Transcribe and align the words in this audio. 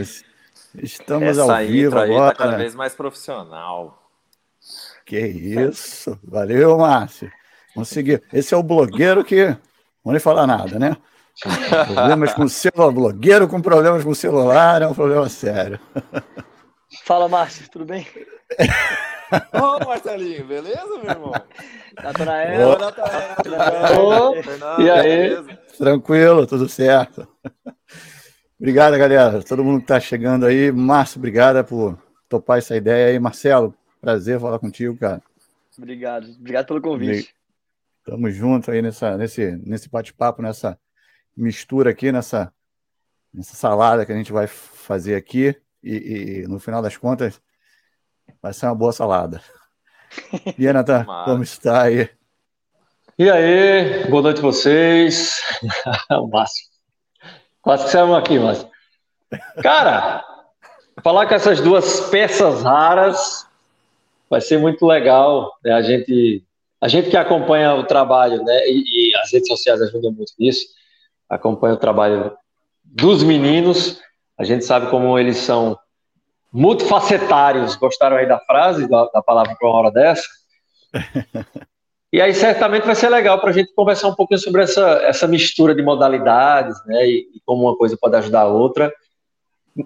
Isso, 0.00 0.24
Estamos 0.74 1.28
Essa 1.28 1.42
ao 1.42 1.66
vivo 1.66 1.98
aí 1.98 2.10
agora. 2.12 2.34
tá 2.34 2.44
cada 2.44 2.56
vez 2.56 2.74
mais 2.74 2.94
profissional. 2.94 4.02
Que 5.04 5.18
isso. 5.18 6.18
Valeu, 6.22 6.78
Márcio. 6.78 7.30
Conseguiu. 7.74 8.20
Esse 8.32 8.54
é 8.54 8.56
o 8.56 8.62
blogueiro 8.62 9.24
que. 9.24 9.46
Não 9.46 9.58
vou 10.04 10.12
nem 10.12 10.20
falar 10.20 10.46
nada, 10.46 10.78
né? 10.78 10.96
Problemas 11.86 12.34
com 12.34 12.44
o 12.44 12.48
celular. 12.48 12.92
Blogueiro 12.92 13.48
com 13.48 13.60
problemas 13.60 14.04
com 14.04 14.10
o 14.10 14.14
celular 14.14 14.82
é 14.82 14.86
um 14.86 14.94
problema 14.94 15.28
sério. 15.28 15.80
Fala, 17.04 17.28
Márcio, 17.28 17.68
tudo 17.70 17.84
bem? 17.84 18.06
Ô, 19.52 19.84
Marcelinho, 19.84 20.46
beleza, 20.46 20.86
meu 20.86 21.10
irmão? 21.10 21.32
Natanael. 22.02 22.68
Ô, 22.68 22.78
Natanael. 22.78 24.00
Ô, 24.00 24.42
Fernando, 24.42 24.82
e 24.82 24.90
aí? 24.90 25.02
beleza? 25.02 25.58
Tranquilo, 25.76 26.46
tudo 26.46 26.68
certo. 26.68 27.28
Obrigado, 28.58 28.98
galera. 28.98 29.40
Todo 29.44 29.62
mundo 29.62 29.78
que 29.78 29.84
está 29.84 30.00
chegando 30.00 30.44
aí. 30.44 30.72
Márcio, 30.72 31.18
obrigado 31.18 31.64
por 31.64 31.96
topar 32.28 32.58
essa 32.58 32.76
ideia 32.76 33.06
aí. 33.06 33.18
Marcelo, 33.18 33.72
prazer 34.00 34.40
falar 34.40 34.58
contigo, 34.58 34.96
cara. 34.96 35.22
Obrigado, 35.76 36.28
obrigado 36.32 36.66
pelo 36.66 36.82
convite. 36.82 37.32
Tamo 38.04 38.28
junto 38.32 38.72
aí 38.72 38.82
nessa, 38.82 39.16
nesse, 39.16 39.52
nesse 39.64 39.88
bate-papo, 39.88 40.42
nessa 40.42 40.76
mistura 41.36 41.90
aqui, 41.90 42.10
nessa, 42.10 42.52
nessa 43.32 43.54
salada 43.54 44.04
que 44.04 44.10
a 44.10 44.16
gente 44.16 44.32
vai 44.32 44.48
fazer 44.48 45.14
aqui. 45.14 45.54
E, 45.80 46.42
e, 46.42 46.48
no 46.48 46.58
final 46.58 46.82
das 46.82 46.96
contas, 46.96 47.40
vai 48.42 48.52
ser 48.52 48.66
uma 48.66 48.74
boa 48.74 48.92
salada. 48.92 49.40
E 50.58 50.66
aí, 50.66 50.72
Natan, 50.72 51.06
como 51.24 51.44
está 51.44 51.82
aí? 51.82 52.10
E 53.16 53.30
aí, 53.30 54.08
boa 54.10 54.22
noite 54.22 54.40
a 54.40 54.42
vocês. 54.42 55.36
o 56.10 56.26
Márcio. 56.26 56.77
Saímos 57.76 58.16
aqui, 58.16 58.38
Márcio. 58.38 58.68
Cara, 59.62 60.24
falar 61.02 61.26
com 61.26 61.34
essas 61.34 61.60
duas 61.60 62.08
peças 62.08 62.62
raras 62.62 63.46
vai 64.30 64.40
ser 64.40 64.58
muito 64.58 64.86
legal. 64.86 65.52
né? 65.62 65.72
A 65.72 65.82
gente, 65.82 66.42
a 66.80 66.88
gente 66.88 67.10
que 67.10 67.16
acompanha 67.16 67.74
o 67.74 67.84
trabalho, 67.84 68.42
né? 68.42 68.66
E, 68.68 69.10
e 69.10 69.16
as 69.16 69.32
redes 69.32 69.48
sociais 69.48 69.82
ajudam 69.82 70.12
muito 70.12 70.32
nisso. 70.38 70.66
Acompanha 71.28 71.74
o 71.74 71.78
trabalho 71.78 72.36
dos 72.82 73.22
meninos. 73.22 74.00
A 74.38 74.44
gente 74.44 74.64
sabe 74.64 74.88
como 74.88 75.18
eles 75.18 75.36
são 75.36 75.78
multifacetários. 76.50 77.76
Gostaram 77.76 78.16
aí 78.16 78.26
da 78.26 78.38
frase, 78.40 78.88
da, 78.88 79.04
da 79.12 79.22
palavra 79.22 79.54
para 79.56 79.68
uma 79.68 79.78
hora 79.78 79.90
dessa? 79.90 80.26
E 82.12 82.20
aí 82.22 82.32
certamente 82.32 82.86
vai 82.86 82.94
ser 82.94 83.10
legal 83.10 83.38
para 83.38 83.50
a 83.50 83.52
gente 83.52 83.72
conversar 83.74 84.08
um 84.08 84.14
pouquinho 84.14 84.40
sobre 84.40 84.62
essa, 84.62 85.00
essa 85.02 85.26
mistura 85.26 85.74
de 85.74 85.82
modalidades, 85.82 86.74
né? 86.86 87.06
E, 87.06 87.28
e 87.34 87.40
como 87.44 87.64
uma 87.64 87.76
coisa 87.76 87.98
pode 88.00 88.16
ajudar 88.16 88.42
a 88.42 88.48
outra. 88.48 88.92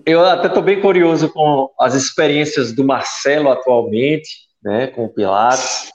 Eu 0.06 0.24
até 0.24 0.46
estou 0.46 0.62
bem 0.62 0.80
curioso 0.80 1.28
com 1.30 1.68
as 1.78 1.94
experiências 1.94 2.72
do 2.72 2.84
Marcelo 2.84 3.50
atualmente, 3.50 4.30
né? 4.62 4.86
Com 4.86 5.06
o 5.06 5.08
Pilates. 5.08 5.90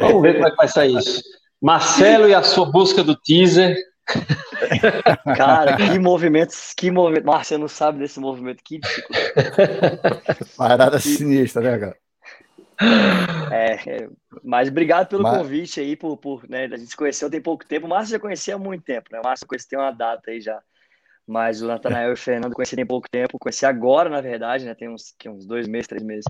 Vamos 0.00 0.22
ver 0.22 0.34
como 0.34 0.46
é 0.46 0.50
que 0.50 0.56
vai 0.56 0.68
sair 0.68 0.96
isso. 0.96 1.22
Marcelo 1.60 2.28
e 2.28 2.34
a 2.34 2.42
sua 2.42 2.64
busca 2.64 3.04
do 3.04 3.14
teaser. 3.14 3.76
Cara, 5.36 5.76
que 5.76 5.98
movimentos, 5.98 6.72
que 6.76 6.90
movimento. 6.90 7.26
Márcio, 7.26 7.58
não 7.58 7.68
sabe 7.68 7.98
desse 7.98 8.18
movimento, 8.18 8.62
que 8.64 8.78
dificuldade. 8.78 9.28
Parada 10.56 10.98
sinistra, 10.98 11.62
né, 11.62 11.78
cara? 11.78 11.96
É, 13.50 13.74
é, 13.74 14.08
mas 14.42 14.68
obrigado 14.68 15.08
pelo 15.08 15.22
Mas- 15.22 15.36
convite 15.36 15.80
aí, 15.80 15.94
por, 15.96 16.16
por 16.16 16.48
né, 16.48 16.64
a 16.64 16.76
gente 16.76 16.90
se 16.90 16.96
conheceu 16.96 17.30
tem 17.30 17.40
pouco 17.40 17.66
tempo. 17.66 17.86
O 17.86 17.88
Márcio 17.88 18.12
já 18.12 18.18
conhecia 18.18 18.54
há 18.54 18.58
muito 18.58 18.82
tempo, 18.82 19.08
né? 19.12 19.20
O 19.20 19.24
Márcio 19.24 19.46
conhece 19.46 19.68
tem 19.68 19.78
uma 19.78 19.90
data 19.90 20.30
aí 20.30 20.40
já. 20.40 20.60
Mas 21.26 21.62
o 21.62 21.68
Natanael 21.68 22.10
e 22.10 22.12
o 22.14 22.16
Fernando 22.16 22.54
conheci 22.54 22.74
tem 22.74 22.86
pouco 22.86 23.08
tempo. 23.10 23.38
Conheci 23.38 23.64
agora, 23.64 24.08
na 24.08 24.20
verdade, 24.20 24.64
né? 24.64 24.74
Tem 24.74 24.88
uns, 24.88 25.14
que, 25.18 25.28
uns 25.28 25.46
dois 25.46 25.68
meses, 25.68 25.86
três 25.86 26.02
meses. 26.02 26.24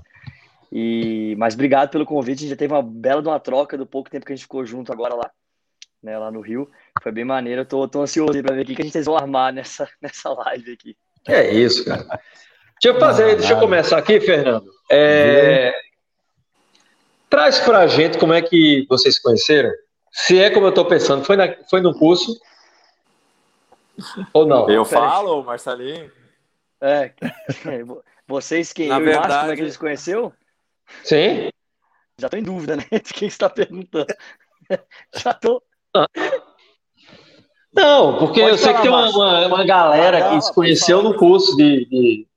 E, 0.71 1.35
mas 1.37 1.53
obrigado 1.53 1.89
pelo 1.89 2.05
convite. 2.05 2.39
A 2.39 2.41
gente 2.41 2.49
já 2.49 2.55
teve 2.55 2.73
uma 2.73 2.83
bela 2.83 3.21
de 3.21 3.27
uma 3.27 3.39
troca 3.39 3.77
do 3.77 3.85
pouco 3.85 4.09
tempo 4.09 4.25
que 4.25 4.33
a 4.33 4.35
gente 4.35 4.43
ficou 4.43 4.65
junto 4.65 4.91
agora 4.91 5.15
lá, 5.15 5.31
né? 6.01 6.17
Lá 6.17 6.31
no 6.31 6.41
Rio. 6.41 6.69
Foi 7.01 7.11
bem 7.11 7.25
maneiro. 7.25 7.61
Eu 7.61 7.65
tô, 7.65 7.87
tô 7.87 8.01
ansioso 8.01 8.33
aí 8.33 8.43
pra 8.43 8.55
ver 8.55 8.61
o 8.61 8.65
que 8.65 8.81
a 8.81 8.85
gente 8.85 9.01
vai 9.01 9.15
armar 9.15 9.53
nessa, 9.53 9.87
nessa 10.01 10.29
live 10.29 10.73
aqui. 10.73 10.95
É 11.27 11.51
isso, 11.51 11.85
cara. 11.85 12.03
Deixa 12.03 12.97
eu 12.97 12.99
fazer, 12.99 13.35
deixa 13.37 13.53
eu 13.53 13.59
começar 13.59 13.97
aqui, 13.97 14.19
Fernando. 14.19 14.65
É, 14.91 15.73
Traz 17.33 17.59
pra 17.61 17.87
gente 17.87 18.19
como 18.19 18.31
é 18.31 18.43
que 18.43 18.85
vocês 18.87 19.15
se 19.15 19.21
conheceram. 19.23 19.71
Se 20.11 20.37
é 20.39 20.51
como 20.51 20.67
eu 20.67 20.71
tô 20.71 20.85
pensando, 20.85 21.25
foi, 21.25 21.35
na, 21.35 21.51
foi 21.67 21.81
no 21.81 21.91
curso? 21.97 22.39
Ou 24.31 24.45
não? 24.45 24.69
Eu 24.69 24.85
Pera 24.85 25.01
aí. 25.01 25.09
falo, 25.09 25.43
Marcelinho? 25.43 26.11
É, 26.79 27.11
vocês 28.27 28.71
quem? 28.71 28.87
Na 28.89 28.99
eu 28.99 29.07
e 29.07 29.09
o 29.09 29.15
Márcio, 29.15 29.21
como 29.21 29.33
é 29.33 29.37
verdade- 29.39 29.55
que 29.55 29.61
a 29.61 29.65
gente 29.65 29.73
se 29.73 29.79
conheceu? 29.79 30.33
Sim? 31.03 31.49
Já 32.19 32.29
tô 32.29 32.37
em 32.37 32.43
dúvida, 32.43 32.75
né? 32.75 32.83
De 33.03 33.13
quem 33.15 33.27
está 33.27 33.49
perguntando. 33.49 34.13
Já 35.15 35.33
tô. 35.33 35.59
Não, 37.73 38.19
porque 38.19 38.41
Pode 38.41 38.51
eu 38.51 38.57
sei 38.59 38.67
falar, 38.73 38.75
que 38.75 38.81
tem 38.83 38.91
uma, 38.91 39.09
uma, 39.09 39.47
uma 39.47 39.65
galera 39.65 40.29
que 40.29 40.41
se 40.41 40.53
conheceu 40.53 41.01
no 41.01 41.15
curso 41.17 41.57
de. 41.57 41.85
de- 41.85 42.27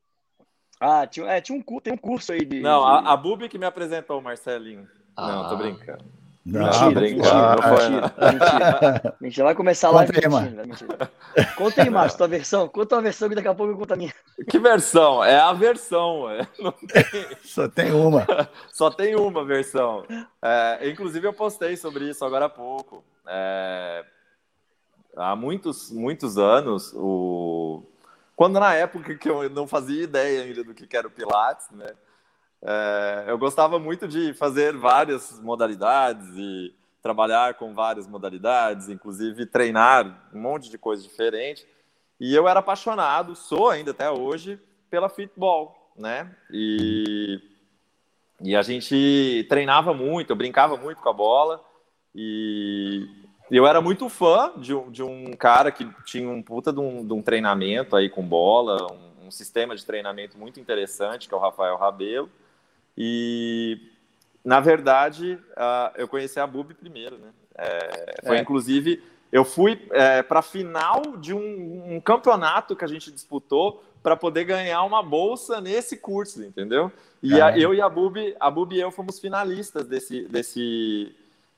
Ah, 0.80 1.06
tinha, 1.06 1.26
é, 1.26 1.40
tinha 1.40 1.58
um, 1.58 1.80
tem 1.80 1.92
um 1.92 1.96
curso 1.96 2.32
aí 2.32 2.44
de. 2.44 2.60
Não, 2.60 2.80
de- 2.80 3.08
a, 3.08 3.12
a 3.12 3.16
Bubi 3.16 3.48
que 3.48 3.58
me 3.58 3.64
apresentou 3.66 4.20
Marcelinho. 4.20 4.86
Não, 5.16 5.48
tô 5.48 5.54
Ah. 5.54 5.56
brincando. 5.56 6.04
Não, 6.48 6.60
Mentira, 6.62 6.90
brincando, 7.00 7.28
ah, 7.34 7.56
não 7.56 7.62
foi, 7.76 7.88
mentira, 7.90 8.14
mentira. 8.32 9.16
Mentira, 9.20 9.44
vai 9.46 9.54
começar 9.56 9.88
a 9.88 9.90
live 9.90 10.12
Conta 10.12 10.38
aí, 10.38 10.66
mentira. 10.68 11.10
Conta 11.56 11.82
aí, 11.82 11.90
Márcio, 11.90 12.18
tua 12.18 12.28
versão. 12.28 12.68
Conta 12.68 12.86
tua 12.86 13.02
versão 13.02 13.28
que 13.28 13.34
daqui 13.34 13.48
a 13.48 13.54
pouco 13.54 13.72
eu 13.72 13.76
conto 13.76 13.94
a 13.94 13.96
minha. 13.96 14.14
Que 14.48 14.56
versão? 14.60 15.24
É 15.24 15.40
a 15.40 15.52
versão. 15.52 16.30
é. 16.30 16.46
Não 16.60 16.70
tem- 16.70 17.36
Só 17.42 17.68
tem 17.68 17.90
uma. 17.90 18.24
Só 18.72 18.90
tem 18.90 19.16
uma 19.16 19.44
versão. 19.44 20.04
É, 20.40 20.88
inclusive, 20.88 21.26
eu 21.26 21.32
postei 21.32 21.76
sobre 21.76 22.08
isso 22.10 22.24
agora 22.24 22.44
há 22.44 22.48
pouco. 22.48 23.02
É, 23.26 24.04
há 25.16 25.34
muitos, 25.34 25.90
muitos 25.90 26.38
anos, 26.38 26.92
o... 26.94 27.82
quando 28.36 28.60
na 28.60 28.74
época 28.74 29.16
que 29.16 29.28
eu 29.28 29.50
não 29.50 29.66
fazia 29.66 30.04
ideia 30.04 30.42
ainda 30.42 30.62
do 30.62 30.74
que 30.74 30.96
era 30.96 31.08
o 31.08 31.10
Pilates, 31.10 31.68
né? 31.70 31.92
É, 32.62 33.24
eu 33.28 33.38
gostava 33.38 33.78
muito 33.78 34.06
de 34.06 34.34
fazer 34.34 34.76
várias 34.76 35.40
modalidades 35.40 36.28
e 36.36 36.74
trabalhar 37.02 37.54
com 37.54 37.74
várias 37.74 38.06
modalidades, 38.06 38.88
inclusive 38.88 39.46
treinar 39.46 40.28
um 40.32 40.40
monte 40.40 40.70
de 40.70 40.78
coisa 40.78 41.02
diferente. 41.02 41.66
E 42.20 42.34
eu 42.34 42.46
era 42.46 42.60
apaixonado, 42.60 43.34
sou 43.34 43.70
ainda 43.70 43.90
até 43.90 44.10
hoje, 44.10 44.60
pela 44.90 45.08
futebol, 45.08 45.92
né? 45.96 46.34
E 46.50 47.40
e 48.40 48.54
a 48.54 48.62
gente 48.62 49.46
treinava 49.48 49.94
muito, 49.94 50.30
eu 50.30 50.36
brincava 50.36 50.76
muito 50.76 51.00
com 51.00 51.08
a 51.08 51.12
bola. 51.12 51.64
E 52.14 53.08
eu 53.50 53.66
era 53.66 53.80
muito 53.80 54.08
fã 54.08 54.52
de 54.56 54.74
um, 54.74 54.90
de 54.90 55.02
um 55.02 55.32
cara 55.32 55.70
que 55.70 55.86
tinha 56.04 56.28
um 56.28 56.42
puta 56.42 56.72
de 56.72 56.80
um, 56.80 57.06
de 57.06 57.12
um 57.12 57.22
treinamento 57.22 57.94
aí 57.96 58.08
com 58.08 58.22
bola, 58.22 58.92
um, 58.92 59.26
um 59.26 59.30
sistema 59.30 59.74
de 59.76 59.84
treinamento 59.84 60.36
muito 60.38 60.58
interessante, 60.60 61.28
que 61.28 61.34
é 61.34 61.36
o 61.36 61.40
Rafael 61.40 61.76
Rabelo. 61.76 62.28
E, 62.96 63.78
na 64.44 64.60
verdade, 64.60 65.38
ah, 65.56 65.92
eu 65.96 66.08
conheci 66.08 66.40
a 66.40 66.46
Bubi 66.46 66.74
primeiro, 66.74 67.18
né? 67.18 67.28
É, 67.58 68.14
foi, 68.26 68.36
É. 68.38 68.40
inclusive, 68.40 69.02
eu 69.32 69.44
fui 69.44 69.76
para 70.28 70.38
a 70.40 70.42
final 70.42 71.02
de 71.18 71.34
um, 71.34 71.94
um 71.96 72.00
campeonato 72.00 72.76
que 72.76 72.84
a 72.84 72.88
gente 72.88 73.10
disputou 73.10 73.82
para 74.02 74.14
poder 74.16 74.44
ganhar 74.44 74.82
uma 74.84 75.02
bolsa 75.02 75.60
nesse 75.60 75.96
curso, 75.96 76.42
entendeu? 76.44 76.92
E 77.22 77.34
a- 77.34 77.38
Caralho. 77.46 77.62
eu 77.62 77.74
e 77.74 77.80
a 77.80 77.88
Bubi, 77.88 78.36
a 78.38 78.50
Bubi 78.50 78.76
e 78.76 78.80
eu 78.80 78.90
fomos 78.92 79.18
finalistas 79.18 79.86
desse, 79.86 80.22
desse, 80.28 81.14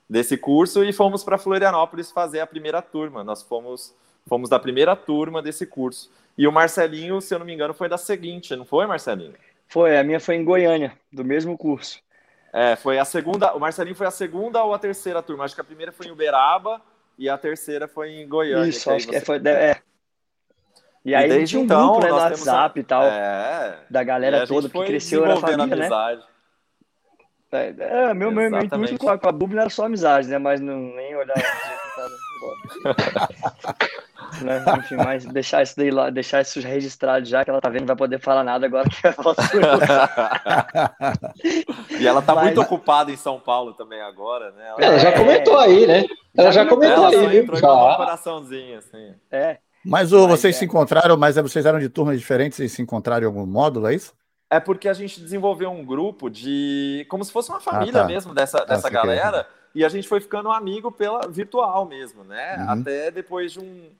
desse 0.08 0.36
curso 0.36 0.82
e 0.84 0.92
fomos 0.92 1.22
para 1.22 1.38
Florianópolis 1.38 2.10
fazer 2.10 2.40
a 2.40 2.46
primeira 2.46 2.80
turma. 2.80 3.22
Nós 3.22 3.42
fomos, 3.42 3.94
fomos 4.26 4.48
da 4.48 4.58
primeira 4.58 4.96
turma 4.96 5.42
desse 5.42 5.66
curso. 5.66 6.10
E 6.36 6.46
o 6.46 6.52
Marcelinho, 6.52 7.20
se 7.20 7.34
eu 7.34 7.38
não 7.38 7.46
me 7.46 7.52
engano, 7.52 7.74
foi 7.74 7.88
da 7.88 7.98
seguinte, 7.98 8.54
não 8.54 8.64
foi, 8.64 8.86
Marcelinho? 8.86 9.34
Foi, 9.66 9.98
a 9.98 10.04
minha 10.04 10.20
foi 10.20 10.36
em 10.36 10.44
Goiânia, 10.44 10.96
do 11.12 11.24
mesmo 11.24 11.58
curso. 11.58 12.00
É, 12.52 12.76
foi 12.76 12.98
a 12.98 13.04
segunda. 13.04 13.54
O 13.54 13.60
Marcelinho 13.60 13.96
foi 13.96 14.06
a 14.06 14.10
segunda 14.10 14.62
ou 14.64 14.72
a 14.72 14.78
terceira 14.78 15.22
turma? 15.22 15.44
Acho 15.44 15.54
que 15.54 15.60
a 15.60 15.64
primeira 15.64 15.92
foi 15.92 16.06
em 16.06 16.10
Uberaba 16.10 16.80
e 17.18 17.28
a 17.28 17.36
terceira 17.36 17.86
foi 17.86 18.10
em 18.10 18.26
Goiânia. 18.26 18.70
Isso, 18.70 18.88
aí 18.88 18.96
acho 18.96 19.08
que 19.08 19.20
foi. 19.20 19.36
É. 19.44 19.76
E 21.04 21.14
aí 21.14 21.28
desde 21.28 21.46
tinha 21.48 21.60
um 21.60 21.64
então, 21.64 21.92
grupo 21.92 22.06
né, 22.06 22.10
no 22.10 22.18
temos 22.18 22.46
WhatsApp 22.46 22.80
e 22.80 22.82
tal, 22.82 23.02
É. 23.02 23.78
da 23.88 24.02
galera 24.02 24.46
toda 24.46 24.68
que 24.68 24.84
cresceu 24.84 25.24
era 25.24 25.36
família, 25.36 25.66
né? 25.66 25.74
amizade. 25.74 26.22
É, 27.50 28.14
meu, 28.14 28.30
meu, 28.30 28.50
meu 28.50 28.60
Exatamente. 28.60 28.94
intuito 28.94 29.04
com 29.04 29.10
a, 29.10 29.18
com 29.18 29.28
a 29.28 29.32
Bub 29.32 29.52
não 29.54 29.62
era 29.62 29.70
só 29.70 29.86
amizade, 29.86 30.28
né? 30.28 30.38
Mas 30.38 30.60
não, 30.60 30.76
nem 30.76 31.16
olhar. 31.16 31.34
né? 34.42 34.64
Enfim, 34.78 34.96
mas 34.96 35.24
deixar 35.24 35.62
isso 35.62 35.76
daí 35.76 35.90
lá, 35.90 36.10
deixar 36.10 36.42
isso 36.42 36.60
registrado 36.60 37.24
já, 37.24 37.44
que 37.44 37.50
ela 37.50 37.60
tá 37.60 37.68
vendo, 37.68 37.80
não 37.80 37.86
vai 37.88 37.96
poder 37.96 38.20
falar 38.20 38.44
nada 38.44 38.66
agora 38.66 38.88
que 38.88 39.06
ela 39.06 39.16
e 41.98 42.06
ela 42.06 42.22
tá 42.22 42.34
Mas- 42.34 42.44
muito 42.44 42.60
ocupada 42.60 43.10
em 43.10 43.16
São 43.16 43.40
Paulo 43.40 43.72
também 43.72 44.00
agora, 44.00 44.50
né? 44.52 44.68
Ela, 44.68 44.84
Ela 44.84 44.98
já 44.98 45.08
É. 45.08 45.12
comentou 45.12 45.58
aí, 45.58 45.86
né? 45.86 46.04
Ela 46.36 46.52
já 46.52 46.66
comentou 46.66 47.04
ela 47.04 47.08
aí, 47.08 47.26
viu? 47.28 47.42
entrou 47.42 47.60
mandou 47.60 47.86
um 47.86 47.90
Já. 47.90 47.96
coraçãozinho, 47.96 48.78
assim. 48.78 49.14
É. 49.30 49.58
Mas, 49.84 50.12
ou 50.12 50.28
vocês 50.28 50.54
é... 50.54 50.58
se 50.58 50.64
encontraram, 50.64 51.16
mas 51.16 51.38
é, 51.38 51.42
vocês 51.42 51.64
eram 51.64 51.78
de 51.78 51.88
turmas 51.88 52.18
diferentes 52.18 52.58
e 52.58 52.68
se 52.68 52.82
encontraram 52.82 53.22
em 53.22 53.26
algum 53.26 53.46
módulo, 53.46 53.88
é 53.88 53.94
isso? 53.94 54.12
É 54.50 54.58
porque 54.58 54.88
a 54.88 54.94
gente 54.94 55.20
desenvolveu 55.20 55.70
um 55.70 55.84
grupo 55.84 56.30
de. 56.30 57.06
como 57.08 57.24
se 57.24 57.30
fosse 57.30 57.50
uma 57.50 57.60
família 57.60 58.00
ah, 58.00 58.02
tá. 58.02 58.08
mesmo 58.08 58.34
dessa, 58.34 58.64
dessa 58.64 58.88
galera. 58.88 59.46
E 59.74 59.84
a 59.84 59.88
gente 59.88 60.08
foi 60.08 60.20
ficando 60.20 60.50
amigo 60.50 60.90
pela 60.90 61.28
virtual 61.28 61.84
mesmo, 61.84 62.24
né? 62.24 62.56
Uhum. 62.58 62.80
Até 62.80 63.10
depois 63.10 63.52
de 63.52 63.60
um. 63.60 63.90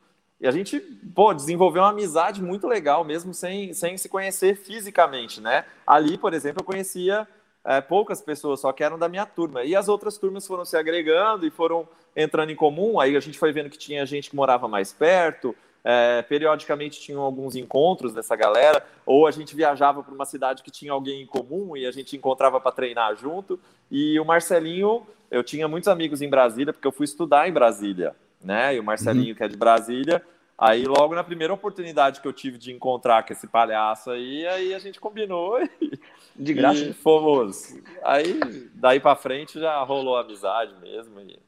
E 0.40 0.46
a 0.46 0.50
gente, 0.50 0.80
pô, 1.14 1.34
desenvolveu 1.34 1.82
uma 1.82 1.90
amizade 1.90 2.40
muito 2.42 2.66
legal, 2.66 3.04
mesmo 3.04 3.34
sem, 3.34 3.72
sem 3.74 3.98
se 3.98 4.08
conhecer 4.08 4.56
fisicamente, 4.56 5.40
né? 5.40 5.64
Ali, 5.86 6.16
por 6.16 6.32
exemplo, 6.32 6.60
eu 6.60 6.64
conhecia 6.64 7.26
é, 7.64 7.80
poucas 7.80 8.22
pessoas, 8.22 8.60
só 8.60 8.72
que 8.72 8.82
eram 8.82 8.98
da 8.98 9.08
minha 9.08 9.26
turma. 9.26 9.64
E 9.64 9.76
as 9.76 9.88
outras 9.88 10.16
turmas 10.16 10.46
foram 10.46 10.64
se 10.64 10.76
agregando 10.76 11.44
e 11.44 11.50
foram 11.50 11.88
entrando 12.16 12.50
em 12.50 12.56
comum. 12.56 12.98
Aí 12.98 13.16
a 13.16 13.20
gente 13.20 13.38
foi 13.38 13.52
vendo 13.52 13.68
que 13.68 13.76
tinha 13.76 14.06
gente 14.06 14.30
que 14.30 14.36
morava 14.36 14.68
mais 14.68 14.92
perto, 14.92 15.54
é, 15.84 16.22
periodicamente 16.22 17.00
tinham 17.00 17.22
alguns 17.22 17.56
encontros 17.56 18.12
dessa 18.12 18.36
galera, 18.36 18.84
ou 19.06 19.26
a 19.26 19.30
gente 19.30 19.54
viajava 19.54 20.02
para 20.02 20.14
uma 20.14 20.24
cidade 20.24 20.62
que 20.62 20.70
tinha 20.70 20.92
alguém 20.92 21.22
em 21.22 21.26
comum 21.26 21.76
e 21.76 21.86
a 21.86 21.90
gente 21.90 22.16
encontrava 22.16 22.60
para 22.60 22.72
treinar 22.72 23.16
junto. 23.16 23.58
E 23.90 24.18
o 24.20 24.24
Marcelinho, 24.24 25.06
eu 25.30 25.42
tinha 25.42 25.68
muitos 25.68 25.88
amigos 25.88 26.20
em 26.22 26.28
Brasília, 26.28 26.72
porque 26.72 26.86
eu 26.86 26.92
fui 26.92 27.04
estudar 27.04 27.48
em 27.48 27.52
Brasília, 27.52 28.14
né? 28.42 28.74
E 28.74 28.80
o 28.80 28.84
Marcelinho, 28.84 29.30
uhum. 29.30 29.34
que 29.34 29.44
é 29.44 29.48
de 29.48 29.56
Brasília, 29.56 30.22
Aí, 30.58 30.84
logo 30.86 31.14
na 31.14 31.22
primeira 31.22 31.54
oportunidade 31.54 32.20
que 32.20 32.26
eu 32.26 32.32
tive 32.32 32.58
de 32.58 32.72
encontrar 32.72 33.24
com 33.24 33.32
esse 33.32 33.46
palhaço 33.46 34.10
aí, 34.10 34.44
aí 34.44 34.74
a 34.74 34.78
gente 34.80 34.98
combinou 34.98 35.56
e, 35.80 35.96
de 36.34 36.52
graça. 36.52 36.80
E 36.80 36.92
fomos. 36.92 37.76
Aí, 38.02 38.40
daí 38.74 38.98
para 38.98 39.14
frente 39.14 39.60
já 39.60 39.80
rolou 39.84 40.16
amizade 40.16 40.74
mesmo. 40.80 41.20
E, 41.20 41.38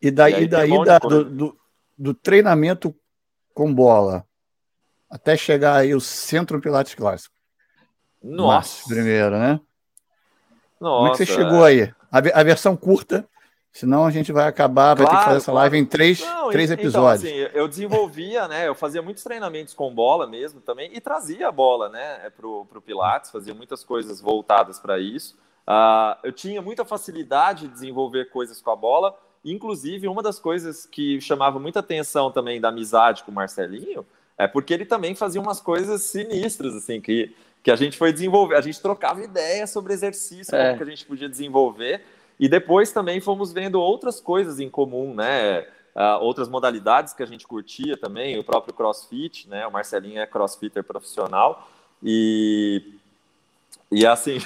e 0.00 0.10
daí, 0.10 0.32
e 0.32 0.36
aí, 0.36 0.48
daí 0.48 0.84
da, 0.84 0.98
do, 0.98 1.24
do, 1.26 1.58
do, 1.98 2.14
treinamento 2.14 2.94
com 3.54 3.72
bola 3.72 4.26
até 5.10 5.36
chegar 5.36 5.76
aí 5.76 5.94
o 5.94 6.00
Centro 6.00 6.60
Pilates 6.60 6.94
Clássico. 6.94 7.34
Nossa. 8.22 8.84
primeiro, 8.88 9.38
né? 9.38 9.60
Nossa. 10.80 10.96
Como 10.96 11.06
é 11.06 11.10
que 11.10 11.16
você 11.18 11.26
chegou 11.26 11.64
aí? 11.64 11.92
A, 12.10 12.18
a 12.40 12.42
versão 12.42 12.76
curta 12.76 13.28
Senão 13.72 14.04
a 14.04 14.10
gente 14.10 14.30
vai 14.30 14.46
acabar, 14.46 14.94
vai 14.94 15.06
claro, 15.06 15.10
ter 15.10 15.18
que 15.18 15.24
fazer 15.24 15.36
essa 15.38 15.52
live 15.52 15.78
em 15.78 15.86
três, 15.86 16.20
Não, 16.20 16.50
três 16.50 16.70
então, 16.70 16.84
episódios. 16.84 17.24
Então, 17.24 17.46
assim, 17.46 17.56
eu 17.56 17.66
desenvolvia, 17.66 18.46
né? 18.46 18.68
Eu 18.68 18.74
fazia 18.74 19.00
muitos 19.00 19.24
treinamentos 19.24 19.72
com 19.72 19.92
bola 19.94 20.26
mesmo 20.26 20.60
também 20.60 20.90
e 20.92 21.00
trazia 21.00 21.48
a 21.48 21.52
bola, 21.52 21.88
né? 21.88 22.30
Pro, 22.36 22.66
pro 22.66 22.82
Pilates, 22.82 23.30
fazia 23.30 23.54
muitas 23.54 23.82
coisas 23.82 24.20
voltadas 24.20 24.78
para 24.78 24.98
isso. 24.98 25.38
Uh, 25.66 26.20
eu 26.22 26.32
tinha 26.32 26.60
muita 26.60 26.84
facilidade 26.84 27.66
de 27.66 27.72
desenvolver 27.72 28.26
coisas 28.26 28.60
com 28.60 28.70
a 28.70 28.76
bola. 28.76 29.18
Inclusive, 29.44 30.06
uma 30.06 30.22
das 30.22 30.38
coisas 30.38 30.86
que 30.86 31.20
chamava 31.20 31.58
muita 31.58 31.80
atenção 31.80 32.30
também 32.30 32.60
da 32.60 32.68
amizade 32.68 33.24
com 33.24 33.30
o 33.30 33.34
Marcelinho 33.34 34.06
é 34.38 34.46
porque 34.46 34.72
ele 34.72 34.84
também 34.84 35.14
fazia 35.14 35.40
umas 35.40 35.60
coisas 35.60 36.02
sinistras, 36.02 36.74
assim, 36.74 37.00
que, 37.00 37.34
que 37.62 37.70
a 37.70 37.76
gente 37.76 37.96
foi 37.96 38.12
desenvolver. 38.12 38.56
A 38.56 38.60
gente 38.60 38.80
trocava 38.80 39.22
ideias 39.22 39.70
sobre 39.70 39.92
exercício, 39.92 40.54
é. 40.54 40.66
como 40.66 40.78
que 40.78 40.82
a 40.84 40.94
gente 40.94 41.06
podia 41.06 41.28
desenvolver. 41.28 42.02
E 42.38 42.48
depois 42.48 42.92
também 42.92 43.20
fomos 43.20 43.52
vendo 43.52 43.80
outras 43.80 44.20
coisas 44.20 44.58
em 44.58 44.68
comum, 44.68 45.14
né? 45.14 45.60
Uh, 45.94 46.22
outras 46.22 46.48
modalidades 46.48 47.12
que 47.12 47.22
a 47.22 47.26
gente 47.26 47.46
curtia 47.46 47.96
também, 47.98 48.38
o 48.38 48.44
próprio 48.44 48.72
CrossFit, 48.72 49.48
né? 49.48 49.66
O 49.66 49.70
Marcelinho 49.70 50.20
é 50.20 50.26
CrossFitter 50.26 50.82
profissional 50.82 51.68
e 52.02 52.96
e 53.92 54.06
assim 54.06 54.38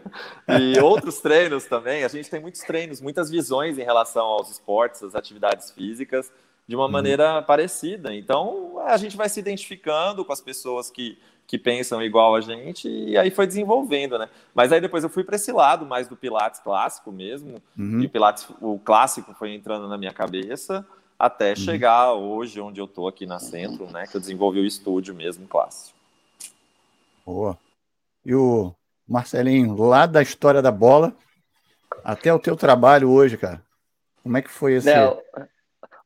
e 0.48 0.80
outros 0.80 1.20
treinos 1.20 1.64
também. 1.64 2.04
A 2.04 2.08
gente 2.08 2.30
tem 2.30 2.40
muitos 2.40 2.62
treinos, 2.62 3.00
muitas 3.00 3.30
visões 3.30 3.78
em 3.78 3.82
relação 3.82 4.24
aos 4.24 4.50
esportes, 4.50 5.02
às 5.02 5.14
atividades 5.14 5.70
físicas 5.70 6.32
de 6.66 6.74
uma 6.74 6.86
uhum. 6.86 6.90
maneira 6.90 7.42
parecida. 7.42 8.14
Então 8.14 8.78
a 8.86 8.96
gente 8.96 9.16
vai 9.16 9.28
se 9.28 9.38
identificando 9.38 10.24
com 10.24 10.32
as 10.32 10.40
pessoas 10.40 10.90
que 10.90 11.18
que 11.46 11.58
pensam 11.58 12.02
igual 12.02 12.34
a 12.34 12.40
gente, 12.40 12.88
e 12.88 13.18
aí 13.18 13.30
foi 13.30 13.46
desenvolvendo, 13.46 14.18
né? 14.18 14.28
Mas 14.54 14.72
aí 14.72 14.80
depois 14.80 15.04
eu 15.04 15.10
fui 15.10 15.22
para 15.22 15.36
esse 15.36 15.52
lado 15.52 15.84
mais 15.84 16.08
do 16.08 16.16
Pilates 16.16 16.60
clássico 16.60 17.12
mesmo, 17.12 17.62
uhum. 17.78 18.00
e 18.00 18.06
o 18.06 18.08
Pilates, 18.08 18.46
o 18.60 18.78
clássico 18.78 19.34
foi 19.34 19.52
entrando 19.52 19.86
na 19.86 19.98
minha 19.98 20.12
cabeça, 20.12 20.86
até 21.18 21.50
uhum. 21.50 21.56
chegar 21.56 22.12
hoje 22.14 22.60
onde 22.60 22.80
eu 22.80 22.88
tô 22.88 23.06
aqui 23.06 23.26
na 23.26 23.38
Centro, 23.38 23.86
né? 23.90 24.06
Que 24.06 24.16
eu 24.16 24.20
desenvolvi 24.20 24.60
o 24.60 24.66
estúdio 24.66 25.14
mesmo 25.14 25.46
clássico. 25.46 25.96
Boa. 27.26 27.58
E 28.24 28.34
o 28.34 28.74
Marcelinho, 29.06 29.76
lá 29.76 30.06
da 30.06 30.22
história 30.22 30.62
da 30.62 30.70
bola 30.70 31.14
até 32.02 32.32
o 32.32 32.38
teu 32.38 32.56
trabalho 32.56 33.10
hoje, 33.10 33.36
cara. 33.36 33.62
Como 34.22 34.36
é 34.36 34.42
que 34.42 34.50
foi 34.50 34.74
esse, 34.74 34.94
Não, 34.94 35.20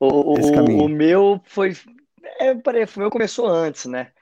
o, 0.00 0.38
esse 0.38 0.52
caminho? 0.52 0.84
O 0.84 0.88
meu 0.88 1.40
foi. 1.44 1.76
É, 2.40 2.52
o 2.52 2.98
meu 2.98 3.10
começou 3.10 3.46
antes, 3.46 3.86
né? 3.86 4.12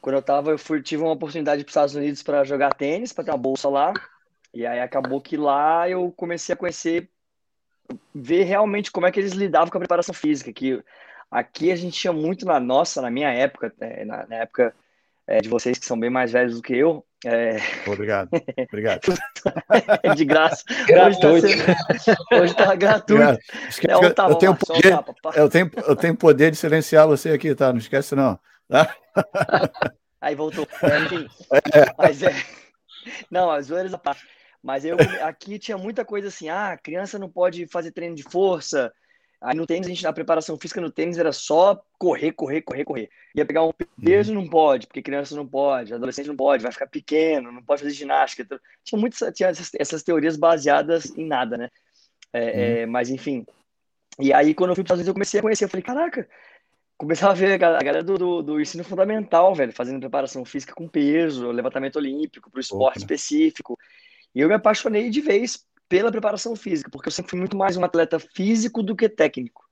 Quando 0.00 0.16
eu 0.16 0.22
tava, 0.22 0.50
eu 0.50 0.58
fui, 0.58 0.82
tive 0.82 1.02
uma 1.02 1.12
oportunidade 1.12 1.62
para 1.62 1.68
os 1.68 1.72
Estados 1.72 1.94
Unidos 1.94 2.22
para 2.22 2.44
jogar 2.44 2.74
tênis, 2.74 3.12
para 3.12 3.24
ter 3.24 3.30
uma 3.30 3.38
bolsa 3.38 3.68
lá. 3.68 3.92
E 4.52 4.66
aí 4.66 4.80
acabou 4.80 5.20
que 5.20 5.36
lá 5.36 5.88
eu 5.88 6.12
comecei 6.16 6.52
a 6.52 6.56
conhecer, 6.56 7.08
ver 8.14 8.44
realmente 8.44 8.92
como 8.92 9.06
é 9.06 9.10
que 9.10 9.18
eles 9.18 9.32
lidavam 9.32 9.70
com 9.70 9.78
a 9.78 9.80
preparação 9.80 10.14
física. 10.14 10.52
Que 10.52 10.82
aqui 11.30 11.72
a 11.72 11.76
gente 11.76 11.98
tinha 11.98 12.12
muito 12.12 12.44
na 12.44 12.60
nossa, 12.60 13.00
na 13.00 13.10
minha 13.10 13.30
época, 13.30 13.72
é, 13.80 14.04
na, 14.04 14.26
na 14.26 14.36
época 14.36 14.74
é, 15.26 15.40
de 15.40 15.48
vocês 15.48 15.78
que 15.78 15.86
são 15.86 15.98
bem 15.98 16.10
mais 16.10 16.32
velhos 16.32 16.56
do 16.56 16.62
que 16.62 16.76
eu. 16.76 17.04
É... 17.24 17.56
Obrigado, 17.86 18.28
obrigado. 18.68 19.00
É 20.02 20.12
de 20.14 20.24
graça. 20.24 20.62
Gratuito. 20.86 21.46
Hoje 22.32 22.54
tá, 22.54 22.74
gratuito. 22.74 23.22
É, 23.88 23.96
um 23.96 24.12
tapa, 24.12 24.32
eu, 24.32 24.36
tenho 24.36 24.54
poder, 24.56 24.94
um 24.94 25.32
eu, 25.34 25.48
tenho, 25.48 25.70
eu 25.86 25.96
tenho 25.96 26.16
poder 26.16 26.50
de 26.50 26.58
silenciar 26.58 27.06
você 27.06 27.30
aqui, 27.30 27.54
tá? 27.54 27.72
Não 27.72 27.78
esquece, 27.78 28.14
não. 28.14 28.38
Aí 30.20 30.34
voltou. 30.34 30.66
Enfim. 31.04 31.26
Mas 31.96 32.22
é. 32.22 32.34
Não, 33.30 33.50
as 33.50 33.66
zoeiras 33.66 33.94
a 33.94 33.98
parte. 33.98 34.22
Mas 34.62 34.84
eu 34.84 34.96
aqui 35.22 35.58
tinha 35.58 35.76
muita 35.76 36.04
coisa 36.04 36.28
assim, 36.28 36.48
ah, 36.48 36.78
criança 36.82 37.18
não 37.18 37.28
pode 37.28 37.66
fazer 37.66 37.92
treino 37.92 38.16
de 38.16 38.22
força. 38.22 38.92
Aí 39.44 39.54
no 39.54 39.66
tênis, 39.66 39.86
a 39.86 39.90
gente, 39.90 40.02
na 40.02 40.12
preparação 40.12 40.58
física 40.58 40.80
no 40.80 40.90
tênis 40.90 41.18
era 41.18 41.30
só 41.30 41.84
correr, 41.98 42.32
correr, 42.32 42.62
correr, 42.62 42.84
correr. 42.84 43.10
Ia 43.34 43.44
pegar 43.44 43.62
um 43.62 43.72
peso, 44.02 44.32
uhum. 44.32 44.40
não 44.40 44.48
pode, 44.48 44.86
porque 44.86 45.02
criança 45.02 45.36
não 45.36 45.46
pode, 45.46 45.92
adolescente 45.92 46.28
não 46.28 46.36
pode, 46.36 46.62
vai 46.62 46.72
ficar 46.72 46.86
pequeno, 46.86 47.52
não 47.52 47.62
pode 47.62 47.82
fazer 47.82 47.92
ginástica. 47.92 48.42
Então, 48.42 48.58
tinha 48.82 48.98
muitas 48.98 49.34
tinha 49.34 49.50
essas, 49.50 49.70
essas, 49.78 50.02
teorias 50.02 50.38
baseadas 50.38 51.14
em 51.16 51.26
nada, 51.26 51.58
né? 51.58 51.68
É, 52.32 52.40
uhum. 52.40 52.50
é, 52.52 52.86
mas 52.86 53.10
enfim. 53.10 53.44
E 54.18 54.32
aí, 54.32 54.54
quando 54.54 54.70
eu 54.70 54.74
fui 54.74 54.82
para 54.82 54.94
os 54.94 55.00
Estados 55.00 55.00
Unidos, 55.00 55.08
eu 55.08 55.14
comecei 55.14 55.40
a 55.40 55.42
conhecer. 55.42 55.64
Eu 55.64 55.68
falei, 55.68 55.82
caraca, 55.82 56.26
começava 56.96 57.32
a 57.32 57.36
ver 57.36 57.52
a 57.52 57.58
galera 57.58 58.02
do, 58.02 58.16
do, 58.16 58.42
do, 58.42 58.60
ensino 58.60 58.82
fundamental, 58.82 59.54
velho, 59.54 59.72
fazendo 59.72 60.00
preparação 60.00 60.42
física 60.44 60.72
com 60.72 60.88
peso, 60.88 61.50
levantamento 61.50 61.96
olímpico, 61.96 62.50
para 62.50 62.58
o 62.58 62.60
esporte 62.60 62.96
Opa. 62.96 62.98
específico. 63.00 63.78
E 64.34 64.40
eu 64.40 64.48
me 64.48 64.54
apaixonei 64.54 65.10
de 65.10 65.20
vez 65.20 65.66
pela 65.94 66.10
preparação 66.10 66.56
física, 66.56 66.90
porque 66.90 67.06
eu 67.06 67.12
sempre 67.12 67.30
fui 67.30 67.38
muito 67.38 67.56
mais 67.56 67.76
um 67.76 67.84
atleta 67.84 68.18
físico 68.18 68.82
do 68.82 68.96
que 68.96 69.08
técnico. 69.08 69.64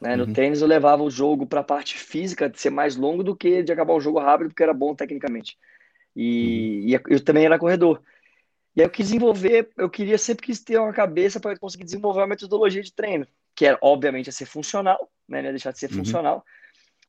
Né? 0.00 0.16
No 0.16 0.24
uhum. 0.24 0.32
tênis 0.32 0.62
eu 0.62 0.66
levava 0.66 1.02
o 1.02 1.10
jogo 1.10 1.46
para 1.46 1.60
a 1.60 1.62
parte 1.62 1.98
física 1.98 2.48
de 2.48 2.58
ser 2.58 2.70
mais 2.70 2.96
longo 2.96 3.22
do 3.22 3.36
que 3.36 3.62
de 3.62 3.70
acabar 3.70 3.92
o 3.92 4.00
jogo 4.00 4.18
rápido, 4.18 4.48
porque 4.48 4.62
era 4.62 4.72
bom 4.72 4.94
tecnicamente. 4.94 5.58
E, 6.16 6.96
uhum. 6.96 7.10
e 7.10 7.14
eu 7.14 7.22
também 7.22 7.44
era 7.44 7.58
corredor. 7.58 8.00
E 8.74 8.80
aí 8.80 8.86
eu 8.86 8.90
quis 8.90 9.08
desenvolver, 9.08 9.68
eu 9.76 9.90
queria 9.90 10.16
sempre 10.16 10.46
quis 10.46 10.60
ter 10.60 10.78
uma 10.80 10.94
cabeça 10.94 11.38
para 11.38 11.58
conseguir 11.58 11.84
desenvolver 11.84 12.20
uma 12.20 12.28
metodologia 12.28 12.82
de 12.82 12.94
treino, 12.94 13.26
que 13.54 13.66
era 13.66 13.78
obviamente 13.82 14.30
a 14.30 14.32
ser 14.32 14.46
funcional, 14.46 15.10
né? 15.28 15.42
Não 15.42 15.50
deixar 15.50 15.72
de 15.72 15.78
ser 15.78 15.90
uhum. 15.90 15.98
funcional, 15.98 16.42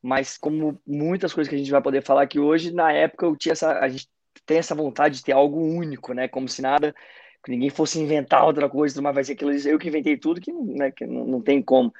mas 0.01 0.37
como 0.37 0.77
muitas 0.85 1.33
coisas 1.33 1.47
que 1.47 1.55
a 1.55 1.57
gente 1.57 1.71
vai 1.71 1.81
poder 1.81 2.03
falar 2.03 2.23
aqui 2.23 2.37
hoje, 2.37 2.73
na 2.73 2.91
época 2.91 3.25
eu 3.25 3.33
tinha 3.37 3.53
essa, 3.53 3.79
a 3.79 3.87
gente 3.87 4.09
tem 4.45 4.57
essa 4.57 4.75
vontade 4.75 5.19
de 5.19 5.23
ter 5.23 5.31
algo 5.31 5.57
único, 5.57 6.11
né? 6.11 6.27
Como 6.27 6.49
se 6.49 6.61
nada, 6.61 6.93
que 7.43 7.51
ninguém 7.51 7.69
fosse 7.69 7.99
inventar 7.99 8.45
outra 8.45 8.69
coisa, 8.69 9.01
mas 9.01 9.15
vai 9.15 9.23
ser 9.23 9.33
aquilo, 9.33 9.51
eu 9.51 9.79
que 9.79 9.87
inventei 9.87 10.17
tudo, 10.17 10.39
que, 10.39 10.51
né, 10.51 10.91
que 10.91 11.05
não, 11.05 11.25
não 11.25 11.41
tem 11.41 11.61
como. 11.61 11.93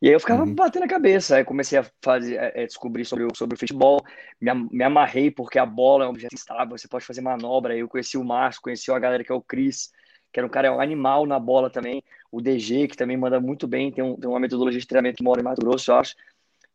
E 0.00 0.08
aí 0.08 0.14
eu 0.14 0.20
ficava 0.20 0.44
uhum. 0.44 0.54
batendo 0.54 0.84
a 0.84 0.88
cabeça, 0.88 1.36
aí 1.36 1.44
comecei 1.44 1.78
a 1.78 1.86
fazer, 2.02 2.36
é, 2.36 2.66
descobrir 2.66 3.04
sobre 3.04 3.24
o, 3.24 3.34
sobre 3.34 3.56
o 3.56 3.58
futebol, 3.58 4.00
me, 4.40 4.52
me 4.70 4.84
amarrei 4.84 5.30
porque 5.30 5.58
a 5.58 5.66
bola 5.66 6.04
é 6.04 6.06
um 6.06 6.10
objeto 6.10 6.34
estável, 6.34 6.76
você 6.76 6.86
pode 6.86 7.04
fazer 7.04 7.20
manobra, 7.20 7.74
aí 7.74 7.80
eu 7.80 7.88
conheci 7.88 8.16
o 8.16 8.24
Márcio, 8.24 8.62
conheci 8.62 8.90
a 8.90 8.98
galera 8.98 9.24
que 9.24 9.32
é 9.32 9.34
o 9.34 9.40
Cris, 9.40 9.90
que 10.32 10.38
era 10.38 10.46
um 10.46 10.50
cara 10.50 10.68
é 10.68 10.70
um 10.70 10.80
animal 10.80 11.26
na 11.26 11.38
bola 11.38 11.70
também, 11.70 12.02
o 12.30 12.40
DG, 12.40 12.86
que 12.88 12.96
também 12.96 13.16
manda 13.16 13.40
muito 13.40 13.66
bem, 13.66 13.90
tem, 13.90 14.04
um, 14.04 14.14
tem 14.14 14.28
uma 14.28 14.38
metodologia 14.38 14.80
de 14.80 14.86
treinamento 14.86 15.16
que 15.16 15.24
mora 15.24 15.40
em 15.40 15.44
Mato 15.44 15.60
Grosso, 15.60 15.90
eu 15.90 15.96
acho, 15.96 16.14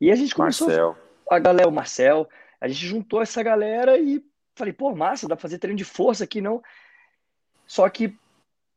e 0.04 0.12
a 0.12 0.16
gente 0.16 0.36
começou. 0.36 0.68
Marcel. 0.68 0.98
A 1.30 1.40
galera, 1.40 1.70
o 1.70 1.72
Marcel. 1.72 2.28
A 2.60 2.68
gente 2.68 2.86
juntou 2.86 3.22
essa 3.22 3.42
galera 3.42 3.98
e 3.98 4.22
falei, 4.56 4.74
pô, 4.74 4.94
massa, 4.94 5.28
dá 5.30 5.36
pra 5.36 5.42
fazer 5.42 5.58
treino 5.58 5.78
de 5.78 5.86
força 5.86 6.26
aqui, 6.26 6.42
não. 6.42 6.62
Só 7.74 7.90
que 7.90 8.16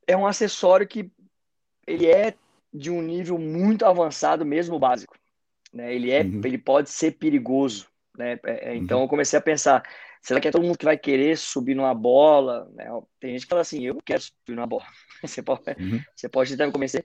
é 0.07 0.17
um 0.17 0.27
acessório 0.27 0.89
que 0.89 1.11
ele 1.87 2.07
é 2.07 2.33
de 2.73 2.91
um 2.91 3.03
nível 3.03 3.37
muito 3.39 3.85
avançado, 3.85 4.43
mesmo 4.43 4.79
básico. 4.79 5.19
Né? 5.71 5.95
Ele, 5.95 6.11
é, 6.11 6.23
uhum. 6.23 6.41
ele 6.43 6.57
pode 6.57 6.89
ser 6.89 7.11
perigoso. 7.13 7.89
Né? 8.17 8.41
É, 8.47 8.71
é 8.71 8.75
então 8.75 8.97
uhum. 8.97 9.05
eu 9.05 9.09
comecei 9.09 9.39
a 9.39 9.43
pensar, 9.43 9.83
será 10.23 10.41
que 10.41 10.49
é 10.49 10.51
todo 10.51 10.65
mundo 10.65 10.79
que 10.79 10.87
vai 10.87 10.97
querer 10.97 11.37
subir 11.37 11.75
numa 11.75 11.93
bola? 11.93 12.71
Né? 12.73 12.87
Tem 13.21 13.33
gente 13.33 13.43
que 13.43 13.51
fala 13.51 13.61
assim, 13.61 13.85
eu 13.85 13.93
não 13.93 14.01
quero 14.01 14.23
subir 14.23 14.57
numa 14.57 14.67
bola. 14.67 14.87
Você 15.23 15.43
pode, 15.43 15.61
uhum. 15.79 16.01
você 16.15 16.29
pode 16.29 16.51
tentar 16.51 16.67
me 16.67 16.73
convencer. 16.73 17.05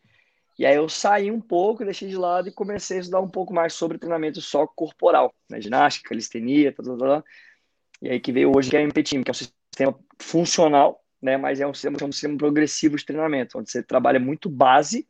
E 0.58 0.66
aí 0.66 0.76
eu 0.76 0.88
saí 0.88 1.30
um 1.30 1.42
pouco, 1.42 1.84
deixei 1.84 2.08
de 2.08 2.16
lado 2.16 2.48
e 2.48 2.54
comecei 2.54 2.98
a 2.98 3.00
estudar 3.02 3.20
um 3.20 3.30
pouco 3.30 3.54
mais 3.54 3.74
sobre 3.74 3.98
treinamento 3.98 4.40
só 4.42 4.66
corporal, 4.66 5.34
né? 5.50 5.60
ginástica, 5.60 6.10
calistenia, 6.10 6.72
tal, 6.72 6.86
tal, 6.86 6.98
tal. 6.98 7.24
E 8.02 8.10
aí 8.10 8.20
que 8.20 8.32
veio 8.32 8.56
hoje 8.56 8.70
que 8.70 8.78
é 8.78 8.80
o 8.80 8.84
MP 8.84 9.04
Team, 9.04 9.24
que 9.24 9.32
é 9.32 9.34
um 9.34 9.34
sistema 9.34 10.00
funcional, 10.20 11.01
né? 11.22 11.38
Mas 11.38 11.60
é 11.60 11.68
um 11.68 11.74
sistema, 11.74 11.98
é 12.02 12.06
um 12.06 12.12
sistema 12.12 12.38
progressivo 12.38 12.98
de 12.98 13.06
treinamento, 13.06 13.58
onde 13.58 13.72
você 13.72 13.84
trabalha 13.84 14.20
muito 14.20 14.50
base, 14.50 15.08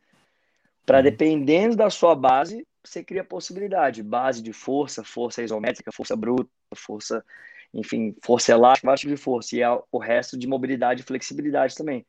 para 0.84 0.98
uhum. 0.98 1.04
dependendo 1.04 1.76
da 1.76 1.90
sua 1.90 2.14
base, 2.14 2.66
você 2.84 3.02
cria 3.02 3.24
possibilidade. 3.24 4.02
Base 4.02 4.42
de 4.42 4.52
força, 4.52 5.04
força 5.04 5.42
isométrica, 5.42 5.92
força 5.92 6.16
bruta, 6.16 6.50
força, 6.74 7.24
enfim, 7.72 8.14
força 8.22 8.52
elástica, 8.52 8.94
tipos 8.94 9.16
de 9.16 9.22
força. 9.22 9.56
E 9.56 9.62
é 9.62 9.68
o 9.90 9.98
resto 9.98 10.36
de 10.36 10.46
mobilidade 10.46 11.02
e 11.02 11.04
flexibilidade 11.04 11.76
também 11.76 12.04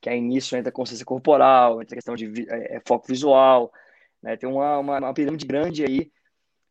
que 0.00 0.10
aí 0.10 0.20
nisso 0.20 0.56
entra 0.56 0.70
consciência 0.72 1.04
corporal, 1.04 1.82
entra 1.82 1.96
questão 1.96 2.14
de 2.14 2.46
é, 2.48 2.76
é, 2.76 2.82
foco 2.86 3.06
visual, 3.08 3.72
né? 4.22 4.36
Tem 4.36 4.48
uma, 4.48 4.78
uma, 4.78 4.98
uma, 4.98 5.14
pirâmide 5.14 5.46
grande 5.46 5.84
aí 5.84 6.10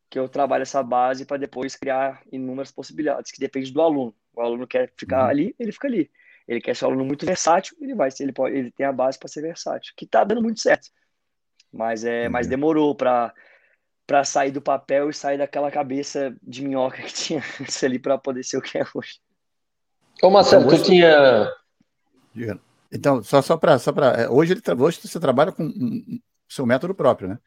que 0.10 0.20
eu 0.20 0.30
trabalho 0.30 0.62
essa 0.62 0.82
base 0.84 1.26
para 1.26 1.38
depois 1.38 1.76
criar 1.76 2.22
inúmeras 2.32 2.72
possibilidades, 2.72 3.32
que 3.32 3.40
depende 3.40 3.72
do 3.72 3.82
aluno. 3.82 4.16
O 4.34 4.42
aluno 4.42 4.68
quer 4.68 4.92
ficar 4.98 5.24
uhum. 5.24 5.30
ali, 5.30 5.56
ele 5.60 5.72
fica 5.72 5.88
ali. 5.88 6.10
Ele 6.48 6.62
quer 6.62 6.76
ser 6.76 6.86
um 6.86 6.90
aluno 6.90 7.06
muito 7.06 7.26
versátil, 7.26 7.76
ele 7.82 7.96
vai, 7.96 8.10
ele 8.20 8.32
pode, 8.32 8.56
ele 8.56 8.72
tem 8.72 8.86
a 8.86 8.92
base 8.92 9.18
para 9.18 9.28
ser 9.28 9.42
versátil, 9.42 9.94
que 9.98 10.06
está 10.06 10.24
dando 10.24 10.42
muito 10.42 10.60
certo. 10.60 10.90
Mas 11.72 12.04
é, 12.04 12.26
uhum. 12.26 12.32
mas 12.32 12.48
demorou 12.48 12.96
para 12.96 13.34
para 14.08 14.24
sair 14.24 14.52
do 14.52 14.62
papel 14.62 15.10
e 15.10 15.14
sair 15.14 15.40
daquela 15.40 15.72
cabeça 15.72 16.36
de 16.44 16.64
minhoca 16.64 17.02
que 17.02 17.12
tinha 17.12 17.42
ali 17.84 17.98
para 17.98 18.20
poder 18.20 18.44
ser 18.44 18.58
o 18.58 18.62
que 18.62 18.78
é 18.78 18.84
hoje. 18.94 19.20
Ô 20.22 20.30
Marcelo, 20.30 20.70
tu 20.70 20.84
tinha 20.84 21.52
então, 22.92 23.24
só, 23.24 23.42
só 23.42 23.58
para. 23.58 23.78
Só 23.80 23.92
é, 24.18 24.30
hoje, 24.30 24.54
ele, 24.54 24.82
hoje 24.82 25.00
você 25.02 25.20
trabalha 25.20 25.52
com 25.52 25.66
o 25.66 26.20
seu 26.48 26.66
método 26.66 26.94
próprio, 26.94 27.30
né? 27.30 27.40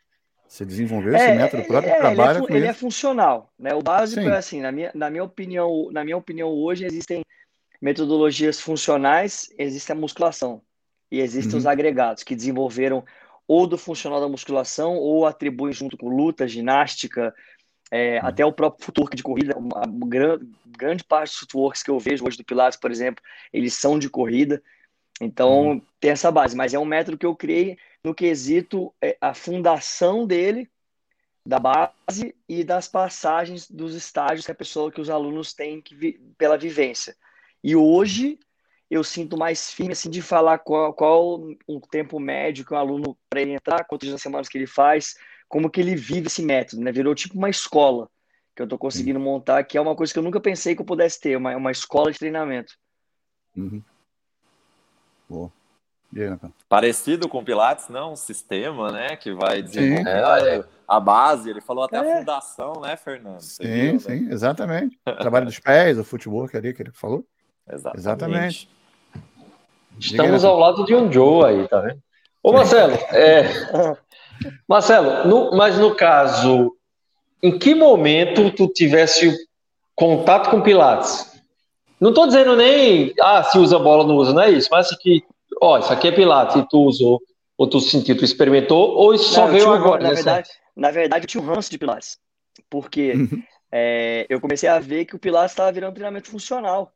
Você 0.47 0.65
desenvolveu 0.65 1.15
é, 1.15 1.17
esse 1.17 1.35
método 1.35 1.65
próprio, 1.65 1.93
é, 1.93 1.99
trabalha 1.99 2.39
ele 2.39 2.45
é, 2.45 2.49
com 2.49 2.55
ele 2.55 2.67
é 2.67 2.73
funcional, 2.73 3.53
né? 3.59 3.75
O 3.75 3.83
básico 3.83 4.23
Sim. 4.23 4.31
é 4.31 4.37
assim, 4.37 4.61
na 4.61 4.73
minha, 4.73 4.91
na 4.95 5.11
minha 5.11 5.25
opinião, 5.25 5.91
na 5.93 6.05
minha 6.05 6.17
opinião 6.17 6.49
hoje 6.49 6.87
existem 6.87 7.23
metodologias 7.81 8.61
funcionais, 8.61 9.49
existe 9.59 9.93
a 9.93 9.95
musculação 9.95 10.63
e 11.11 11.21
existem 11.21 11.55
uhum. 11.55 11.59
os 11.59 11.67
agregados 11.67 12.23
que 12.23 12.35
desenvolveram 12.35 13.05
ou 13.47 13.67
do 13.67 13.79
funcional 13.79 14.21
da 14.21 14.29
musculação 14.29 14.97
ou 14.97 15.25
atribuem 15.25 15.73
junto 15.73 15.97
com 15.97 16.09
luta, 16.09 16.47
ginástica, 16.47 17.35
é, 17.91 18.21
uhum. 18.21 18.27
até 18.27 18.45
o 18.45 18.53
próprio 18.53 18.85
footwork 18.85 19.17
de 19.17 19.23
corrida, 19.23 19.57
uma 19.57 19.83
grande, 20.07 20.47
grande 20.67 21.05
parte 21.05 21.31
dos 21.31 21.39
footworks 21.39 21.83
que 21.83 21.91
eu 21.91 21.99
vejo 21.99 22.27
hoje 22.27 22.37
do 22.37 22.45
Pilates, 22.45 22.79
por 22.79 22.91
exemplo, 22.91 23.25
eles 23.53 23.75
são 23.75 23.99
de 23.99 24.11
corrida. 24.11 24.63
Então, 25.21 25.69
uhum. 25.69 25.83
tem 25.99 26.11
essa 26.11 26.31
base, 26.31 26.55
mas 26.55 26.75
é 26.75 26.79
um 26.79 26.85
método 26.85 27.17
que 27.17 27.27
eu 27.27 27.35
criei 27.35 27.79
no 28.05 28.15
quesito 28.15 28.95
é, 29.03 29.17
a 29.21 29.33
fundação 29.33 30.27
dele, 30.27 30.71
da 31.45 31.59
base 31.59 32.35
e 32.47 32.63
das 32.63 32.87
passagens 32.87 33.71
dos 33.71 33.95
estágios 33.95 34.45
que 34.45 34.53
a 34.53 34.55
pessoa, 34.55 34.93
que 34.93 35.01
os 35.01 35.09
alunos 35.09 35.55
têm 35.55 35.81
que 35.81 35.95
vi, 35.95 36.21
pela 36.37 36.59
vivência. 36.59 37.17
E 37.63 37.75
hoje 37.77 38.39
eu 38.91 39.05
sinto 39.05 39.37
mais 39.37 39.71
firme 39.71 39.93
assim 39.93 40.09
de 40.11 40.23
falar 40.23 40.59
qual, 40.59 40.93
qual 40.95 41.41
o 41.67 41.81
tempo 41.81 42.19
médio 42.19 42.65
que 42.65 42.73
o 42.73 42.77
aluno 42.77 43.17
para 43.29 43.43
ele 43.43 43.53
entrar, 43.53 43.85
quantas 43.85 44.09
dias 44.09 44.23
semanas 44.23 44.49
que 44.49 44.57
ele 44.57 44.67
faz, 44.67 45.15
como 45.49 45.71
que 45.71 45.81
ele 45.81 45.95
vive 45.95 46.27
esse 46.27 46.43
método, 46.43 46.83
né? 46.83 46.93
Virou 46.93 47.15
tipo 47.15 47.37
uma 47.37 47.51
escola 47.51 48.09
que 48.55 48.63
eu 48.63 48.65
estou 48.65 48.79
conseguindo 48.79 49.21
montar, 49.21 49.63
que 49.65 49.79
é 49.79 49.81
uma 49.81 49.95
coisa 49.95 50.13
que 50.13 50.19
eu 50.19 50.23
nunca 50.23 50.41
pensei 50.41 50.75
que 50.75 50.81
eu 50.81 50.87
pudesse 50.87 51.21
ter, 51.21 51.37
uma, 51.37 51.57
uma 51.57 51.71
escola 51.71 52.11
de 52.11 52.19
treinamento. 52.19 52.75
Uhum. 53.57 53.83
Boa. 55.29 55.53
Parecido 56.69 57.29
com 57.29 57.39
o 57.39 57.45
Pilates, 57.45 57.89
não? 57.89 58.13
Um 58.13 58.17
sistema, 58.17 58.91
né? 58.91 59.17
Que 59.17 59.33
vai 59.33 59.63
desenvolver 59.63 60.67
a 60.87 60.99
base. 60.99 61.51
Ele 61.51 61.61
falou 61.61 61.85
até 61.85 61.99
é. 61.99 62.01
a 62.01 62.19
fundação, 62.19 62.81
né, 62.81 62.97
Fernando? 62.97 63.41
Você 63.41 63.63
sim, 63.63 63.73
viu, 63.73 63.93
né? 63.93 63.99
sim, 63.99 64.21
né? 64.25 64.33
exatamente. 64.33 64.99
O 65.07 65.17
trabalho 65.17 65.47
dos 65.47 65.59
pés, 65.59 65.99
o 65.99 66.05
futebol 66.05 66.49
ali 66.53 66.73
que 66.73 66.83
ele 66.83 66.93
falou. 66.93 67.27
Exatamente. 67.71 67.99
exatamente. 67.99 68.69
Estamos 69.99 70.45
ao 70.45 70.59
lado 70.59 70.85
de 70.85 70.95
um 70.95 71.11
Joe 71.11 71.45
aí, 71.45 71.69
tá 71.69 71.81
vendo? 71.81 71.99
Ô, 72.43 72.53
Marcelo, 72.53 72.95
é... 73.13 73.45
Marcelo, 74.67 75.27
no... 75.27 75.57
mas 75.57 75.79
no 75.79 75.95
caso, 75.95 76.77
em 77.43 77.59
que 77.59 77.75
momento 77.75 78.51
tu 78.53 78.69
tivesse 78.69 79.37
contato 79.95 80.51
com 80.51 80.63
Pilates? 80.63 81.39
Não 82.01 82.11
estou 82.11 82.27
dizendo 82.27 82.55
nem, 82.55 83.13
ah, 83.21 83.43
se 83.43 83.59
usa 83.59 83.79
bola 83.79 84.03
ou 84.03 84.09
não 84.09 84.17
usa, 84.17 84.33
não 84.33 84.43
é 84.43 84.51
isso, 84.51 84.69
mas 84.71 84.87
assim 84.87 84.97
que, 85.01 85.25
ó, 85.61 85.79
isso 85.79 85.93
aqui 85.93 86.09
é 86.09 86.13
Pilates 86.13 86.57
e 86.57 86.69
tu 86.69 86.85
usou, 86.85 87.21
ou 87.57 87.67
tu 87.67 87.81
sentiu, 87.81 88.17
tu 88.17 88.25
experimentou, 88.25 88.91
ou 88.91 89.13
isso 89.13 89.33
só 89.33 89.47
veio 89.47 89.73
agora? 89.73 90.05
Na 90.05 90.15
verdade, 90.15 90.49
na 90.77 90.91
verdade, 90.93 91.25
eu 91.25 91.29
tinha 91.29 91.43
um 91.43 91.47
ranço 91.47 91.71
de 91.71 91.79
Pilates, 91.79 92.19
porque 92.71 93.15
uhum. 93.15 93.43
é, 93.73 94.27
eu 94.29 94.41
comecei 94.41 94.69
a 94.69 94.79
ver 94.79 95.07
que 95.07 95.17
o 95.17 95.19
Pilates 95.19 95.51
estava 95.51 95.73
virando 95.73 95.95
treinamento 95.95 96.31
funcional. 96.31 96.93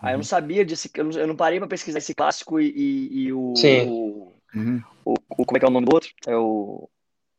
Aí 0.00 0.12
eu 0.12 0.18
não 0.18 0.20
uhum. 0.20 0.24
sabia 0.24 0.64
desse, 0.64 0.90
eu 0.94 1.04
não, 1.04 1.12
eu 1.12 1.26
não 1.26 1.36
parei 1.36 1.58
para 1.58 1.68
pesquisar 1.68 1.98
esse 1.98 2.14
clássico 2.14 2.58
e, 2.58 2.70
e, 2.70 3.18
e 3.24 3.32
o, 3.32 3.54
Sim. 3.54 3.88
O, 3.88 4.32
uhum. 4.54 4.82
o, 5.04 5.14
o, 5.30 5.44
como 5.44 5.56
é 5.56 5.60
que 5.60 5.66
é 5.66 5.68
o 5.68 5.72
nome 5.72 5.86
do 5.86 5.94
outro? 5.94 6.10
É 6.26 6.36
o 6.36 6.88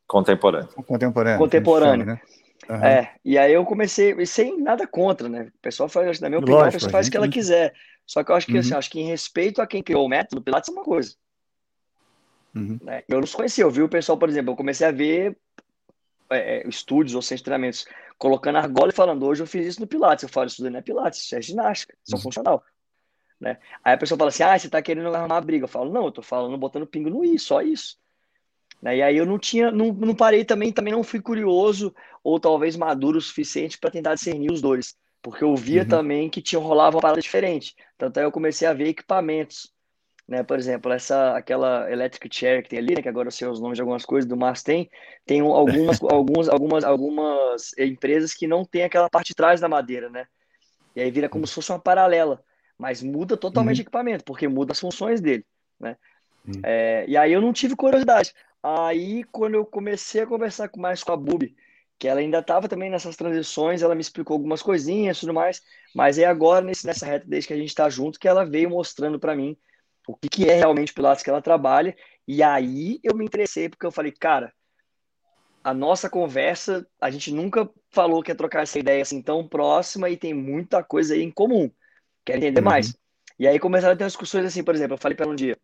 contemporâneo. 0.07 0.69
Contemporâneo. 0.85 1.39
Contemporâneo. 1.39 2.05
Chama, 2.05 2.13
né? 2.13 2.21
Uhum. 2.69 2.85
É, 2.85 3.15
e 3.25 3.37
aí 3.37 3.53
eu 3.53 3.65
comecei, 3.65 4.13
e 4.13 4.25
sem 4.25 4.61
nada 4.61 4.85
contra, 4.85 5.27
né? 5.27 5.51
O 5.55 5.61
pessoal 5.61 5.89
faz, 5.89 6.19
na 6.19 6.29
minha 6.29 6.39
opinião, 6.39 6.59
Lógico, 6.59 6.69
a 6.69 6.77
pessoa 6.77 6.91
faz 6.91 7.07
o 7.07 7.11
que 7.11 7.17
ela 7.17 7.27
quiser. 7.27 7.73
Só 8.05 8.23
que 8.23 8.31
eu 8.31 8.35
acho 8.35 8.45
que, 8.45 8.57
assim, 8.57 8.69
uhum. 8.69 8.77
assim, 8.77 8.77
acho 8.77 8.89
que 8.91 8.99
em 8.99 9.07
respeito 9.07 9.61
a 9.61 9.67
quem 9.67 9.81
criou 9.81 10.05
o 10.05 10.09
método, 10.09 10.41
Pilates 10.41 10.69
é 10.69 10.71
uma 10.71 10.83
coisa. 10.83 11.15
Uhum. 12.55 12.77
Né? 12.81 13.03
Eu 13.07 13.19
não 13.19 13.27
conhecia, 13.27 13.63
eu 13.63 13.71
vi 13.71 13.81
o 13.81 13.89
pessoal, 13.89 14.17
por 14.17 14.29
exemplo, 14.29 14.51
eu 14.51 14.57
comecei 14.57 14.85
a 14.85 14.91
ver 14.91 15.37
é, 16.31 16.57
é 16.57 16.67
estúdios 16.67 17.15
ou 17.15 17.21
centros 17.21 17.43
treinamentos 17.43 17.85
colocando 18.17 18.57
argola 18.57 18.89
e 18.89 18.95
falando, 18.95 19.25
hoje 19.25 19.41
eu 19.41 19.47
fiz 19.47 19.65
isso 19.65 19.81
no 19.81 19.87
Pilates. 19.87 20.23
Eu 20.23 20.29
falo, 20.29 20.47
isso 20.47 20.63
não 20.63 20.77
é 20.77 20.81
Pilates, 20.81 21.21
isso 21.21 21.35
é 21.35 21.41
ginástica, 21.41 21.95
isso 22.03 22.15
é 22.15 22.17
uhum. 22.17 22.23
funcional. 22.23 22.63
Né? 23.39 23.57
Aí 23.83 23.95
a 23.95 23.97
pessoa 23.97 24.17
fala 24.17 24.29
assim, 24.29 24.43
ah, 24.43 24.57
você 24.57 24.69
tá 24.69 24.81
querendo 24.81 25.07
arrumar 25.07 25.35
uma 25.35 25.41
briga. 25.41 25.63
Eu 25.65 25.67
falo, 25.67 25.91
não, 25.91 26.05
eu 26.05 26.11
tô 26.11 26.21
falando, 26.21 26.57
botando 26.57 26.85
pingo 26.85 27.09
no 27.09 27.25
i, 27.25 27.39
só 27.39 27.61
isso. 27.61 27.97
Né? 28.81 28.97
E 28.97 29.01
aí 29.01 29.17
eu 29.17 29.25
não 29.25 29.39
tinha, 29.39 29.71
não, 29.71 29.91
não 29.91 30.15
parei 30.15 30.45
também, 30.45 30.71
também 30.71 30.93
não 30.93 31.03
fui 31.03 31.19
curioso 31.19 31.93
ou 32.23 32.39
talvez 32.39 32.75
maduro 32.75 33.17
o 33.17 33.21
suficiente 33.21 33.77
para 33.77 33.91
tentar 33.91 34.13
discernir 34.13 34.51
os 34.51 34.61
dois, 34.61 34.95
porque 35.21 35.43
eu 35.43 35.55
via 35.55 35.81
uhum. 35.81 35.87
também 35.87 36.29
que 36.29 36.41
tinha 36.41 36.59
rolava 36.59 36.97
uma 36.97 37.01
parada 37.01 37.21
diferente. 37.21 37.75
Tanto 37.97 38.17
aí 38.17 38.23
eu 38.23 38.31
comecei 38.31 38.67
a 38.67 38.73
ver 38.73 38.89
equipamentos, 38.89 39.71
né? 40.31 40.43
Por 40.43 40.57
exemplo, 40.57 40.89
essa 40.93 41.35
aquela 41.35 41.91
electric 41.91 42.33
chair 42.33 42.63
que 42.63 42.69
tem 42.69 42.79
ali, 42.79 42.95
né? 42.95 43.01
que 43.01 43.09
agora 43.09 43.27
eu 43.27 43.31
sei 43.33 43.49
os 43.49 43.59
nomes 43.59 43.75
de 43.75 43.81
algumas 43.81 44.05
coisas 44.05 44.25
do 44.25 44.37
Mars 44.37 44.63
tem, 44.63 44.89
tem 45.25 45.41
algumas 45.41 45.99
algumas 46.09 46.47
algumas 46.47 46.83
algumas 46.85 47.77
empresas 47.77 48.33
que 48.33 48.47
não 48.47 48.63
tem 48.63 48.83
aquela 48.83 49.09
parte 49.09 49.27
de 49.27 49.35
trás 49.35 49.59
da 49.59 49.67
madeira, 49.67 50.09
né? 50.09 50.25
E 50.95 51.01
aí 51.01 51.11
vira 51.11 51.27
como 51.27 51.45
se 51.45 51.53
fosse 51.53 51.69
uma 51.69 51.79
paralela, 51.79 52.41
mas 52.77 53.03
muda 53.03 53.35
totalmente 53.35 53.79
uhum. 53.79 53.81
o 53.81 53.83
equipamento, 53.83 54.23
porque 54.23 54.47
muda 54.47 54.71
as 54.71 54.79
funções 54.79 55.19
dele, 55.19 55.45
né? 55.77 55.97
Uhum. 56.47 56.61
É, 56.63 57.03
e 57.09 57.17
aí 57.17 57.33
eu 57.33 57.41
não 57.41 57.51
tive 57.51 57.75
curiosidade. 57.75 58.33
Aí, 58.63 59.25
quando 59.33 59.55
eu 59.55 59.65
comecei 59.65 60.21
a 60.21 60.27
conversar 60.27 60.69
mais 60.77 61.03
com 61.03 61.11
a 61.11 61.17
Bubi, 61.17 61.57
que 61.99 62.07
ela 62.07 62.21
ainda 62.21 62.39
estava 62.39 62.69
também 62.69 62.89
nessas 62.89 63.17
transições, 63.17 63.81
ela 63.81 63.95
me 63.95 64.01
explicou 64.01 64.35
algumas 64.35 64.61
coisinhas 64.61 65.17
e 65.17 65.19
tudo 65.21 65.33
mais, 65.33 65.61
mas 65.93 66.17
é 66.17 66.25
agora, 66.25 66.63
nesse, 66.63 66.85
nessa 66.85 67.05
reta, 67.05 67.25
desde 67.27 67.47
que 67.49 67.53
a 67.53 67.57
gente 67.57 67.67
está 67.67 67.89
junto, 67.89 68.17
que 68.17 68.29
ela 68.29 68.45
veio 68.45 68.69
mostrando 68.69 69.19
para 69.19 69.35
mim 69.35 69.57
o 70.11 70.17
que, 70.17 70.29
que 70.29 70.49
é 70.49 70.55
realmente 70.55 70.91
o 70.91 70.95
Pilates 70.95 71.23
que 71.23 71.29
ela 71.29 71.41
trabalha, 71.41 71.95
e 72.27 72.41
aí 72.43 72.99
eu 73.03 73.15
me 73.15 73.25
interessei, 73.25 73.69
porque 73.69 73.85
eu 73.85 73.91
falei, 73.91 74.11
cara, 74.11 74.53
a 75.63 75.73
nossa 75.73 76.09
conversa, 76.09 76.85
a 76.99 77.09
gente 77.11 77.31
nunca 77.31 77.69
falou 77.89 78.23
que 78.23 78.31
ia 78.31 78.35
trocar 78.35 78.63
essa 78.63 78.79
ideia 78.79 79.01
assim 79.01 79.21
tão 79.21 79.47
próxima 79.47 80.09
e 80.09 80.17
tem 80.17 80.33
muita 80.33 80.83
coisa 80.83 81.13
aí 81.13 81.21
em 81.21 81.31
comum. 81.31 81.69
Quero 82.25 82.39
entender 82.39 82.61
uhum. 82.61 82.65
mais. 82.65 82.95
E 83.39 83.47
aí 83.47 83.59
começaram 83.59 83.93
a 83.93 83.97
ter 83.97 84.05
discussões 84.05 84.45
assim, 84.45 84.63
por 84.63 84.75
exemplo, 84.75 84.95
eu 84.95 84.97
falei 84.97 85.15
para 85.15 85.25
ela 85.25 85.33
um 85.33 85.35
dia, 85.35 85.57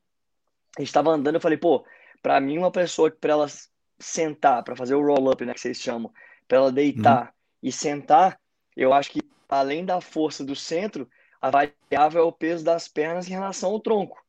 a 0.77 0.81
gente 0.81 0.89
estava 0.89 1.11
andando, 1.11 1.35
eu 1.35 1.41
falei, 1.41 1.57
pô, 1.57 1.85
para 2.21 2.39
mim, 2.39 2.57
uma 2.57 2.71
pessoa 2.71 3.09
que 3.09 3.17
para 3.17 3.33
ela 3.33 3.47
sentar, 3.99 4.63
para 4.63 4.75
fazer 4.75 4.95
o 4.95 5.01
roll-up, 5.01 5.43
né, 5.45 5.53
que 5.53 5.59
vocês 5.59 5.77
chamam, 5.77 6.11
para 6.47 6.57
ela 6.57 6.71
deitar 6.71 7.25
uhum. 7.25 7.29
e 7.63 7.71
sentar, 7.71 8.39
eu 8.75 8.93
acho 8.93 9.11
que 9.11 9.21
além 9.49 9.85
da 9.85 10.01
força 10.01 10.43
do 10.43 10.55
centro, 10.55 11.09
a 11.41 11.49
variável 11.49 12.21
é 12.21 12.25
o 12.25 12.31
peso 12.31 12.63
das 12.63 12.87
pernas 12.87 13.27
em 13.27 13.31
relação 13.31 13.71
ao 13.71 13.79
tronco. 13.79 14.23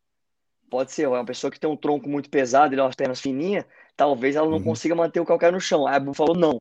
Pode 0.70 0.92
ser, 0.92 1.08
uma 1.08 1.24
pessoa 1.24 1.50
que 1.50 1.58
tem 1.58 1.68
um 1.68 1.76
tronco 1.76 2.08
muito 2.08 2.28
pesado 2.28 2.74
e 2.74 2.80
umas 2.80 2.94
pernas 2.94 3.20
fininhas, 3.20 3.64
talvez 3.96 4.36
ela 4.36 4.48
não 4.48 4.58
uhum. 4.58 4.64
consiga 4.64 4.94
manter 4.94 5.20
o 5.20 5.24
calcanhar 5.24 5.52
no 5.52 5.60
chão. 5.60 5.86
Aí 5.86 5.96
a 5.96 6.00
Bu 6.00 6.12
falou 6.12 6.36
não. 6.36 6.60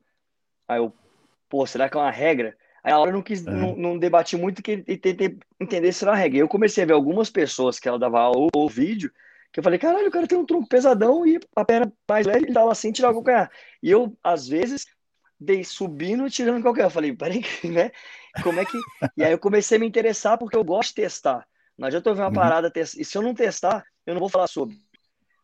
Aí 0.66 0.78
eu, 0.78 0.92
pô, 1.48 1.66
será 1.66 1.88
que 1.88 1.96
é 1.96 2.00
uma 2.00 2.10
regra? 2.10 2.56
Aí 2.82 2.92
a 2.92 2.98
hora 2.98 3.10
eu 3.10 3.14
não 3.14 3.22
quis, 3.22 3.46
é. 3.46 3.50
não, 3.50 3.76
não, 3.76 3.98
debati 3.98 4.36
muito 4.36 4.60
e 4.60 4.96
tentei 4.96 5.38
entender 5.60 5.92
se 5.92 6.04
era 6.04 6.12
uma 6.12 6.18
regra. 6.18 6.38
Eu 6.38 6.48
comecei 6.48 6.84
a 6.84 6.86
ver 6.86 6.92
algumas 6.94 7.28
pessoas 7.28 7.78
que 7.78 7.88
ela 7.88 7.98
dava 7.98 8.30
o, 8.30 8.48
o 8.54 8.68
vídeo 8.68 9.12
que 9.52 9.60
eu 9.60 9.64
falei, 9.64 9.78
caralho, 9.78 10.08
o 10.08 10.10
cara 10.10 10.26
tem 10.26 10.36
um 10.36 10.44
tronco 10.44 10.68
pesadão 10.68 11.26
e 11.26 11.40
a 11.56 11.64
perna 11.64 11.92
mais 12.08 12.26
leve, 12.26 12.44
ele 12.44 12.52
tava 12.52 12.70
assim, 12.70 12.92
tirar 12.92 13.10
o 13.10 13.14
calcanhar. 13.14 13.50
E 13.82 13.90
eu, 13.90 14.16
às 14.22 14.46
vezes, 14.46 14.86
dei 15.40 15.64
subindo 15.64 16.26
e 16.26 16.30
tirando 16.30 16.60
o 16.60 16.62
calcanhar. 16.62 16.88
Eu 16.88 16.92
falei, 16.92 17.16
peraí, 17.16 17.42
né? 17.64 17.90
Como 18.42 18.60
é 18.60 18.64
que. 18.64 18.78
E 19.16 19.24
aí 19.24 19.32
eu 19.32 19.38
comecei 19.38 19.78
a 19.78 19.80
me 19.80 19.86
interessar 19.86 20.36
porque 20.38 20.56
eu 20.56 20.64
gosto 20.64 20.90
de 20.90 21.02
testar. 21.02 21.46
Não 21.76 21.86
adianta 21.86 22.10
eu 22.10 22.14
ver 22.14 22.22
uma 22.22 22.28
uhum. 22.28 22.34
parada, 22.34 22.72
e 22.74 23.04
se 23.04 23.16
eu 23.16 23.22
não 23.22 23.32
testar, 23.32 23.84
eu 24.08 24.14
não 24.14 24.20
vou 24.20 24.28
falar 24.28 24.46
sobre. 24.46 24.76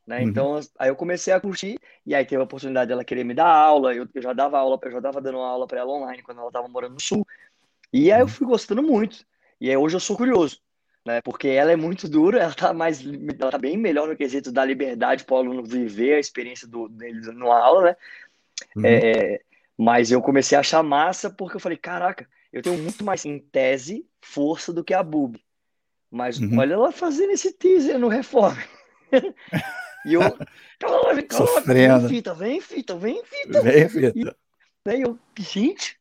Né? 0.07 0.21
Uhum. 0.21 0.29
Então, 0.29 0.61
aí 0.79 0.89
eu 0.89 0.97
comecei 0.97 1.33
a 1.33 1.41
curtir, 1.41 1.79
e 2.05 2.15
aí 2.15 2.25
teve 2.25 2.41
a 2.41 2.45
oportunidade 2.45 2.89
dela 2.89 3.05
querer 3.05 3.25
me 3.25 3.35
dar 3.35 3.47
aula, 3.47 3.95
eu, 3.95 4.07
eu 4.15 4.23
já 4.23 4.33
dava 4.33 4.59
aula, 4.59 4.79
eu 4.83 4.91
já 4.91 5.01
dava 5.01 5.21
dando 5.21 5.39
aula 5.39 5.67
para 5.67 5.81
ela 5.81 5.93
online 5.93 6.23
quando 6.23 6.39
ela 6.39 6.49
estava 6.49 6.69
morando 6.69 6.95
no 6.95 7.01
Sul. 7.01 7.27
E 7.93 8.11
aí 8.11 8.21
eu 8.21 8.25
uhum. 8.25 8.31
fui 8.31 8.47
gostando 8.47 8.83
muito. 8.83 9.25
E 9.61 9.71
aí 9.71 9.77
hoje 9.77 9.97
eu 9.97 10.01
sou 10.01 10.17
curioso, 10.17 10.61
né? 11.07 11.21
Porque 11.23 11.49
ela 11.49 11.73
é 11.73 11.77
muito 11.77 12.09
dura, 12.09 12.41
ela 12.43 12.55
tá 12.55 12.73
mais 12.73 13.05
ela 13.39 13.51
tá 13.51 13.59
bem 13.59 13.77
melhor 13.77 14.09
no 14.09 14.17
quesito 14.17 14.51
da 14.51 14.65
liberdade 14.65 15.25
para 15.25 15.35
o 15.35 15.39
aluno 15.39 15.65
viver 15.65 16.15
a 16.15 16.21
experiência 16.21 16.67
do, 16.67 16.89
dele 16.89 17.21
numa 17.33 17.59
aula, 17.59 17.83
né? 17.83 17.97
Uhum. 18.77 18.85
É, 18.85 19.41
mas 19.77 20.11
eu 20.11 20.23
comecei 20.23 20.57
a 20.57 20.61
achar 20.61 20.83
massa 20.83 21.31
porque 21.31 21.57
eu 21.57 21.61
falei, 21.61 21.79
caraca, 21.79 22.29
eu 22.53 22.63
tenho 22.63 22.79
muito 22.79 23.05
mais 23.05 23.25
em 23.25 23.39
tese 23.39 24.07
força 24.21 24.73
do 24.73 24.85
que 24.85 24.95
a 24.95 25.03
Bub. 25.03 25.39
Mas 26.15 26.39
uhum. 26.39 26.61
olha 26.61 26.75
ela 26.75 26.93
fazendo 26.93 27.33
esse 27.33 27.53
teaser 27.53 27.99
no 27.99 28.07
Reforme. 28.07 28.63
e 30.07 30.15
eu, 30.15 30.21
calma, 30.79 31.23
calma, 31.25 31.61
vem 31.63 32.09
fita, 32.09 32.33
vem 32.33 32.61
fita, 32.61 32.97
vem 32.97 33.25
fita. 33.25 33.61
Vem 33.61 33.89
fita. 33.89 34.37
E, 34.87 34.91
aí 34.91 35.03
eu, 35.03 35.19
gente, 35.37 35.99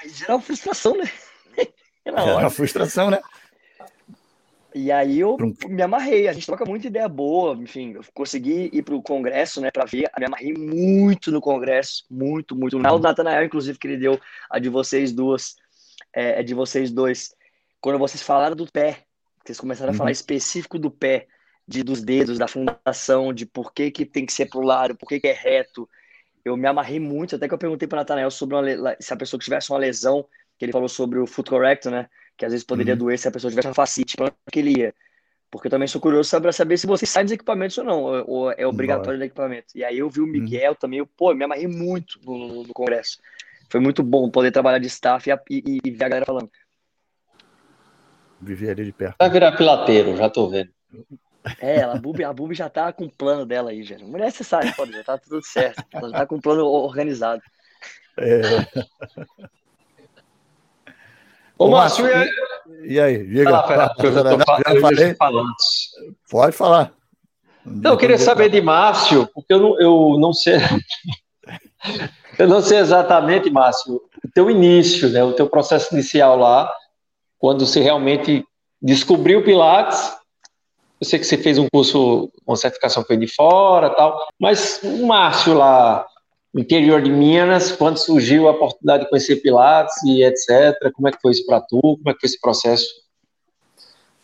aí 0.00 0.08
gera 0.08 0.36
uma 0.36 0.40
frustração, 0.40 0.96
né? 0.96 1.04
Era 2.06 2.38
uma 2.38 2.50
frustração, 2.50 3.10
né? 3.10 3.20
E 4.74 4.90
aí 4.90 5.20
eu 5.20 5.36
me 5.68 5.82
amarrei, 5.82 6.26
a 6.26 6.32
gente 6.32 6.46
troca 6.46 6.64
muita 6.64 6.86
ideia 6.86 7.08
boa, 7.08 7.54
enfim, 7.54 7.92
eu 7.92 8.02
consegui 8.12 8.70
ir 8.72 8.82
para 8.82 8.94
o 8.94 9.02
congresso, 9.02 9.60
né, 9.60 9.70
para 9.70 9.84
ver, 9.84 10.10
me 10.18 10.26
amarrei 10.26 10.52
muito 10.52 11.30
no 11.30 11.40
congresso, 11.40 12.04
muito, 12.10 12.56
muito. 12.56 12.76
O 12.76 12.80
Natanael, 12.80 13.44
inclusive, 13.44 13.78
que 13.78 13.86
ele 13.86 13.96
deu 13.96 14.20
a 14.50 14.58
de 14.58 14.68
vocês 14.68 15.12
duas, 15.12 15.54
é, 16.12 16.40
é 16.40 16.42
de 16.42 16.54
vocês 16.54 16.90
dois, 16.90 17.34
quando 17.80 17.98
vocês 17.98 18.22
falaram 18.22 18.56
do 18.56 18.70
pé, 18.70 19.03
vocês 19.44 19.60
começaram 19.60 19.90
uhum. 19.90 19.96
a 19.96 19.98
falar 19.98 20.10
específico 20.10 20.78
do 20.78 20.90
pé, 20.90 21.26
de, 21.66 21.82
dos 21.82 22.02
dedos, 22.02 22.38
da 22.38 22.48
fundação, 22.48 23.32
de 23.32 23.46
por 23.46 23.72
que, 23.72 23.90
que 23.90 24.04
tem 24.04 24.24
que 24.24 24.32
ser 24.32 24.46
pro 24.46 24.60
lado, 24.60 24.96
por 24.96 25.08
que, 25.08 25.20
que 25.20 25.28
é 25.28 25.32
reto. 25.32 25.88
Eu 26.44 26.56
me 26.56 26.66
amarrei 26.66 27.00
muito, 27.00 27.36
até 27.36 27.48
que 27.48 27.54
eu 27.54 27.58
perguntei 27.58 27.88
para 27.88 28.00
Natanael 28.00 28.30
sobre 28.30 28.56
uma, 28.56 28.96
se 29.00 29.12
a 29.12 29.16
pessoa 29.16 29.38
que 29.38 29.44
tivesse 29.44 29.70
uma 29.70 29.78
lesão, 29.78 30.26
que 30.58 30.64
ele 30.64 30.72
falou 30.72 30.88
sobre 30.88 31.18
o 31.18 31.26
foot 31.26 31.48
correct, 31.48 31.88
né? 31.88 32.08
Que 32.36 32.44
às 32.44 32.52
vezes 32.52 32.64
poderia 32.64 32.94
uhum. 32.94 32.98
doer 32.98 33.18
se 33.18 33.28
a 33.28 33.30
pessoa 33.30 33.50
tivesse 33.50 33.68
uma 33.68 33.74
facite, 33.74 34.16
para 34.16 34.32
que 34.50 34.58
ele 34.58 34.78
ia. 34.78 34.94
Porque 35.50 35.68
eu 35.68 35.70
também 35.70 35.86
sou 35.86 36.00
curioso 36.00 36.40
para 36.40 36.52
saber 36.52 36.76
se 36.76 36.86
você 36.86 37.06
sai 37.06 37.22
dos 37.22 37.32
equipamentos 37.32 37.78
ou 37.78 37.84
não, 37.84 38.02
ou 38.26 38.50
é 38.52 38.66
obrigatório 38.66 39.18
do 39.18 39.24
equipamento. 39.24 39.68
E 39.74 39.84
aí 39.84 39.98
eu 39.98 40.10
vi 40.10 40.20
o 40.20 40.24
uhum. 40.24 40.30
Miguel 40.30 40.72
uhum. 40.72 40.78
também, 40.78 40.98
eu, 40.98 41.06
pô, 41.06 41.30
eu 41.30 41.36
me 41.36 41.44
amarrei 41.44 41.68
muito 41.68 42.18
no, 42.24 42.36
no, 42.36 42.62
no, 42.64 42.74
congresso. 42.74 43.18
Foi 43.70 43.80
muito 43.80 44.02
bom 44.02 44.28
poder 44.30 44.50
trabalhar 44.50 44.78
de 44.78 44.88
staff 44.88 45.30
e, 45.30 45.62
e, 45.64 45.80
e 45.84 45.90
ver 45.90 46.04
a 46.04 46.08
galera 46.08 46.26
falando. 46.26 46.50
Viver 48.44 48.70
ali 48.70 48.84
de 48.84 48.92
perto. 48.92 49.16
Vai 49.18 49.30
virar 49.30 49.52
pilateiro, 49.52 50.16
já 50.16 50.28
tô 50.28 50.48
vendo. 50.48 50.70
É, 51.60 51.80
ela, 51.80 51.94
a 51.94 51.98
Bubi, 51.98 52.24
a 52.24 52.32
Bubi 52.32 52.54
já 52.54 52.68
tá 52.68 52.92
com 52.92 53.04
o 53.04 53.10
plano 53.10 53.44
dela 53.44 53.70
aí, 53.70 53.82
já. 53.82 53.98
Mulher, 53.98 54.30
você 54.30 54.44
sabe, 54.44 54.74
pode, 54.74 54.92
já 54.92 55.04
tá 55.04 55.18
tudo 55.18 55.42
certo. 55.44 55.82
Ela 55.92 56.10
já 56.10 56.18
tá 56.18 56.26
com 56.26 56.36
o 56.36 56.40
plano 56.40 56.64
organizado. 56.64 57.42
É. 58.18 58.40
Ô, 61.56 61.68
Márcio, 61.68 62.06
e, 62.06 62.94
e 62.94 63.00
aí? 63.00 63.24
Diga. 63.26 63.50
Eu 64.02 64.12
já, 64.12 64.22
já 64.22 64.80
falei. 64.80 65.14
Pode 66.28 66.56
falar. 66.56 66.92
Não, 67.64 67.92
eu 67.92 67.96
queria 67.96 68.18
saber 68.18 68.50
de 68.50 68.60
Márcio, 68.60 69.28
porque 69.32 69.54
eu 69.54 69.60
não, 69.60 69.80
eu 69.80 70.18
não 70.18 70.32
sei. 70.32 70.58
eu 72.38 72.48
não 72.48 72.60
sei 72.60 72.78
exatamente, 72.78 73.48
Márcio, 73.50 74.02
o 74.22 74.28
teu 74.34 74.50
início, 74.50 75.08
né, 75.08 75.22
o 75.22 75.32
teu 75.32 75.48
processo 75.48 75.94
inicial 75.94 76.36
lá, 76.36 76.70
quando 77.44 77.66
você 77.66 77.78
realmente 77.78 78.42
descobriu 78.80 79.44
Pilates. 79.44 80.16
Eu 80.98 81.06
sei 81.06 81.18
que 81.18 81.26
você 81.26 81.36
fez 81.36 81.58
um 81.58 81.66
curso, 81.70 82.32
uma 82.46 82.56
certificação 82.56 83.04
foi 83.04 83.18
de 83.18 83.26
fora 83.26 83.90
tal, 83.90 84.18
mas 84.40 84.80
o 84.82 85.06
Márcio 85.06 85.52
lá, 85.52 86.06
no 86.54 86.62
interior 86.62 87.02
de 87.02 87.10
Minas, 87.10 87.70
quando 87.70 87.98
surgiu 87.98 88.48
a 88.48 88.52
oportunidade 88.52 89.04
de 89.04 89.10
conhecer 89.10 89.42
Pilates 89.42 89.94
e 90.04 90.24
etc. 90.24 90.90
Como 90.94 91.06
é 91.06 91.12
que 91.12 91.20
foi 91.20 91.32
isso 91.32 91.44
para 91.44 91.60
tu? 91.60 91.82
Como 91.82 92.08
é 92.08 92.14
que 92.14 92.20
foi 92.20 92.28
esse 92.28 92.40
processo? 92.40 92.88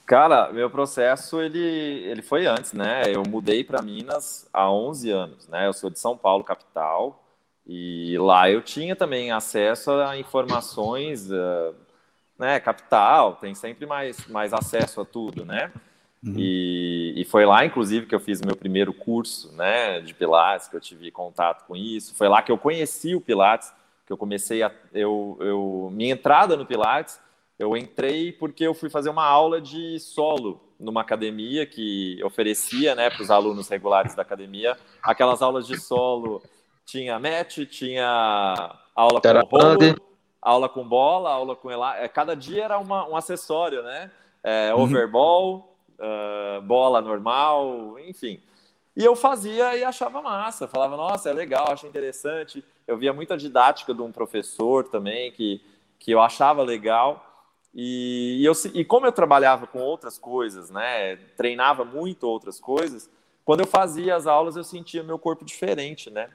Cara, 0.06 0.50
meu 0.50 0.70
processo 0.70 1.42
ele, 1.42 1.58
ele 1.58 2.22
foi 2.22 2.46
antes, 2.46 2.72
né? 2.72 3.02
Eu 3.06 3.22
mudei 3.28 3.62
para 3.62 3.82
Minas 3.82 4.48
há 4.50 4.72
11 4.72 5.10
anos, 5.10 5.46
né? 5.46 5.66
Eu 5.66 5.74
sou 5.74 5.90
de 5.90 5.98
São 5.98 6.16
Paulo, 6.16 6.42
capital, 6.42 7.22
e 7.66 8.16
lá 8.16 8.50
eu 8.50 8.62
tinha 8.62 8.96
também 8.96 9.30
acesso 9.30 9.90
a 9.90 10.16
informações, 10.16 11.30
uh, 11.30 11.74
né? 12.40 12.58
Capital, 12.58 13.34
tem 13.34 13.54
sempre 13.54 13.84
mais, 13.84 14.26
mais 14.26 14.54
acesso 14.54 15.02
a 15.02 15.04
tudo, 15.04 15.44
né? 15.44 15.70
Uhum. 16.24 16.34
E, 16.36 17.14
e, 17.16 17.24
foi 17.26 17.46
lá, 17.46 17.64
inclusive, 17.64 18.06
que 18.06 18.14
eu 18.14 18.20
fiz 18.20 18.40
meu 18.42 18.56
primeiro 18.56 18.92
curso 18.92 19.52
né, 19.52 20.00
de 20.00 20.12
Pilates, 20.12 20.68
que 20.68 20.76
eu 20.76 20.80
tive 20.80 21.10
contato 21.10 21.66
com 21.66 21.76
isso. 21.76 22.14
Foi 22.14 22.28
lá 22.28 22.42
que 22.42 22.50
eu 22.50 22.58
conheci 22.58 23.14
o 23.14 23.20
Pilates, 23.20 23.72
que 24.06 24.12
eu 24.12 24.16
comecei 24.16 24.62
a. 24.62 24.70
Eu, 24.92 25.38
eu, 25.40 25.90
minha 25.92 26.12
entrada 26.12 26.56
no 26.56 26.66
Pilates, 26.66 27.20
eu 27.58 27.76
entrei 27.76 28.32
porque 28.32 28.66
eu 28.66 28.74
fui 28.74 28.90
fazer 28.90 29.10
uma 29.10 29.24
aula 29.24 29.60
de 29.60 29.98
solo 29.98 30.60
numa 30.78 31.02
academia 31.02 31.66
que 31.66 32.18
oferecia 32.24 32.94
né, 32.94 33.10
para 33.10 33.22
os 33.22 33.30
alunos 33.30 33.68
regulares 33.68 34.14
da 34.14 34.22
academia. 34.22 34.76
Aquelas 35.02 35.42
aulas 35.42 35.66
de 35.66 35.78
solo 35.78 36.42
tinha 36.86 37.18
match, 37.18 37.66
tinha 37.70 38.76
aula 38.94 39.20
com 39.20 39.56
rolo, 39.56 40.09
aula 40.40 40.68
com 40.68 40.86
bola, 40.86 41.30
aula 41.30 41.54
com 41.54 41.70
elástica. 41.70 42.04
É, 42.04 42.08
cada 42.08 42.34
dia 42.34 42.64
era 42.64 42.78
uma, 42.78 43.06
um 43.08 43.16
acessório, 43.16 43.82
né? 43.82 44.10
É, 44.42 44.74
uhum. 44.74 44.82
overball 44.82 45.70
uh, 46.00 46.62
bola 46.62 47.00
normal, 47.00 47.98
enfim. 48.00 48.40
E 48.96 49.04
eu 49.04 49.14
fazia 49.14 49.76
e 49.76 49.84
achava 49.84 50.20
massa, 50.20 50.66
falava, 50.66 50.96
nossa, 50.96 51.30
é 51.30 51.32
legal, 51.32 51.70
acho 51.70 51.86
interessante. 51.86 52.64
Eu 52.86 52.96
via 52.96 53.12
muita 53.12 53.36
didática 53.36 53.94
de 53.94 54.02
um 54.02 54.10
professor 54.10 54.88
também 54.88 55.30
que, 55.30 55.62
que 55.98 56.10
eu 56.10 56.20
achava 56.20 56.62
legal. 56.62 57.26
E, 57.72 58.38
e, 58.40 58.44
eu, 58.44 58.52
e 58.74 58.84
como 58.84 59.06
eu 59.06 59.12
trabalhava 59.12 59.66
com 59.66 59.78
outras 59.78 60.18
coisas, 60.18 60.70
né, 60.70 61.16
treinava 61.36 61.84
muito 61.84 62.26
outras 62.26 62.58
coisas, 62.58 63.08
quando 63.44 63.60
eu 63.60 63.66
fazia 63.66 64.16
as 64.16 64.26
aulas 64.26 64.56
eu 64.56 64.64
sentia 64.64 65.04
meu 65.04 65.18
corpo 65.18 65.44
diferente, 65.44 66.10
né? 66.10 66.28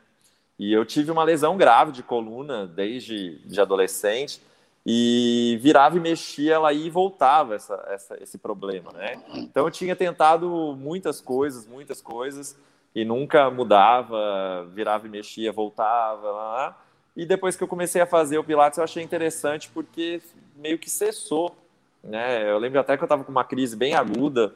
E 0.58 0.72
eu 0.72 0.86
tive 0.86 1.12
uma 1.12 1.24
lesão 1.24 1.58
grave 1.58 1.91
de 1.91 2.02
coluna 2.02 2.65
desde 2.65 3.39
de 3.46 3.60
adolescente 3.60 4.41
e 4.86 5.58
virava 5.62 5.98
e 5.98 6.00
mexia, 6.00 6.54
ela 6.54 6.72
e 6.72 6.89
voltava 6.89 7.56
essa, 7.56 7.84
essa, 7.89 8.22
esse 8.22 8.38
problema, 8.38 8.91
né? 8.94 9.20
Então 9.34 9.65
eu 9.65 9.72
tinha 9.72 9.96
tentado 9.96 10.76
muitas 10.78 11.20
coisas, 11.20 11.65
muitas 11.65 12.02
coisas 12.02 12.56
e 12.94 13.04
nunca 13.04 13.50
mudava, 13.50 14.65
virava 14.74 15.08
e 15.08 15.10
mexia, 15.10 15.52
voltava, 15.52 16.32
lá, 16.32 16.82
e 17.15 17.26
depois 17.26 17.56
que 17.56 17.63
eu 17.63 17.68
comecei 17.68 18.02
a 18.02 18.06
fazer 18.06 18.38
o 18.38 18.44
Pilates 18.44 18.78
eu 18.78 18.84
achei 18.84 19.02
interessante 19.02 19.70
porque 19.74 20.22
meio 20.56 20.78
que 20.78 20.89
cessou, 20.89 21.56
né? 22.04 22.50
Eu 22.50 22.60
lembro 22.60 22.80
até 22.80 22.96
que 22.96 23.04
eu 23.04 23.08
estava 23.08 23.24
com 23.24 23.32
uma 23.32 23.44
crise 23.44 23.76
bem 23.76 23.96
aguda, 23.96 24.54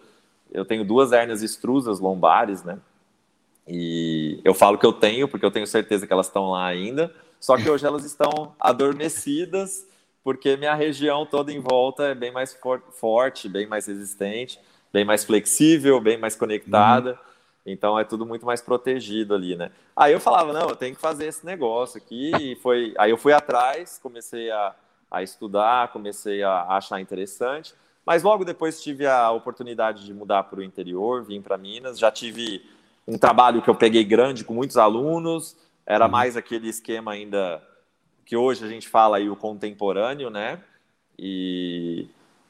eu 0.52 0.64
tenho 0.64 0.86
duas 0.86 1.12
hérnias 1.12 1.42
extrusas 1.42 2.00
lombares, 2.00 2.64
né? 2.64 2.78
E 3.70 4.42
eu 4.44 4.54
falo 4.56 4.80
que 4.80 4.86
eu 4.86 4.92
tenho 4.92 5.28
porque 5.28 5.46
eu 5.46 5.52
tenho 5.52 5.68
certeza 5.68 6.08
que 6.08 6.12
elas 6.12 6.26
estão 6.26 6.50
lá 6.50 6.66
ainda, 6.66 7.14
só 7.40 7.56
que 7.56 7.70
hoje 7.70 7.86
elas 7.86 8.04
estão 8.04 8.56
adormecidas 8.60 9.88
porque 10.24 10.58
minha 10.58 10.74
região 10.74 11.26
toda 11.26 11.52
em 11.52 11.60
volta 11.60 12.04
é 12.08 12.16
bem 12.16 12.32
mais 12.32 12.54
for 12.54 12.82
forte, 12.92 13.48
bem 13.48 13.68
mais 13.68 13.88
resistente, 13.88 14.60
bem 14.92 15.06
mais 15.06 15.24
flexível, 15.24 16.02
bem 16.02 16.18
mais 16.18 16.36
conectada. 16.36 17.12
Uhum. 17.12 17.18
Então 17.66 18.00
é 18.00 18.04
tudo 18.04 18.26
muito 18.26 18.46
mais 18.46 18.62
protegido 18.62 19.36
ali, 19.36 19.56
né? 19.56 19.72
Aí 19.96 20.12
eu 20.12 20.20
falava, 20.20 20.52
não, 20.52 20.70
eu 20.70 20.76
tenho 20.76 20.96
que 20.96 21.02
fazer 21.02 21.26
esse 21.26 21.46
negócio 21.46 21.98
aqui. 21.98 22.32
E 22.40 22.56
foi, 22.56 22.94
aí 22.98 23.12
eu 23.12 23.18
fui 23.18 23.34
atrás, 23.34 24.00
comecei 24.02 24.50
a, 24.50 24.76
a 25.12 25.22
estudar, 25.22 25.92
comecei 25.92 26.42
a 26.42 26.64
achar 26.64 27.00
interessante. 27.00 27.74
Mas 28.06 28.24
logo 28.24 28.44
depois 28.44 28.82
tive 28.82 29.06
a 29.06 29.30
oportunidade 29.32 30.06
de 30.06 30.14
mudar 30.14 30.44
para 30.44 30.60
o 30.60 30.64
interior, 30.64 31.24
vim 31.24 31.42
para 31.42 31.58
Minas. 31.58 32.00
Já 32.00 32.10
tive 32.10 32.66
um 33.08 33.18
trabalho 33.18 33.62
que 33.62 33.70
eu 33.70 33.76
peguei 33.76 34.04
grande 34.04 34.44
com 34.44 34.54
muitos 34.54 34.78
alunos. 34.78 35.58
Era 35.86 36.06
uhum. 36.06 36.12
mais 36.12 36.38
aquele 36.38 36.70
esquema 36.70 37.12
ainda 37.14 37.62
que 38.26 38.38
hoje 38.38 38.64
a 38.64 38.68
gente 38.68 38.88
fala 38.88 39.18
aí 39.18 39.28
o 39.30 39.36
contemporâneo, 39.36 40.30
né? 40.30 40.60
E 41.18 42.08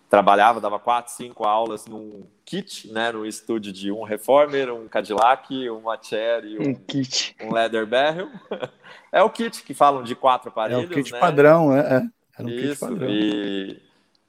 trabalhava, 0.10 0.60
dava 0.60 0.78
quatro, 0.78 1.14
cinco 1.14 1.46
aulas 1.46 1.86
num 1.86 2.26
kit, 2.44 2.92
né? 2.92 3.12
No 3.12 3.26
estúdio 3.26 3.72
de 3.72 3.92
um 3.92 4.04
reformer, 4.04 4.70
um 4.74 4.88
Cadillac, 4.88 5.70
uma 5.70 5.98
chair 6.02 6.44
e 6.44 6.60
um, 6.60 6.72
um 6.72 6.76
kit, 6.76 7.36
um 7.42 7.54
leather 7.54 7.86
barrel. 7.86 8.28
é 9.12 9.24
o 9.24 9.30
kit 9.30 9.64
que 9.64 9.74
falam 9.74 10.04
de 10.04 10.16
quatro 10.16 10.50
aparelhos, 10.50 10.84
É 10.84 10.88
o 10.88 10.90
kit 10.90 11.14
né? 11.14 11.20
padrão, 11.20 11.74
é. 11.74 11.80
é. 11.80 12.02
Era 12.38 12.48
um 12.48 12.50
Isso, 12.50 12.68
kit 12.68 12.80
padrão. 12.80 13.10
E, 13.10 13.82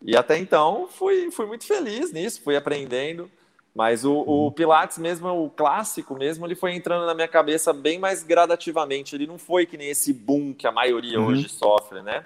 e 0.02 0.16
até 0.16 0.38
então 0.38 0.87
fui, 0.87 1.30
fui 1.30 1.46
muito 1.46 1.66
feliz 1.66 2.12
nisso, 2.12 2.42
fui 2.42 2.54
aprendendo. 2.54 3.30
Mas 3.74 4.04
o, 4.04 4.12
o, 4.12 4.44
uhum. 4.44 4.50
Pilates 4.50 4.98
mesmo, 4.98 5.28
o 5.28 5.48
clássico 5.48 6.14
mesmo, 6.14 6.44
ele 6.44 6.54
foi 6.54 6.74
entrando 6.74 7.06
na 7.06 7.14
minha 7.14 7.28
cabeça 7.28 7.72
bem 7.72 7.98
mais 7.98 8.22
gradativamente. 8.22 9.14
Ele 9.14 9.26
não 9.26 9.38
foi 9.38 9.64
que 9.64 9.76
nem 9.76 9.90
esse 9.90 10.12
boom 10.12 10.52
que 10.52 10.66
a 10.66 10.72
maioria 10.72 11.20
uhum. 11.20 11.26
hoje 11.26 11.48
sofre, 11.48 12.02
né? 12.02 12.24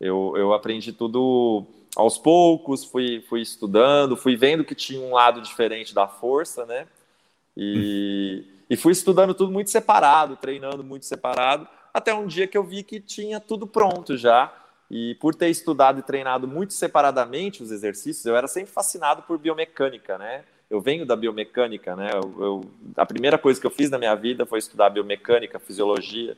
Eu, 0.00 0.34
eu 0.36 0.52
aprendi 0.52 0.92
tudo 0.92 1.64
aos 1.96 2.18
poucos, 2.18 2.84
fui, 2.84 3.24
fui 3.28 3.40
estudando, 3.40 4.16
fui 4.16 4.36
vendo 4.36 4.64
que 4.64 4.74
tinha 4.74 5.00
um 5.00 5.12
lado 5.12 5.40
diferente 5.40 5.94
da 5.94 6.08
força, 6.08 6.64
né? 6.66 6.86
E, 7.56 8.44
e 8.68 8.76
fui 8.76 8.92
estudando 8.92 9.34
tudo 9.34 9.52
muito 9.52 9.70
separado, 9.70 10.36
treinando 10.36 10.82
muito 10.82 11.04
separado, 11.04 11.68
até 11.92 12.14
um 12.14 12.26
dia 12.26 12.46
que 12.46 12.56
eu 12.56 12.64
vi 12.64 12.82
que 12.82 13.00
tinha 13.00 13.38
tudo 13.40 13.66
pronto 13.66 14.16
já. 14.16 14.52
E 14.90 15.14
por 15.16 15.36
ter 15.36 15.48
estudado 15.48 16.00
e 16.00 16.02
treinado 16.02 16.48
muito 16.48 16.72
separadamente 16.72 17.62
os 17.62 17.70
exercícios, 17.70 18.26
eu 18.26 18.34
era 18.34 18.48
sempre 18.48 18.72
fascinado 18.72 19.22
por 19.22 19.38
biomecânica, 19.38 20.18
né? 20.18 20.44
Eu 20.70 20.80
venho 20.80 21.04
da 21.04 21.16
biomecânica, 21.16 21.96
né? 21.96 22.10
Eu, 22.14 22.44
eu, 22.44 22.64
a 22.96 23.04
primeira 23.04 23.36
coisa 23.36 23.60
que 23.60 23.66
eu 23.66 23.70
fiz 23.70 23.90
na 23.90 23.98
minha 23.98 24.14
vida 24.14 24.46
foi 24.46 24.60
estudar 24.60 24.88
biomecânica, 24.88 25.58
fisiologia. 25.58 26.36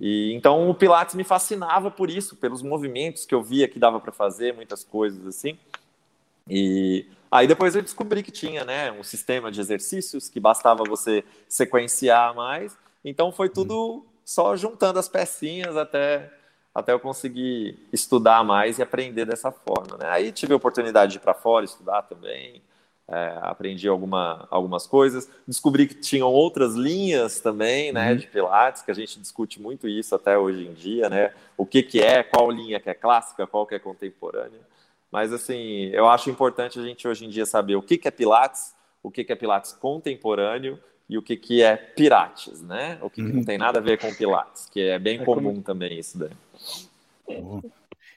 E 0.00 0.32
então 0.32 0.70
o 0.70 0.74
Pilates 0.74 1.14
me 1.14 1.24
fascinava 1.24 1.90
por 1.90 2.08
isso, 2.08 2.36
pelos 2.36 2.62
movimentos 2.62 3.26
que 3.26 3.34
eu 3.34 3.42
via 3.42 3.68
que 3.68 3.78
dava 3.78 4.00
para 4.00 4.12
fazer, 4.12 4.54
muitas 4.54 4.84
coisas 4.84 5.26
assim. 5.26 5.58
E 6.48 7.04
aí 7.30 7.46
depois 7.46 7.76
eu 7.76 7.82
descobri 7.82 8.22
que 8.22 8.30
tinha, 8.30 8.64
né, 8.64 8.90
um 8.90 9.02
sistema 9.02 9.50
de 9.50 9.60
exercícios 9.60 10.28
que 10.28 10.40
bastava 10.40 10.82
você 10.84 11.22
sequenciar 11.48 12.34
mais. 12.34 12.76
Então 13.04 13.30
foi 13.30 13.50
tudo 13.50 14.06
só 14.24 14.56
juntando 14.56 14.98
as 14.98 15.08
pecinhas 15.08 15.76
até 15.76 16.32
até 16.74 16.92
eu 16.92 17.00
conseguir 17.00 17.76
estudar 17.92 18.44
mais 18.44 18.78
e 18.78 18.82
aprender 18.82 19.24
dessa 19.24 19.50
forma. 19.50 19.96
Né? 19.96 20.08
Aí 20.10 20.30
tive 20.30 20.52
a 20.52 20.56
oportunidade 20.56 21.12
de 21.12 21.18
ir 21.18 21.20
para 21.20 21.34
fora 21.34 21.64
estudar 21.64 22.02
também, 22.02 22.62
é, 23.08 23.38
aprendi 23.40 23.88
alguma, 23.88 24.46
algumas 24.50 24.86
coisas, 24.86 25.30
descobri 25.46 25.86
que 25.86 25.94
tinham 25.94 26.30
outras 26.30 26.74
linhas 26.74 27.40
também, 27.40 27.90
né, 27.90 28.10
uhum. 28.10 28.16
de 28.18 28.26
Pilates, 28.26 28.82
que 28.82 28.90
a 28.90 28.94
gente 28.94 29.18
discute 29.18 29.60
muito 29.60 29.88
isso 29.88 30.14
até 30.14 30.36
hoje 30.36 30.66
em 30.66 30.74
dia, 30.74 31.08
né, 31.08 31.32
o 31.56 31.64
que 31.64 31.82
que 31.82 32.00
é, 32.00 32.22
qual 32.22 32.50
linha 32.50 32.78
que 32.78 32.90
é 32.90 32.94
clássica, 32.94 33.46
qual 33.46 33.66
que 33.66 33.74
é 33.74 33.78
contemporânea, 33.78 34.60
mas 35.10 35.32
assim, 35.32 35.86
eu 35.86 36.06
acho 36.06 36.28
importante 36.28 36.78
a 36.78 36.82
gente 36.82 37.08
hoje 37.08 37.24
em 37.24 37.30
dia 37.30 37.46
saber 37.46 37.76
o 37.76 37.82
que 37.82 37.96
que 37.96 38.06
é 38.06 38.10
Pilates, 38.10 38.74
o 39.02 39.10
que 39.10 39.24
que 39.24 39.32
é 39.32 39.36
Pilates 39.36 39.72
contemporâneo 39.72 40.78
e 41.08 41.16
o 41.16 41.22
que 41.22 41.34
que 41.34 41.62
é 41.62 41.76
Pirates, 41.76 42.60
né, 42.60 42.98
o 43.00 43.08
que, 43.08 43.22
que 43.22 43.28
não 43.28 43.38
uhum. 43.38 43.44
tem 43.44 43.56
nada 43.56 43.78
a 43.78 43.82
ver 43.82 43.98
com 43.98 44.12
Pilates, 44.12 44.68
que 44.70 44.82
é 44.82 44.98
bem 44.98 45.18
é 45.18 45.24
comum 45.24 45.52
como... 45.52 45.62
também 45.62 45.98
isso 45.98 46.18
daí. 46.18 46.30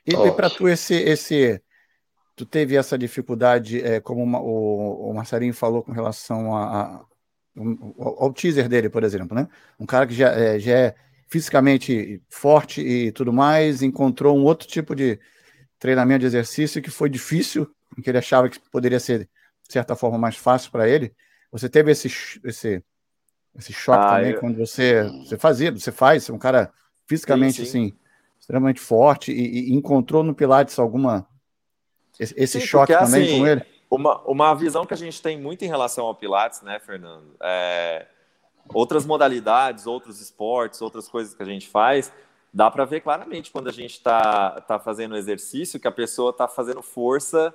E, 0.06 0.14
e 0.14 0.32
para 0.32 0.50
tu 0.50 0.68
esse 0.68 0.96
esse 0.96 1.62
tu 2.42 2.46
teve 2.46 2.76
essa 2.76 2.98
dificuldade, 2.98 3.82
é, 3.82 4.00
como 4.00 4.24
uma, 4.24 4.40
o, 4.40 5.12
o 5.12 5.14
Marcelinho 5.14 5.54
falou 5.54 5.84
com 5.84 5.92
relação 5.92 6.56
a, 6.56 6.82
a, 6.82 7.06
ao, 8.00 8.24
ao 8.24 8.34
teaser 8.34 8.68
dele, 8.68 8.90
por 8.90 9.04
exemplo, 9.04 9.36
né? 9.36 9.48
Um 9.80 9.86
cara 9.86 10.08
que 10.08 10.16
já, 10.16 10.32
é, 10.32 10.58
já 10.58 10.72
é 10.72 10.96
fisicamente 11.28 12.20
forte 12.30 12.82
e 12.82 13.12
tudo 13.12 13.32
mais, 13.32 13.84
encontrou 13.84 14.36
um 14.36 14.44
outro 14.44 14.68
tipo 14.68 14.96
de 14.96 15.20
treinamento 15.78 16.22
de 16.22 16.26
exercício 16.26 16.82
que 16.82 16.90
foi 16.90 17.10
difícil, 17.10 17.70
que 18.02 18.10
ele 18.10 18.18
achava 18.18 18.50
que 18.50 18.60
poderia 18.72 19.00
ser, 19.00 19.30
de 19.68 19.74
certa 19.74 19.96
forma, 19.96 20.18
mais 20.18 20.36
fácil 20.36 20.72
para 20.72 20.90
ele. 20.90 21.14
Você 21.52 21.70
teve 21.70 21.92
esse, 21.92 22.08
esse, 22.44 22.84
esse 23.56 23.72
choque 23.72 24.04
ah, 24.04 24.16
também 24.16 24.32
eu... 24.32 24.40
quando 24.40 24.58
você, 24.58 25.04
você 25.04 25.38
fazia, 25.38 25.72
você 25.72 25.92
faz, 25.92 26.24
você 26.24 26.32
é 26.32 26.36
um 26.36 26.40
cara 26.40 26.72
fisicamente 27.06 27.58
sim, 27.58 27.66
sim. 27.66 27.86
assim 27.86 27.98
extremamente 28.40 28.80
forte 28.80 29.32
e, 29.32 29.70
e, 29.70 29.74
encontrou 29.74 30.24
no 30.24 30.34
Pilates 30.34 30.80
alguma 30.80 31.28
esse, 32.22 32.60
Sim, 32.60 32.66
choque 32.66 32.94
porque, 32.94 33.06
também 33.06 33.24
assim, 33.24 33.40
com 33.40 33.48
ele? 33.48 33.66
Uma, 33.90 34.22
uma 34.22 34.54
visão 34.54 34.86
que 34.86 34.94
a 34.94 34.98
gente 34.98 35.22
tem 35.22 35.40
muito 35.40 35.66
em 35.66 35.68
relação 35.68 36.06
ao 36.06 36.16
Pilates, 36.16 36.62
né, 36.62 36.80
Fernando? 36.80 37.36
É, 37.42 38.06
outras 38.74 39.06
modalidades, 39.06 39.86
outros 39.86 40.22
esportes, 40.22 40.82
outras 40.82 41.08
coisas 41.10 41.34
que 41.34 41.44
a 41.44 41.46
gente 41.46 41.68
faz, 41.68 42.12
dá 42.54 42.70
para 42.70 42.86
ver 42.86 43.02
claramente 43.02 43.52
quando 43.52 43.68
a 43.68 43.72
gente 43.72 43.94
está 43.94 44.62
tá 44.62 44.80
fazendo 44.80 45.18
exercício 45.18 45.80
que 45.80 45.88
a 45.88 45.92
pessoa 45.92 46.32
está 46.32 46.48
fazendo 46.48 46.82
força 46.82 47.54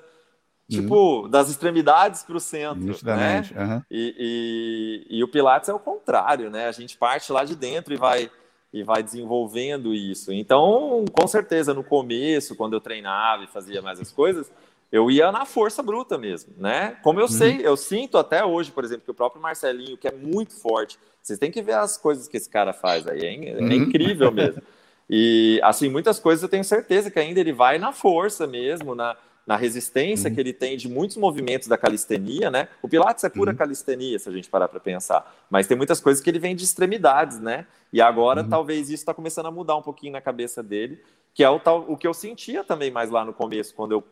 tipo 0.69 1.23
uhum. 1.23 1.31
das 1.31 1.49
extremidades 1.49 2.25
para 2.25 2.37
o 2.37 2.41
centro, 2.41 2.97
né? 3.05 3.43
Uhum. 3.57 3.83
E, 3.91 5.07
e, 5.09 5.19
e, 5.19 5.25
o 5.25 5.29
Pilates 5.29 5.69
é 5.69 5.73
o 5.73 5.79
contrário, 5.79 6.51
né? 6.51 6.67
A 6.67 6.73
gente 6.73 6.97
parte 6.97 7.31
lá 7.33 7.45
de 7.45 7.55
dentro 7.55 7.95
e 7.95 7.97
vai 7.97 8.31
e 8.73 8.83
vai 8.83 9.03
desenvolvendo 9.03 9.95
isso. 9.95 10.33
Então, 10.33 11.05
com 11.13 11.27
certeza, 11.27 11.73
no 11.73 11.85
começo, 11.85 12.57
quando 12.57 12.75
eu 12.75 12.81
treinava 12.81 13.45
e 13.45 13.47
fazia 13.47 13.81
mais 13.81 14.01
as 14.01 14.13
coisas, 14.13 14.51
eu 14.91 15.11
ia 15.11 15.33
na 15.33 15.45
força 15.45 15.83
bruta 15.83 16.17
mesmo, 16.17 16.55
né? 16.57 16.97
Como 17.03 17.19
eu 17.19 17.25
uhum. 17.25 17.31
sei, 17.31 17.61
eu 17.63 17.77
sinto 17.77 18.19
até 18.19 18.45
hoje, 18.45 18.71
por 18.71 18.85
exemplo, 18.85 19.05
que 19.05 19.11
o 19.11 19.15
próprio 19.15 19.43
Marcelinho, 19.43 19.97
que 19.97 20.07
é 20.07 20.13
muito 20.13 20.55
forte, 20.55 20.99
vocês 21.23 21.39
têm 21.39 21.51
que 21.51 21.63
ver 21.63 21.75
as 21.75 21.97
coisas 21.97 22.29
que 22.29 22.37
esse 22.37 22.49
cara 22.49 22.73
faz 22.73 23.07
aí, 23.07 23.25
é, 23.25 23.51
é 23.51 23.59
uhum. 23.59 23.73
incrível 23.73 24.31
mesmo. 24.31 24.63
E, 25.09 25.61
assim, 25.63 25.89
muitas 25.89 26.19
coisas 26.19 26.43
eu 26.43 26.49
tenho 26.49 26.65
certeza 26.65 27.11
que 27.11 27.19
ainda 27.19 27.41
ele 27.41 27.53
vai 27.53 27.79
na 27.79 27.93
força 27.93 28.47
mesmo, 28.47 28.95
na, 28.95 29.17
na 29.47 29.55
resistência 29.57 30.29
uhum. 30.29 30.35
que 30.35 30.41
ele 30.41 30.53
tem 30.53 30.77
de 30.77 30.89
muitos 30.89 31.17
movimentos 31.17 31.69
da 31.69 31.79
calistenia, 31.79 32.51
né? 32.51 32.69
O 32.83 32.89
Pilates 32.89 33.23
é 33.23 33.29
pura 33.29 33.53
uhum. 33.53 33.57
calistenia, 33.57 34.19
se 34.19 34.29
a 34.29 34.33
gente 34.33 34.51
parar 34.51 34.67
para 34.67 34.81
pensar. 34.81 35.33
Mas 35.49 35.69
tem 35.69 35.77
muitas 35.77 36.01
coisas 36.01 36.23
que 36.23 36.29
ele 36.29 36.41
vem 36.41 36.57
de 36.57 36.65
extremidades, 36.65 37.39
né? 37.39 37.67
E 37.93 38.01
agora 38.01 38.43
uhum. 38.43 38.49
talvez 38.49 38.89
isso 38.89 39.03
está 39.03 39.15
começando 39.15 39.47
a 39.47 39.51
mudar 39.51 39.77
um 39.77 39.83
pouquinho 39.83 40.13
na 40.13 40.21
cabeça 40.21 40.63
dele, 40.63 41.01
que 41.33 41.45
é 41.45 41.49
o, 41.49 41.61
tal, 41.61 41.85
o 41.89 41.97
que 41.97 42.07
eu 42.07 42.13
sentia 42.13 42.65
também 42.65 42.91
mais 42.91 43.09
lá 43.09 43.25
no 43.25 43.33
começo, 43.33 43.73
quando 43.75 43.93
eu 43.93 44.03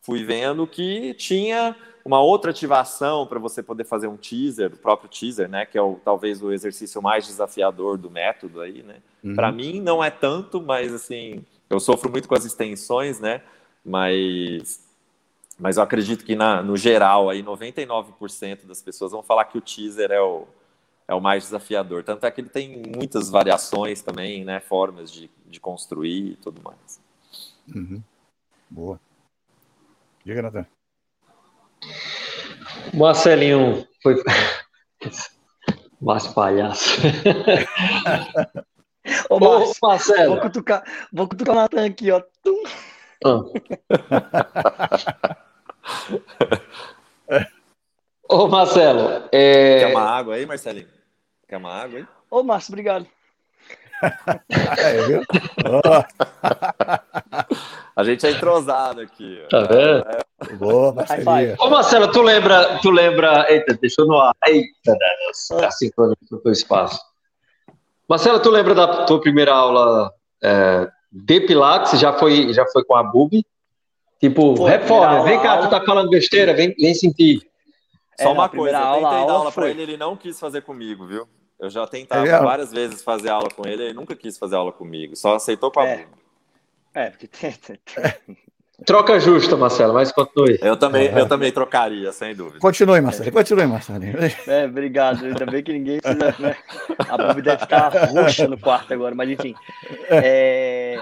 fui 0.00 0.24
vendo 0.24 0.66
que 0.66 1.14
tinha 1.14 1.76
uma 2.04 2.20
outra 2.20 2.50
ativação 2.50 3.24
para 3.24 3.38
você 3.38 3.62
poder 3.62 3.84
fazer 3.84 4.08
um 4.08 4.16
teaser, 4.16 4.72
o 4.72 4.76
próprio 4.76 5.08
teaser, 5.08 5.48
né? 5.48 5.64
Que 5.64 5.78
é 5.78 5.82
o, 5.82 6.00
talvez 6.04 6.42
o 6.42 6.50
exercício 6.50 7.00
mais 7.00 7.24
desafiador 7.24 7.96
do 7.96 8.10
método 8.10 8.60
aí, 8.60 8.82
né? 8.82 8.96
Uhum. 9.22 9.36
Para 9.36 9.52
mim 9.52 9.80
não 9.80 10.02
é 10.02 10.10
tanto, 10.10 10.60
mas 10.60 10.92
assim, 10.92 11.44
eu 11.70 11.78
sofro 11.78 12.10
muito 12.10 12.28
com 12.28 12.34
as 12.34 12.44
extensões, 12.44 13.20
né? 13.20 13.42
Mas, 13.84 14.80
mas 15.58 15.76
eu 15.76 15.82
acredito 15.82 16.24
que 16.24 16.34
na, 16.34 16.62
no 16.62 16.76
geral, 16.76 17.28
aí 17.28 17.42
99% 17.42 18.66
das 18.66 18.82
pessoas 18.82 19.12
vão 19.12 19.22
falar 19.22 19.44
que 19.46 19.58
o 19.58 19.60
teaser 19.60 20.10
é 20.10 20.20
o, 20.20 20.46
é 21.08 21.14
o 21.14 21.20
mais 21.20 21.44
desafiador. 21.44 22.04
Tanto 22.04 22.26
é 22.26 22.30
que 22.30 22.40
ele 22.40 22.48
tem 22.48 22.82
muitas 22.96 23.28
variações 23.28 24.02
também, 24.02 24.44
né, 24.44 24.60
formas 24.60 25.10
de, 25.10 25.30
de 25.46 25.60
construir 25.60 26.32
e 26.32 26.36
tudo 26.36 26.62
mais. 26.62 27.00
Uhum. 27.74 28.02
Boa. 28.70 29.00
Diga, 30.24 30.42
Natan. 30.42 30.66
Marcelinho 32.94 33.86
foi. 34.02 34.22
Mais 36.00 36.26
palhaço. 36.26 37.00
Ô, 39.28 39.36
Ô 39.36 39.72
Marcelo. 39.82 40.34
Vou 40.34 40.40
cutucar, 40.40 40.82
vou 41.12 41.28
cutucar 41.28 41.54
o 41.54 41.58
Natan 41.58 41.86
aqui, 41.86 42.10
ó. 42.10 42.20
Tum. 42.42 42.62
Ah. 43.24 43.42
Ô, 48.28 48.48
Marcelo. 48.48 49.28
É... 49.30 49.80
Quer 49.80 49.88
uma 49.88 50.02
água 50.02 50.34
aí, 50.34 50.46
Marcelinho? 50.46 50.88
Quer 51.48 51.56
uma 51.58 51.72
água 51.72 51.98
aí? 51.98 52.06
Ô, 52.30 52.42
Márcio, 52.42 52.72
obrigado. 52.72 53.06
é, 54.50 55.02
viu? 55.06 55.22
A 57.94 58.04
gente 58.04 58.26
é 58.26 58.30
entrosado 58.30 59.02
aqui. 59.02 59.46
Tá 59.50 59.60
vendo? 59.60 60.06
É. 60.08 60.52
Boa, 60.54 60.94
Marcelinho. 60.94 61.56
Ô, 61.58 61.68
Marcelo, 61.68 62.10
tu 62.10 62.22
lembra, 62.22 62.78
tu 62.80 62.90
lembra. 62.90 63.46
Eita, 63.52 63.74
deixou 63.74 64.06
no 64.06 64.18
ar. 64.18 64.34
Eita. 64.46 64.96
Assim 65.66 65.90
quando 65.94 66.16
o 66.44 66.50
espaço. 66.50 66.98
Marcelo, 68.08 68.40
tu 68.40 68.50
lembra 68.50 68.74
da 68.74 69.04
tua 69.04 69.20
primeira 69.20 69.52
aula 69.52 70.12
é, 70.42 70.88
de 71.12 71.40
Pilates, 71.40 72.00
já 72.00 72.12
foi, 72.14 72.52
já 72.52 72.64
foi 72.66 72.82
com 72.84 72.96
a 72.96 73.02
Bubi. 73.02 73.44
Tipo, 74.18 74.54
Pô, 74.54 74.64
reforma, 74.64 75.24
vem 75.24 75.40
cá, 75.40 75.52
aula... 75.52 75.66
tu 75.66 75.70
tá 75.70 75.84
falando 75.84 76.08
besteira, 76.08 76.54
vem, 76.54 76.72
vem 76.74 76.94
sentir. 76.94 77.42
Só 78.18 78.28
é, 78.28 78.32
uma 78.32 78.48
coisa, 78.48 78.76
eu 78.76 78.82
tentei 78.82 79.04
aula, 79.04 79.26
dar 79.26 79.32
aula 79.32 79.52
para 79.52 79.68
ele, 79.68 79.82
ele 79.82 79.96
não 79.96 80.16
quis 80.16 80.38
fazer 80.38 80.62
comigo, 80.62 81.06
viu? 81.06 81.26
Eu 81.58 81.68
já 81.68 81.86
tentava 81.86 82.26
é 82.26 82.38
várias 82.40 82.72
vezes 82.72 83.02
fazer 83.02 83.30
aula 83.30 83.48
com 83.50 83.66
ele, 83.66 83.84
ele 83.84 83.94
nunca 83.94 84.14
quis 84.14 84.38
fazer 84.38 84.56
aula 84.56 84.72
comigo, 84.72 85.16
só 85.16 85.34
aceitou 85.34 85.70
com 85.70 85.80
a 85.80 85.86
é. 85.86 85.96
Bubi. 85.96 86.22
É, 86.94 87.10
porque 87.10 87.26
tem, 87.26 87.52
Troca 88.84 89.18
justa, 89.20 89.56
Marcelo, 89.56 89.94
mas 89.94 90.12
continue. 90.12 90.58
Eu 90.60 90.76
também, 90.76 91.06
eu 91.06 91.28
também 91.28 91.52
trocaria, 91.52 92.12
sem 92.12 92.34
dúvida. 92.34 92.58
Continue, 92.58 93.00
Marcelo, 93.00 93.32
continue, 93.32 93.66
Marcelo. 93.66 94.04
É, 94.46 94.64
obrigado. 94.64 95.24
Ainda 95.24 95.46
bem 95.46 95.62
que 95.62 95.72
ninguém 95.72 96.00
precisa, 96.00 96.34
né? 96.38 96.56
A 97.08 97.16
Bubi 97.16 97.42
deve 97.42 97.62
estar 97.62 97.88
roxa 98.06 98.48
no 98.48 98.58
quarto 98.58 98.92
agora, 98.92 99.14
mas 99.14 99.30
enfim. 99.30 99.54
É, 100.08 101.00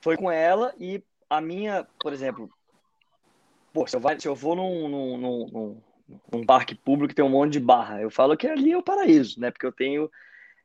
foi 0.00 0.16
com 0.16 0.30
ela 0.30 0.72
e 0.78 1.02
a 1.28 1.40
minha, 1.40 1.86
por 2.00 2.12
exemplo, 2.12 2.50
pô, 3.72 3.86
se 3.86 3.96
eu, 3.96 4.00
vai, 4.00 4.18
se 4.18 4.26
eu 4.26 4.34
vou 4.34 4.56
num, 4.56 4.88
num, 4.88 5.18
num, 5.18 5.76
num 6.32 6.44
parque 6.44 6.74
público 6.74 7.08
que 7.08 7.14
tem 7.14 7.24
um 7.24 7.28
monte 7.28 7.52
de 7.52 7.60
barra, 7.60 8.00
eu 8.00 8.10
falo 8.10 8.36
que 8.36 8.46
ali 8.46 8.72
é 8.72 8.78
o 8.78 8.82
paraíso, 8.82 9.40
né? 9.40 9.50
Porque 9.50 9.66
eu 9.66 9.72
tenho 9.72 10.10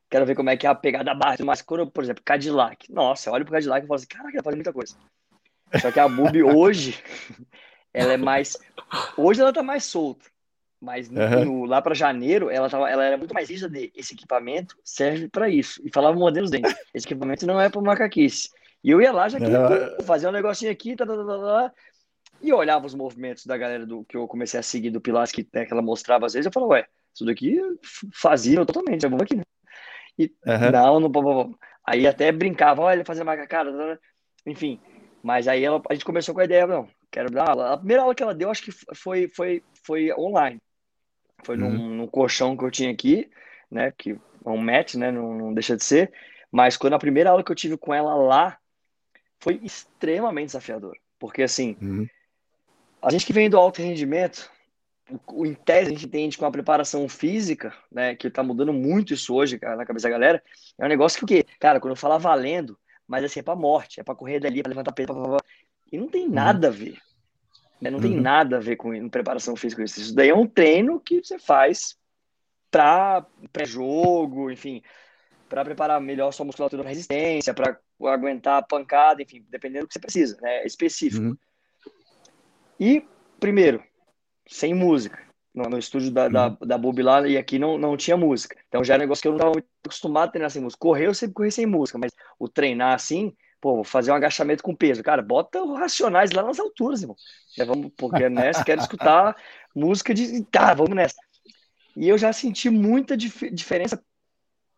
quero 0.08 0.26
ver 0.26 0.34
como 0.34 0.50
é 0.50 0.56
que 0.56 0.66
é 0.66 0.70
a 0.70 0.74
pegada 0.74 1.04
da 1.04 1.14
barra. 1.14 1.36
Mas 1.44 1.62
quando, 1.62 1.86
por 1.86 2.02
exemplo, 2.02 2.22
Cadillac, 2.24 2.90
nossa, 2.92 3.28
eu 3.28 3.34
olho 3.34 3.44
pro 3.44 3.54
Cadillac 3.54 3.84
e 3.84 3.88
falo 3.88 3.96
assim, 3.96 4.06
caraca, 4.06 4.36
ela 4.36 4.42
faz 4.42 4.56
muita 4.56 4.72
coisa. 4.72 4.96
Só 5.80 5.90
que 5.90 6.00
a 6.00 6.08
Bubi 6.08 6.42
hoje, 6.44 7.02
ela 7.92 8.12
é 8.12 8.16
mais. 8.16 8.56
Hoje 9.16 9.40
ela 9.40 9.52
tá 9.52 9.62
mais 9.62 9.84
solta. 9.84 10.26
Mas 10.80 11.08
no, 11.08 11.20
uhum. 11.20 11.44
no, 11.44 11.64
lá 11.64 11.80
para 11.80 11.94
janeiro, 11.94 12.50
ela, 12.50 12.68
tava, 12.68 12.88
ela 12.90 13.02
era 13.02 13.16
muito 13.16 13.32
mais 13.32 13.48
rígida 13.48 13.68
de 13.68 13.90
esse 13.94 14.14
equipamento 14.14 14.76
serve 14.84 15.28
para 15.28 15.48
isso. 15.48 15.80
E 15.84 15.90
falava 15.92 16.16
mordendo 16.16 16.44
os 16.44 16.50
dentes. 16.50 16.74
Esse 16.92 17.06
equipamento 17.06 17.46
não 17.46 17.60
é 17.60 17.68
para 17.68 17.80
macaquice. 17.80 18.50
E 18.84 18.90
eu 18.90 19.00
ia 19.00 19.10
lá, 19.10 19.28
já 19.28 19.38
queria 19.38 19.60
uhum. 19.60 20.04
fazer 20.04 20.28
um 20.28 20.32
negocinho 20.32 20.70
aqui, 20.70 20.94
tá, 20.94 21.06
tá, 21.06 21.16
tá, 21.16 21.24
tá, 21.24 21.38
tá, 21.38 21.72
e 22.40 22.52
olhava 22.52 22.86
os 22.86 22.94
movimentos 22.94 23.46
da 23.46 23.56
galera 23.56 23.86
do 23.86 24.04
que 24.04 24.16
eu 24.16 24.28
comecei 24.28 24.60
a 24.60 24.62
seguir 24.62 24.90
do 24.90 25.00
Pilates, 25.00 25.32
que, 25.32 25.48
né, 25.52 25.64
que 25.64 25.72
ela 25.72 25.82
mostrava 25.82 26.26
às 26.26 26.34
vezes. 26.34 26.46
Eu 26.46 26.52
falava, 26.52 26.74
ué, 26.74 26.86
Isso 27.14 27.24
daqui 27.24 27.58
fazia 28.12 28.64
totalmente, 28.64 29.02
vamos 29.02 29.22
aqui, 29.22 29.36
né? 29.36 29.42
E 30.18 30.32
uhum. 30.46 31.00
não, 31.00 31.00
não, 31.00 31.54
aí 31.84 32.06
até 32.06 32.30
brincava, 32.32 32.82
olha, 32.82 33.04
tá, 33.04 33.14
tá, 33.14 33.98
enfim. 34.46 34.80
Mas 35.26 35.48
aí 35.48 35.64
ela, 35.64 35.82
a 35.90 35.92
gente 35.92 36.04
começou 36.04 36.32
com 36.32 36.40
a 36.40 36.44
ideia, 36.44 36.68
não, 36.68 36.88
quero 37.10 37.28
dar 37.28 37.50
aula. 37.50 37.72
A 37.72 37.76
primeira 37.76 38.02
aula 38.02 38.14
que 38.14 38.22
ela 38.22 38.32
deu, 38.32 38.48
acho 38.48 38.62
que 38.62 38.70
foi, 38.94 39.26
foi, 39.26 39.60
foi 39.82 40.12
online. 40.12 40.62
Foi 41.42 41.56
uhum. 41.56 41.68
num, 41.68 41.88
num, 41.96 42.06
colchão 42.06 42.56
que 42.56 42.64
eu 42.64 42.70
tinha 42.70 42.92
aqui, 42.92 43.28
né? 43.68 43.92
Que 43.98 44.12
é 44.12 44.48
um 44.48 44.56
match, 44.56 44.94
né? 44.94 45.10
Não, 45.10 45.34
não 45.34 45.52
deixa 45.52 45.76
de 45.76 45.82
ser. 45.82 46.12
Mas 46.48 46.76
quando 46.76 46.92
a 46.92 46.98
primeira 47.00 47.30
aula 47.30 47.42
que 47.42 47.50
eu 47.50 47.56
tive 47.56 47.76
com 47.76 47.92
ela 47.92 48.14
lá 48.14 48.56
foi 49.40 49.58
extremamente 49.64 50.46
desafiador. 50.46 50.96
Porque 51.18 51.42
assim, 51.42 51.76
uhum. 51.82 52.06
a 53.02 53.10
gente 53.10 53.26
que 53.26 53.32
vem 53.32 53.50
do 53.50 53.58
alto 53.58 53.82
rendimento, 53.82 54.48
o, 55.26 55.44
em 55.44 55.54
tese 55.54 55.88
a 55.88 55.92
gente 55.92 56.06
entende 56.06 56.38
com 56.38 56.46
a 56.46 56.52
preparação 56.52 57.08
física, 57.08 57.74
né? 57.90 58.14
Que 58.14 58.30
tá 58.30 58.44
mudando 58.44 58.72
muito 58.72 59.12
isso 59.12 59.34
hoje 59.34 59.58
cara, 59.58 59.74
na 59.74 59.84
cabeça 59.84 60.04
da 60.04 60.10
galera. 60.10 60.40
É 60.78 60.84
um 60.84 60.88
negócio 60.88 61.18
que 61.18 61.24
o 61.24 61.26
quê? 61.26 61.44
Cara, 61.58 61.80
quando 61.80 61.94
eu 61.94 61.96
falar 61.96 62.18
valendo, 62.18 62.78
mas 63.06 63.24
assim, 63.24 63.40
é 63.40 63.42
pra 63.42 63.54
morte, 63.54 64.00
é 64.00 64.02
pra 64.02 64.14
correr 64.14 64.40
dali, 64.40 64.60
é 64.60 64.62
pra 64.62 64.70
levantar 64.70 64.92
peso, 64.92 65.12
blá. 65.12 65.38
e 65.90 65.98
não 65.98 66.08
tem 66.08 66.26
uhum. 66.26 66.32
nada 66.32 66.68
a 66.68 66.70
ver. 66.70 66.98
Né? 67.80 67.90
Não 67.90 67.98
uhum. 67.98 68.02
tem 68.02 68.20
nada 68.20 68.56
a 68.56 68.60
ver 68.60 68.76
com 68.76 69.08
preparação 69.08 69.54
física. 69.54 69.84
Isso 69.84 70.14
daí 70.14 70.30
é 70.30 70.34
um 70.34 70.46
treino 70.46 71.00
que 71.00 71.22
você 71.22 71.38
faz 71.38 71.96
para 72.70 73.24
pré-jogo, 73.52 74.50
enfim, 74.50 74.82
para 75.48 75.64
preparar 75.64 76.00
melhor 76.00 76.32
sua 76.32 76.46
musculatura 76.46 76.82
para 76.82 76.90
resistência, 76.90 77.54
para 77.54 77.78
aguentar 78.04 78.58
a 78.58 78.62
pancada, 78.62 79.22
enfim, 79.22 79.44
dependendo 79.48 79.84
do 79.84 79.88
que 79.88 79.94
você 79.94 80.00
precisa, 80.00 80.38
né? 80.40 80.58
É 80.58 80.66
específico. 80.66 81.24
Uhum. 81.24 81.36
E, 82.78 83.06
primeiro, 83.38 83.82
sem 84.46 84.74
música. 84.74 85.25
No, 85.56 85.70
no 85.70 85.78
estúdio 85.78 86.10
da, 86.10 86.26
uhum. 86.26 86.32
da, 86.32 86.48
da 86.48 86.78
Bob 86.78 87.02
lá, 87.02 87.26
e 87.26 87.38
aqui 87.38 87.58
não, 87.58 87.78
não 87.78 87.96
tinha 87.96 88.14
música. 88.14 88.54
Então 88.68 88.84
já 88.84 88.94
é 88.94 88.96
um 88.98 89.00
negócio 89.00 89.22
que 89.22 89.28
eu 89.28 89.32
não 89.32 89.38
estava 89.38 89.52
muito 89.54 89.66
acostumado 89.82 90.28
a 90.28 90.32
treinar 90.32 90.50
sem 90.50 90.60
música. 90.60 90.78
Correr, 90.78 91.06
eu 91.06 91.14
sempre 91.14 91.32
corri 91.32 91.50
sem 91.50 91.64
música, 91.64 91.98
mas 91.98 92.12
o 92.38 92.46
treinar 92.46 92.94
assim, 92.94 93.34
pô, 93.58 93.76
vou 93.76 93.84
fazer 93.84 94.12
um 94.12 94.14
agachamento 94.14 94.62
com 94.62 94.76
peso. 94.76 95.02
Cara, 95.02 95.22
bota 95.22 95.62
o 95.62 95.74
Racionais 95.74 96.30
lá 96.30 96.42
nas 96.42 96.60
alturas, 96.60 97.00
irmão. 97.00 97.16
Já 97.56 97.64
vamos, 97.64 97.90
porque 97.96 98.24
é 98.24 98.28
nessa, 98.28 98.62
quero 98.62 98.82
escutar 98.82 99.34
música 99.74 100.12
de. 100.12 100.44
Tá, 100.44 100.74
vamos 100.74 100.94
nessa. 100.94 101.16
E 101.96 102.06
eu 102.06 102.18
já 102.18 102.32
senti 102.34 102.68
muita 102.68 103.16
dif 103.16 103.50
diferença 103.50 103.98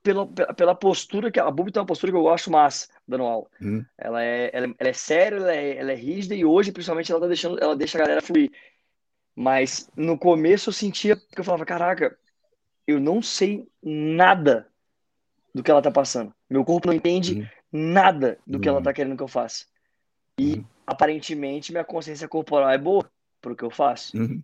pela, 0.03 0.27
pela 0.27 0.75
postura 0.75 1.31
que 1.31 1.41
a 1.41 1.51
Bubi 1.51 1.73
tem 1.73 1.81
uma 1.81 1.87
postura 1.87 2.13
que 2.13 2.17
eu 2.17 2.23
gosto 2.23 2.51
massa 2.51 2.89
dando 3.07 3.25
aula. 3.25 3.47
Hum. 3.61 3.85
Ela, 3.99 4.25
é, 4.25 4.51
ela, 4.53 4.75
ela, 4.79 4.89
é 4.91 4.93
séria, 4.93 5.37
ela 5.37 5.55
é, 5.55 5.77
ela 5.77 5.93
é 5.93 5.95
rígida 5.95 6.35
e 6.35 6.45
hoje, 6.45 6.73
principalmente, 6.73 7.11
ela 7.11 7.21
tá 7.21 7.27
deixando, 7.27 7.59
ela 7.59 7.77
deixa 7.77 7.99
a 7.99 8.01
galera 8.01 8.23
fluir. 8.23 8.51
Mas 9.39 9.89
no 9.95 10.19
começo 10.19 10.69
eu 10.69 10.73
sentia 10.73 11.15
que 11.15 11.39
eu 11.39 11.45
falava, 11.45 11.65
caraca, 11.65 12.19
eu 12.85 12.99
não 12.99 13.23
sei 13.23 13.69
nada 13.81 14.67
do 15.55 15.63
que 15.63 15.71
ela 15.71 15.81
tá 15.81 15.93
passando. 15.93 16.35
Meu 16.51 16.65
corpo 16.65 16.89
não 16.89 16.95
entende 16.95 17.41
hum. 17.41 17.47
nada 17.71 18.37
do 18.45 18.59
que 18.59 18.69
ela 18.69 18.81
hum. 18.81 18.83
tá 18.83 18.93
querendo 18.93 19.17
que 19.17 19.23
eu 19.23 19.29
faça. 19.29 19.65
E 20.37 20.59
hum. 20.59 20.65
aparentemente 20.85 21.71
minha 21.71 21.85
consciência 21.85 22.27
corporal 22.27 22.69
é 22.69 22.77
boa 22.77 23.09
pro 23.41 23.55
que 23.55 23.63
eu 23.63 23.71
faço. 23.71 24.19
Uhum. 24.19 24.43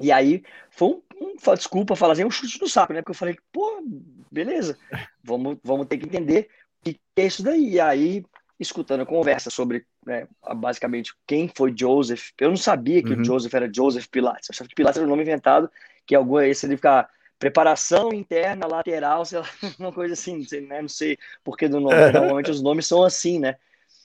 E 0.00 0.10
aí 0.10 0.42
foi 0.68 0.88
um, 0.88 1.02
um 1.20 1.54
desculpa, 1.54 1.94
falar 1.94 2.14
assim, 2.14 2.24
um 2.24 2.30
chute 2.32 2.60
no 2.60 2.68
saco, 2.68 2.92
né? 2.92 3.02
Porque 3.02 3.12
eu 3.12 3.14
falei, 3.14 3.36
pô, 3.52 3.84
beleza, 4.32 4.76
vamos, 5.22 5.58
vamos 5.62 5.86
ter 5.86 5.98
que 5.98 6.06
entender 6.06 6.48
o 6.80 6.90
que 6.90 7.00
é 7.14 7.26
isso 7.26 7.44
daí. 7.44 7.74
E 7.74 7.80
aí, 7.80 8.24
escutando 8.58 9.02
a 9.02 9.06
conversa 9.06 9.50
sobre 9.50 9.86
né, 10.04 10.26
basicamente 10.56 11.12
quem 11.26 11.48
foi 11.54 11.72
Joseph, 11.76 12.30
eu 12.40 12.48
não 12.48 12.56
sabia 12.56 13.02
que 13.02 13.12
uhum. 13.12 13.20
o 13.20 13.24
Joseph 13.24 13.54
era 13.54 13.72
Joseph 13.72 14.06
Pilates, 14.08 14.48
eu 14.48 14.52
achava 14.52 14.68
que 14.68 14.74
Pilates 14.74 14.98
era 14.98 15.06
um 15.06 15.10
nome 15.10 15.22
inventado, 15.22 15.70
que 16.06 16.14
alguma 16.14 16.44
ele 16.44 16.54
ficar 16.54 17.08
preparação 17.38 18.12
interna, 18.12 18.66
lateral, 18.66 19.24
sei 19.24 19.38
lá, 19.38 19.48
uma 19.78 19.92
coisa 19.92 20.14
assim, 20.14 20.38
não 20.38 20.44
sei, 20.44 20.60
né? 20.62 20.82
não 20.82 20.88
sei 20.88 21.16
porque 21.44 21.68
do 21.68 21.78
nome, 21.78 21.94
normalmente 22.12 22.50
os 22.50 22.60
nomes 22.60 22.86
são 22.86 23.04
assim, 23.04 23.38
né? 23.38 23.56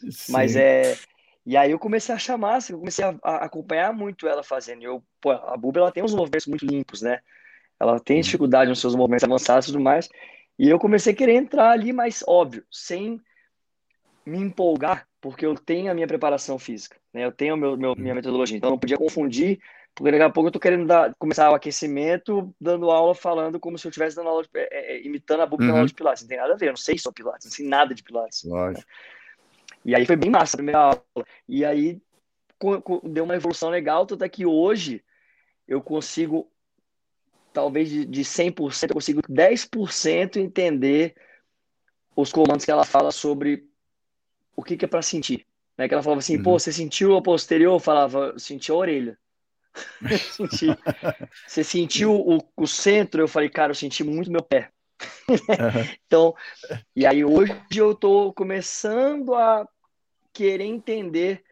Sim. 0.09 0.31
Mas 0.31 0.55
é 0.55 0.95
e 1.45 1.57
aí 1.57 1.71
eu 1.71 1.79
comecei 1.79 2.15
a 2.15 2.17
chamar, 2.17 2.55
assim, 2.55 2.73
eu 2.73 2.79
comecei 2.79 3.03
a, 3.03 3.15
a, 3.21 3.35
acompanhar 3.45 3.91
muito 3.93 4.27
ela 4.27 4.43
fazendo. 4.43 4.81
Eu, 4.83 5.03
pô, 5.19 5.31
a 5.31 5.57
Buba 5.57 5.79
ela 5.79 5.91
tem 5.91 6.03
uns 6.03 6.13
movimentos 6.13 6.47
muito 6.47 6.65
limpos, 6.65 7.01
né? 7.01 7.19
Ela 7.79 7.99
tem 7.99 8.17
uhum. 8.17 8.21
dificuldade 8.21 8.69
nos 8.69 8.79
seus 8.79 8.95
movimentos 8.95 9.25
avançados 9.25 9.67
e 9.67 9.71
tudo 9.71 9.83
mais. 9.83 10.09
E 10.57 10.69
eu 10.69 10.79
comecei 10.79 11.11
a 11.11 11.15
querer 11.15 11.33
entrar 11.33 11.71
ali, 11.71 11.91
mas 11.91 12.23
óbvio, 12.25 12.63
sem 12.71 13.19
me 14.25 14.37
empolgar, 14.37 15.07
porque 15.19 15.45
eu 15.45 15.55
tenho 15.55 15.91
a 15.91 15.93
minha 15.93 16.07
preparação 16.07 16.57
física, 16.57 16.97
né? 17.13 17.25
Eu 17.25 17.31
tenho 17.31 17.57
meu, 17.57 17.77
meu 17.77 17.95
minha 17.95 18.15
metodologia. 18.15 18.57
Então 18.57 18.69
eu 18.69 18.71
não 18.71 18.79
podia 18.79 18.97
confundir, 18.97 19.59
porque 19.95 20.11
daqui 20.11 20.23
a 20.23 20.29
pouco 20.29 20.47
eu 20.47 20.51
tô 20.51 20.59
querendo 20.59 20.85
dar, 20.85 21.13
começar 21.15 21.51
o 21.51 21.55
aquecimento 21.55 22.53
dando 22.59 22.89
aula 22.89 23.13
falando 23.13 23.59
como 23.59 23.77
se 23.77 23.85
eu 23.85 23.89
estivesse 23.89 24.15
dando 24.15 24.29
aula, 24.29 24.43
de, 24.43 24.49
é, 24.55 24.95
é, 24.95 25.05
imitando 25.05 25.41
a 25.41 25.45
Buba 25.45 25.63
uhum. 25.63 25.75
aula 25.75 25.87
de 25.87 25.93
Pilates. 25.93 26.23
Não 26.23 26.29
tem 26.29 26.37
nada 26.37 26.53
a 26.53 26.57
ver, 26.57 26.67
eu 26.67 26.71
não 26.71 26.77
sei 26.77 26.97
só 26.97 27.11
Pilates, 27.11 27.45
não 27.45 27.51
sei 27.51 27.67
nada 27.67 27.93
de 27.93 28.03
Pilates. 28.03 28.43
Lógico. 28.43 28.79
Né? 28.79 28.85
E 29.85 29.95
aí 29.95 30.05
foi 30.05 30.15
bem 30.15 30.29
massa 30.29 30.55
a 30.55 30.57
primeira 30.57 30.79
aula. 30.79 31.27
E 31.47 31.65
aí 31.65 32.01
deu 33.03 33.25
uma 33.25 33.35
evolução 33.35 33.69
legal, 33.69 34.05
tanto 34.05 34.23
é 34.23 34.29
que 34.29 34.45
hoje 34.45 35.03
eu 35.67 35.81
consigo, 35.81 36.49
talvez 37.51 37.89
de, 37.89 38.05
de 38.05 38.21
100%, 38.21 38.89
eu 38.89 38.93
consigo 38.93 39.21
10% 39.23 40.37
entender 40.37 41.15
os 42.15 42.31
comandos 42.31 42.63
que 42.63 42.71
ela 42.71 42.85
fala 42.85 43.11
sobre 43.11 43.67
o 44.55 44.63
que, 44.63 44.77
que 44.77 44.85
é 44.85 44.87
para 44.87 45.01
sentir. 45.01 45.45
Né? 45.77 45.87
Que 45.87 45.93
ela 45.93 46.03
falava 46.03 46.19
assim, 46.19 46.37
uhum. 46.37 46.43
pô, 46.43 46.59
você 46.59 46.71
sentiu 46.71 47.15
a 47.17 47.21
posterior? 47.21 47.73
Eu 47.73 47.79
falava, 47.79 48.37
senti 48.37 48.71
a 48.71 48.75
orelha. 48.75 49.17
senti. 50.31 50.67
Você 51.47 51.63
sentiu 51.63 52.13
o, 52.13 52.39
o 52.55 52.67
centro? 52.67 53.21
Eu 53.21 53.27
falei, 53.27 53.49
cara, 53.49 53.71
eu 53.71 53.75
senti 53.75 54.03
muito 54.03 54.31
meu 54.31 54.43
pé. 54.43 54.69
então, 56.05 56.33
e 56.95 57.05
aí 57.05 57.25
hoje 57.25 57.59
eu 57.75 57.91
estou 57.91 58.33
começando 58.33 59.35
a 59.35 59.67
querer 60.31 60.65
entender 60.65 61.43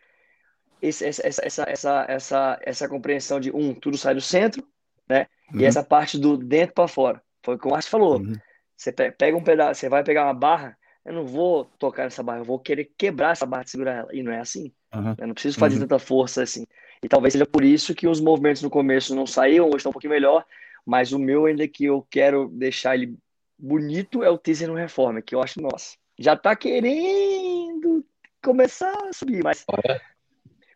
esse, 0.81 1.05
essa, 1.05 1.27
essa, 1.27 1.63
essa, 1.67 2.05
essa, 2.07 2.59
essa 2.63 2.89
compreensão 2.89 3.39
de 3.39 3.51
um, 3.51 3.73
tudo 3.73 3.97
sai 3.97 4.15
do 4.15 4.21
centro, 4.21 4.65
né? 5.07 5.27
Uhum. 5.53 5.61
E 5.61 5.65
essa 5.65 5.83
parte 5.83 6.17
do 6.17 6.37
dentro 6.37 6.73
para 6.73 6.87
fora. 6.87 7.21
Foi 7.43 7.55
o 7.55 7.59
que 7.59 7.67
o 7.67 7.71
Márcio 7.71 7.91
falou. 7.91 8.19
Uhum. 8.19 8.33
Você 8.75 8.91
pega 8.91 9.37
um 9.37 9.43
pedaço, 9.43 9.79
você 9.79 9.89
vai 9.89 10.03
pegar 10.03 10.25
uma 10.25 10.33
barra, 10.33 10.75
eu 11.05 11.13
não 11.13 11.25
vou 11.25 11.65
tocar 11.79 12.03
nessa 12.03 12.21
barra, 12.21 12.39
eu 12.39 12.45
vou 12.45 12.59
querer 12.59 12.91
quebrar 12.97 13.31
essa 13.31 13.45
barra 13.45 13.63
e 13.65 13.69
segurar 13.69 13.93
ela. 13.93 14.09
E 14.13 14.21
não 14.21 14.31
é 14.31 14.39
assim. 14.39 14.71
Uhum. 14.93 15.15
Eu 15.17 15.27
não 15.27 15.33
preciso 15.33 15.57
fazer 15.57 15.75
uhum. 15.75 15.81
tanta 15.81 15.99
força 15.99 16.43
assim. 16.43 16.65
E 17.03 17.07
talvez 17.07 17.33
seja 17.33 17.45
por 17.45 17.63
isso 17.63 17.95
que 17.95 18.07
os 18.07 18.21
movimentos 18.21 18.61
no 18.61 18.69
começo 18.69 19.15
não 19.15 19.25
saíam, 19.25 19.67
hoje 19.67 19.77
estão 19.77 19.89
um 19.89 19.93
pouquinho 19.93 20.13
melhor, 20.13 20.45
mas 20.85 21.11
o 21.11 21.19
meu 21.19 21.45
ainda 21.45 21.67
que 21.67 21.85
eu 21.85 22.05
quero 22.09 22.47
deixar 22.49 22.95
ele 22.95 23.15
bonito 23.57 24.23
é 24.23 24.29
o 24.29 24.37
teaser 24.37 24.67
no 24.67 24.75
Reforma, 24.75 25.21
que 25.21 25.33
eu 25.33 25.41
acho, 25.41 25.61
nossa, 25.61 25.95
já 26.17 26.35
tá 26.35 26.55
querendo 26.55 28.05
começar 28.43 28.91
a 29.07 29.13
subir, 29.13 29.43
mas 29.43 29.65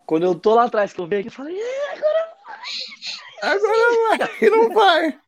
quando 0.06 0.24
eu 0.24 0.36
tô 0.36 0.56
lá 0.56 0.66
atrás 0.66 0.94
que 0.94 1.00
eu 1.00 1.08
vejo 1.08 1.22
aqui, 1.22 1.30
eu 1.30 1.32
falo, 1.32 1.50
agora 1.50 2.36
vai. 2.48 3.52
Agora 3.52 4.18
vai. 4.18 4.30
E 4.42 4.50
não 4.50 4.70
vai. 4.74 5.20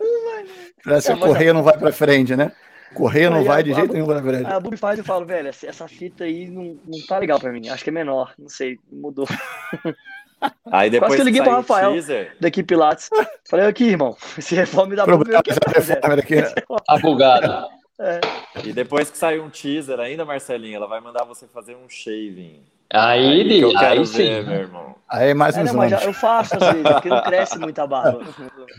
Não 0.00 0.24
vai, 0.24 0.44
Parece 0.82 1.12
é, 1.12 1.14
que 1.14 1.20
correr 1.20 1.52
não 1.52 1.62
vai 1.62 1.78
pra 1.78 1.92
frente, 1.92 2.34
né? 2.34 2.50
Correr 2.94 3.30
não 3.30 3.44
vai 3.44 3.62
de 3.62 3.72
a, 3.72 3.74
jeito 3.74 3.92
nenhum 3.92 4.06
pra 4.06 4.22
frente. 4.22 4.46
A 4.46 4.60
Bubi 4.60 4.76
faz 4.76 4.98
eu 4.98 5.04
falo, 5.04 5.24
velho, 5.24 5.48
essa 5.48 5.88
fita 5.88 6.24
aí 6.24 6.48
não, 6.48 6.76
não 6.86 7.00
tá 7.06 7.18
legal 7.18 7.38
pra 7.38 7.52
mim. 7.52 7.68
Acho 7.68 7.84
que 7.84 7.90
é 7.90 7.92
menor, 7.92 8.34
não 8.38 8.48
sei, 8.48 8.78
mudou. 8.90 9.26
Aí 10.72 10.90
depois 10.90 11.10
Quase 11.10 11.16
que 11.16 11.22
eu 11.22 11.24
liguei 11.26 11.42
pro 11.42 11.52
Rafael 11.52 11.92
teaser... 11.92 12.36
da 12.40 12.48
equipe 12.48 12.66
Pilates. 12.66 13.08
Falei, 13.48 13.64
aqui, 13.66 13.84
irmão, 13.84 14.16
esse 14.36 14.56
reforme 14.56 14.96
da 14.96 15.06
Bubi. 15.06 15.30
Tá 16.84 16.98
bugado. 17.00 17.68
É. 18.00 18.20
E 18.64 18.72
depois 18.72 19.08
que 19.08 19.16
sair 19.16 19.38
um 19.38 19.48
teaser 19.48 20.00
ainda, 20.00 20.24
Marcelinho, 20.24 20.76
ela 20.76 20.88
vai 20.88 21.00
mandar 21.00 21.24
você 21.24 21.46
fazer 21.46 21.76
um 21.76 21.88
shaving. 21.88 22.64
Aí, 22.92 23.40
aí 23.40 23.60
eu 23.60 23.72
quero 23.72 23.84
aí 23.86 23.98
ver, 23.98 24.04
sim. 24.06 24.48
meu 24.48 24.60
irmão. 24.60 24.94
Aí 25.08 25.34
mais 25.34 25.56
é, 25.56 25.64
não, 25.64 25.88
já, 25.88 26.02
Eu 26.04 26.12
faço 26.14 26.56
às 26.56 26.72
vezes, 26.72 26.90
porque 26.90 27.08
não 27.08 27.22
cresce 27.22 27.58
muita 27.58 27.86
barba. 27.86 28.20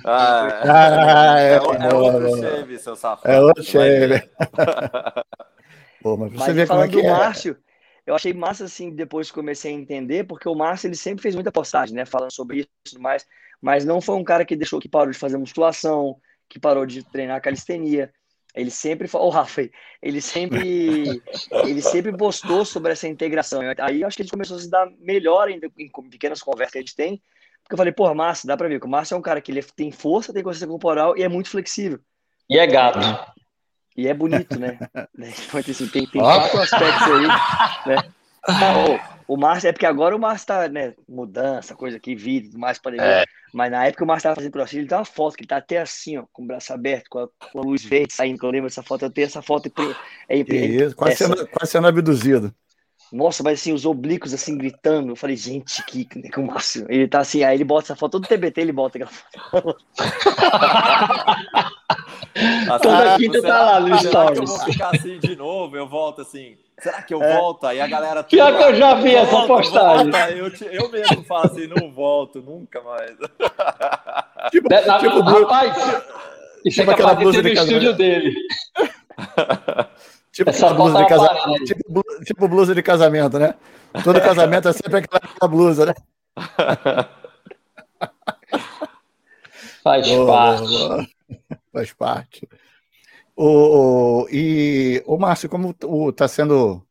Ah, 0.06 0.49
é, 0.49 0.69
ah, 0.69 1.39
é, 1.39 1.52
é, 1.52 1.56
é 1.56 1.93
outro 1.93 2.38
shave, 2.38 2.80
seu 2.80 2.95
safado. 2.95 3.34
É 3.34 3.39
outro 3.39 3.63
shave. 3.63 4.30
Pô, 6.02 6.17
mas 6.17 6.34
você 6.34 6.54
mas 6.54 6.67
falando 6.67 6.99
é 6.99 7.02
do 7.02 7.08
Márcio, 7.08 7.58
eu 8.06 8.15
achei 8.15 8.34
massa 8.34 8.65
assim, 8.65 8.89
depois 8.93 9.30
que 9.30 9.36
comecei 9.36 9.71
a 9.71 9.76
entender, 9.76 10.26
porque 10.26 10.49
o 10.49 10.56
Márcio 10.56 10.88
ele 10.88 10.95
sempre 10.95 11.21
fez 11.21 11.36
muita 11.36 11.52
postagem, 11.52 11.95
né, 11.95 12.06
falando 12.06 12.32
sobre 12.32 12.58
isso 12.60 12.67
e 12.86 12.89
tudo 12.89 13.02
mais, 13.02 13.26
mas 13.62 13.86
não 13.86 14.02
foi 14.02 14.15
um 14.15 14.23
cara 14.23 14.43
que 14.43 14.56
deixou 14.56 14.80
que 14.80 14.89
parou 14.89 15.12
de 15.12 15.17
fazer 15.17 15.38
musculação, 15.38 16.17
que 16.49 16.60
parou 16.60 16.86
de 16.86 17.04
treinar 17.04 17.41
calistenia. 17.41 18.12
Ele 18.55 18.69
sempre 18.69 19.07
falou, 19.07 19.27
oh, 19.27 19.31
Rafa, 19.31 19.67
ele 20.01 20.21
sempre, 20.21 21.21
ele 21.65 21.81
sempre 21.81 22.15
postou 22.15 22.63
sobre 22.63 22.91
essa 22.91 23.07
integração. 23.07 23.61
Aí 23.79 24.03
acho 24.03 24.15
que 24.15 24.21
a 24.21 24.25
gente 24.25 24.31
começou 24.31 24.57
a 24.57 24.59
se 24.59 24.69
dar 24.69 24.89
melhor 24.99 25.47
ainda 25.47 25.67
em 25.77 25.89
pequenas 26.09 26.41
conversas 26.41 26.71
que 26.73 26.77
a 26.77 26.81
gente 26.81 26.95
tem. 26.95 27.21
Porque 27.63 27.73
eu 27.73 27.77
falei, 27.77 27.93
pô, 27.93 28.13
Márcio, 28.13 28.47
dá 28.47 28.55
pra 28.57 28.67
ver 28.67 28.79
que 28.79 28.85
o 28.85 28.89
Márcio 28.89 29.15
é 29.15 29.17
um 29.17 29.21
cara 29.21 29.41
que 29.41 29.51
ele 29.51 29.63
tem 29.63 29.91
força, 29.91 30.33
tem 30.33 30.43
consciência 30.43 30.67
corporal 30.67 31.17
e 31.17 31.23
é 31.23 31.29
muito 31.29 31.49
flexível. 31.49 31.99
E 32.49 32.59
é 32.59 32.67
gato. 32.67 32.99
E 33.95 34.07
é 34.07 34.13
bonito, 34.13 34.59
né? 34.59 34.77
Então, 35.17 35.59
assim, 35.59 35.87
tem, 35.87 36.05
tem 36.07 36.21
quatro 36.21 36.59
aspectos 36.59 37.07
aí, 37.07 37.27
né? 37.87 38.13
Oh, 38.45 39.12
O 39.27 39.38
Márcio, 39.38 39.69
é 39.69 39.71
porque 39.71 39.86
agora 39.86 40.15
o 40.15 40.19
Márcio 40.19 40.47
tá, 40.47 40.67
né, 40.67 40.93
mudança, 41.07 41.75
coisa 41.75 41.97
aqui, 41.97 42.15
vídeo, 42.15 42.57
mais 42.57 42.79
pandemia. 42.79 43.05
É. 43.05 43.25
Mas 43.53 43.71
na 43.71 43.86
época 43.86 44.03
o 44.03 44.07
Márcio 44.07 44.23
tava 44.23 44.36
fazendo 44.36 44.51
crossfit, 44.51 44.79
ele 44.79 44.88
tem 44.88 44.97
uma 44.97 45.05
foto 45.05 45.36
que 45.36 45.41
ele 45.41 45.47
tá 45.47 45.57
até 45.57 45.79
assim, 45.79 46.17
ó, 46.17 46.25
com 46.31 46.43
o 46.43 46.45
braço 46.47 46.73
aberto, 46.73 47.07
com 47.09 47.19
a, 47.19 47.27
com 47.51 47.59
a 47.59 47.63
luz 47.63 47.83
verde 47.83 48.13
saindo, 48.13 48.39
que 48.39 48.45
eu 48.45 48.49
lembro 48.49 48.67
dessa 48.67 48.83
foto, 48.83 49.05
eu 49.05 49.12
tenho 49.12 49.25
essa 49.25 49.41
foto. 49.41 49.71
É, 50.27 50.39
é, 50.39 50.39
Isso, 50.39 50.95
quase, 50.95 51.17
sendo, 51.17 51.47
quase 51.47 51.71
sendo 51.71 51.88
abduzido. 51.88 52.53
Nossa, 53.12 53.43
mas 53.43 53.59
assim, 53.59 53.71
os 53.71 53.86
oblíquos 53.86 54.33
assim 54.33 54.57
gritando. 54.57 55.12
Eu 55.12 55.15
falei, 55.15 55.36
gente, 55.36 55.83
que, 55.86 56.03
que 56.03 56.39
o 56.39 56.47
Márcio. 56.47 56.88
Ele 56.89 57.07
tá 57.07 57.19
assim, 57.19 57.43
aí 57.43 57.55
ele 57.55 57.63
bota 57.63 57.86
essa 57.86 57.95
foto, 57.95 58.13
todo 58.13 58.27
TBT 58.27 58.62
ele 58.62 58.71
bota 58.71 58.97
aquela 58.97 59.12
foto. 59.12 59.77
Toda 62.81 63.17
quinta 63.17 63.41
tá 63.41 63.63
lá 63.63 63.79
no 63.79 63.97
Stories. 63.99 64.39
eu 64.39 64.45
vou 64.45 64.59
ficar 64.65 64.95
assim 64.95 65.19
de 65.19 65.36
novo? 65.36 65.77
Eu 65.77 65.88
volto 65.88 66.21
assim. 66.21 66.57
Será 66.79 67.01
que 67.01 67.13
eu 67.13 67.21
é. 67.21 67.38
volto? 67.38 67.65
Aí 67.65 67.79
a 67.79 67.88
galera. 67.88 68.23
Pior 68.23 68.57
que 68.57 68.63
eu 68.63 68.75
já 68.75 68.95
vi 68.95 69.13
volta, 69.13 69.36
essa 69.36 69.47
postagem. 69.47 70.12
Volta. 70.12 70.31
Eu, 70.31 70.51
eu 70.71 70.89
mesmo 70.89 71.23
falo 71.23 71.45
assim, 71.45 71.67
não 71.67 71.91
volto 71.91 72.41
nunca 72.41 72.81
mais. 72.81 73.15
Tipo, 74.51 74.67
Na, 74.69 74.99
tipo 74.99 75.21
rapaz, 75.21 75.73
isso 76.65 76.79
tipo 76.79 76.91
é 76.91 76.93
aquela 76.93 77.15
blusa 77.15 77.41
de 77.41 77.53
no 77.53 77.62
estúdio 77.62 77.93
dele. 77.93 78.36
Tipo, 80.33 80.49
Essa 80.49 80.73
blusa 80.73 80.97
de 80.97 81.07
casamento, 81.07 81.63
tipo, 81.63 82.03
tipo, 82.25 82.47
blusa 82.47 82.75
de 82.75 82.81
casamento, 82.81 83.38
né? 83.38 83.53
Todo 84.03 84.19
casamento 84.19 84.67
é 84.67 84.73
sempre 84.73 84.97
aquela 84.97 85.47
blusa, 85.47 85.86
né? 85.86 85.93
Faz 89.83 90.09
oh, 90.09 90.25
parte. 90.25 91.15
Faz 91.71 91.93
parte. 91.93 92.49
O, 93.35 94.27
e, 94.31 95.01
o 95.05 95.17
Márcio, 95.17 95.49
como 95.49 95.75
está 96.09 96.27
sendo 96.27 96.85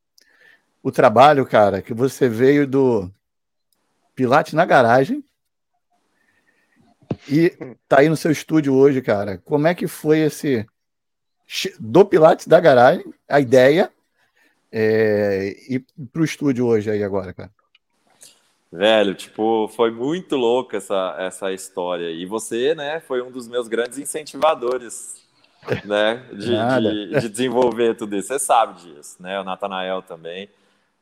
o 0.83 0.91
trabalho, 0.91 1.47
cara, 1.47 1.81
que 1.81 1.95
você 1.95 2.29
veio 2.29 2.67
do 2.67 3.11
Pilates 4.15 4.53
na 4.53 4.65
garagem 4.65 5.25
e 7.29 7.51
tá 7.89 8.01
aí 8.01 8.09
no 8.09 8.17
seu 8.17 8.31
estúdio 8.33 8.75
hoje, 8.75 9.01
cara. 9.01 9.39
Como 9.39 9.67
é 9.67 9.75
que 9.75 9.87
foi 9.87 10.21
esse 10.21 10.67
do 11.79 12.05
Pilates 12.05 12.47
da 12.47 12.59
garagem, 12.59 13.05
a 13.29 13.39
ideia, 13.39 13.93
é, 14.71 15.55
e 15.69 15.79
pro 16.13 16.25
estúdio 16.25 16.67
hoje 16.67 16.91
aí 16.91 17.05
agora, 17.05 17.33
cara? 17.33 17.51
Velho, 18.73 19.15
tipo, 19.15 19.69
foi 19.69 19.91
muito 19.91 20.35
louco 20.35 20.75
essa, 20.75 21.15
essa 21.19 21.53
história. 21.53 22.11
E 22.11 22.25
você, 22.25 22.75
né, 22.75 23.01
foi 23.01 23.21
um 23.21 23.31
dos 23.31 23.47
meus 23.47 23.69
grandes 23.69 23.99
incentivadores, 23.99 25.22
né, 25.85 26.27
de, 26.33 27.11
de, 27.11 27.21
de, 27.21 27.29
desenvolver 27.29 27.95
tudo 27.95 28.17
isso. 28.17 28.29
Você 28.29 28.39
sabe 28.39 28.81
disso, 28.81 29.23
né? 29.23 29.41
O 29.41 29.45
Natanael 29.45 30.03
também. 30.03 30.49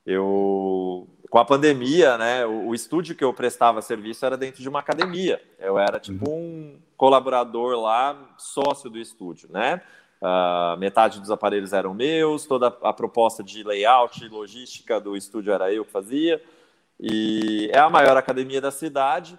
Eu, 0.05 1.09
com 1.31 1.39
a 1.39 1.45
pandemia, 1.45 2.19
né, 2.19 2.45
o, 2.45 2.69
o, 2.69 2.75
estúdio 2.75 3.15
que 3.15 3.25
eu 3.25 3.33
prestava 3.33 3.81
serviço 3.81 4.25
era 4.27 4.37
dentro 4.37 4.63
de 4.63 4.69
uma 4.69 4.81
academia. 4.81 5.41
Eu 5.59 5.79
era 5.79 5.99
tipo 5.99 6.29
uhum. 6.29 6.75
um 6.75 6.79
colaborador 6.97 7.79
lá, 7.81 8.35
sócio 8.37 8.91
do 8.91 8.99
estúdio, 8.99 9.49
né? 9.51 9.81
Uh, 10.21 10.77
metade 10.79 11.19
dos 11.19 11.31
aparelhos 11.31 11.73
eram 11.73 11.95
meus, 11.95 12.45
toda 12.45 12.67
a 12.67 12.93
proposta 12.93 13.43
de 13.43 13.63
layout 13.63 14.23
e 14.23 14.29
logística 14.29 15.01
do 15.01 15.17
estúdio 15.17 15.53
era 15.53 15.73
eu 15.73 15.85
que 15.85 15.91
fazia. 15.91 16.43
E 16.99 17.71
é 17.73 17.79
a 17.79 17.89
maior 17.89 18.17
academia 18.19 18.61
da 18.61 18.71
cidade. 18.71 19.39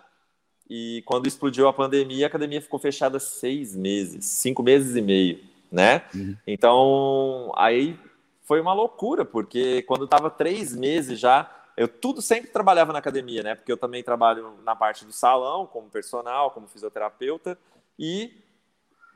E 0.73 1.01
quando 1.05 1.27
explodiu 1.27 1.67
a 1.67 1.73
pandemia, 1.73 2.25
a 2.25 2.29
academia 2.29 2.61
ficou 2.61 2.79
fechada 2.79 3.19
seis 3.19 3.75
meses, 3.75 4.23
cinco 4.23 4.63
meses 4.63 4.95
e 4.95 5.01
meio, 5.01 5.43
né? 5.69 6.01
Uhum. 6.15 6.37
Então, 6.47 7.51
aí 7.57 7.99
foi 8.43 8.61
uma 8.61 8.71
loucura, 8.71 9.25
porque 9.25 9.81
quando 9.81 10.05
estava 10.05 10.29
três 10.29 10.73
meses 10.73 11.19
já, 11.19 11.53
eu 11.75 11.89
tudo 11.89 12.21
sempre 12.21 12.51
trabalhava 12.51 12.93
na 12.93 12.99
academia, 12.99 13.43
né? 13.43 13.53
Porque 13.53 13.69
eu 13.69 13.75
também 13.75 14.01
trabalho 14.01 14.53
na 14.63 14.73
parte 14.73 15.03
do 15.03 15.11
salão, 15.11 15.67
como 15.67 15.89
personal, 15.89 16.51
como 16.51 16.69
fisioterapeuta, 16.69 17.57
e 17.99 18.31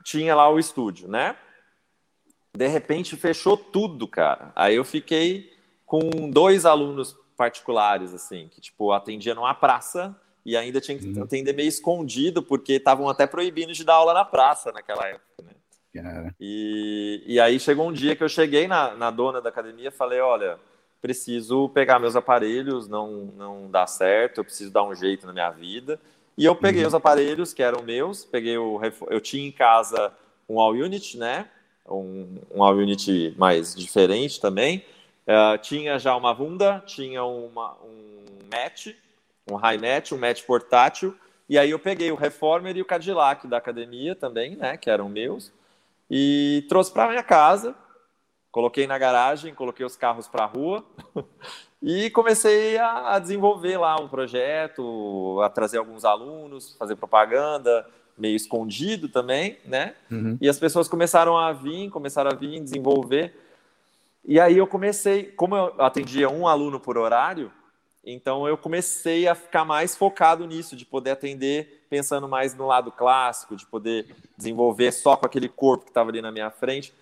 tinha 0.04 0.34
lá 0.34 0.50
o 0.50 0.58
estúdio, 0.58 1.08
né? 1.08 1.38
De 2.54 2.66
repente 2.68 3.16
fechou 3.16 3.56
tudo, 3.56 4.06
cara. 4.06 4.52
Aí 4.54 4.76
eu 4.76 4.84
fiquei 4.84 5.56
com 5.86 6.28
dois 6.30 6.66
alunos 6.66 7.16
particulares, 7.34 8.12
assim, 8.12 8.46
que 8.48 8.60
tipo 8.60 8.92
atendia 8.92 9.34
numa 9.34 9.54
praça 9.54 10.14
e 10.46 10.56
ainda 10.56 10.80
tinha 10.80 10.96
que 10.96 11.06
uhum. 11.06 11.24
atender 11.24 11.52
meio 11.52 11.68
escondido, 11.68 12.42
porque 12.42 12.74
estavam 12.74 13.08
até 13.08 13.26
proibindo 13.26 13.72
de 13.72 13.84
dar 13.84 13.94
aula 13.94 14.14
na 14.14 14.24
praça 14.24 14.72
naquela 14.72 15.06
época, 15.06 15.42
né? 15.42 15.50
E, 16.40 17.22
e 17.26 17.40
aí 17.40 17.58
chegou 17.58 17.88
um 17.88 17.92
dia 17.92 18.14
que 18.14 18.22
eu 18.22 18.28
cheguei 18.28 18.68
na, 18.68 18.94
na 18.94 19.10
dona 19.10 19.40
da 19.40 19.48
academia 19.48 19.88
e 19.88 19.90
falei, 19.90 20.20
olha, 20.20 20.58
preciso 21.02 21.68
pegar 21.70 21.98
meus 21.98 22.14
aparelhos, 22.14 22.86
não, 22.86 23.32
não 23.36 23.70
dá 23.70 23.86
certo, 23.86 24.38
eu 24.38 24.44
preciso 24.44 24.70
dar 24.70 24.84
um 24.84 24.94
jeito 24.94 25.26
na 25.26 25.32
minha 25.32 25.50
vida. 25.50 25.98
E 26.38 26.44
eu 26.44 26.54
peguei 26.54 26.82
uhum. 26.82 26.88
os 26.88 26.94
aparelhos 26.94 27.52
que 27.52 27.62
eram 27.62 27.82
meus, 27.82 28.24
peguei 28.24 28.56
o 28.56 28.80
eu 29.08 29.20
tinha 29.20 29.46
em 29.46 29.52
casa 29.52 30.12
um 30.48 30.60
All 30.60 30.72
Unit, 30.72 31.18
né? 31.18 31.48
um, 31.88 32.38
um 32.54 32.62
All 32.62 32.74
Unit 32.74 33.34
mais 33.36 33.74
diferente 33.74 34.40
também. 34.40 34.84
Uh, 35.26 35.58
tinha 35.58 35.98
já 35.98 36.14
uma 36.16 36.32
Vunda, 36.32 36.82
tinha 36.86 37.24
uma, 37.24 37.72
um 37.82 38.24
match, 38.52 38.88
um 39.50 39.56
high 39.56 39.78
match, 39.78 40.12
um 40.12 40.18
match 40.18 40.44
portátil, 40.44 41.14
e 41.48 41.58
aí 41.58 41.70
eu 41.70 41.78
peguei 41.78 42.10
o 42.10 42.16
Reformer 42.16 42.76
e 42.76 42.82
o 42.82 42.84
Cadillac 42.84 43.46
da 43.46 43.58
academia 43.58 44.14
também, 44.14 44.56
né, 44.56 44.76
que 44.76 44.90
eram 44.90 45.08
meus, 45.08 45.52
e 46.10 46.64
trouxe 46.68 46.92
para 46.92 47.08
minha 47.08 47.22
casa, 47.22 47.74
coloquei 48.50 48.86
na 48.86 48.98
garagem, 48.98 49.54
coloquei 49.54 49.84
os 49.84 49.96
carros 49.96 50.26
para 50.26 50.44
a 50.44 50.46
rua 50.46 50.84
e 51.82 52.10
comecei 52.10 52.78
a, 52.78 53.14
a, 53.14 53.18
desenvolver 53.18 53.76
lá 53.76 54.00
um 54.00 54.08
projeto, 54.08 55.40
a 55.42 55.48
trazer 55.48 55.78
alguns 55.78 56.04
alunos, 56.04 56.74
fazer 56.78 56.96
propaganda, 56.96 57.86
meio 58.16 58.34
escondido 58.34 59.08
também, 59.08 59.58
né? 59.64 59.94
Uhum. 60.10 60.38
E 60.40 60.48
as 60.48 60.58
pessoas 60.58 60.88
começaram 60.88 61.36
a 61.36 61.52
vir, 61.52 61.90
começaram 61.90 62.30
a 62.30 62.34
vir, 62.34 62.62
desenvolver. 62.62 63.38
E 64.24 64.40
aí 64.40 64.56
eu 64.56 64.66
comecei, 64.66 65.24
como 65.24 65.54
eu 65.54 65.74
atendia 65.78 66.28
um 66.28 66.48
aluno 66.48 66.80
por 66.80 66.96
horário, 66.96 67.52
então 68.06 68.46
eu 68.46 68.56
comecei 68.56 69.26
a 69.26 69.34
ficar 69.34 69.64
mais 69.64 69.96
focado 69.96 70.46
nisso, 70.46 70.76
de 70.76 70.86
poder 70.86 71.10
atender 71.10 71.84
pensando 71.90 72.28
mais 72.28 72.54
no 72.54 72.66
lado 72.66 72.92
clássico, 72.92 73.56
de 73.56 73.66
poder 73.66 74.06
desenvolver 74.36 74.92
só 74.92 75.16
com 75.16 75.26
aquele 75.26 75.48
corpo 75.48 75.84
que 75.84 75.90
estava 75.90 76.10
ali 76.10 76.22
na 76.22 76.30
minha 76.30 76.50
frente. 76.50 76.94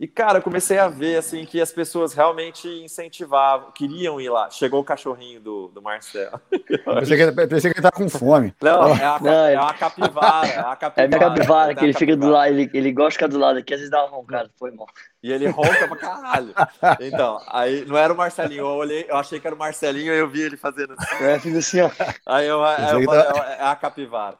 E, 0.00 0.08
cara, 0.08 0.38
eu 0.38 0.42
comecei 0.42 0.78
a 0.78 0.88
ver, 0.88 1.18
assim, 1.18 1.44
que 1.44 1.60
as 1.60 1.70
pessoas 1.70 2.14
realmente 2.14 2.66
incentivavam, 2.66 3.70
queriam 3.70 4.18
ir 4.18 4.30
lá. 4.30 4.48
Chegou 4.48 4.80
o 4.80 4.84
cachorrinho 4.84 5.38
do, 5.42 5.68
do 5.68 5.82
Marcelo. 5.82 6.40
Pensei 6.48 7.18
que, 7.18 7.32
pensei 7.46 7.70
que 7.70 7.78
ele 7.78 7.82
tá 7.82 7.92
com 7.92 8.08
fome. 8.08 8.54
Não, 8.62 8.96
é 8.96 9.04
a, 9.04 9.20
Não, 9.20 9.44
é 9.44 9.56
a 9.56 9.74
capivara. 9.74 10.48
É 10.48 10.58
a 10.58 10.74
capivara, 10.74 10.92
é 10.96 11.04
a 11.04 11.08
minha 11.08 11.20
capivara, 11.20 11.74
que 11.74 11.84
ele 11.84 11.92
fica 11.92 12.16
do 12.16 12.30
lado, 12.30 12.48
ele, 12.48 12.70
ele 12.72 12.92
gosta 12.92 13.10
de 13.10 13.14
ficar 13.16 13.26
do 13.26 13.38
lado 13.38 13.58
aqui, 13.58 13.74
às 13.74 13.80
vezes 13.80 13.90
dá 13.90 14.02
uma 14.06 14.16
roncada, 14.16 14.50
foi 14.58 14.70
mal. 14.70 14.86
E 15.22 15.30
ele 15.30 15.48
ronca 15.48 15.86
pra 15.86 15.96
caralho. 15.98 16.54
Então, 16.98 17.38
aí 17.48 17.84
não 17.84 17.98
era 17.98 18.10
o 18.10 18.16
Marcelinho, 18.16 18.60
eu 18.60 18.66
olhei, 18.68 19.04
eu 19.06 19.18
achei 19.18 19.38
que 19.38 19.46
era 19.46 19.54
o 19.54 19.58
Marcelinho 19.58 20.14
e 20.14 20.18
eu 20.18 20.30
vi 20.30 20.40
ele 20.40 20.56
fazendo 20.56 20.94
assim. 20.98 21.24
É, 21.24 21.38
fiz 21.38 21.54
assim, 21.54 21.80
ó. 21.82 21.90
Aí 22.24 22.46
eu, 22.46 22.58
eu, 22.58 23.02
eu, 23.02 23.12
é 23.14 23.64
a 23.64 23.76
capivara. 23.76 24.38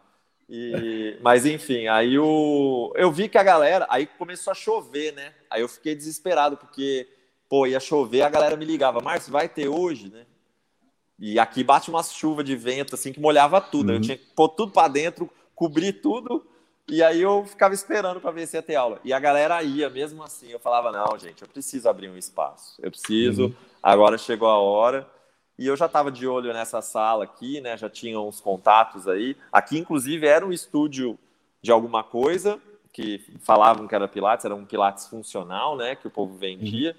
E, 0.50 1.16
mas 1.22 1.46
enfim, 1.46 1.86
aí 1.86 2.18
o, 2.18 2.92
eu 2.96 3.12
vi 3.12 3.28
que 3.28 3.38
a 3.38 3.42
galera. 3.42 3.86
Aí 3.88 4.06
começou 4.06 4.50
a 4.50 4.54
chover, 4.54 5.12
né? 5.12 5.32
Aí 5.48 5.62
eu 5.62 5.68
fiquei 5.68 5.94
desesperado, 5.94 6.56
porque, 6.56 7.08
pô, 7.48 7.66
ia 7.66 7.78
chover, 7.78 8.22
a 8.22 8.28
galera 8.28 8.56
me 8.56 8.64
ligava, 8.64 9.00
Márcio, 9.00 9.32
vai 9.32 9.48
ter 9.48 9.68
hoje, 9.68 10.10
né? 10.10 10.26
E 11.18 11.38
aqui 11.38 11.62
bate 11.62 11.88
uma 11.90 12.02
chuva 12.02 12.42
de 12.42 12.56
vento, 12.56 12.94
assim, 12.94 13.12
que 13.12 13.20
molhava 13.20 13.60
tudo. 13.60 13.90
Uhum. 13.90 13.96
Eu 13.96 14.00
tinha 14.00 14.16
que 14.16 14.26
pôr 14.34 14.48
tudo 14.48 14.72
para 14.72 14.88
dentro, 14.88 15.30
cobrir 15.54 15.92
tudo, 15.92 16.44
e 16.88 17.02
aí 17.02 17.20
eu 17.20 17.44
ficava 17.44 17.72
esperando 17.72 18.20
para 18.20 18.32
ver 18.32 18.46
se 18.48 18.56
ia 18.56 18.62
ter 18.62 18.74
aula. 18.74 18.98
E 19.04 19.12
a 19.12 19.20
galera 19.20 19.62
ia, 19.62 19.88
mesmo 19.88 20.22
assim, 20.24 20.48
eu 20.48 20.58
falava, 20.58 20.90
não, 20.90 21.16
gente, 21.18 21.42
eu 21.42 21.48
preciso 21.48 21.88
abrir 21.88 22.08
um 22.08 22.16
espaço. 22.16 22.74
Eu 22.82 22.90
preciso, 22.90 23.44
uhum. 23.44 23.54
agora 23.82 24.18
chegou 24.18 24.48
a 24.48 24.58
hora. 24.58 25.08
E 25.60 25.66
eu 25.66 25.76
já 25.76 25.84
estava 25.84 26.10
de 26.10 26.26
olho 26.26 26.54
nessa 26.54 26.80
sala 26.80 27.24
aqui, 27.24 27.60
né? 27.60 27.76
Já 27.76 27.90
tinha 27.90 28.18
uns 28.18 28.40
contatos 28.40 29.06
aí. 29.06 29.36
Aqui, 29.52 29.76
inclusive, 29.76 30.26
era 30.26 30.46
um 30.46 30.50
estúdio 30.50 31.18
de 31.60 31.70
alguma 31.70 32.02
coisa 32.02 32.58
que 32.90 33.22
falavam 33.40 33.86
que 33.86 33.94
era 33.94 34.08
Pilates, 34.08 34.46
era 34.46 34.54
um 34.54 34.64
Pilates 34.64 35.06
funcional, 35.06 35.76
né? 35.76 35.94
Que 35.94 36.06
o 36.06 36.10
povo 36.10 36.34
vendia. 36.34 36.92
Uhum. 36.92 36.96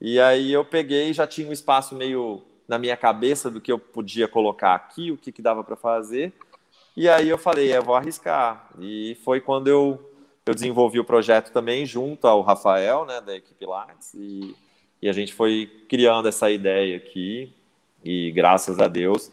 E 0.00 0.20
aí 0.20 0.52
eu 0.52 0.64
peguei, 0.64 1.12
já 1.12 1.26
tinha 1.26 1.48
um 1.48 1.52
espaço 1.52 1.96
meio 1.96 2.44
na 2.68 2.78
minha 2.78 2.96
cabeça 2.96 3.50
do 3.50 3.60
que 3.60 3.72
eu 3.72 3.78
podia 3.78 4.28
colocar 4.28 4.76
aqui, 4.76 5.10
o 5.10 5.16
que, 5.16 5.32
que 5.32 5.42
dava 5.42 5.64
para 5.64 5.74
fazer. 5.74 6.32
E 6.96 7.08
aí 7.08 7.28
eu 7.28 7.36
falei, 7.36 7.76
eu 7.76 7.82
vou 7.82 7.96
arriscar. 7.96 8.70
E 8.78 9.16
foi 9.24 9.40
quando 9.40 9.66
eu, 9.66 10.12
eu 10.46 10.54
desenvolvi 10.54 11.00
o 11.00 11.04
projeto 11.04 11.50
também 11.50 11.84
junto 11.84 12.28
ao 12.28 12.40
Rafael, 12.42 13.04
né, 13.04 13.20
da 13.20 13.34
equipe 13.34 13.58
Pilates, 13.58 14.14
e, 14.14 14.54
e 15.02 15.08
a 15.08 15.12
gente 15.12 15.34
foi 15.34 15.84
criando 15.88 16.28
essa 16.28 16.48
ideia 16.48 16.96
aqui. 16.96 17.52
E 18.06 18.30
graças 18.30 18.78
a 18.78 18.86
Deus, 18.86 19.32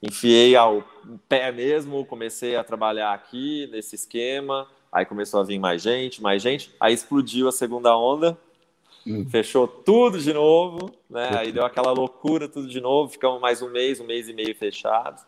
enfiei 0.00 0.54
ao 0.54 0.84
pé 1.28 1.50
mesmo, 1.50 2.06
comecei 2.06 2.54
a 2.54 2.62
trabalhar 2.62 3.12
aqui 3.12 3.68
nesse 3.72 3.96
esquema. 3.96 4.68
Aí 4.92 5.04
começou 5.04 5.40
a 5.40 5.42
vir 5.42 5.58
mais 5.58 5.82
gente, 5.82 6.22
mais 6.22 6.40
gente. 6.40 6.72
Aí 6.78 6.94
explodiu 6.94 7.48
a 7.48 7.52
segunda 7.52 7.96
onda. 7.96 8.38
hum. 9.04 9.28
fechou 9.28 9.66
tudo 9.66 10.20
de 10.20 10.32
novo, 10.32 10.92
né? 11.10 11.30
Aí 11.36 11.50
deu 11.50 11.64
aquela 11.66 11.90
loucura 11.90 12.48
tudo 12.48 12.68
de 12.68 12.80
novo, 12.80 13.10
ficamos 13.10 13.40
mais 13.40 13.60
um 13.60 13.68
mês, 13.68 13.98
um 13.98 14.06
mês 14.06 14.28
e 14.28 14.32
meio 14.32 14.54
fechados. 14.54 15.22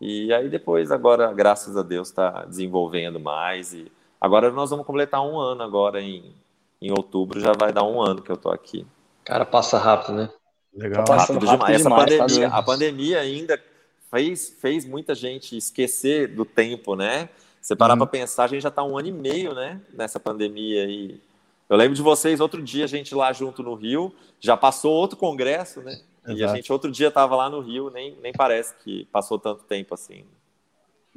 E 0.00 0.32
aí 0.32 0.48
depois, 0.48 0.92
agora, 0.92 1.32
graças 1.32 1.76
a 1.76 1.82
Deus, 1.82 2.08
está 2.08 2.44
desenvolvendo 2.44 3.18
mais. 3.18 3.74
E 3.74 3.90
agora 4.20 4.52
nós 4.52 4.70
vamos 4.70 4.86
completar 4.86 5.20
um 5.26 5.40
ano 5.40 5.62
agora 5.64 6.00
em, 6.00 6.32
em 6.80 6.92
outubro, 6.92 7.40
já 7.40 7.52
vai 7.52 7.72
dar 7.72 7.82
um 7.82 8.00
ano 8.00 8.22
que 8.22 8.30
eu 8.30 8.36
tô 8.36 8.48
aqui. 8.48 8.86
Cara, 9.24 9.44
passa 9.44 9.76
rápido, 9.76 10.14
né? 10.14 10.30
Legal. 10.74 11.04
Tá 11.04 11.16
rápido, 11.16 11.34
rápido 11.34 11.50
demais. 11.50 11.74
Essa 11.74 11.88
demais, 11.88 12.16
pandemia, 12.16 12.50
tá 12.50 12.56
a 12.56 12.62
pandemia 12.62 13.20
ainda 13.20 13.62
fez, 14.10 14.56
fez 14.60 14.84
muita 14.84 15.14
gente 15.14 15.56
esquecer 15.56 16.28
do 16.28 16.44
tempo, 16.44 16.94
né? 16.94 17.28
Você 17.60 17.76
parar 17.76 17.94
uhum. 17.94 17.98
para 17.98 18.06
pensar, 18.08 18.44
a 18.44 18.46
gente 18.48 18.62
já 18.62 18.68
está 18.68 18.82
um 18.82 18.98
ano 18.98 19.08
e 19.08 19.12
meio, 19.12 19.54
né? 19.54 19.80
Nessa 19.92 20.18
pandemia 20.18 20.84
aí. 20.84 21.20
Eu 21.68 21.76
lembro 21.76 21.94
de 21.94 22.02
vocês, 22.02 22.40
outro 22.40 22.60
dia, 22.60 22.84
a 22.84 22.88
gente 22.88 23.14
lá 23.14 23.32
junto 23.32 23.62
no 23.62 23.74
Rio, 23.74 24.12
já 24.40 24.56
passou 24.56 24.92
outro 24.92 25.16
congresso, 25.16 25.80
né? 25.80 26.00
Exato. 26.24 26.38
E 26.38 26.44
a 26.44 26.54
gente 26.54 26.72
outro 26.72 26.90
dia 26.90 27.08
estava 27.08 27.34
lá 27.36 27.48
no 27.48 27.60
Rio, 27.60 27.90
nem, 27.90 28.16
nem 28.20 28.32
parece 28.32 28.74
que 28.82 29.04
passou 29.06 29.38
tanto 29.38 29.64
tempo 29.64 29.94
assim. 29.94 30.24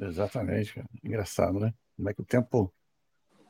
Exatamente, 0.00 0.74
cara. 0.74 0.86
Engraçado, 1.02 1.58
né? 1.58 1.72
Como 1.96 2.08
é 2.08 2.14
que 2.14 2.20
o 2.20 2.24
tempo 2.24 2.72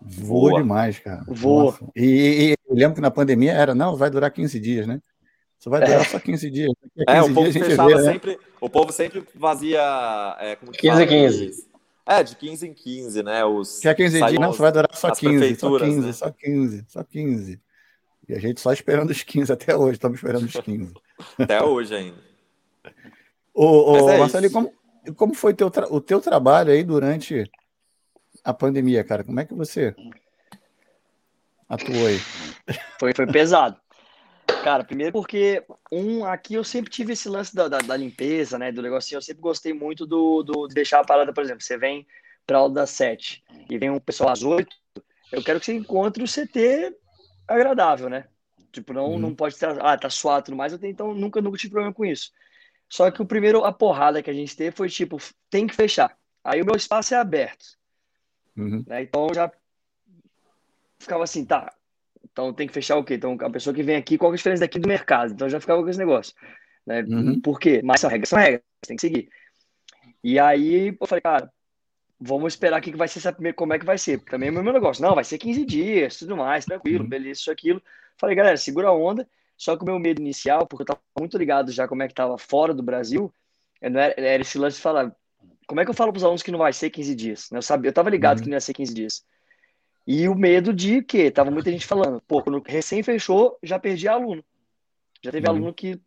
voa, 0.00 0.50
voa. 0.50 0.62
demais, 0.62 0.98
cara. 0.98 1.24
Voa. 1.28 1.78
E, 1.94 2.04
e, 2.04 2.50
e, 2.50 2.54
eu 2.68 2.74
lembro 2.74 2.94
que 2.94 3.00
na 3.00 3.10
pandemia 3.10 3.52
era, 3.52 3.74
não, 3.74 3.96
vai 3.96 4.10
durar 4.10 4.30
15 4.30 4.58
dias, 4.60 4.86
né? 4.86 5.00
Só 5.58 5.70
vai 5.70 5.80
durar 5.80 6.00
é. 6.00 6.04
só 6.04 6.18
15 6.18 6.50
dias. 6.50 6.72
15 6.94 7.04
é, 7.08 7.22
o 7.22 7.34
povo 7.34 7.52
fechava 7.52 7.88
vê, 7.88 7.94
né? 7.94 8.12
sempre, 8.12 8.30
né? 8.32 8.38
o 8.60 8.70
povo 8.70 8.92
sempre 8.92 9.24
fazia... 9.38 10.36
É, 10.40 10.56
como 10.56 10.72
15 10.72 11.02
a 11.02 11.06
15. 11.06 11.68
É, 12.08 12.22
de 12.22 12.36
15 12.36 12.68
em 12.68 12.72
15, 12.72 13.22
né? 13.24 13.44
Os, 13.44 13.80
que 13.80 13.88
é 13.88 13.94
15 13.94 14.26
dias, 14.26 14.32
não, 14.34 14.52
só 14.52 14.62
vai 14.62 14.72
durar 14.72 14.94
só 14.94 15.10
15, 15.10 15.56
só 15.56 15.78
15, 15.78 16.00
né? 16.00 16.12
só 16.12 16.30
15, 16.30 16.84
só 16.86 17.02
15. 17.02 17.60
E 18.28 18.34
a 18.34 18.38
gente 18.38 18.60
só 18.60 18.72
esperando 18.72 19.10
os 19.10 19.22
15 19.24 19.52
até 19.52 19.76
hoje, 19.76 19.94
estamos 19.94 20.16
esperando 20.16 20.44
os 20.44 20.52
15. 20.52 20.94
até 21.36 21.62
hoje 21.62 21.94
ainda. 21.94 22.26
Ô, 23.52 24.04
ô 24.04 24.10
é 24.10 24.18
Marcelo, 24.18 24.50
como, 24.50 24.72
como 25.16 25.34
foi 25.34 25.54
teu 25.54 25.72
o 25.90 25.98
teu 25.98 26.20
trabalho 26.20 26.70
aí 26.70 26.84
durante 26.84 27.50
a 28.44 28.52
pandemia, 28.52 29.02
cara? 29.02 29.24
Como 29.24 29.40
é 29.40 29.46
que 29.46 29.54
você 29.54 29.94
atuou 31.66 32.06
aí? 32.06 32.18
Foi, 33.00 33.14
foi 33.14 33.26
pesado. 33.26 33.80
Cara, 34.62 34.84
primeiro 34.84 35.12
porque, 35.12 35.64
um, 35.92 36.24
aqui 36.24 36.54
eu 36.54 36.64
sempre 36.64 36.90
tive 36.90 37.12
esse 37.12 37.28
lance 37.28 37.54
da, 37.54 37.68
da, 37.68 37.78
da 37.78 37.96
limpeza, 37.96 38.58
né, 38.58 38.72
do 38.72 38.82
negocinho, 38.82 39.18
eu 39.18 39.22
sempre 39.22 39.40
gostei 39.40 39.72
muito 39.72 40.06
do, 40.06 40.42
do 40.42 40.66
de 40.66 40.74
deixar 40.74 41.00
a 41.00 41.04
parada, 41.04 41.32
por 41.32 41.44
exemplo, 41.44 41.62
você 41.62 41.78
vem 41.78 42.06
para 42.46 42.58
aula 42.58 42.74
das 42.74 42.90
sete 42.90 43.44
e 43.70 43.78
vem 43.78 43.90
um 43.90 44.00
pessoal 44.00 44.30
às 44.30 44.42
oito, 44.42 44.74
eu 45.32 45.42
quero 45.42 45.60
que 45.60 45.66
você 45.66 45.74
encontre 45.74 46.22
o 46.22 46.26
CT 46.26 46.96
agradável, 47.46 48.08
né? 48.08 48.26
Tipo, 48.72 48.92
não, 48.92 49.12
uhum. 49.12 49.18
não 49.18 49.34
pode 49.34 49.54
estar, 49.54 49.78
ah, 49.80 49.96
tá 49.96 50.10
suado 50.10 50.40
e 50.40 50.44
tudo 50.46 50.56
mais, 50.56 50.72
eu 50.72 50.78
tenho, 50.78 50.90
então 50.90 51.14
nunca, 51.14 51.40
nunca 51.40 51.56
tive 51.56 51.72
problema 51.72 51.94
com 51.94 52.04
isso. 52.04 52.32
Só 52.88 53.10
que 53.10 53.22
o 53.22 53.26
primeiro, 53.26 53.64
a 53.64 53.72
porrada 53.72 54.22
que 54.22 54.30
a 54.30 54.34
gente 54.34 54.56
teve 54.56 54.76
foi 54.76 54.88
tipo, 54.88 55.18
tem 55.50 55.66
que 55.66 55.74
fechar. 55.74 56.16
Aí 56.44 56.62
o 56.62 56.66
meu 56.66 56.76
espaço 56.76 57.14
é 57.14 57.16
aberto. 57.16 57.64
Uhum. 58.56 58.84
Né? 58.86 59.02
Então 59.02 59.28
já 59.34 59.50
ficava 60.98 61.24
assim, 61.24 61.44
tá, 61.44 61.72
então 62.36 62.52
tem 62.52 62.66
que 62.66 62.74
fechar 62.74 62.98
o 62.98 63.02
quê? 63.02 63.14
Então 63.14 63.34
a 63.40 63.48
pessoa 63.48 63.72
que 63.72 63.82
vem 63.82 63.96
aqui, 63.96 64.18
qual 64.18 64.30
é 64.30 64.34
a 64.34 64.36
diferença 64.36 64.60
daqui 64.60 64.78
do 64.78 64.86
mercado? 64.86 65.32
Então 65.32 65.48
já 65.48 65.58
ficava 65.58 65.82
com 65.82 65.88
esse 65.88 65.98
negócio. 65.98 66.34
Né? 66.86 67.00
Uhum. 67.00 67.40
Por 67.40 67.58
quê? 67.58 67.80
Mas 67.82 68.02
são 68.02 68.10
regras, 68.10 68.28
são 68.28 68.38
regras, 68.38 68.62
tem 68.86 68.94
que 68.94 69.00
seguir. 69.00 69.30
E 70.22 70.38
aí 70.38 70.94
eu 71.00 71.06
falei, 71.06 71.22
cara, 71.22 71.50
vamos 72.20 72.52
esperar 72.52 72.76
aqui 72.76 72.92
que 72.92 72.98
vai 72.98 73.08
ser 73.08 73.34
como 73.54 73.72
é 73.72 73.78
que 73.78 73.86
vai 73.86 73.96
ser. 73.96 74.20
Também 74.20 74.50
é 74.50 74.52
o 74.52 74.62
meu 74.62 74.70
negócio. 74.70 75.02
Não, 75.02 75.14
vai 75.14 75.24
ser 75.24 75.38
15 75.38 75.64
dias, 75.64 76.18
tudo 76.18 76.36
mais, 76.36 76.66
tranquilo, 76.66 77.04
uhum. 77.04 77.08
beleza, 77.08 77.40
isso, 77.40 77.50
aquilo. 77.50 77.82
Falei, 78.18 78.36
galera, 78.36 78.58
segura 78.58 78.88
a 78.88 78.92
onda. 78.92 79.26
Só 79.56 79.74
que 79.74 79.82
o 79.82 79.86
meu 79.86 79.98
medo 79.98 80.20
inicial, 80.20 80.66
porque 80.66 80.82
eu 80.82 80.86
tava 80.86 81.00
muito 81.18 81.38
ligado 81.38 81.72
já 81.72 81.88
como 81.88 82.02
é 82.02 82.08
que 82.08 82.12
tava 82.12 82.36
fora 82.36 82.74
do 82.74 82.82
Brasil, 82.82 83.32
não 83.80 83.98
era, 83.98 84.14
era 84.18 84.42
esse 84.42 84.58
lance 84.58 84.76
de 84.76 84.82
falar, 84.82 85.10
como 85.66 85.80
é 85.80 85.84
que 85.86 85.90
eu 85.90 85.94
falo 85.94 86.12
para 86.12 86.18
os 86.18 86.24
alunos 86.24 86.42
que 86.42 86.52
não 86.52 86.58
vai 86.58 86.74
ser 86.74 86.90
15 86.90 87.14
dias? 87.14 87.50
Eu 87.50 87.62
sabia, 87.62 87.88
eu 87.88 87.94
tava 87.94 88.10
ligado 88.10 88.36
uhum. 88.36 88.44
que 88.44 88.50
não 88.50 88.56
ia 88.56 88.60
ser 88.60 88.74
15 88.74 88.92
dias. 88.92 89.24
E 90.06 90.28
o 90.28 90.34
medo 90.34 90.72
de 90.72 91.02
que 91.02 91.30
tava 91.30 91.50
muita 91.50 91.70
gente 91.70 91.86
falando, 91.86 92.22
pô, 92.28 92.42
quando 92.42 92.62
recém 92.64 93.02
fechou, 93.02 93.58
já 93.62 93.78
perdi 93.78 94.06
aluno. 94.06 94.44
Já 95.22 95.32
teve 95.32 95.48
uhum. 95.48 95.54
aluno 95.54 95.74
que 95.74 96.00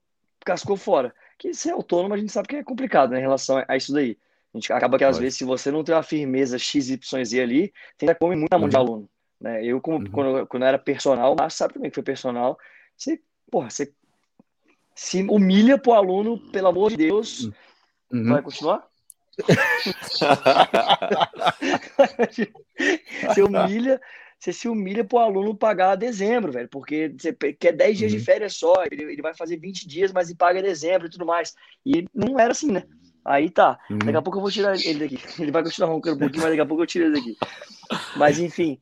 cascou 0.45 0.77
fora. 0.77 1.13
Que 1.37 1.53
ser 1.53 1.71
autônomo 1.71 2.13
a 2.13 2.17
gente 2.17 2.31
sabe 2.31 2.47
que 2.47 2.55
é 2.55 2.63
complicado 2.63 3.11
né, 3.11 3.17
em 3.17 3.21
relação 3.21 3.63
a 3.67 3.75
isso 3.75 3.91
daí. 3.91 4.17
A 4.53 4.57
gente 4.57 4.71
acaba 4.71 4.97
que 4.97 5.03
às 5.03 5.17
vezes, 5.17 5.37
se 5.37 5.43
você 5.43 5.69
não 5.69 5.83
tem 5.83 5.93
uma 5.93 6.01
firmeza 6.01 6.57
XYZ 6.57 6.99
ali, 7.41 7.73
você 7.95 8.05
ainda 8.05 8.15
come 8.15 8.35
muito 8.35 8.51
na 8.51 8.57
mão 8.57 8.65
uhum. 8.65 8.69
de 8.69 8.77
aluno. 8.77 9.09
Né? 9.39 9.63
Eu, 9.63 9.79
como, 9.79 9.97
uhum. 9.97 10.11
quando, 10.11 10.47
quando 10.47 10.63
eu 10.63 10.69
era 10.69 10.79
personal, 10.79 11.35
mas 11.37 11.53
sabe 11.53 11.73
também 11.73 11.91
que 11.91 11.95
foi 11.95 12.03
personal, 12.03 12.57
você, 12.95 13.21
porra, 13.51 13.69
você 13.69 13.93
se 14.95 15.23
humilha 15.23 15.77
pro 15.77 15.93
aluno, 15.93 16.39
pelo 16.51 16.67
amor 16.67 16.89
de 16.89 16.97
Deus. 16.97 17.49
Uhum. 18.11 18.29
Vai 18.29 18.41
continuar? 18.41 18.88
você 23.27 23.41
humilha, 23.41 23.99
você 24.39 24.53
se 24.53 24.69
humilha 24.69 25.03
pro 25.03 25.19
aluno 25.19 25.55
pagar 25.55 25.95
dezembro, 25.95 26.51
velho, 26.51 26.69
porque 26.69 27.13
você 27.17 27.33
quer 27.33 27.73
10 27.73 27.97
dias 27.97 28.11
uhum. 28.11 28.17
de 28.17 28.23
férias 28.23 28.55
só, 28.55 28.73
ele, 28.89 29.03
ele 29.03 29.21
vai 29.21 29.33
fazer 29.33 29.57
20 29.57 29.87
dias, 29.87 30.11
mas 30.11 30.29
ele 30.29 30.37
paga 30.37 30.61
dezembro 30.61 31.07
e 31.07 31.09
tudo 31.09 31.25
mais. 31.25 31.53
E 31.85 32.05
não 32.13 32.39
era 32.39 32.51
assim, 32.51 32.71
né? 32.71 32.83
Aí 33.25 33.49
tá, 33.49 33.77
uhum. 33.89 33.99
daqui 33.99 34.17
a 34.17 34.21
pouco 34.21 34.37
eu 34.37 34.41
vou 34.41 34.51
tirar 34.51 34.75
ele 34.75 34.99
daqui. 34.99 35.19
Ele 35.41 35.51
vai 35.51 35.61
continuar 35.61 35.89
roncando 35.89 36.15
um 36.15 36.19
pouquinho, 36.19 36.41
mas 36.41 36.51
daqui 36.51 36.61
a 36.61 36.65
pouco 36.65 36.83
eu 36.83 36.87
tiro 36.87 37.05
ele 37.05 37.15
daqui. 37.15 37.37
Mas 38.15 38.39
enfim. 38.39 38.81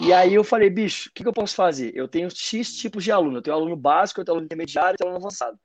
E 0.00 0.12
aí 0.12 0.34
eu 0.34 0.42
falei, 0.42 0.68
bicho, 0.68 1.08
o 1.08 1.12
que, 1.12 1.22
que 1.22 1.28
eu 1.28 1.32
posso 1.32 1.54
fazer? 1.54 1.92
Eu 1.94 2.08
tenho 2.08 2.28
X 2.28 2.76
tipos 2.76 3.04
de 3.04 3.12
aluno. 3.12 3.38
Eu 3.38 3.42
tenho 3.42 3.56
aluno 3.56 3.76
básico, 3.76 4.20
eu 4.20 4.24
tenho 4.24 4.34
aluno 4.34 4.46
intermediário, 4.46 4.94
eu 4.94 4.98
tenho 4.98 5.10
aluno 5.10 5.24
avançado. 5.24 5.56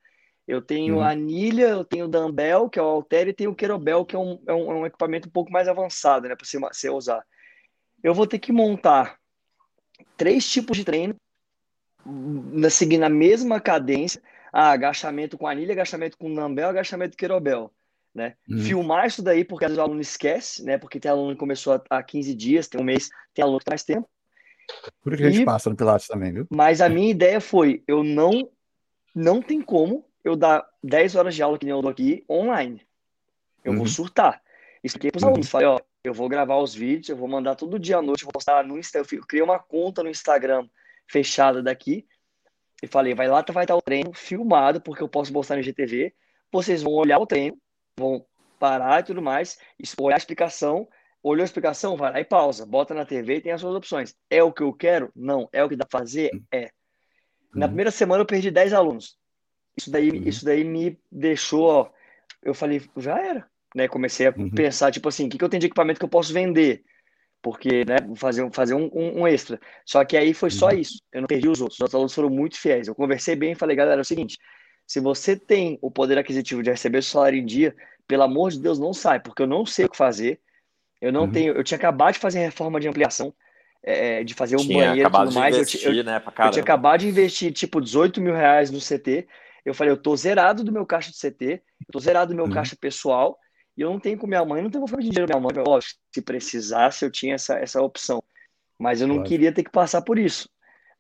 Eu 0.48 0.62
tenho 0.62 0.96
uhum. 0.96 1.02
a 1.02 1.10
anilha, 1.10 1.66
eu 1.66 1.84
tenho 1.84 2.06
o 2.06 2.08
dumbbell, 2.08 2.70
que 2.70 2.80
é 2.80 2.82
o 2.82 2.86
halter, 2.86 3.28
e 3.28 3.34
tenho 3.34 3.52
o 3.52 3.56
querobel, 3.56 4.06
que 4.06 4.16
é 4.16 4.20
um, 4.20 4.42
é 4.48 4.54
um, 4.54 4.72
é 4.72 4.76
um 4.76 4.86
equipamento 4.86 5.28
um 5.28 5.32
pouco 5.32 5.52
mais 5.52 5.68
avançado, 5.68 6.28
né, 6.30 6.36
para 6.36 6.46
você, 6.46 6.58
você 6.58 6.90
usar. 6.90 7.22
Eu 8.02 8.14
vou 8.14 8.26
ter 8.26 8.40
que 8.40 8.54
montar 8.54 9.18
três 10.16 10.50
tipos 10.50 10.78
de 10.78 10.86
treino, 10.86 11.16
na, 12.06 12.70
seguindo 12.70 13.04
a 13.04 13.10
mesma 13.10 13.60
cadência, 13.60 14.22
ah, 14.54 14.72
agachamento 14.72 15.38
com 15.38 15.46
anilha, 15.46 15.74
agachamento 15.74 16.18
com 16.18 16.34
dumbbell, 16.34 16.70
agachamento 16.70 17.12
com 17.12 17.18
querobel. 17.18 17.72
Né? 18.16 18.34
Uhum. 18.50 18.60
Filmar 18.60 19.06
isso 19.06 19.22
daí, 19.22 19.44
porque 19.44 19.66
às 19.66 19.72
vezes 19.72 19.80
o 19.80 19.84
aluno 19.84 20.02
esquece, 20.02 20.64
né? 20.64 20.78
Porque 20.78 21.00
tem 21.00 21.12
aluno 21.12 21.34
que 21.34 21.40
começou 21.40 21.80
há 21.88 22.02
15 22.02 22.34
dias, 22.34 22.68
tem 22.68 22.82
um 22.82 22.84
mês, 22.84 23.10
tem 23.34 23.44
aluno 23.44 23.60
que 23.60 23.66
tem 23.66 23.72
mais 23.74 23.84
tempo. 23.84 24.10
Por 25.04 25.16
que 25.16 25.24
a 25.24 25.30
gente 25.30 25.46
passa 25.46 25.70
no 25.70 25.76
Pilates 25.76 26.08
também, 26.08 26.34
viu? 26.34 26.48
Mas 26.50 26.82
a 26.82 26.90
minha 26.90 27.12
ideia 27.12 27.40
foi, 27.40 27.84
eu 27.88 28.04
não, 28.04 28.50
não 29.14 29.40
tem 29.40 29.62
como 29.62 30.07
eu 30.28 30.36
dar 30.36 30.66
10 30.84 31.16
horas 31.16 31.36
de 31.36 31.44
aula 31.44 31.58
que 31.58 31.66
nem 31.66 31.74
eu 31.74 31.82
dou 31.82 31.92
aqui 31.92 32.26
online. 32.30 32.86
Eu 33.64 33.72
uhum. 33.72 33.80
vou 33.80 33.88
surtar. 33.88 34.42
Expliquei 34.84 35.12
para 35.12 35.18
os 35.18 35.24
uhum. 35.24 35.30
alunos, 35.30 35.50
falei, 35.50 35.68
ó, 35.68 35.80
eu 36.04 36.14
vou 36.14 36.30
gravar 36.30 36.58
os 36.58 36.74
vídeos, 36.74 37.10
eu 37.10 37.18
vou 37.18 37.28
mandar 37.28 37.56
todo 37.56 37.80
dia 37.80 37.98
à 37.98 38.02
noite, 38.02 38.24
vou 38.24 38.32
postar 38.32 38.64
no 38.64 38.78
Instagram, 38.78 39.08
eu 39.12 39.26
criei 39.26 39.44
uma 39.44 39.60
conta 39.60 40.04
no 40.04 40.10
Instagram 40.10 40.68
fechada 41.08 41.62
daqui, 41.62 42.08
e 42.82 42.88
falei, 42.88 43.14
vai 43.14 43.28
lá, 43.28 43.44
vai 43.52 43.64
estar 43.64 43.76
o 43.76 43.82
treino 43.82 44.14
filmado, 44.14 44.80
porque 44.80 45.02
eu 45.02 45.10
posso 45.10 45.34
postar 45.34 45.56
no 45.56 45.64
GTV, 45.64 46.14
vocês 46.52 46.84
vão 46.84 46.94
olhar 46.94 47.20
o 47.20 47.26
treino, 47.26 47.58
vão 47.98 48.26
parar 48.60 49.00
e 49.00 49.04
tudo 49.04 49.22
mais, 49.22 49.58
olhar 50.00 50.16
a 50.16 50.18
explicação, 50.18 50.88
olhou 51.22 51.42
a 51.42 51.46
explicação, 51.46 51.98
vai 51.98 52.12
lá 52.12 52.20
e 52.20 52.26
pausa, 52.26 52.66
bota 52.66 52.94
na 52.94 53.06
TV 53.06 53.38
e 53.38 53.42
tem 53.42 53.52
as 53.52 53.62
suas 53.62 53.76
opções. 53.76 54.16
É 54.30 54.44
o 54.44 54.52
que 54.52 54.64
eu 54.64 54.74
quero? 54.74 55.12
Não. 55.16 55.50
É 55.52 55.64
o 55.64 55.70
que 55.70 55.76
dá 55.76 55.86
pra 55.86 56.00
fazer? 56.00 56.32
É. 56.52 56.70
Na 57.54 57.66
uhum. 57.66 57.70
primeira 57.70 57.92
semana 57.92 58.22
eu 58.22 58.26
perdi 58.26 58.52
10 58.52 58.74
alunos. 58.74 59.17
Isso 59.78 59.92
daí, 59.92 60.10
uhum. 60.10 60.24
isso 60.28 60.44
daí 60.44 60.64
me 60.64 61.00
deixou, 61.12 61.66
ó, 61.66 61.90
eu 62.44 62.54
falei, 62.54 62.82
já 62.98 63.20
era. 63.20 63.48
Né? 63.76 63.88
Comecei 63.88 64.28
a 64.28 64.34
uhum. 64.36 64.50
pensar, 64.50 64.92
tipo 64.92 65.08
assim, 65.08 65.28
o 65.28 65.30
que, 65.30 65.38
que 65.38 65.44
eu 65.44 65.50
tenho 65.50 65.62
de 65.62 65.68
equipamento 65.68 66.00
que 66.00 66.06
eu 66.06 66.10
posso 66.10 66.34
vender? 66.34 66.84
Porque, 67.42 67.86
né, 67.86 67.98
fazer, 68.16 68.50
fazer 68.52 68.74
um, 68.74 68.90
um, 68.94 69.22
um 69.22 69.28
extra. 69.28 69.60
Só 69.86 70.04
que 70.04 70.18
aí 70.18 70.34
foi 70.34 70.50
só 70.50 70.70
uhum. 70.70 70.80
isso. 70.80 71.02
Eu 71.14 71.22
não 71.22 71.28
perdi 71.28 71.48
os 71.48 71.62
outros. 71.62 71.78
Os 71.78 71.82
outros 71.82 71.96
alunos 71.96 72.16
foram 72.16 72.30
muito 72.30 72.60
fiéis. 72.60 72.88
Eu 72.88 72.96
conversei 72.96 73.36
bem 73.36 73.52
e 73.52 73.56
falei, 73.56 73.76
galera, 73.76 74.00
é 74.00 74.02
o 74.02 74.06
seguinte, 74.06 74.40
se 74.88 75.00
você 75.00 75.36
tem 75.36 75.78
o 75.82 75.92
poder 75.92 76.18
aquisitivo 76.18 76.64
de 76.64 76.72
receber 76.72 77.00
o 77.00 77.04
salário 77.04 77.38
em 77.38 77.46
dia, 77.46 77.76
pelo 78.08 78.24
amor 78.24 78.52
de 78.52 78.60
Deus, 78.60 78.80
não 78.80 78.94
sai, 78.94 79.20
porque 79.20 79.42
eu 79.42 79.48
não 79.48 79.66
sei 79.66 79.86
o 79.86 79.90
que 79.90 79.98
fazer. 79.98 80.40
Eu 81.02 81.12
não 81.12 81.24
uhum. 81.24 81.32
tenho. 81.32 81.54
Eu 81.54 81.64
tinha 81.64 81.78
acabado 81.78 82.14
de 82.14 82.20
fazer 82.20 82.40
reforma 82.40 82.80
de 82.80 82.88
ampliação, 82.88 83.34
é, 83.84 84.24
de 84.24 84.34
fazer 84.34 84.56
um 84.56 84.60
tinha 84.60 84.88
banheiro 84.88 85.10
e 85.10 85.12
tudo 85.12 85.34
mais. 85.34 85.56
Investir, 85.56 85.86
eu, 85.86 85.94
eu, 85.94 86.04
né, 86.04 86.24
eu, 86.26 86.52
tinha 86.52 86.64
acabado 86.64 87.02
de 87.02 87.08
investir 87.08 87.52
tipo 87.52 87.80
18 87.80 88.20
mil 88.22 88.34
reais 88.34 88.72
no 88.72 88.80
CT. 88.80 89.28
Eu 89.68 89.74
falei, 89.74 89.92
eu 89.92 89.98
tô 89.98 90.16
zerado 90.16 90.64
do 90.64 90.72
meu 90.72 90.86
caixa 90.86 91.12
de 91.12 91.18
CT, 91.18 91.46
eu 91.46 91.92
tô 91.92 92.00
zerado 92.00 92.32
do 92.32 92.36
meu 92.36 92.46
uhum. 92.46 92.52
caixa 92.52 92.74
pessoal, 92.80 93.38
e 93.76 93.82
eu 93.82 93.90
não 93.90 94.00
tenho 94.00 94.18
com 94.18 94.26
minha 94.26 94.46
mãe, 94.46 94.62
não 94.62 94.70
tenho 94.70 94.80
vou 94.80 94.88
fazer 94.88 95.10
dinheiro 95.10 95.28
minha 95.28 95.42
mãe. 95.42 95.62
Lógico, 95.62 96.00
se 96.10 96.22
precisasse, 96.22 97.04
eu 97.04 97.12
tinha 97.12 97.36
essa, 97.36 97.60
essa 97.60 97.82
opção. 97.82 98.24
Mas 98.80 99.02
eu 99.02 99.08
não 99.08 99.16
claro. 99.16 99.30
queria 99.30 99.52
ter 99.52 99.66
que 99.66 99.70
passar 99.70 100.02
por 100.04 100.18
isso. 100.18 100.50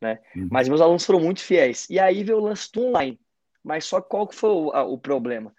Né? 0.02 0.20
Uhum. 0.36 0.50
Mas 0.52 0.68
meus 0.68 0.82
alunos 0.82 1.06
foram 1.06 1.22
muito 1.22 1.40
fiéis. 1.40 1.88
E 1.90 1.98
aí 1.98 2.26
veio 2.26 2.40
o 2.40 2.44
lance 2.44 2.70
do 2.74 2.88
online. 2.88 3.18
Mas 3.64 3.86
só 3.86 4.02
qual 4.02 4.28
que 4.28 4.36
foi 4.36 4.50
o, 4.50 4.72
a, 4.72 4.84
o 4.84 4.98
problema? 4.98 5.56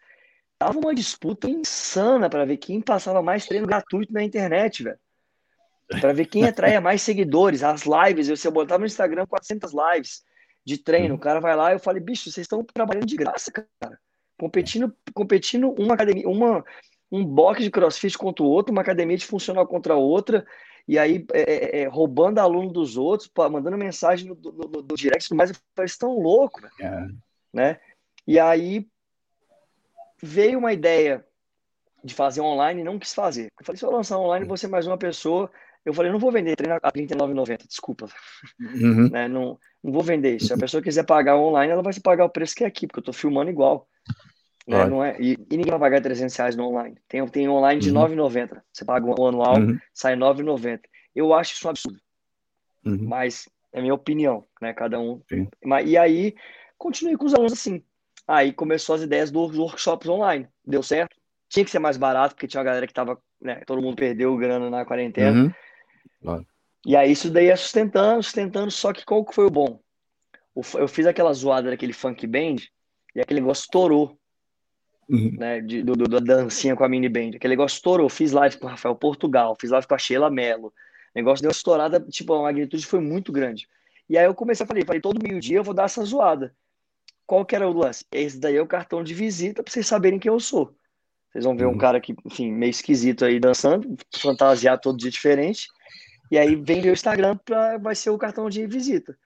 Tava 0.58 0.78
uma 0.78 0.94
disputa 0.94 1.48
insana 1.48 2.28
para 2.28 2.44
ver 2.44 2.58
quem 2.58 2.78
passava 2.78 3.22
mais 3.22 3.46
treino 3.46 3.66
gratuito 3.66 4.12
na 4.12 4.22
internet, 4.22 4.82
velho. 4.82 4.98
Para 5.98 6.12
ver 6.12 6.26
quem 6.26 6.44
atraía 6.44 6.78
mais 6.78 7.00
seguidores, 7.00 7.62
as 7.62 7.84
lives. 7.84 8.28
Eu, 8.28 8.36
se 8.36 8.46
eu 8.46 8.52
botava 8.52 8.80
no 8.80 8.86
Instagram 8.86 9.26
400 9.26 9.72
lives, 9.72 10.22
de 10.68 10.76
treino. 10.76 11.14
Uhum. 11.14 11.16
O 11.16 11.18
cara 11.18 11.40
vai 11.40 11.56
lá, 11.56 11.72
eu 11.72 11.78
falei, 11.78 12.02
bicho, 12.02 12.30
vocês 12.30 12.44
estão 12.44 12.62
trabalhando 12.62 13.06
de 13.06 13.16
graça, 13.16 13.50
cara. 13.50 13.98
Competindo, 14.38 14.94
competindo 15.14 15.74
uma 15.78 15.94
academia, 15.94 16.28
uma, 16.28 16.62
um 17.10 17.24
box 17.24 17.62
de 17.62 17.70
crossfit 17.70 18.18
contra 18.18 18.44
o 18.44 18.48
outro, 18.48 18.70
uma 18.70 18.82
academia 18.82 19.16
de 19.16 19.26
funcional 19.26 19.66
contra 19.66 19.94
a 19.94 19.96
outra, 19.96 20.46
e 20.86 20.98
aí 20.98 21.26
é, 21.32 21.40
é, 21.40 21.80
é 21.80 21.88
roubando 21.88 22.38
aluno 22.38 22.70
dos 22.70 22.98
outros, 22.98 23.30
mandando 23.50 23.78
mensagem 23.78 24.28
no, 24.28 24.34
no, 24.34 24.82
no 24.82 24.94
direct, 24.94 25.34
mas 25.34 25.50
eu 25.50 25.56
falei, 25.74 25.90
tão 25.98 26.20
louco, 26.20 26.60
É. 26.80 27.06
né? 27.52 27.80
E 28.26 28.38
aí 28.38 28.86
veio 30.22 30.58
uma 30.58 30.72
ideia 30.72 31.24
de 32.04 32.14
fazer 32.14 32.42
online 32.42 32.82
e 32.82 32.84
não 32.84 32.98
quis 32.98 33.14
fazer. 33.14 33.46
Eu 33.58 33.64
falei, 33.64 33.78
se 33.78 33.84
eu 33.84 33.90
lançar 33.90 34.18
online, 34.18 34.46
você 34.46 34.68
mais 34.68 34.86
uma 34.86 34.98
pessoa. 34.98 35.50
Eu 35.88 35.94
falei, 35.94 36.12
não 36.12 36.18
vou 36.18 36.30
vender 36.30 36.54
treino 36.54 36.74
a 36.74 36.88
R$ 36.88 36.92
39,90, 37.06 37.66
desculpa. 37.66 38.06
Uhum. 38.60 39.08
Né? 39.10 39.26
Não, 39.26 39.58
não 39.82 39.90
vou 39.90 40.02
vender 40.02 40.36
isso. 40.36 40.48
Se 40.48 40.52
a 40.52 40.58
pessoa 40.58 40.82
quiser 40.82 41.04
pagar 41.04 41.38
online, 41.38 41.72
ela 41.72 41.82
vai 41.82 41.94
se 41.94 42.00
pagar 42.00 42.26
o 42.26 42.28
preço 42.28 42.54
que 42.54 42.62
é 42.62 42.66
aqui, 42.66 42.86
porque 42.86 42.98
eu 43.00 43.04
tô 43.04 43.12
filmando 43.12 43.50
igual. 43.50 43.88
Né? 44.66 44.84
Não 44.84 45.02
é, 45.02 45.16
e, 45.18 45.32
e 45.50 45.56
ninguém 45.56 45.70
vai 45.70 45.78
pagar 45.80 46.02
300 46.02 46.36
reais 46.36 46.54
no 46.56 46.66
online. 46.68 46.98
Tem, 47.08 47.26
tem 47.28 47.48
online 47.48 47.80
de 47.80 47.90
Uhum. 47.90 48.02
R$ 48.06 48.14
9,90. 48.14 48.60
Você 48.70 48.84
paga 48.84 49.06
o 49.06 49.26
anual, 49.26 49.56
Uhum. 49.60 49.78
sai 49.94 50.12
R$ 50.12 50.20
9,90. 50.20 50.80
Eu 51.16 51.32
acho 51.32 51.54
isso 51.54 51.66
um 51.66 51.70
absurdo, 51.70 51.98
Uhum. 52.84 52.98
mas 53.08 53.48
é 53.72 53.80
minha 53.80 53.94
opinião, 53.94 54.44
né? 54.60 54.74
Cada 54.74 55.00
um. 55.00 55.22
Sim. 55.26 55.48
Mas, 55.64 55.88
e 55.88 55.96
aí, 55.96 56.34
continuei 56.76 57.16
com 57.16 57.24
os 57.24 57.32
alunos 57.32 57.54
assim. 57.54 57.82
Aí 58.26 58.52
começou 58.52 58.94
as 58.94 59.00
ideias 59.00 59.30
dos 59.30 59.56
workshops 59.56 60.06
online. 60.06 60.46
Deu 60.66 60.82
certo. 60.82 61.16
Tinha 61.48 61.64
que 61.64 61.70
ser 61.70 61.78
mais 61.78 61.96
barato, 61.96 62.34
porque 62.34 62.46
tinha 62.46 62.58
uma 62.60 62.64
galera 62.66 62.86
que 62.86 62.92
tava, 62.92 63.18
né? 63.40 63.62
Todo 63.66 63.80
mundo 63.80 63.96
perdeu 63.96 64.36
grana 64.36 64.68
na 64.68 64.84
quarentena. 64.84 65.44
Uhum. 65.44 65.52
E 66.86 66.96
aí 66.96 67.10
isso 67.12 67.30
daí 67.30 67.48
é 67.48 67.56
sustentando, 67.56 68.22
sustentando, 68.22 68.70
só 68.70 68.92
que 68.92 69.04
qual 69.04 69.24
que 69.24 69.34
foi 69.34 69.46
o 69.46 69.50
bom? 69.50 69.80
Eu 70.74 70.88
fiz 70.88 71.06
aquela 71.06 71.32
zoada 71.32 71.70
daquele 71.70 71.92
funk 71.92 72.26
band 72.26 72.56
e 73.14 73.20
aquele 73.20 73.40
negócio 73.40 73.62
estourou, 73.62 74.18
Uhum. 75.08 75.32
né? 75.38 75.60
De, 75.60 75.82
do, 75.82 75.94
do- 75.94 76.08
da 76.08 76.18
dancinha 76.20 76.76
com 76.76 76.84
a 76.84 76.88
mini 76.88 77.08
band. 77.08 77.30
Aquele 77.36 77.52
negócio 77.54 77.76
estourou. 77.76 78.08
Fiz 78.10 78.32
live 78.32 78.58
com 78.58 78.66
o 78.66 78.70
Rafael 78.70 78.94
Portugal, 78.94 79.56
fiz 79.58 79.70
live 79.70 79.86
com 79.86 79.94
a 79.94 79.98
Sheila 79.98 80.30
Mello. 80.30 80.68
O 80.68 80.72
negócio 81.14 81.42
deu 81.42 81.50
estourada, 81.50 81.98
tipo, 82.00 82.34
a 82.34 82.42
magnitude 82.42 82.84
foi 82.86 83.00
muito 83.00 83.32
grande. 83.32 83.66
E 84.08 84.18
aí 84.18 84.24
eu 84.26 84.34
comecei 84.34 84.64
a 84.64 84.66
falar, 84.66 84.84
falei, 84.84 85.00
todo 85.00 85.22
meio-dia 85.22 85.58
eu 85.58 85.64
vou 85.64 85.72
dar 85.74 85.84
essa 85.84 86.04
zoada. 86.04 86.54
Qual 87.26 87.44
que 87.44 87.54
era 87.56 87.68
o 87.68 87.72
lance? 87.72 88.04
Esse 88.12 88.38
daí 88.38 88.56
é 88.56 88.62
o 88.62 88.66
cartão 88.66 89.02
de 89.02 89.14
visita 89.14 89.62
pra 89.62 89.72
vocês 89.72 89.86
saberem 89.86 90.18
quem 90.18 90.30
eu 90.30 90.40
sou. 90.40 90.74
Vocês 91.32 91.44
vão 91.44 91.56
ver 91.56 91.66
um 91.66 91.72
Uhum. 91.72 91.78
cara 91.78 92.00
que, 92.00 92.14
enfim, 92.24 92.50
meio 92.52 92.70
esquisito 92.70 93.24
aí 93.24 93.38
dançando, 93.38 93.96
fantasiado 94.16 94.80
todo 94.82 94.98
dia 94.98 95.10
diferente. 95.10 95.68
E 96.30 96.38
aí 96.38 96.56
vem 96.56 96.82
meu 96.82 96.92
Instagram 96.92 97.36
pra, 97.38 97.78
vai 97.78 97.94
ser 97.94 98.10
o 98.10 98.18
cartão 98.18 98.48
de 98.50 98.66
visita. 98.66 99.16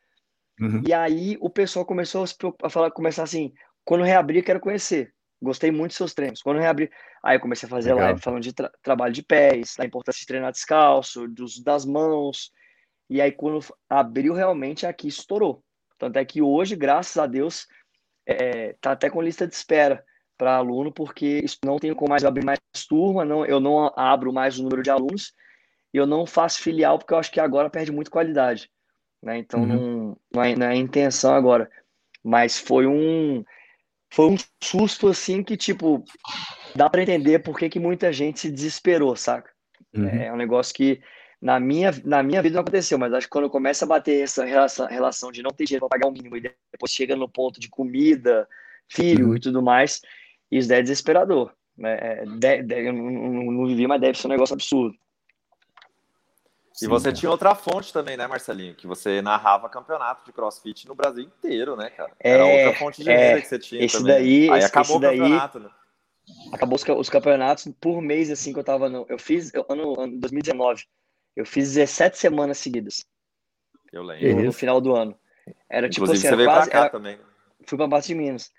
Uhum. 0.60 0.82
E 0.86 0.92
aí 0.92 1.36
o 1.40 1.50
pessoal 1.50 1.84
começou 1.84 2.24
a, 2.62 2.70
falar, 2.70 2.90
começar 2.90 3.22
assim, 3.22 3.52
quando 3.84 4.04
reabrir, 4.04 4.44
quero 4.44 4.60
conhecer. 4.60 5.12
Gostei 5.40 5.72
muito 5.72 5.90
dos 5.90 5.96
seus 5.96 6.14
treinos. 6.14 6.40
Quando 6.40 6.60
reabrir, 6.60 6.90
aí 7.22 7.36
eu 7.36 7.40
comecei 7.40 7.66
a 7.66 7.70
fazer 7.70 7.90
Legal. 7.94 8.06
live 8.06 8.20
falando 8.20 8.42
de 8.42 8.52
tra- 8.52 8.70
trabalho 8.80 9.12
de 9.12 9.22
pés, 9.22 9.74
da 9.76 9.84
importância 9.84 10.20
de 10.20 10.26
treinar 10.26 10.52
descalço, 10.52 11.26
dos, 11.26 11.60
das 11.60 11.84
mãos. 11.84 12.52
E 13.10 13.20
aí 13.20 13.32
quando 13.32 13.58
abriu 13.88 14.34
realmente 14.34 14.86
aqui 14.86 15.08
estourou. 15.08 15.64
Tanto 15.98 16.16
é 16.18 16.24
que 16.24 16.40
hoje, 16.40 16.76
graças 16.76 17.16
a 17.16 17.26
Deus, 17.26 17.66
é, 18.24 18.74
tá 18.80 18.92
até 18.92 19.10
com 19.10 19.20
lista 19.20 19.46
de 19.46 19.54
espera 19.54 20.04
para 20.38 20.56
aluno, 20.56 20.92
porque 20.92 21.40
isso 21.44 21.58
não 21.64 21.78
tenho 21.78 21.94
como 21.96 22.10
mais 22.10 22.24
abrir 22.24 22.44
mais 22.44 22.58
turma, 22.88 23.24
não, 23.24 23.44
eu 23.44 23.60
não 23.60 23.92
abro 23.96 24.32
mais 24.32 24.58
o 24.58 24.62
número 24.62 24.82
de 24.82 24.90
alunos 24.90 25.32
e 25.92 25.96
eu 25.96 26.06
não 26.06 26.26
faço 26.26 26.60
filial 26.60 26.98
porque 26.98 27.12
eu 27.14 27.18
acho 27.18 27.30
que 27.30 27.40
agora 27.40 27.68
perde 27.70 27.92
muito 27.92 28.10
qualidade, 28.10 28.70
né? 29.22 29.38
Então 29.38 29.60
Uhum. 29.60 29.66
não, 29.66 30.16
não, 30.34 30.42
é, 30.42 30.56
não 30.56 30.66
é 30.66 30.70
a 30.70 30.76
intenção 30.76 31.34
agora, 31.34 31.70
mas 32.24 32.58
foi 32.58 32.86
um 32.86 33.44
foi 34.12 34.26
um 34.30 34.36
susto 34.62 35.08
assim 35.08 35.42
que 35.42 35.56
tipo 35.56 36.04
dá 36.74 36.88
para 36.88 37.02
entender 37.02 37.38
por 37.40 37.58
que, 37.58 37.68
que 37.68 37.78
muita 37.80 38.12
gente 38.12 38.40
se 38.40 38.50
desesperou, 38.50 39.14
saca? 39.16 39.50
Uhum. 39.94 40.06
É 40.08 40.32
um 40.32 40.36
negócio 40.36 40.74
que 40.74 41.00
na 41.40 41.58
minha, 41.58 41.90
na 42.04 42.22
minha 42.22 42.40
vida 42.40 42.54
não 42.54 42.62
aconteceu, 42.62 42.96
mas 42.98 43.12
acho 43.12 43.26
que 43.26 43.30
quando 43.32 43.50
começa 43.50 43.84
a 43.84 43.88
bater 43.88 44.22
essa 44.22 44.44
relação, 44.44 44.86
relação 44.86 45.32
de 45.32 45.42
não 45.42 45.50
ter 45.50 45.64
dinheiro 45.64 45.86
para 45.88 45.98
pagar 45.98 46.08
o 46.08 46.12
mínimo 46.12 46.36
e 46.36 46.40
depois 46.40 46.92
chega 46.92 47.16
no 47.16 47.28
ponto 47.28 47.58
de 47.58 47.68
comida, 47.68 48.48
filho 48.88 49.28
Uhum. 49.28 49.36
e 49.36 49.40
tudo 49.40 49.60
mais, 49.60 50.00
isso 50.50 50.72
é 50.72 50.80
desesperador. 50.80 51.52
Né? 51.76 51.98
É, 52.00 52.24
de- 52.24 52.62
de- 52.62 52.86
eu 52.86 52.92
não, 52.92 53.10
não- 53.10 53.52
não 53.52 53.66
vivi, 53.66 53.86
mas 53.86 54.00
deve 54.00 54.16
ser 54.16 54.28
um 54.28 54.30
negócio 54.30 54.54
absurdo. 54.54 54.96
E 56.74 56.78
Sim, 56.78 56.88
você 56.88 57.04
cara. 57.06 57.16
tinha 57.16 57.30
outra 57.30 57.54
fonte 57.54 57.92
também, 57.92 58.16
né, 58.16 58.26
Marcelinho? 58.26 58.74
Que 58.74 58.86
você 58.86 59.20
narrava 59.20 59.68
campeonato 59.68 60.24
de 60.24 60.32
crossfit 60.32 60.86
no 60.88 60.94
Brasil 60.94 61.22
inteiro, 61.24 61.76
né, 61.76 61.90
cara? 61.90 62.12
É, 62.18 62.30
Era 62.30 62.44
outra 62.46 62.74
fonte 62.78 63.02
de 63.04 63.10
é. 63.10 63.16
renda 63.28 63.40
que 63.42 63.48
você 63.48 63.58
tinha 63.58 63.84
Esse 63.84 63.98
também. 63.98 64.14
daí- 64.14 64.50
Aí 64.50 64.58
esse- 64.58 64.66
acabou 64.66 64.96
esse 64.96 64.96
o 64.96 65.00
daí- 65.00 65.18
campeonato, 65.18 65.60
né? 65.60 65.70
Acabou 66.52 66.76
os, 66.76 66.84
os 66.88 67.10
campeonatos 67.10 67.68
por 67.80 68.00
mês, 68.00 68.30
assim, 68.30 68.52
que 68.52 68.58
eu 68.58 68.64
tava 68.64 68.88
no. 68.88 69.04
Eu 69.08 69.18
fiz, 69.18 69.52
eu, 69.52 69.66
ano, 69.68 70.00
ano 70.00 70.18
2019, 70.20 70.84
eu 71.36 71.44
fiz 71.44 71.74
17 71.74 72.16
semanas 72.16 72.58
seguidas 72.58 73.04
Eu 73.92 74.02
lembro. 74.02 74.44
No, 74.44 74.52
final 74.52 74.80
do 74.80 74.94
ano. 74.94 75.18
Era 75.68 75.88
tipo 75.90 76.04
Inclusive, 76.04 76.26
assim, 76.28 76.34
você 76.34 76.36
veio 76.36 76.48
quase. 76.48 76.70
pra 76.70 76.78
cá 76.78 76.84
era- 76.84 76.90
também. 76.90 77.18
fui 77.66 77.76
pra 77.76 77.88
Patos 77.88 78.06
de 78.06 78.14
Minas. 78.14 78.50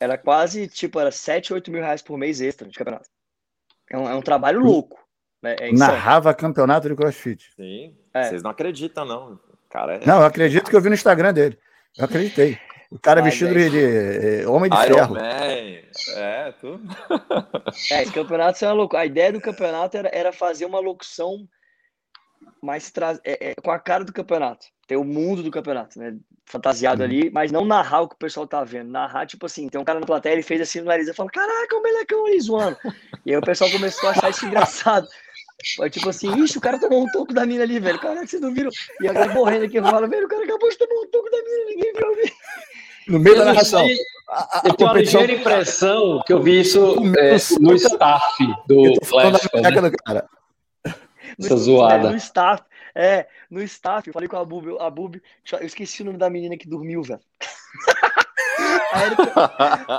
Era 0.00 0.16
quase, 0.18 0.66
tipo, 0.68 0.98
era 0.98 1.10
7, 1.12 1.52
8 1.52 1.70
mil 1.70 1.82
reais 1.82 2.00
por 2.02 2.16
mês 2.18 2.40
extra 2.40 2.66
de 2.66 2.76
campeonato. 2.76 3.08
É 3.90 3.98
um, 3.98 4.08
é 4.08 4.14
um 4.14 4.22
trabalho 4.22 4.58
louco. 4.60 5.01
Né? 5.42 5.56
É. 5.58 5.72
Narrava 5.72 6.32
campeonato 6.34 6.88
de 6.88 6.94
crossfit. 6.94 7.50
Sim. 7.56 7.96
É. 8.14 8.24
Vocês 8.24 8.42
não 8.42 8.50
acreditam, 8.50 9.04
não. 9.04 9.38
Cara, 9.68 9.96
é 9.96 10.06
Não, 10.06 10.20
eu 10.20 10.26
acredito 10.26 10.68
que 10.70 10.76
eu 10.76 10.80
vi 10.80 10.88
no 10.88 10.94
Instagram 10.94 11.32
dele. 11.32 11.58
Eu 11.96 12.04
acreditei. 12.04 12.58
O 12.90 12.98
cara 12.98 13.22
Mas, 13.22 13.30
vestido 13.32 13.54
de, 13.54 13.70
de- 14.40 14.46
homem 14.46 14.70
de 14.70 14.76
Iron 14.84 14.94
ferro. 14.94 15.14
Man. 15.14 15.22
É, 15.22 16.52
tu. 16.60 16.78
É, 17.90 18.02
esse 18.02 18.12
campeonato 18.12 18.62
é 18.62 18.68
uma 18.68 18.74
loucura. 18.74 19.00
A 19.02 19.06
ideia 19.06 19.32
do 19.32 19.40
campeonato 19.40 19.96
era, 19.96 20.10
era 20.12 20.30
fazer 20.32 20.66
uma 20.66 20.78
locução 20.78 21.48
mais 22.62 22.90
tra... 22.90 23.18
é, 23.24 23.50
é, 23.50 23.54
com 23.54 23.70
a 23.70 23.78
cara 23.78 24.04
do 24.04 24.12
campeonato. 24.12 24.66
Ter 24.86 24.96
o 24.96 25.04
mundo 25.04 25.42
do 25.42 25.50
campeonato, 25.50 25.98
né? 25.98 26.14
Fantasiado 26.44 27.00
Uhum. 27.00 27.06
ali, 27.08 27.30
mas 27.30 27.50
não 27.50 27.64
narrar 27.64 28.02
o 28.02 28.08
que 28.08 28.14
o 28.14 28.18
pessoal 28.18 28.46
tá 28.46 28.62
vendo. 28.62 28.90
Narrar, 28.90 29.26
tipo 29.26 29.46
assim, 29.46 29.68
tem 29.68 29.80
um 29.80 29.84
cara 29.84 29.98
na 30.00 30.06
plateia, 30.06 30.34
ele 30.34 30.42
fez 30.42 30.60
assim 30.60 30.80
no 30.80 30.86
nariz 30.86 31.08
e 31.08 31.14
falou: 31.14 31.30
Caraca, 31.32 31.76
o 31.76 31.82
melecão 31.82 32.26
ali 32.26 32.38
zoando. 32.40 32.76
E 33.24 33.30
aí 33.30 33.36
o 33.38 33.42
pessoal 33.42 33.70
começou 33.70 34.08
a 34.08 34.12
achar 34.12 34.28
isso 34.30 34.44
engraçado. 34.44 35.08
Tipo 35.90 36.08
assim, 36.10 36.34
ixi, 36.42 36.58
o 36.58 36.60
cara 36.60 36.78
tomou 36.78 37.02
um 37.04 37.10
toco 37.10 37.32
da 37.32 37.46
mina 37.46 37.62
ali, 37.62 37.78
velho. 37.78 37.98
Caraca, 37.98 38.26
vocês 38.26 38.42
não 38.42 38.52
viram? 38.52 38.70
E 39.00 39.08
a 39.08 39.12
galera 39.12 39.32
morrendo 39.34 39.64
aqui, 39.64 39.76
eu 39.76 39.84
falo, 39.84 40.08
velho, 40.08 40.26
o 40.26 40.28
cara 40.28 40.44
acabou 40.44 40.68
de 40.68 40.76
tomar 40.78 40.94
um 41.00 41.06
toco 41.08 41.30
da 41.30 41.36
mina, 41.38 41.64
ninguém 41.66 41.92
viu. 41.92 42.32
No 43.08 43.18
meio 43.18 43.34
da 43.36 43.42
Eu, 43.42 43.46
não 43.46 43.52
narração. 43.54 43.84
sei, 43.86 43.96
A, 44.28 44.34
a- 44.34 44.42
a 44.42 44.68
eu 44.68 44.74
tenho 44.74 44.88
uma 44.88 44.94
competição- 44.94 45.20
ligeira 45.22 45.40
impressão 45.40 46.22
que 46.26 46.32
eu 46.32 46.40
vi 46.42 46.60
isso 46.60 46.78
é, 46.96 47.00
meu 47.00 47.32
no 47.32 47.38
sonho- 47.40 47.74
staff 47.76 48.46
do 48.68 48.92
da 48.94 49.06
Flashpoint, 49.06 49.80
né? 49.80 49.90
cara. 50.04 50.28
Essa 51.38 51.56
zoada. 51.56 52.10
No 52.10 52.16
staff, 52.16 52.62
é, 52.94 53.26
no 53.50 53.62
staff, 53.62 54.06
eu 54.06 54.12
falei 54.12 54.28
com 54.28 54.36
a 54.36 54.44
Bubi, 54.44 54.76
a 54.78 54.88
Bubi, 54.90 55.22
eu 55.52 55.66
esqueci 55.66 56.02
o 56.02 56.04
nome 56.04 56.18
da 56.18 56.28
menina 56.30 56.56
que 56.56 56.68
dormiu, 56.68 57.02
velho. 57.02 57.20
A 58.92 59.06
Erika, 59.06 59.52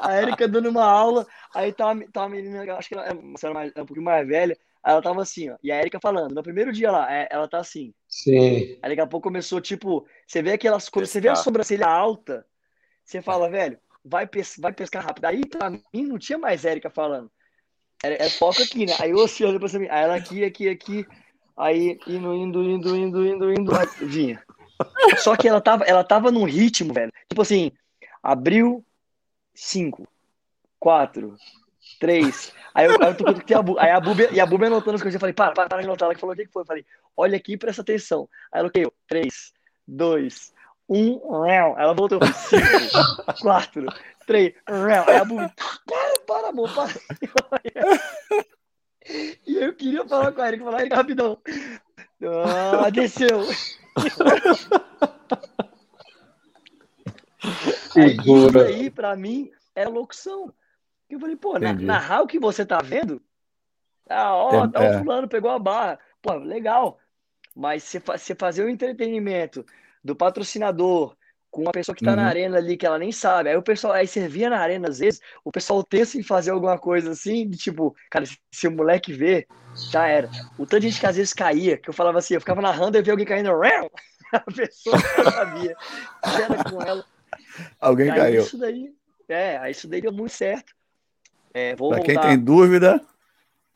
a 0.07 0.21
Erika 0.21 0.47
dando 0.47 0.69
uma 0.69 0.85
aula, 0.85 1.25
aí 1.53 1.73
tá, 1.73 1.87
uma- 1.91 2.05
tá 2.11 2.21
uma 2.21 2.29
menina, 2.29 2.63
acho 2.75 2.87
que 2.87 2.93
ela 2.95 3.05
é 3.07 3.11
uma 3.11 3.37
senhora 3.37 3.57
mais, 3.59 3.71
é 3.75 3.81
um 3.81 3.85
pouquinho 3.85 4.05
mais 4.05 4.25
velha, 4.27 4.55
ela 4.85 5.01
tava 5.01 5.21
assim, 5.21 5.49
ó, 5.49 5.57
e 5.63 5.71
a 5.71 5.79
Erika 5.79 5.99
falando, 5.99 6.35
no 6.35 6.43
primeiro 6.43 6.71
dia 6.71 6.91
lá, 6.91 7.11
é, 7.11 7.27
ela 7.31 7.47
tá 7.47 7.59
assim, 7.59 7.93
Sim. 8.07 8.77
aí 8.81 8.89
daqui 8.89 9.01
a 9.01 9.07
pouco 9.07 9.29
começou, 9.29 9.61
tipo, 9.61 10.05
você 10.27 10.41
vê 10.41 10.51
aquelas, 10.51 10.89
quando 10.89 11.05
você 11.05 11.21
vê 11.21 11.29
a 11.29 11.35
sobrancelha 11.35 11.87
alta, 11.87 12.45
você 13.03 13.21
fala, 13.21 13.49
velho, 13.49 13.77
vai, 14.03 14.27
pes 14.27 14.55
vai 14.59 14.73
pescar 14.73 15.05
rápido, 15.05 15.25
aí 15.25 15.45
pra 15.47 15.69
mim 15.69 15.81
não 15.93 16.17
tinha 16.17 16.37
mais 16.37 16.65
Erika 16.65 16.89
falando, 16.89 17.31
é, 18.03 18.25
é 18.25 18.29
foco 18.29 18.61
aqui, 18.61 18.85
né, 18.85 18.93
aí 18.99 19.11
eu 19.11 19.23
assim, 19.23 19.45
olhando 19.45 19.59
pra 19.59 19.69
você, 19.69 19.77
aí 19.77 20.03
ela 20.03 20.15
aqui, 20.15 20.43
aqui, 20.43 20.67
aqui, 20.67 21.07
aí 21.55 21.97
indo, 22.05 22.33
indo, 22.33 22.63
indo, 22.63 22.95
indo, 22.97 23.25
indo, 23.25 23.53
indo, 23.53 23.75
aí 23.75 23.87
vinha. 24.01 24.43
Só 25.19 25.37
que 25.37 25.47
ela 25.47 25.61
tava, 25.61 25.85
ela 25.85 26.03
tava 26.03 26.29
num 26.29 26.43
ritmo, 26.43 26.93
velho, 26.93 27.11
tipo 27.29 27.41
assim, 27.41 27.71
abriu 28.21 28.83
cinco, 29.53 30.05
quatro, 30.77 31.37
três. 31.99 32.53
Aí 32.73 32.85
eu, 32.87 32.91
aí 33.01 33.09
eu 33.09 33.15
toquei 33.15 33.55
a 33.55 33.61
Bu, 33.61 33.77
aí 33.77 33.91
a 33.91 33.99
Bubi, 33.99 34.27
e 34.31 34.39
a 34.39 34.45
Bubi 34.45 34.65
anotando 34.65 34.95
as 34.95 35.01
coisas. 35.01 35.15
Eu 35.15 35.19
falei, 35.19 35.33
para, 35.33 35.53
para, 35.53 35.69
para 35.69 35.81
de 35.81 35.85
anotar. 35.85 36.07
Ela 36.07 36.15
que 36.15 36.21
falou, 36.21 36.33
o 36.33 36.37
que 36.37 36.45
que 36.45 36.51
foi? 36.51 36.63
Eu 36.63 36.65
falei, 36.65 36.85
olha 37.15 37.37
aqui, 37.37 37.57
presta 37.57 37.81
atenção. 37.81 38.27
Aí 38.51 38.59
ela, 38.59 38.67
o 38.67 38.71
quê? 38.71 38.91
Três, 39.07 39.53
dois, 39.87 40.53
um, 40.89 41.45
ela 41.45 41.93
voltou, 41.93 42.19
cinco, 42.25 43.41
quatro, 43.41 43.85
três. 44.25 44.53
Aí 44.65 45.17
a 45.17 45.25
Bubi, 45.25 45.51
para, 45.85 46.19
para, 46.25 46.49
amor, 46.49 46.73
para. 46.73 46.91
E 49.45 49.57
eu 49.57 49.73
queria 49.75 50.07
falar 50.07 50.31
com 50.31 50.41
a 50.41 50.47
Erika, 50.47 50.63
falar, 50.63 50.79
Erika, 50.81 50.95
rapidão. 50.95 51.37
Ah, 52.23 52.89
desceu. 52.89 53.41
Aí, 57.95 58.17
isso 58.17 58.59
aí, 58.59 58.89
pra 58.89 59.15
mim, 59.15 59.51
é 59.75 59.87
locução. 59.87 60.53
Eu 61.13 61.19
falei, 61.19 61.35
pô, 61.35 61.59
na- 61.59 61.73
narrar 61.73 62.21
o 62.21 62.27
que 62.27 62.39
você 62.39 62.65
tá 62.65 62.79
vendo? 62.81 63.21
Ah, 64.09 64.35
ó, 64.35 64.65
É, 64.65 64.67
tá 64.71 64.83
é. 64.83 64.95
o 64.95 64.99
fulano, 64.99 65.27
pegou 65.27 65.51
a 65.51 65.59
barra. 65.59 65.99
Pô, 66.21 66.33
legal. 66.35 66.99
Mas 67.55 67.83
você, 67.83 67.99
fa- 67.99 68.17
você 68.17 68.35
fazer 68.35 68.63
o 68.63 68.69
entretenimento 68.69 69.65
do 70.03 70.15
patrocinador, 70.15 71.15
com 71.51 71.61
uma 71.61 71.71
pessoa 71.71 71.95
que 71.95 72.03
tá 72.03 72.11
Uhum. 72.11 72.17
na 72.17 72.25
arena 72.27 72.57
ali, 72.57 72.75
que 72.75 72.85
ela 72.85 72.97
nem 72.97 73.11
sabe. 73.11 73.49
Aí 73.49 73.55
o 73.55 73.61
pessoal, 73.61 73.93
aí 73.93 74.07
você 74.07 74.27
via 74.27 74.49
na 74.49 74.59
arena, 74.59 74.89
às 74.89 74.99
vezes, 74.99 75.21
o 75.45 75.51
pessoal 75.51 75.83
pensa 75.85 76.17
em 76.17 76.23
fazer 76.23 76.51
alguma 76.51 76.77
coisa 76.79 77.11
assim, 77.11 77.47
de 77.47 77.57
tipo, 77.57 77.95
cara, 78.09 78.25
se, 78.25 78.37
se 78.51 78.67
o 78.67 78.71
moleque 78.71 79.13
vê, 79.13 79.47
já 79.91 80.07
era. 80.07 80.29
O 80.57 80.65
tanto 80.65 80.81
de 80.81 80.89
gente 80.89 80.99
que 80.99 81.05
às 81.05 81.15
vezes 81.15 81.31
caía, 81.33 81.77
que 81.77 81.89
eu 81.89 81.93
falava 81.93 82.17
assim, 82.17 82.33
eu 82.33 82.39
ficava 82.41 82.61
narrando 82.61 82.97
e 82.97 83.01
via 83.03 83.13
alguém 83.13 83.25
caindo, 83.25 83.49
a 84.33 84.39
pessoa 84.51 84.97
já 84.97 85.31
sabia. 85.31 85.75
que 86.35 86.41
Era 86.41 86.63
com 86.63 86.81
ela. 86.81 87.05
Alguém 87.79 88.11
Aí 88.11 88.19
caiu. 88.19 88.43
isso 88.43 88.57
daí, 88.57 88.93
é, 89.29 89.57
aí 89.57 89.71
isso 89.71 89.87
daí 89.87 90.01
deu 90.01 90.11
muito 90.11 90.31
certo. 90.33 90.73
É, 91.53 91.75
vou 91.75 91.89
Pra 91.89 91.99
quem 92.01 92.15
voltar. 92.15 92.29
tem 92.29 92.39
dúvida, 92.39 93.01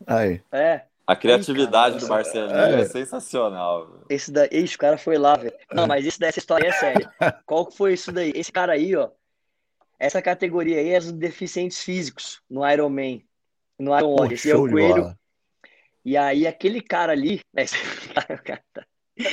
aí. 0.06 0.42
É, 0.52 0.82
A 1.06 1.16
criatividade 1.16 1.98
Ih, 1.98 2.00
do 2.00 2.08
cara, 2.08 2.16
Marcelinho 2.24 2.58
é. 2.58 2.82
é, 2.82 2.86
sensacional. 2.86 4.02
esse 4.10 4.32
daí, 4.32 4.50
ixi, 4.52 4.76
o 4.76 4.80
cara 4.80 4.98
foi 4.98 5.18
lá, 5.18 5.36
velho. 5.36 5.54
Não, 5.72 5.86
mas 5.88 6.06
esse 6.06 6.20
dessa 6.20 6.40
história 6.40 6.68
é 6.68 6.72
séria. 6.72 7.14
Qual 7.46 7.66
que 7.66 7.78
foi 7.78 7.94
isso 7.94 8.12
daí? 8.12 8.32
Esse 8.36 8.52
cara 8.52 8.74
aí, 8.74 8.96
ó, 8.96 9.10
essa 10.00 10.22
categoria 10.22 10.78
aí 10.80 10.90
é 10.90 10.98
os 10.98 11.12
deficientes 11.12 11.82
físicos 11.84 12.42
no 12.50 12.68
Iron 12.70 12.90
Man, 12.90 13.22
no 13.80 13.98
Iron 13.98 14.16
Log. 14.16 14.34
Esse 14.34 14.52
é 14.52 14.56
o 14.56 14.68
Coelho. 14.70 15.16
E 16.04 16.16
aí 16.18 16.46
aquele 16.48 16.82
cara 16.82 17.12
ali, 17.14 17.42
esse 17.56 17.76
cara, 18.14 18.38
cara 18.40 18.64
tá- 18.74 18.86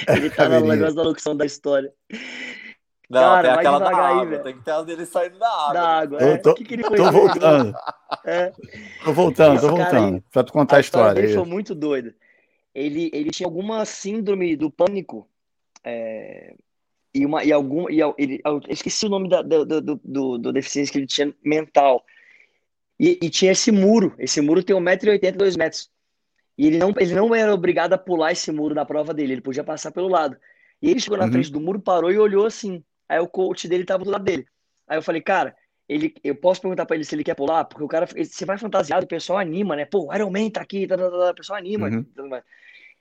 ele 0.08 0.30
tá 0.30 0.44
no 0.44 0.50
Caveirinha. 0.50 0.74
negócio 0.76 0.94
da 0.96 1.02
locução 1.02 1.36
da 1.36 1.44
história. 1.46 1.92
Não, 3.10 3.20
Cara, 3.20 3.42
tem 3.42 3.50
aquela 3.58 3.78
da 3.78 3.88
aí, 3.88 3.94
água. 3.94 4.24
velho. 4.26 4.42
tem 4.42 4.56
que 4.56 4.62
ter 4.64 4.70
a 4.70 4.82
dele 4.82 5.04
saindo 5.06 5.38
da 5.38 5.46
água. 5.48 5.72
Da 5.74 5.88
água. 5.88 6.18
Eu 6.20 6.28
É. 6.28 6.36
tô- 6.38 6.50
O 6.52 6.54
que, 6.54 6.64
que 6.64 6.74
ele 6.74 6.84
foi 6.84 6.96
Tô 6.96 7.10
voltando, 7.12 7.74
É. 8.24 8.52
tô 9.04 9.12
voltando, 9.12 9.60
tô 9.60 9.66
Esse 9.66 9.76
cara 9.76 9.90
voltando. 10.00 10.24
Pra 10.32 10.42
tu 10.44 10.52
contar 10.52 10.76
a 10.78 10.80
história. 10.80 11.14
dele 11.14 11.26
aí. 11.28 11.34
foi 11.34 11.44
muito 11.44 11.74
doida. 11.74 12.14
Ele, 12.74 13.10
ele 13.12 13.30
tinha 13.30 13.46
alguma 13.46 13.84
síndrome 13.84 14.56
do 14.56 14.70
pânico 14.70 15.28
é, 15.84 16.54
e 17.14 17.24
uma 17.26 17.44
e 17.44 17.52
algum 17.52 17.88
e 17.90 18.00
ele 18.18 18.40
eu 18.44 18.60
esqueci 18.68 19.06
o 19.06 19.08
nome 19.10 19.28
da, 19.28 19.42
do, 19.42 19.64
do, 19.64 20.00
do, 20.02 20.38
do 20.38 20.52
deficiência 20.52 20.90
que 20.92 20.98
ele 20.98 21.06
tinha 21.06 21.32
mental 21.44 22.04
e, 22.98 23.18
e 23.22 23.28
tinha 23.30 23.52
esse 23.52 23.70
muro. 23.70 24.14
Esse 24.18 24.40
muro 24.40 24.62
tem 24.62 24.74
1,80m, 24.74 25.36
2 25.36 25.56
metros. 25.56 25.90
E 26.56 26.66
ele 26.68 26.78
não, 26.78 26.92
ele 26.98 27.14
não 27.14 27.34
era 27.34 27.52
obrigado 27.52 27.92
a 27.92 27.98
pular 27.98 28.32
esse 28.32 28.50
muro 28.50 28.74
na 28.74 28.84
prova 28.84 29.12
dele, 29.12 29.34
ele 29.34 29.40
podia 29.40 29.62
passar 29.64 29.90
pelo 29.92 30.08
lado. 30.08 30.36
E 30.80 30.90
ele 30.90 31.00
chegou 31.00 31.18
na 31.18 31.24
Uhum. 31.26 31.32
frente 31.32 31.52
do 31.52 31.60
muro, 31.60 31.78
parou 31.80 32.10
e 32.10 32.18
olhou 32.18 32.46
assim. 32.46 32.82
Aí 33.08 33.18
o 33.18 33.28
coach 33.28 33.68
dele 33.68 33.84
tava 33.84 34.04
do 34.04 34.10
lado 34.10 34.24
dele. 34.24 34.46
Aí 34.86 34.98
eu 34.98 35.02
falei, 35.02 35.20
cara, 35.20 35.56
ele, 35.88 36.14
eu 36.22 36.34
posso 36.34 36.60
perguntar 36.60 36.86
pra 36.86 36.96
ele 36.96 37.04
se 37.04 37.14
ele 37.14 37.24
quer 37.24 37.34
pular? 37.34 37.64
Porque 37.64 37.84
o 37.84 37.88
cara, 37.88 38.08
ele- 38.14 38.24
você 38.24 38.44
vai 38.44 38.58
fantasiado, 38.58 39.04
o 39.04 39.08
pessoal 39.08 39.38
anima, 39.38 39.76
né? 39.76 39.84
Pô, 39.84 40.08
o 40.08 40.14
Iron 40.14 40.30
Man 40.30 40.50
tá 40.50 40.60
aqui, 40.60 40.86
tá, 40.86 40.96
tá, 40.96 41.10
tá, 41.10 41.18
tá, 41.18 41.30
o 41.30 41.34
pessoal 41.34 41.58
anima. 41.58 41.88
Uhum. 41.88 42.00
e 42.00 42.04
tudo 42.04 42.28
mais. 42.28 42.44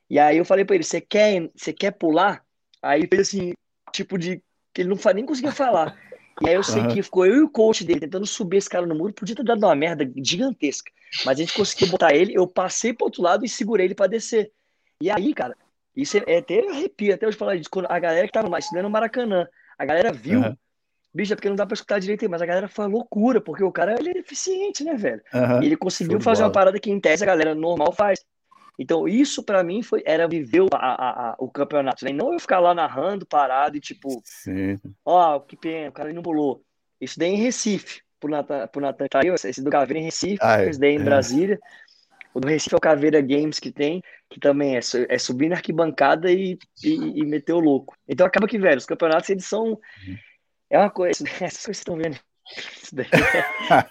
E 0.09 0.19
aí 0.19 0.37
eu 0.37 0.45
falei 0.45 0.65
pra 0.65 0.75
ele, 0.75 0.83
você 0.83 1.01
quer, 1.01 1.49
você 1.55 1.73
quer 1.73 1.91
pular? 1.91 2.45
Aí 2.81 2.99
ele 2.99 3.07
fez 3.07 3.29
assim, 3.29 3.53
tipo 3.91 4.17
de, 4.17 4.41
que 4.73 4.81
ele 4.81 4.89
não 4.89 4.97
nem 5.13 5.25
conseguia 5.25 5.51
falar. 5.51 5.97
E 6.41 6.49
aí 6.49 6.55
eu 6.55 6.63
sei 6.63 6.81
Aham. 6.81 6.93
que 6.93 7.01
ficou 7.01 7.25
eu 7.25 7.35
e 7.35 7.41
o 7.41 7.49
coach 7.49 7.83
dele 7.85 8.01
tentando 8.01 8.25
subir 8.25 8.57
esse 8.57 8.69
cara 8.69 8.85
no 8.85 8.95
muro, 8.95 9.13
podia 9.13 9.35
ter 9.35 9.43
dado 9.43 9.63
uma 9.65 9.75
merda 9.75 10.09
gigantesca. 10.17 10.91
Mas 11.25 11.37
a 11.37 11.41
gente 11.41 11.53
conseguiu 11.53 11.87
botar 11.87 12.13
ele, 12.13 12.33
eu 12.35 12.47
passei 12.47 12.91
pro 12.93 13.05
outro 13.05 13.21
lado 13.21 13.45
e 13.45 13.49
segurei 13.49 13.85
ele 13.85 13.95
pra 13.95 14.07
descer. 14.07 14.51
E 14.99 15.09
aí, 15.09 15.33
cara, 15.33 15.55
isso 15.95 16.17
é, 16.17 16.23
é 16.27 16.37
até 16.39 16.67
arrepio, 16.67 17.13
até 17.13 17.27
hoje 17.27 17.37
falar 17.37 17.55
disso. 17.55 17.69
Quando 17.69 17.85
a 17.89 17.99
galera 17.99 18.25
que 18.25 18.33
tava 18.33 18.49
mais 18.49 18.65
estudando 18.65 18.85
no 18.85 18.89
Maracanã, 18.89 19.47
a 19.83 19.85
galera 19.85 20.11
viu, 20.11 20.39
Aham. 20.41 20.57
bicho, 21.13 21.33
é 21.33 21.35
porque 21.35 21.49
não 21.49 21.55
dá 21.55 21.65
pra 21.65 21.73
escutar 21.75 21.99
direito 21.99 22.23
aí, 22.23 22.29
mas 22.29 22.41
a 22.41 22.45
galera 22.45 22.67
foi 22.67 22.85
uma 22.85 22.91
loucura, 22.91 23.39
porque 23.41 23.63
o 23.63 23.71
cara 23.71 23.95
ele 23.99 24.09
é 24.09 24.13
deficiente, 24.13 24.83
né, 24.83 24.95
velho? 24.95 25.21
E 25.61 25.65
ele 25.65 25.77
conseguiu 25.77 26.19
fazer 26.19 26.43
uma 26.43 26.51
parada 26.51 26.79
que 26.79 26.89
em 26.89 26.99
tese 26.99 27.23
a 27.23 27.27
galera 27.27 27.53
normal 27.53 27.91
faz. 27.91 28.19
Então, 28.79 29.07
isso 29.07 29.43
pra 29.43 29.63
mim 29.63 29.83
foi, 29.83 30.01
era 30.05 30.27
viver 30.27 30.61
o, 30.61 30.67
a- 30.73 30.77
a- 30.77 31.29
a- 31.29 31.35
o 31.37 31.47
campeonato, 31.47 32.03
né? 32.03 32.09
E 32.09 32.13
não 32.13 32.33
eu 32.33 32.39
ficar 32.39 32.59
lá 32.59 32.73
narrando, 32.73 33.23
parado 33.25 33.77
e 33.77 33.79
tipo, 33.79 34.19
Sim. 34.25 34.79
ó, 35.05 35.39
que 35.39 35.55
pena, 35.55 35.89
o 35.89 35.93
cara 35.93 36.11
não 36.11 36.23
pulou. 36.23 36.63
Isso 36.99 37.19
daí 37.19 37.29
em 37.29 37.35
Recife, 37.37 38.01
pro 38.19 38.31
Natan, 38.31 38.65
pro 38.67 38.81
Natan 38.81 39.05
tá 39.07 39.19
aí, 39.21 39.27
esse 39.27 39.61
do 39.61 39.69
Caveira 39.69 39.99
em 39.99 40.05
Recife, 40.05 40.39
Ah, 40.41 40.63
é. 40.63 40.69
esse 40.69 40.79
daí 40.79 40.93
em 40.95 41.01
É. 41.01 41.03
Brasília. 41.03 41.59
O 42.33 42.39
do 42.39 42.47
Recife 42.47 42.73
é 42.73 42.77
o 42.77 42.81
Caveira 42.81 43.21
Games 43.21 43.59
que 43.59 43.71
tem, 43.71 44.01
que 44.33 44.39
também 44.39 44.75
é, 44.75 44.79
é 45.09 45.17
subir 45.19 45.47
na 45.49 45.55
arquibancada 45.55 46.31
e, 46.31 46.57
e, 46.83 47.19
e 47.21 47.25
meter 47.25 47.53
o 47.53 47.59
louco. 47.59 47.95
Então 48.07 48.25
acaba 48.25 48.47
que, 48.47 48.57
velho, 48.57 48.77
os 48.79 48.85
campeonatos 48.85 49.29
eles 49.29 49.45
são. 49.45 49.79
É 50.71 50.77
uma 50.79 50.89
coisa. 50.89 51.23
Essas 51.39 51.39
coisas 51.39 51.57
que 51.57 51.63
vocês 51.65 51.77
estão 51.77 51.95
vendo. 51.95 52.17
Isso 52.81 52.95
daí 52.95 53.05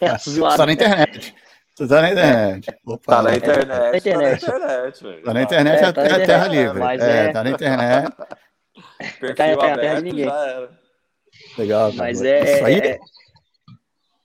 é, 0.00 0.04
é 0.04 0.18
zoado. 0.28 0.56
Tá 0.56 0.66
na 0.66 0.72
internet. 0.72 1.34
Tu 1.76 1.88
tá 1.88 2.02
na 2.02 2.10
internet. 2.10 2.70
Opa, 2.84 3.12
Tá 3.16 3.22
na 3.22 3.30
tá 3.30 3.36
internet. 3.36 3.66
na 3.68 3.96
internet. 3.96 4.44
Tá 4.44 4.58
na 4.58 4.64
internet, 4.66 5.02
velho. 5.04 5.22
Tá 5.22 5.32
na 5.34 5.42
internet, 5.42 5.80
É, 5.80 5.86
é, 5.88 5.92
tá 5.92 6.02
na 6.02 6.16
é 6.18 6.26
terra 6.26 6.48
livre. 6.48 6.78
mas 6.80 7.00
é, 7.02 7.24
é- 7.26 7.32
tá 7.32 7.44
na 7.44 7.50
internet. 7.50 8.12
Perfil 9.20 9.34
Tá- 9.36 9.46
tá- 9.46 9.56
tá 9.56 9.72
aberto, 9.74 9.96
de 9.98 10.02
ninguém. 10.04 10.26
Legal. 11.56 11.90
cara. 11.90 11.96
Mas 11.96 12.20
é. 12.22 12.54
Isso 12.56 12.64
aí, 12.64 12.78
é- 12.78 12.98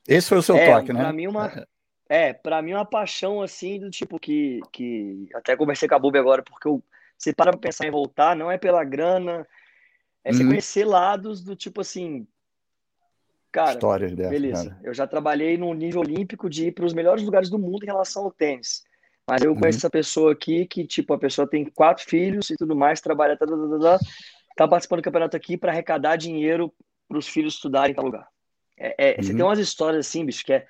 esse 0.07 0.27
foi 0.29 0.37
o 0.39 0.41
seu 0.41 0.57
É, 0.57 0.73
toque, 0.73 0.91
né? 0.93 0.99
pra 1.01 1.13
mim 1.13 1.27
uma- 1.27 1.67
É, 2.09 2.31
pra 2.33 2.61
mim 2.61 2.73
uma 2.73 2.85
paixão 2.85 3.41
assim 3.41 3.79
do 3.79 3.89
tipo 3.89 4.19
que, 4.19 4.61
que 4.71 5.27
até 5.33 5.55
conversei 5.57 5.87
com 5.89 5.95
a 5.95 5.99
Bubi 5.99 6.17
agora, 6.17 6.41
porque 6.41 6.67
eu, 6.67 6.81
você 7.17 7.33
para 7.33 7.51
pra 7.51 7.59
pensar 7.59 7.85
em 7.85 7.91
voltar, 7.91 8.35
não 8.35 8.49
é 8.49 8.57
pela 8.57 8.83
grana, 8.83 9.45
é 10.23 10.31
você 10.31 10.43
Uhum. 10.43 10.49
conhecer 10.49 10.85
lados 10.85 11.43
do 11.43 11.55
tipo 11.55 11.81
assim, 11.81 12.25
cara, 13.51 13.73
Histórias 13.73 14.13
dessa, 14.15 14.29
beleza, 14.29 14.69
cara. 14.69 14.81
eu 14.83 14.93
já 14.93 15.05
trabalhei 15.05 15.57
no 15.57 15.73
nível 15.73 16.01
olímpico 16.01 16.49
de 16.49 16.67
ir 16.67 16.71
para 16.71 16.85
os 16.85 16.93
melhores 16.93 17.23
lugares 17.23 17.49
do 17.49 17.59
mundo 17.59 17.83
em 17.83 17.87
relação 17.87 18.23
ao 18.23 18.31
tênis, 18.31 18.85
mas 19.27 19.43
eu 19.43 19.51
Uhum. 19.51 19.59
conheço 19.59 19.79
essa 19.79 19.89
pessoa 19.89 20.31
aqui 20.31 20.65
que, 20.65 20.85
tipo, 20.87 21.13
a 21.13 21.19
pessoa 21.19 21.47
tem 21.47 21.65
quatro 21.65 22.05
filhos 22.05 22.49
e 22.49 22.55
tudo 22.55 22.75
mais, 22.75 23.01
trabalha, 23.01 23.35
tá, 23.35 23.45
tá, 23.45 23.53
tá, 23.53 23.79
tá, 23.79 23.99
tá 24.55 24.67
participando 24.67 25.01
do 25.01 25.03
campeonato 25.03 25.35
aqui 25.35 25.57
para 25.57 25.73
arrecadar 25.73 26.15
dinheiro 26.15 26.73
para 27.07 27.17
os 27.17 27.27
filhos 27.27 27.55
estudarem 27.55 27.91
em 27.91 27.95
tal 27.95 28.05
lugar. 28.05 28.27
É, 28.77 29.09
é, 29.09 29.21
Você 29.21 29.31
Uhum. 29.31 29.37
tem 29.37 29.45
umas 29.45 29.59
histórias 29.59 30.07
assim, 30.07 30.25
bicho, 30.25 30.45
que 30.45 30.53
é, 30.53 30.67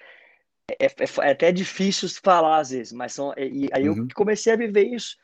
é, 0.70 0.86
é- 0.86 1.28
é 1.28 1.32
até 1.32 1.52
difícil 1.52 2.10
falar 2.24 2.60
às 2.60 2.72
vezes, 2.72 2.92
mas 2.94 3.14
são. 3.14 3.34
E 3.38 3.70
aí 3.72 3.88
Uhum. 3.90 3.98
eu 4.00 4.08
comecei 4.14 4.52
a 4.54 4.58
viver 4.58 4.84
isso 4.86 5.16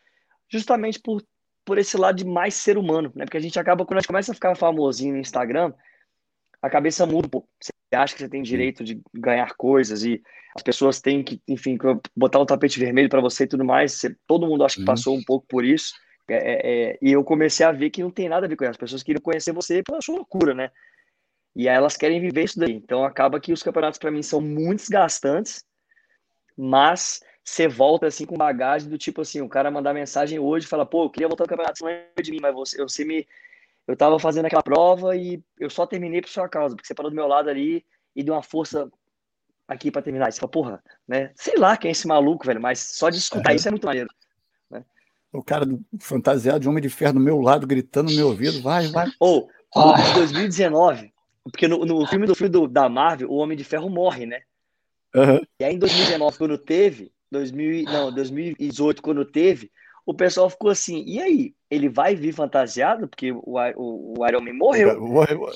justamente 0.49 0.99
por, 0.99 1.23
por 1.65 1.77
esse 1.77 1.97
lado 1.97 2.17
de 2.17 2.25
mais 2.25 2.53
ser 2.53 2.77
humano, 2.77 3.11
né? 3.15 3.25
Porque 3.25 3.37
a 3.37 3.41
gente 3.41 3.59
acaba, 3.59 3.85
quando 3.85 3.97
a 3.97 4.01
gente 4.01 4.07
começa 4.07 4.31
a 4.31 4.35
ficar 4.35 4.55
famosinho 4.55 5.13
no 5.13 5.19
Instagram, 5.19 5.73
a 6.61 6.69
cabeça 6.69 7.05
muda 7.05 7.27
pouco. 7.27 7.47
Você 7.61 7.71
acha 7.93 8.13
que 8.15 8.21
você 8.21 8.29
tem 8.29 8.41
direito 8.41 8.83
de 8.83 9.01
ganhar 9.13 9.53
coisas 9.55 10.03
e 10.03 10.21
as 10.55 10.61
pessoas 10.63 11.01
têm 11.01 11.23
que, 11.23 11.41
enfim, 11.47 11.77
botar 12.15 12.39
um 12.39 12.45
tapete 12.45 12.79
vermelho 12.79 13.09
para 13.09 13.21
você 13.21 13.43
e 13.43 13.47
tudo 13.47 13.65
mais. 13.65 13.93
Você- 13.93 14.15
todo 14.27 14.47
mundo 14.47 14.63
acho 14.63 14.75
que 14.75 14.81
Uhum. 14.81 14.85
passou 14.85 15.15
um 15.17 15.23
pouco 15.23 15.45
por 15.47 15.65
isso. 15.65 15.93
É, 16.29 16.35
é, 16.35 16.91
é, 16.91 16.97
e 17.01 17.11
eu 17.11 17.23
comecei 17.23 17.65
a 17.65 17.71
ver 17.71 17.89
que 17.89 18.01
não 18.01 18.09
tem 18.09 18.29
nada 18.29 18.45
a 18.45 18.49
ver 18.49 18.55
com 18.55 18.63
isso. 18.63 18.71
As 18.71 18.77
pessoas 18.77 19.03
queriam 19.03 19.21
conhecer 19.21 19.51
você 19.51 19.83
pela 19.83 20.01
sua 20.01 20.15
loucura, 20.15 20.53
né? 20.53 20.71
E 21.55 21.69
aí 21.69 21.75
elas 21.75 21.95
querem 21.95 22.19
viver 22.19 22.43
isso 22.45 22.59
daí. 22.59 22.73
Então 22.73 23.03
acaba 23.03 23.39
que 23.39 23.53
os 23.53 23.61
campeonatos 23.63 23.99
para 23.99 24.11
mim 24.11 24.23
são 24.23 24.41
muito 24.41 24.79
desgastantes, 24.79 25.63
mas 26.57 27.21
você 27.43 27.67
volta 27.67 28.07
assim 28.07 28.25
com 28.25 28.35
bagagem 28.37 28.89
do 28.89 28.97
tipo 28.97 29.21
assim, 29.21 29.41
o 29.41 29.49
cara 29.49 29.69
mandar 29.69 29.93
mensagem 29.93 30.39
hoje 30.39 30.65
e 30.65 30.69
fala, 30.69 30.85
pô, 30.85 31.03
eu 31.05 31.09
queria 31.09 31.27
voltar 31.27 31.43
ao 31.43 31.47
campeonato, 31.47 31.77
você 31.79 31.83
não 31.83 31.91
lembra 31.91 32.23
de 32.23 32.31
mim, 32.31 32.39
mas 32.41 32.53
você, 32.53 32.77
você 32.81 33.05
me 33.05 33.27
eu 33.85 33.97
tava 33.97 34.17
fazendo 34.17 34.45
aquela 34.45 34.63
prova 34.63 35.13
e 35.15 35.43
eu 35.59 35.69
só 35.69 35.85
terminei 35.85 36.21
por 36.21 36.29
sua 36.29 36.47
causa, 36.47 36.73
porque 36.73 36.87
você 36.87 36.93
parou 36.95 37.11
do 37.11 37.15
meu 37.15 37.27
lado 37.27 37.49
ali 37.49 37.85
e 38.15 38.23
deu 38.23 38.33
uma 38.33 38.41
força 38.41 38.89
aqui 39.67 39.91
para 39.91 40.01
terminar. 40.01 40.31
Você 40.31 40.39
fala, 40.39 40.51
porra, 40.51 40.83
né? 41.05 41.31
Sei 41.35 41.55
lá 41.57 41.75
quem 41.75 41.89
é 41.89 41.91
esse 41.91 42.07
maluco, 42.07 42.45
velho, 42.45 42.61
mas 42.61 42.79
só 42.79 43.09
de 43.09 43.17
escutar 43.17 43.49
Uhum. 43.49 43.55
isso 43.57 43.67
é 43.67 43.71
muito 43.71 43.85
maneiro. 43.85 44.09
O 45.33 45.43
cara 45.43 45.65
do- 45.65 45.83
fantasiado 45.99 46.59
de 46.61 46.69
homem 46.69 46.81
de 46.81 46.89
ferro 46.89 47.13
do 47.13 47.19
meu 47.19 47.41
lado, 47.41 47.67
gritando 47.67 48.09
no 48.09 48.15
meu 48.15 48.27
ouvido, 48.27 48.61
vai, 48.61 48.87
vai. 48.87 49.11
Ou, 49.19 49.49
Ah. 49.75 49.95
em 50.11 50.13
2019, 50.13 51.12
porque 51.51 51.67
no, 51.67 51.85
no 51.85 52.05
filme 52.07 52.25
do 52.25 52.35
filme 52.35 52.49
do, 52.49 52.67
da 52.67 52.87
Marvel, 52.87 53.29
o 53.29 53.35
Homem 53.35 53.57
de 53.57 53.63
Ferro 53.63 53.89
morre, 53.89 54.25
né? 54.25 54.41
Aham. 55.15 55.41
E 55.59 55.63
aí 55.63 55.75
em 55.75 55.79
2019, 55.79 56.37
quando 56.37 56.57
teve, 56.57 57.11
2000, 57.31 57.71
e- 57.71 57.87
não, 57.87 58.11
2018, 58.11 59.01
quando 59.01 59.25
teve, 59.25 59.71
o 60.05 60.13
pessoal 60.13 60.49
ficou 60.49 60.69
assim, 60.69 61.03
e 61.05 61.21
aí? 61.21 61.55
Ele 61.69 61.89
vai 61.89 62.15
vir 62.15 62.33
fantasiado? 62.33 63.07
Porque 63.07 63.31
o, 63.31 63.41
o, 63.75 64.19
o 64.19 64.27
Iron 64.27 64.41
Man 64.41 64.53
morreu. 64.53 64.89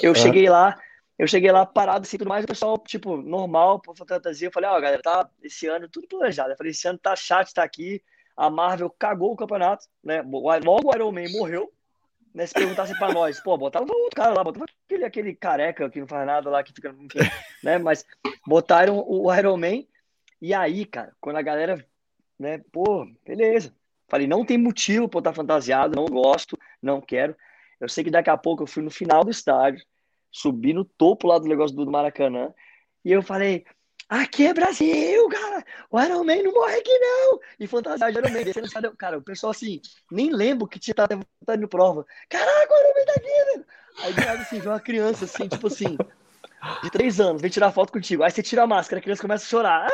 Eu 0.01 0.11
Aham. 0.11 0.15
cheguei 0.15 0.49
lá, 0.49 0.79
eu 1.17 1.27
cheguei 1.27 1.51
lá 1.51 1.65
parado 1.65 2.05
assim, 2.05 2.17
tudo 2.17 2.29
mais, 2.29 2.43
o 2.43 2.47
pessoal, 2.47 2.77
tipo, 2.77 3.17
normal, 3.17 3.79
por 3.81 3.95
fantasia, 3.95 4.47
eu 4.47 4.51
falei, 4.51 4.69
ó, 4.69 4.79
galera, 4.79 5.01
tá 5.01 5.29
esse 5.43 5.67
ano 5.67 5.89
tudo 5.89 6.07
planejado. 6.07 6.51
Eu 6.51 6.57
falei, 6.57 6.71
esse 6.71 6.87
ano 6.87 6.99
tá 6.99 7.15
chato, 7.15 7.53
tá 7.53 7.63
aqui, 7.63 8.01
a 8.35 8.49
Marvel 8.49 8.89
cagou 8.89 9.31
o 9.31 9.35
campeonato, 9.35 9.85
né? 10.03 10.21
Logo 10.21 10.89
o 10.89 10.95
Iron 10.95 11.11
Man 11.11 11.29
morreu, 11.29 11.71
né? 12.37 12.45
Se 12.45 12.53
perguntasse 12.53 12.95
pra 12.99 13.11
nós, 13.11 13.39
pô, 13.39 13.57
botava 13.57 13.85
outro 13.91 14.15
cara 14.15 14.31
lá, 14.31 14.43
botava 14.43 14.65
aquele, 14.85 15.03
aquele 15.03 15.33
careca 15.33 15.89
que 15.89 15.99
não 15.99 16.07
faz 16.07 16.25
nada 16.25 16.47
lá, 16.51 16.63
que 16.63 16.71
fica, 16.71 16.89
enfim, 16.89 17.17
né? 17.63 17.79
Mas 17.79 18.05
botaram 18.45 19.03
o 19.07 19.33
Iron 19.33 19.57
Man, 19.57 19.83
e 20.39 20.53
aí, 20.53 20.85
cara, 20.85 21.11
quando 21.19 21.37
a 21.37 21.41
galera, 21.41 21.83
né, 22.37 22.61
pô, 22.71 23.07
beleza. 23.25 23.75
Falei, 24.07 24.27
não 24.27 24.45
tem 24.45 24.57
motivo 24.57 25.09
pra 25.09 25.17
eu 25.17 25.21
estar 25.21 25.33
fantasiado, 25.33 25.95
não 25.95 26.05
gosto, 26.05 26.57
não 26.81 27.01
quero. 27.01 27.35
Eu 27.79 27.89
sei 27.89 28.03
que 28.03 28.11
daqui 28.11 28.29
a 28.29 28.37
pouco 28.37 28.63
eu 28.63 28.67
fui 28.67 28.83
no 28.83 28.91
final 28.91 29.23
do 29.23 29.31
estádio, 29.31 29.83
subi 30.31 30.73
no 30.73 30.85
topo 30.85 31.27
lá 31.27 31.39
do 31.39 31.47
negócio 31.47 31.75
do 31.75 31.89
Maracanã, 31.89 32.53
e 33.03 33.11
eu 33.11 33.23
falei, 33.23 33.65
aqui 34.09 34.47
é 34.47 34.53
Brasil, 34.53 35.29
cara. 35.29 35.65
O 35.91 36.01
Iron 36.01 36.23
Man 36.23 36.43
não 36.43 36.53
morre 36.53 36.75
aqui, 36.75 36.97
não. 36.99 37.39
E 37.59 37.67
fantasiar 37.67 38.11
de 38.11 38.19
Iron 38.19 38.29
Man, 38.29 38.43
descendo 38.43 38.67
escada. 38.67 38.93
Cara, 38.97 39.17
o 39.17 39.21
pessoal 39.21 39.51
assim, 39.51 39.81
nem 40.11 40.31
lembro 40.31 40.67
que 40.67 40.79
tinha 40.79 40.93
tava 40.93 41.19
no 41.57 41.67
prova. 41.67 42.05
Caraca, 42.29 42.73
o 42.73 42.77
Iron 42.77 42.93
Man 42.97 43.05
tá 43.05 43.13
aqui, 43.17 43.27
velho. 43.27 43.65
Aí 43.99 44.13
do 44.13 44.41
assim, 44.41 44.59
vem 44.59 44.69
uma 44.69 44.79
criança, 44.79 45.25
assim, 45.25 45.47
tipo 45.47 45.67
assim, 45.67 45.97
de 46.83 46.89
três 46.91 47.19
anos, 47.19 47.41
vem 47.41 47.49
tirar 47.49 47.71
foto 47.71 47.91
contigo. 47.91 48.23
Aí 48.23 48.31
você 48.31 48.43
tira 48.43 48.63
a 48.63 48.67
máscara, 48.67 48.99
a 48.99 49.03
criança 49.03 49.21
começa 49.21 49.45
a 49.45 49.47
chorar. 49.47 49.87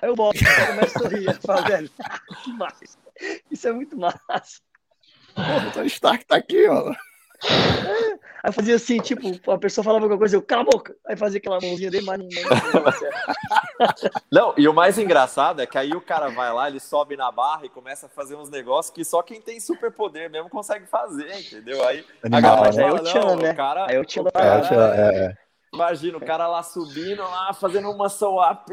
Aí 0.00 0.08
eu 0.08 0.16
volto, 0.16 0.38
começa 0.38 0.98
a 0.98 1.02
sorrir. 1.02 1.26
Eu 1.26 1.34
falo, 1.34 1.66
velho, 1.66 1.90
que 2.44 2.52
massa. 2.54 2.84
Isso 3.50 3.68
é 3.68 3.72
muito 3.72 3.96
massa. 3.96 4.60
Pô, 5.34 5.80
o 5.80 5.84
Stark 5.84 6.24
tá 6.26 6.36
aqui, 6.36 6.66
ó. 6.68 6.92
É. 7.44 8.18
Aí 8.42 8.52
fazia 8.52 8.74
assim, 8.74 8.98
tipo, 8.98 9.28
a 9.50 9.58
pessoa 9.58 9.84
falava 9.84 10.04
alguma 10.04 10.18
coisa, 10.18 10.34
eu, 10.34 10.42
cala 10.42 10.62
a 10.62 10.64
boca. 10.64 10.96
Aí 11.06 11.16
fazia 11.16 11.38
aquela 11.38 11.60
mãozinha 11.60 11.90
dele, 11.90 12.04
mas 12.04 12.18
não, 12.18 12.26
não, 14.32 14.54
e 14.56 14.66
o 14.66 14.74
mais 14.74 14.98
engraçado 14.98 15.62
é 15.62 15.66
que 15.66 15.78
aí 15.78 15.92
o 15.92 16.00
cara 16.00 16.28
vai 16.28 16.52
lá, 16.52 16.68
ele 16.68 16.80
sobe 16.80 17.16
na 17.16 17.30
barra 17.30 17.66
e 17.66 17.68
começa 17.68 18.06
a 18.06 18.08
fazer 18.08 18.34
uns 18.34 18.50
negócios 18.50 18.92
que 18.92 19.04
só 19.04 19.22
quem 19.22 19.40
tem 19.40 19.60
superpoder 19.60 20.28
mesmo 20.28 20.50
consegue 20.50 20.86
fazer, 20.86 21.32
entendeu? 21.38 21.86
Aí 21.86 22.04
a 22.24 22.40
galera 22.40 22.72
fala, 22.72 22.96
não, 22.96 23.04
tchan, 23.04 23.36
né? 23.36 23.52
o 23.52 23.56
cara... 23.56 23.86
Aí 23.88 23.94
eu 23.94 24.04
tinha, 24.04 24.24
é, 24.34 25.26
é, 25.26 25.36
Imagina, 25.72 26.18
o 26.18 26.24
cara 26.24 26.48
lá 26.48 26.64
subindo, 26.64 27.22
lá, 27.22 27.54
fazendo 27.54 27.90
uma 27.90 28.08
soap 28.08 28.70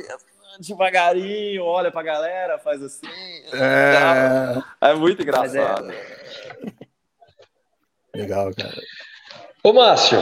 devagarinho, 0.60 1.64
olha 1.64 1.92
pra 1.92 2.02
galera, 2.02 2.58
faz 2.58 2.82
assim. 2.82 3.08
É, 3.54 4.90
é 4.90 4.96
muito 4.96 5.22
engraçado. 5.22 5.94
Legal, 8.16 8.52
cara. 8.56 8.82
Ô, 9.64 9.74
Márcio, 9.74 10.20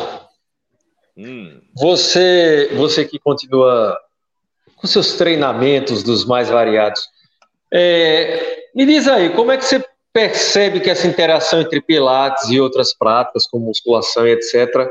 hum. 1.17 1.61
você, 1.75 2.69
você 2.73 3.05
que 3.05 3.19
continua 3.19 3.99
com 4.75 4.88
seus 4.88 5.13
treinamentos 5.13 6.03
dos 6.03 6.25
mais 6.25 6.49
variados, 6.49 7.07
é, 7.73 8.63
me 8.75 8.85
diz 8.85 9.07
aí, 9.07 9.29
como 9.31 9.51
é 9.51 9.57
que 9.57 9.65
você 9.65 9.83
percebe 10.13 10.79
que 10.79 10.89
essa 10.89 11.07
interação 11.07 11.61
entre 11.61 11.81
pilates 11.81 12.49
e 12.49 12.59
outras 12.59 12.93
práticas, 12.93 13.45
como 13.45 13.67
musculação 13.67 14.27
e 14.27 14.31
etc., 14.31 14.89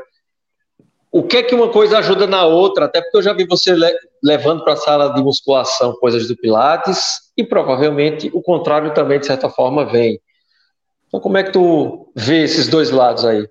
o 1.10 1.22
que 1.22 1.38
é 1.38 1.42
que 1.42 1.54
uma 1.54 1.70
coisa 1.70 1.98
ajuda 1.98 2.26
na 2.26 2.44
outra? 2.44 2.84
Até 2.84 3.00
porque 3.00 3.16
eu 3.16 3.22
já 3.22 3.32
vi 3.32 3.46
você 3.46 3.72
le 3.72 3.90
levando 4.22 4.62
para 4.64 4.74
a 4.74 4.76
sala 4.76 5.14
de 5.14 5.22
musculação 5.22 5.94
coisas 5.94 6.28
do 6.28 6.36
pilates 6.36 7.32
e 7.36 7.44
provavelmente 7.44 8.30
o 8.34 8.42
contrário 8.42 8.92
também, 8.92 9.18
de 9.18 9.26
certa 9.26 9.48
forma, 9.48 9.84
vem. 9.84 10.20
Então, 11.08 11.20
como 11.20 11.36
é 11.36 11.44
que 11.44 11.52
tu 11.52 12.10
vê 12.14 12.42
esses 12.42 12.68
dois 12.68 12.90
lados 12.90 13.24
aí? 13.24 13.48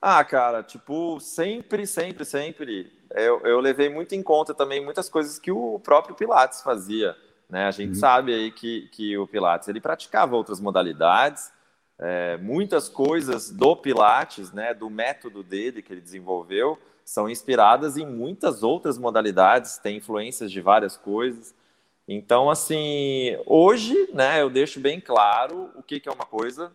Ah, 0.00 0.22
cara, 0.24 0.62
tipo, 0.62 1.18
sempre, 1.20 1.86
sempre, 1.86 2.24
sempre. 2.24 2.92
Eu, 3.14 3.40
eu 3.40 3.60
levei 3.60 3.88
muito 3.88 4.14
em 4.14 4.22
conta 4.22 4.54
também 4.54 4.84
muitas 4.84 5.08
coisas 5.08 5.38
que 5.38 5.50
o 5.50 5.78
próprio 5.80 6.14
Pilates 6.14 6.62
fazia. 6.62 7.16
Né? 7.48 7.66
A 7.66 7.70
gente 7.70 7.90
uhum. 7.90 7.94
sabe 7.94 8.34
aí 8.34 8.50
que, 8.50 8.88
que 8.92 9.16
o 9.16 9.26
Pilates 9.26 9.68
ele 9.68 9.80
praticava 9.80 10.36
outras 10.36 10.60
modalidades, 10.60 11.52
é, 11.98 12.36
muitas 12.36 12.88
coisas 12.88 13.50
do 13.50 13.74
Pilates, 13.74 14.52
né, 14.52 14.74
do 14.74 14.90
método 14.90 15.42
dele 15.42 15.80
que 15.80 15.92
ele 15.92 16.00
desenvolveu, 16.00 16.78
são 17.04 17.30
inspiradas 17.30 17.96
em 17.96 18.04
muitas 18.04 18.62
outras 18.62 18.98
modalidades, 18.98 19.78
tem 19.78 19.96
influências 19.96 20.50
de 20.50 20.60
várias 20.60 20.96
coisas. 20.96 21.54
Então, 22.08 22.48
assim, 22.48 23.36
hoje, 23.46 24.08
né, 24.12 24.40
eu 24.40 24.48
deixo 24.48 24.78
bem 24.78 25.00
claro 25.00 25.70
o 25.74 25.82
que, 25.82 25.98
que 25.98 26.08
é 26.08 26.12
uma 26.12 26.24
coisa 26.24 26.72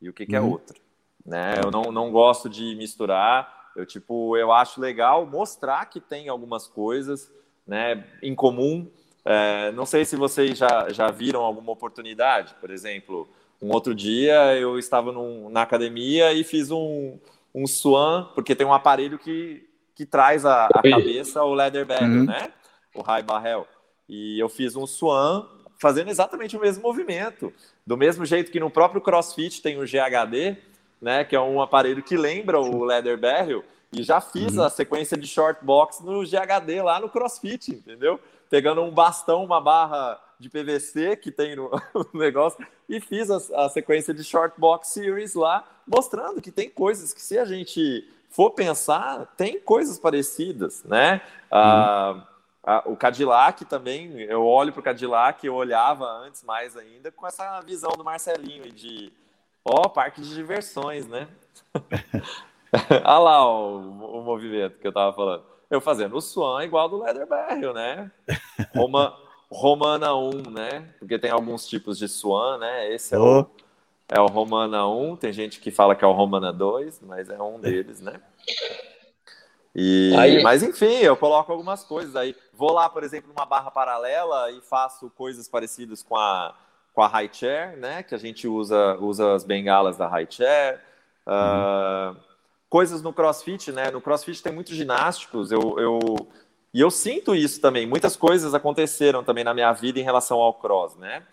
e 0.00 0.08
o 0.08 0.12
que, 0.12 0.26
que 0.26 0.36
é 0.36 0.40
uhum. 0.40 0.52
outra. 0.52 0.76
Né? 1.24 1.60
Eu 1.64 1.70
não, 1.70 1.90
não 1.90 2.10
gosto 2.10 2.48
de 2.48 2.74
misturar. 2.76 3.70
Eu, 3.74 3.86
tipo, 3.86 4.36
eu 4.36 4.52
acho 4.52 4.80
legal 4.80 5.24
mostrar 5.26 5.86
que 5.86 6.00
tem 6.00 6.28
algumas 6.28 6.66
coisas 6.66 7.32
né, 7.66 8.04
em 8.22 8.34
comum. 8.34 8.90
É, 9.24 9.72
não 9.72 9.86
sei 9.86 10.04
se 10.04 10.16
vocês 10.16 10.58
já, 10.58 10.90
já 10.90 11.10
viram 11.10 11.40
alguma 11.40 11.72
oportunidade, 11.72 12.54
por 12.60 12.70
exemplo, 12.70 13.26
um 13.60 13.70
outro 13.72 13.94
dia 13.94 14.54
eu 14.56 14.78
estava 14.78 15.10
num, 15.10 15.48
na 15.48 15.62
academia 15.62 16.34
e 16.34 16.44
fiz 16.44 16.70
um, 16.70 17.18
um 17.54 17.66
swan, 17.66 18.28
porque 18.34 18.54
tem 18.54 18.66
um 18.66 18.74
aparelho 18.74 19.18
que, 19.18 19.66
que 19.94 20.04
traz 20.04 20.44
a, 20.44 20.66
a 20.66 20.82
cabeça 20.82 21.42
o 21.42 21.54
leather 21.54 21.86
bag, 21.86 22.04
uhum. 22.04 22.24
né? 22.24 22.52
O 22.94 23.00
high 23.00 23.22
barrel. 23.22 23.66
E 24.08 24.38
eu 24.38 24.48
fiz 24.48 24.76
um 24.76 24.86
swan 24.86 25.46
fazendo 25.78 26.10
exatamente 26.10 26.56
o 26.56 26.60
mesmo 26.60 26.82
movimento. 26.82 27.52
Do 27.86 27.96
mesmo 27.96 28.24
jeito 28.24 28.50
que 28.50 28.60
no 28.60 28.70
próprio 28.70 29.00
CrossFit 29.00 29.60
tem 29.60 29.78
o 29.78 29.84
GHD, 29.84 30.56
né, 31.00 31.24
que 31.24 31.36
é 31.36 31.40
um 31.40 31.60
aparelho 31.60 32.02
que 32.02 32.16
lembra 32.16 32.58
o 32.58 32.84
leather 32.84 33.18
barrel, 33.18 33.64
e 33.92 34.02
já 34.02 34.20
fiz 34.20 34.56
uhum. 34.56 34.64
a 34.64 34.70
sequência 34.70 35.16
de 35.16 35.26
short 35.26 35.64
box 35.64 36.00
no 36.00 36.24
GHD 36.24 36.82
lá 36.82 36.98
no 36.98 37.08
CrossFit, 37.08 37.72
entendeu? 37.72 38.18
Pegando 38.50 38.82
um 38.82 38.90
bastão, 38.90 39.44
uma 39.44 39.60
barra 39.60 40.20
de 40.38 40.48
PVC 40.48 41.16
que 41.16 41.30
tem 41.30 41.54
no, 41.56 41.70
no 41.94 42.20
negócio 42.20 42.66
e 42.88 43.00
fiz 43.00 43.30
a, 43.30 43.64
a, 43.64 43.68
sequência 43.68 44.12
de 44.12 44.24
short 44.24 44.58
box 44.58 44.88
series 44.88 45.34
lá, 45.34 45.64
mostrando 45.86 46.40
que 46.40 46.50
tem 46.50 46.68
coisas 46.68 47.12
que 47.12 47.22
se 47.22 47.38
a 47.38 47.44
gente 47.44 48.08
for 48.30 48.50
pensar, 48.50 49.32
tem 49.36 49.60
coisas 49.60 49.98
parecidas, 49.98 50.82
né? 50.84 51.20
Ah, 51.50 52.14
uhum. 52.14 52.20
Ah, 52.20 52.33
o 52.86 52.96
Cadillac 52.96 53.64
também, 53.64 54.20
eu 54.22 54.44
olho 54.44 54.72
para 54.72 54.80
o 54.80 54.84
Cadillac, 54.84 55.46
eu 55.46 55.54
olhava 55.54 56.06
antes 56.06 56.42
mais 56.42 56.76
ainda 56.76 57.12
com 57.12 57.26
essa 57.26 57.60
visão 57.60 57.90
do 57.92 58.04
Marcelinho 58.04 58.72
de, 58.72 59.12
ó, 59.64 59.88
parque 59.88 60.20
de 60.20 60.34
diversões, 60.34 61.06
né? 61.06 61.28
Olha 63.04 63.18
lá 63.18 63.46
ó, 63.46 63.70
o, 63.70 64.18
o, 64.18 64.22
movimento 64.22 64.78
que 64.78 64.86
eu 64.86 64.92
tava 64.92 65.14
falando. 65.14 65.44
Eu 65.70 65.80
fazendo 65.80 66.16
o 66.16 66.20
Swan 66.20 66.64
igual 66.64 66.88
do 66.88 67.02
Leather 67.02 67.26
Barrel, 67.26 67.72
né? 67.72 68.10
Roma, 68.74 69.16
Romana 69.50 70.14
1, 70.14 70.50
né? 70.50 70.94
Porque 70.98 71.18
tem 71.18 71.30
alguns 71.30 71.66
tipos 71.66 71.98
de 71.98 72.08
Swan, 72.08 72.58
né? 72.58 72.92
Esse 72.92 73.14
é, 73.14 73.18
oh. 73.18 73.40
o, 73.40 73.46
é 74.08 74.20
o 74.20 74.26
Romana 74.26 74.86
1, 74.86 75.16
tem 75.16 75.32
gente 75.32 75.60
que 75.60 75.70
fala 75.70 75.94
que 75.94 76.04
é 76.04 76.08
o 76.08 76.12
Romana 76.12 76.52
2, 76.52 77.02
mas 77.02 77.28
é 77.30 77.40
um 77.40 77.60
deles, 77.60 78.00
né? 78.00 78.20
E, 79.74 80.14
aí... 80.16 80.42
Mas 80.42 80.62
enfim, 80.62 80.98
eu 80.98 81.16
coloco 81.16 81.50
algumas 81.50 81.84
coisas 81.84 82.14
aí. 82.16 82.34
Vou 82.56 82.72
lá, 82.72 82.88
por 82.88 83.02
exemplo, 83.02 83.32
numa 83.34 83.44
barra 83.44 83.70
paralela 83.70 84.50
e 84.50 84.60
faço 84.60 85.10
coisas 85.10 85.48
parecidas 85.48 86.02
com 86.02 86.16
a, 86.16 86.54
com 86.92 87.02
a 87.02 87.08
high 87.08 87.30
chair, 87.32 87.76
né? 87.76 88.02
Que 88.02 88.14
a 88.14 88.18
gente 88.18 88.46
usa, 88.46 88.96
usa 89.00 89.34
as 89.34 89.44
bengalas 89.44 89.96
da 89.96 90.06
high 90.06 90.26
chair. 90.28 90.80
Uhum. 91.26 92.12
Uh, 92.12 92.16
coisas 92.68 93.02
no 93.02 93.12
crossfit, 93.12 93.72
né? 93.72 93.90
No 93.90 94.00
crossfit 94.00 94.42
tem 94.42 94.52
muitos 94.52 94.74
ginásticos. 94.74 95.50
Eu, 95.50 95.78
eu, 95.78 95.98
e 96.72 96.80
eu 96.80 96.90
sinto 96.90 97.34
isso 97.34 97.60
também. 97.60 97.86
Muitas 97.86 98.16
coisas 98.16 98.54
aconteceram 98.54 99.24
também 99.24 99.44
na 99.44 99.54
minha 99.54 99.72
vida 99.72 99.98
em 99.98 100.02
relação 100.02 100.38
ao 100.38 100.54
cross, 100.54 100.96
né? 100.96 101.24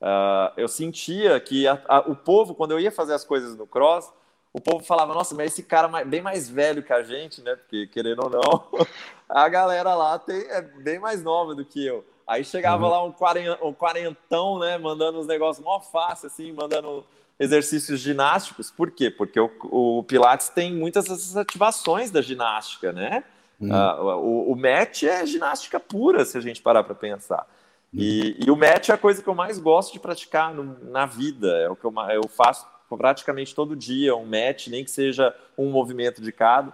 Uh, 0.00 0.52
eu 0.56 0.66
sentia 0.66 1.38
que 1.40 1.68
a, 1.68 1.80
a, 1.86 1.98
o 2.00 2.16
povo, 2.16 2.54
quando 2.54 2.70
eu 2.70 2.80
ia 2.80 2.90
fazer 2.90 3.12
as 3.12 3.24
coisas 3.24 3.54
no 3.54 3.66
cross, 3.66 4.10
o 4.52 4.60
povo 4.60 4.84
falava, 4.84 5.14
nossa, 5.14 5.34
mas 5.34 5.52
esse 5.52 5.62
cara 5.62 5.88
bem 6.04 6.20
mais 6.20 6.48
velho 6.48 6.82
que 6.82 6.92
a 6.92 7.02
gente, 7.02 7.40
né? 7.40 7.54
Porque, 7.54 7.86
querendo 7.86 8.24
ou 8.24 8.30
não, 8.30 8.86
a 9.28 9.48
galera 9.48 9.94
lá 9.94 10.18
tem, 10.18 10.40
é 10.50 10.60
bem 10.60 10.98
mais 10.98 11.22
nova 11.22 11.54
do 11.54 11.64
que 11.64 11.84
eu. 11.84 12.04
Aí 12.26 12.44
chegava 12.44 12.84
uhum. 12.84 12.90
lá 12.90 13.04
um, 13.04 13.68
um 13.68 13.72
quarentão, 13.72 14.58
né? 14.58 14.76
Mandando 14.78 15.20
uns 15.20 15.26
negócios 15.26 15.64
mó 15.64 15.80
fácil, 15.80 16.26
assim, 16.26 16.52
mandando 16.52 17.04
exercícios 17.38 18.00
ginásticos. 18.00 18.70
Por 18.70 18.90
quê? 18.90 19.10
Porque 19.10 19.38
o, 19.38 19.50
o 19.70 20.04
Pilates 20.04 20.48
tem 20.48 20.74
muitas 20.74 21.06
dessas 21.06 21.36
ativações 21.36 22.10
da 22.10 22.20
ginástica, 22.20 22.92
né? 22.92 23.24
Uhum. 23.60 23.70
Uh, 23.70 24.16
o, 24.18 24.52
o 24.52 24.56
match 24.56 25.04
é 25.04 25.24
ginástica 25.26 25.78
pura, 25.78 26.24
se 26.24 26.36
a 26.36 26.40
gente 26.40 26.60
parar 26.60 26.82
para 26.82 26.94
pensar. 26.94 27.46
E, 27.92 28.36
uhum. 28.38 28.46
e, 28.46 28.50
o 28.50 28.56
match 28.56 28.88
é 28.88 28.92
a 28.92 28.98
coisa 28.98 29.22
que 29.22 29.28
eu 29.28 29.34
mais 29.34 29.58
gosto 29.58 29.92
de 29.92 30.00
praticar 30.00 30.54
no, 30.54 30.78
na 30.90 31.06
vida. 31.06 31.48
É 31.58 31.68
o 31.68 31.76
que 31.76 31.84
eu, 31.84 31.92
eu 32.12 32.28
faço 32.28 32.66
praticamente 32.96 33.54
todo 33.54 33.76
dia, 33.76 34.16
um 34.16 34.24
match, 34.24 34.68
nem 34.68 34.84
que 34.84 34.90
seja 34.90 35.34
um 35.56 35.70
movimento 35.70 36.20
de 36.20 36.32
cada. 36.32 36.72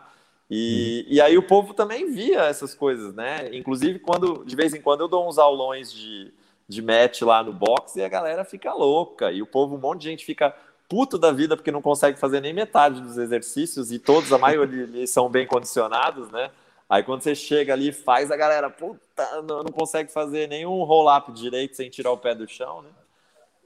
E, 0.51 1.05
uhum. 1.07 1.15
e 1.15 1.21
aí 1.21 1.37
o 1.37 1.43
povo 1.43 1.75
também 1.75 2.11
via 2.11 2.43
essas 2.43 2.75
coisas, 2.75 3.15
né? 3.15 3.49
Inclusive, 3.53 3.99
quando 3.99 4.45
de 4.45 4.55
vez 4.55 4.75
em 4.75 4.81
quando 4.81 5.01
eu 5.01 5.09
dou 5.09 5.29
uns 5.29 5.39
aulões 5.39 5.93
de, 5.93 6.33
de 6.69 6.83
match 6.83 7.23
lá 7.23 7.43
no 7.43 7.53
box 7.53 7.97
e 7.97 8.05
a 8.05 8.09
galera 8.09 8.45
fica 8.45 8.73
louca. 8.73 9.33
E 9.33 9.43
o 9.43 9.47
povo, 9.47 9.77
um 9.77 9.81
monte 9.81 10.03
de 10.03 10.09
gente 10.09 10.25
fica 10.25 10.55
puto 10.89 11.19
da 11.19 11.33
vida 11.33 11.57
porque 11.57 11.73
não 11.73 11.83
consegue 11.83 12.19
fazer 12.19 12.41
nem 12.41 12.53
metade 12.53 13.01
dos 13.01 13.19
exercícios 13.19 13.91
e 13.91 13.99
todos, 13.99 14.33
a 14.33 14.39
maioria, 14.39 15.07
são 15.07 15.29
bem 15.29 15.47
condicionados, 15.47 16.31
né? 16.31 16.51
Aí 16.89 17.03
quando 17.03 17.23
você 17.23 17.35
chega 17.35 17.73
ali 17.73 17.91
faz, 17.91 18.31
a 18.31 18.37
galera, 18.37 18.71
puta, 18.71 19.43
não, 19.43 19.65
não 19.65 19.73
consegue 19.73 20.13
fazer 20.13 20.49
nenhum 20.49 20.85
roll-up 20.85 21.33
direito 21.33 21.75
sem 21.75 21.91
tirar 21.91 22.13
o 22.13 22.19
pé 22.19 22.35
do 22.35 22.49
chão, 22.49 22.83
né? 22.83 22.91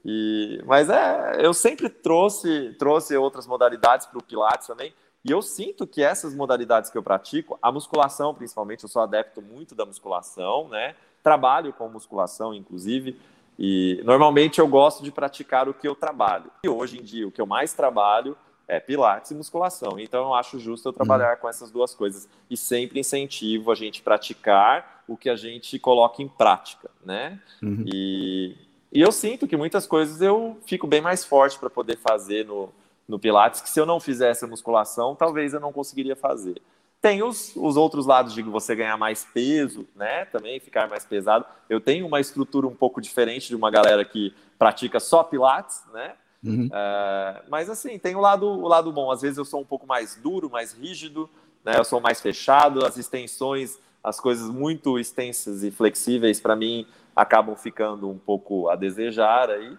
E, 0.03 0.61
mas 0.65 0.89
é, 0.89 1.37
eu 1.39 1.53
sempre 1.53 1.89
trouxe, 1.89 2.75
trouxe 2.79 3.15
outras 3.15 3.45
modalidades 3.45 4.05
para 4.05 4.17
o 4.17 4.23
Pilates 4.23 4.67
também. 4.67 4.93
E 5.23 5.31
eu 5.31 5.41
sinto 5.41 5.85
que 5.85 6.01
essas 6.01 6.33
modalidades 6.33 6.89
que 6.89 6.97
eu 6.97 7.03
pratico, 7.03 7.57
a 7.61 7.71
musculação 7.71 8.33
principalmente, 8.33 8.83
eu 8.83 8.89
sou 8.89 9.01
adepto 9.01 9.41
muito 9.41 9.75
da 9.75 9.85
musculação, 9.85 10.67
né? 10.67 10.95
Trabalho 11.21 11.71
com 11.71 11.87
musculação, 11.87 12.53
inclusive. 12.53 13.19
E 13.59 14.01
normalmente 14.03 14.59
eu 14.59 14.67
gosto 14.67 15.03
de 15.03 15.11
praticar 15.11 15.69
o 15.69 15.73
que 15.73 15.87
eu 15.87 15.93
trabalho. 15.93 16.49
E 16.63 16.69
hoje 16.69 16.97
em 16.97 17.03
dia, 17.03 17.27
o 17.27 17.31
que 17.31 17.39
eu 17.39 17.45
mais 17.45 17.73
trabalho 17.73 18.35
é 18.67 18.79
Pilates 18.79 19.29
e 19.29 19.35
musculação. 19.35 19.99
Então 19.99 20.23
eu 20.23 20.33
acho 20.33 20.57
justo 20.57 20.89
eu 20.89 20.93
trabalhar 20.93 21.37
com 21.37 21.47
essas 21.47 21.69
duas 21.69 21.93
coisas 21.93 22.27
e 22.49 22.57
sempre 22.57 22.99
incentivo 22.99 23.71
a 23.71 23.75
gente 23.75 24.01
praticar 24.01 25.03
o 25.07 25.15
que 25.15 25.29
a 25.29 25.35
gente 25.35 25.77
coloca 25.77 26.23
em 26.23 26.27
prática, 26.27 26.89
né? 27.05 27.39
Uhum. 27.61 27.83
E, 27.85 28.55
e 28.91 29.01
eu 29.01 29.11
sinto 29.11 29.47
que 29.47 29.55
muitas 29.55 29.87
coisas 29.87 30.21
eu 30.21 30.57
fico 30.65 30.85
bem 30.85 31.01
mais 31.01 31.23
forte 31.23 31.57
para 31.57 31.69
poder 31.69 31.97
fazer 31.97 32.45
no, 32.45 32.69
no 33.07 33.17
Pilates, 33.17 33.61
que 33.61 33.69
se 33.69 33.79
eu 33.79 33.85
não 33.85 33.99
fizesse 33.99 34.43
a 34.43 34.47
musculação, 34.47 35.15
talvez 35.15 35.53
eu 35.53 35.59
não 35.59 35.71
conseguiria 35.71 36.15
fazer. 36.15 36.61
Tem 37.01 37.23
os, 37.23 37.53
os 37.55 37.77
outros 37.77 38.05
lados 38.05 38.33
de 38.33 38.43
você 38.43 38.75
ganhar 38.75 38.95
mais 38.95 39.25
peso, 39.33 39.87
né? 39.95 40.25
Também 40.25 40.59
ficar 40.59 40.87
mais 40.87 41.03
pesado. 41.03 41.45
Eu 41.67 41.81
tenho 41.81 42.05
uma 42.05 42.19
estrutura 42.19 42.67
um 42.67 42.75
pouco 42.75 43.01
diferente 43.01 43.47
de 43.47 43.55
uma 43.55 43.71
galera 43.71 44.05
que 44.05 44.33
pratica 44.59 44.99
só 44.99 45.23
Pilates, 45.23 45.81
né? 45.91 46.13
Uhum. 46.43 46.67
Uh, 46.67 47.41
mas 47.49 47.69
assim, 47.69 47.97
tem 47.97 48.15
o 48.15 48.19
lado, 48.19 48.45
o 48.45 48.67
lado 48.67 48.91
bom. 48.91 49.09
Às 49.09 49.21
vezes 49.21 49.37
eu 49.37 49.45
sou 49.45 49.61
um 49.61 49.65
pouco 49.65 49.87
mais 49.87 50.15
duro, 50.15 50.49
mais 50.49 50.73
rígido, 50.73 51.27
né? 51.65 51.73
Eu 51.75 51.83
sou 51.83 51.99
mais 51.99 52.21
fechado. 52.21 52.85
As 52.85 52.97
extensões, 52.97 53.79
as 54.03 54.19
coisas 54.19 54.47
muito 54.47 54.99
extensas 54.99 55.63
e 55.63 55.71
flexíveis, 55.71 56.39
para 56.39 56.55
mim, 56.55 56.85
acabam 57.15 57.55
ficando 57.55 58.09
um 58.09 58.17
pouco 58.17 58.69
a 58.69 58.75
desejar 58.75 59.49
aí. 59.49 59.77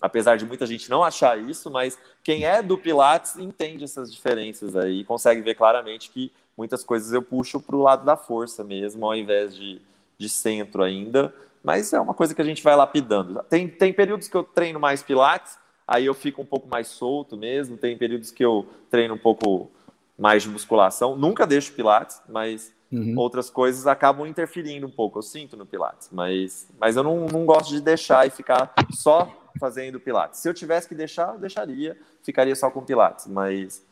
Apesar 0.00 0.36
de 0.36 0.46
muita 0.46 0.64
gente 0.64 0.88
não 0.88 1.02
achar 1.02 1.36
isso, 1.38 1.70
mas 1.70 1.98
quem 2.22 2.44
é 2.44 2.62
do 2.62 2.78
Pilates 2.78 3.36
entende 3.36 3.82
essas 3.82 4.12
diferenças 4.12 4.76
aí 4.76 5.00
e 5.00 5.04
consegue 5.04 5.40
ver 5.40 5.56
claramente 5.56 6.10
que 6.10 6.30
muitas 6.56 6.84
coisas 6.84 7.12
eu 7.12 7.20
puxo 7.20 7.60
para 7.60 7.74
o 7.74 7.82
lado 7.82 8.04
da 8.04 8.16
força 8.16 8.62
mesmo, 8.62 9.04
ao 9.04 9.16
invés 9.16 9.56
de, 9.56 9.82
de 10.16 10.28
centro 10.28 10.84
ainda. 10.84 11.34
Mas 11.64 11.92
é 11.92 12.00
uma 12.00 12.14
coisa 12.14 12.34
que 12.34 12.40
a 12.40 12.44
gente 12.44 12.62
vai 12.62 12.76
lapidando. 12.76 13.42
Tem, 13.50 13.66
tem 13.68 13.92
períodos 13.92 14.28
que 14.28 14.36
eu 14.36 14.44
treino 14.44 14.78
mais 14.78 15.02
Pilates, 15.02 15.58
aí 15.86 16.06
eu 16.06 16.14
fico 16.14 16.42
um 16.42 16.46
pouco 16.46 16.68
mais 16.68 16.86
solto 16.86 17.36
mesmo. 17.36 17.76
Tem 17.76 17.98
períodos 17.98 18.30
que 18.30 18.44
eu 18.44 18.68
treino 18.88 19.14
um 19.14 19.18
pouco 19.18 19.70
mais 20.16 20.44
de 20.44 20.48
musculação. 20.48 21.16
Nunca 21.16 21.46
deixo 21.46 21.72
Pilates, 21.72 22.22
mas 22.28 22.72
uhum. 22.92 23.14
outras 23.16 23.50
coisas 23.50 23.86
acabam 23.86 24.26
interferindo 24.26 24.86
um 24.86 24.90
pouco. 24.90 25.18
Eu 25.18 25.22
sinto 25.22 25.56
no 25.56 25.66
Pilates, 25.66 26.08
mas, 26.12 26.68
mas 26.78 26.96
eu 26.96 27.02
não, 27.02 27.26
não 27.26 27.46
gosto 27.46 27.70
de 27.70 27.80
deixar 27.80 28.26
e 28.26 28.30
ficar 28.30 28.72
só 28.90 29.50
fazendo 29.58 30.00
Pilates. 30.00 30.40
Se 30.40 30.48
eu 30.48 30.54
tivesse 30.54 30.88
que 30.88 30.94
deixar, 30.94 31.34
eu 31.34 31.38
deixaria, 31.38 31.96
ficaria 32.22 32.54
só 32.54 32.70
com 32.70 32.84
Pilates, 32.84 33.26
mas 33.26 33.86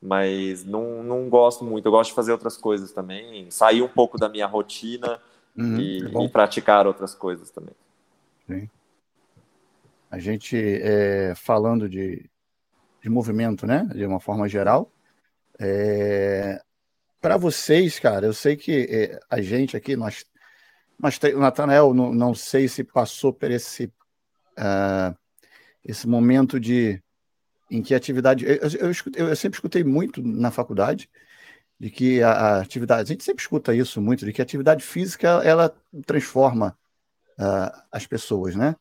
mas 0.00 0.64
não, 0.64 1.02
não 1.02 1.28
gosto 1.28 1.64
muito. 1.64 1.86
Eu 1.86 1.92
gosto 1.92 2.10
de 2.10 2.14
fazer 2.14 2.32
outras 2.32 2.56
coisas 2.56 2.92
também, 2.92 3.50
sair 3.50 3.82
um 3.82 3.88
pouco 3.88 4.16
da 4.16 4.28
minha 4.28 4.46
rotina 4.46 5.20
uhum, 5.56 5.80
e, 5.80 6.04
é 6.04 6.24
e, 6.24 6.28
praticar 6.28 6.86
outras 6.86 7.14
coisas 7.14 7.50
também. 7.50 7.74
Sim. 8.46 8.70
A 10.10 10.18
gente, 10.18 10.56
é, 10.56 11.34
falando 11.34 11.88
de, 11.88 12.24
de 13.02 13.10
movimento, 13.10 13.66
né, 13.66 13.88
de 13.92 14.06
uma 14.06 14.20
forma 14.20 14.48
geral, 14.48 14.90
é, 15.58 16.62
para 17.20 17.36
vocês, 17.36 17.98
cara, 17.98 18.26
eu 18.26 18.32
sei 18.32 18.56
que 18.56 18.86
é, 18.90 19.20
a 19.28 19.40
gente 19.40 19.76
aqui, 19.76 19.96
nós, 19.96 20.24
nós 20.98 21.18
o 21.34 21.38
Natanael, 21.38 21.92
não, 21.94 22.12
não 22.12 22.34
sei 22.34 22.68
se 22.68 22.84
passou 22.84 23.32
por 23.32 23.50
esse, 23.50 23.86
uh, 24.58 25.16
esse 25.84 26.06
momento 26.06 26.58
de 26.60 27.02
em 27.70 27.82
que 27.82 27.94
a 27.94 27.96
atividade. 27.96 28.44
Eu, 28.46 28.56
eu, 28.56 28.92
eu, 29.16 29.28
eu, 29.28 29.36
sempre 29.36 29.56
escutei 29.56 29.84
muito 29.84 30.22
na 30.22 30.50
faculdade 30.50 31.08
de 31.78 31.90
que 31.90 32.22
a, 32.22 32.30
a, 32.30 32.60
atividade. 32.60 33.02
A 33.02 33.12
gente 33.12 33.24
sempre 33.24 33.42
escuta 33.42 33.74
isso 33.74 34.00
muito, 34.00 34.24
de 34.24 34.32
que 34.32 34.40
a 34.40 34.44
atividade 34.44 34.82
física 34.82 35.28
ela 35.44 35.74
transforma 36.06 36.76
uh, 37.38 37.82
as 37.92 38.06
pessoas, 38.06 38.56
né? 38.56 38.74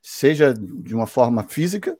Seja 0.00 0.54
de 0.54 0.94
uma 0.94 1.06
forma 1.06 1.42
física 1.42 1.96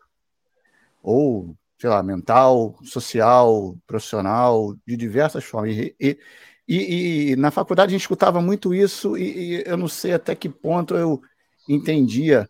ou, 1.03 1.57
sei 1.79 1.89
lá, 1.89 2.03
mental, 2.03 2.77
social, 2.83 3.77
profissional, 3.87 4.75
de 4.87 4.97
diversas 4.97 5.45
formas. 5.45 5.77
E, 5.77 5.95
e, 6.01 6.19
e, 6.67 7.31
e 7.31 7.37
na 7.37 7.51
faculdade 7.51 7.91
a 7.91 7.93
gente 7.93 8.03
escutava 8.03 8.41
muito 8.43 8.75
isso 8.75 9.17
e, 9.17 9.63
eu 9.65 9.77
não 9.77 9.89
sei 9.89 10.13
até 10.13 10.35
que 10.35 10.49
ponto 10.49 10.95
eu 10.97 11.23
entendia 11.69 12.49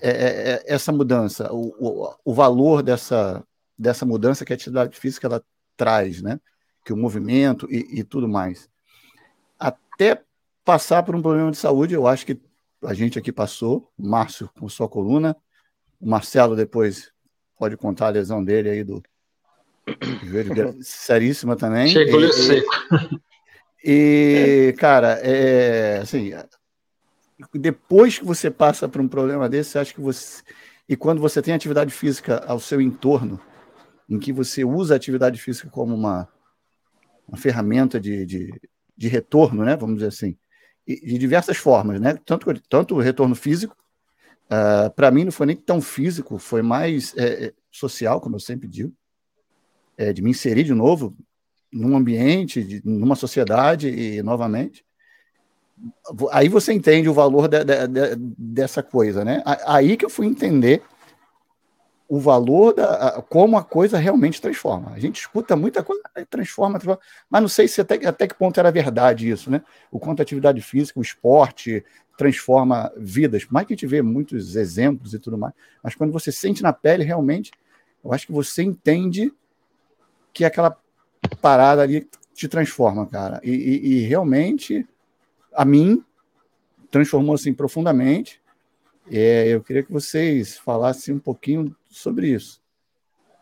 é, 0.00 0.10
é, 0.10 0.52
é, 0.52 0.64
essa 0.66 0.90
mudança, 0.92 1.52
o, 1.52 1.74
o, 1.78 2.14
o, 2.24 2.34
valor 2.34 2.82
dessa, 2.82 3.44
dessa 3.78 4.04
mudança 4.04 4.44
que 4.44 4.52
a 4.52 4.56
atividade 4.56 4.98
física 4.98 5.26
ela 5.26 5.44
traz, 5.76 6.20
né? 6.22 6.40
Que 6.84 6.92
o 6.92 6.96
movimento 6.96 7.68
e, 7.70 8.02
tudo 8.02 8.28
mais. 8.28 8.68
Até 9.58 10.20
passar 10.64 11.04
por 11.04 11.14
um 11.14 11.22
problema 11.22 11.52
de 11.52 11.56
saúde, 11.56 11.94
eu 11.94 12.08
acho 12.08 12.26
que 12.26 12.40
a 12.82 12.94
gente 12.94 13.16
aqui 13.16 13.30
passou, 13.30 13.92
Márcio 13.96 14.50
com 14.58 14.68
sua 14.68 14.88
coluna, 14.88 15.36
o 16.00 16.10
Marcelo 16.10 16.56
depois 16.56 17.11
pode 17.62 17.76
contar 17.76 18.08
a 18.08 18.10
lesão 18.10 18.42
dele 18.42 18.68
aí 18.68 18.82
do 18.82 19.00
joelho 20.24 20.76
seríssima 20.82 21.54
também. 21.54 21.86
Chegou 21.86 22.20
e, 22.20 22.32
seco. 22.32 22.68
E, 23.84 24.74
cara, 24.78 25.20
é, 25.22 25.98
assim, 25.98 26.32
depois 27.54 28.18
que 28.18 28.24
você 28.24 28.50
passa 28.50 28.88
por 28.88 29.00
um 29.00 29.06
problema 29.06 29.48
desse, 29.48 29.78
acha 29.78 29.94
que 29.94 30.00
você. 30.00 30.42
E 30.88 30.96
quando 30.96 31.20
você 31.20 31.40
tem 31.40 31.54
atividade 31.54 31.92
física 31.92 32.44
ao 32.48 32.58
seu 32.58 32.80
entorno, 32.80 33.40
em 34.08 34.18
que 34.18 34.32
você 34.32 34.64
usa 34.64 34.94
a 34.94 34.96
atividade 34.96 35.40
física 35.40 35.70
como 35.70 35.94
uma, 35.94 36.28
uma 37.28 37.38
ferramenta 37.38 38.00
de, 38.00 38.26
de, 38.26 38.60
de 38.96 39.06
retorno, 39.06 39.64
né? 39.64 39.76
Vamos 39.76 39.96
dizer 39.96 40.08
assim, 40.08 40.36
e, 40.84 40.96
de 40.96 41.16
diversas 41.16 41.58
formas, 41.58 42.00
né? 42.00 42.18
Tanto, 42.24 42.60
tanto 42.68 42.96
o 42.96 43.00
retorno 43.00 43.36
físico, 43.36 43.76
uh, 44.50 44.86
ah, 44.86 44.90
para 44.94 45.10
mim 45.10 45.24
não 45.24 45.32
foi 45.32 45.46
nem 45.46 45.56
tão 45.56 45.80
físico, 45.80 46.38
foi 46.38 46.62
mais 46.62 47.16
é, 47.16 47.46
é, 47.46 47.52
social, 47.70 48.20
como 48.20 48.36
eu 48.36 48.40
sempre 48.40 48.68
digo, 48.68 48.92
é, 49.96 50.12
de 50.12 50.22
me 50.22 50.30
inserir 50.30 50.64
de 50.64 50.74
novo 50.74 51.16
num 51.72 51.96
ambiente, 51.96 52.62
de, 52.62 52.82
numa 52.84 53.16
sociedade 53.16 53.88
e 53.88 54.22
novamente 54.22 54.84
aí 56.30 56.48
você 56.48 56.72
entende 56.72 57.08
o 57.08 57.14
valor 57.14 57.48
de, 57.48 57.64
de, 57.64 57.86
de, 57.88 58.16
dessa 58.38 58.82
coisa, 58.82 59.24
né? 59.24 59.42
Aí 59.66 59.96
que 59.96 60.04
eu 60.04 60.10
fui 60.10 60.26
entender 60.26 60.82
o 62.12 62.20
valor 62.20 62.74
da 62.74 63.24
como 63.26 63.56
a 63.56 63.64
coisa 63.64 63.96
realmente 63.96 64.38
transforma. 64.38 64.92
A 64.92 64.98
gente 64.98 65.18
escuta 65.18 65.56
muita 65.56 65.82
coisa, 65.82 66.02
transforma, 66.28 66.78
transforma 66.78 67.00
mas 67.30 67.40
não 67.40 67.48
sei 67.48 67.66
se 67.66 67.80
até, 67.80 67.94
até 68.06 68.28
que 68.28 68.34
ponto 68.34 68.60
era 68.60 68.70
verdade 68.70 69.30
isso, 69.30 69.50
né? 69.50 69.62
O 69.90 69.98
quanto 69.98 70.20
a 70.20 70.22
atividade 70.22 70.60
física, 70.60 71.00
o 71.00 71.02
esporte 71.02 71.82
transforma 72.18 72.92
vidas. 72.98 73.46
Por 73.46 73.54
mais 73.54 73.66
que 73.66 73.72
a 73.72 73.76
gente 73.76 73.86
vê 73.86 74.02
muitos 74.02 74.56
exemplos 74.56 75.14
e 75.14 75.18
tudo 75.18 75.38
mais, 75.38 75.54
mas 75.82 75.94
quando 75.94 76.12
você 76.12 76.30
sente 76.30 76.62
na 76.62 76.70
pele, 76.70 77.02
realmente, 77.02 77.50
eu 78.04 78.12
acho 78.12 78.26
que 78.26 78.32
você 78.32 78.62
entende 78.62 79.32
que 80.34 80.44
aquela 80.44 80.78
parada 81.40 81.80
ali 81.80 82.06
te 82.34 82.46
transforma, 82.46 83.06
cara. 83.06 83.40
E, 83.42 83.52
e, 83.52 83.86
e 83.86 84.00
realmente 84.00 84.86
a 85.54 85.64
mim 85.64 86.04
transformou 86.90 87.36
assim 87.36 87.54
profundamente. 87.54 88.38
É, 89.10 89.48
eu 89.48 89.62
queria 89.62 89.82
que 89.82 89.90
vocês 89.90 90.58
falassem 90.58 91.14
um 91.14 91.18
pouquinho 91.18 91.74
sobre 91.92 92.28
isso, 92.28 92.62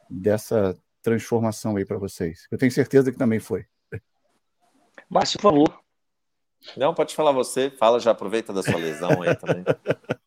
dessa 0.09 0.76
transformação 1.03 1.76
aí 1.76 1.84
para 1.84 1.98
vocês. 1.98 2.46
Eu 2.51 2.59
tenho 2.59 2.72
certeza 2.72 3.11
que 3.11 3.18
também 3.18 3.40
foi. 3.40 3.64
Márcio, 5.09 5.40
por 5.40 5.51
favor. 5.51 5.80
Não, 6.76 6.94
pode 6.94 7.14
falar 7.14 7.32
você. 7.32 7.70
Fala, 7.70 7.98
já 7.98 8.11
aproveita 8.11 8.53
da 8.53 8.62
sua 8.62 8.76
lesão 8.76 9.22
aí 9.22 9.34
também. 9.34 9.64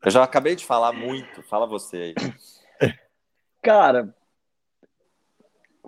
Eu 0.03 0.11
já 0.11 0.23
acabei 0.23 0.55
de 0.55 0.65
falar 0.65 0.91
muito. 0.91 1.43
Fala 1.43 1.67
você 1.67 2.15
aí. 2.17 2.95
Cara, 3.61 4.13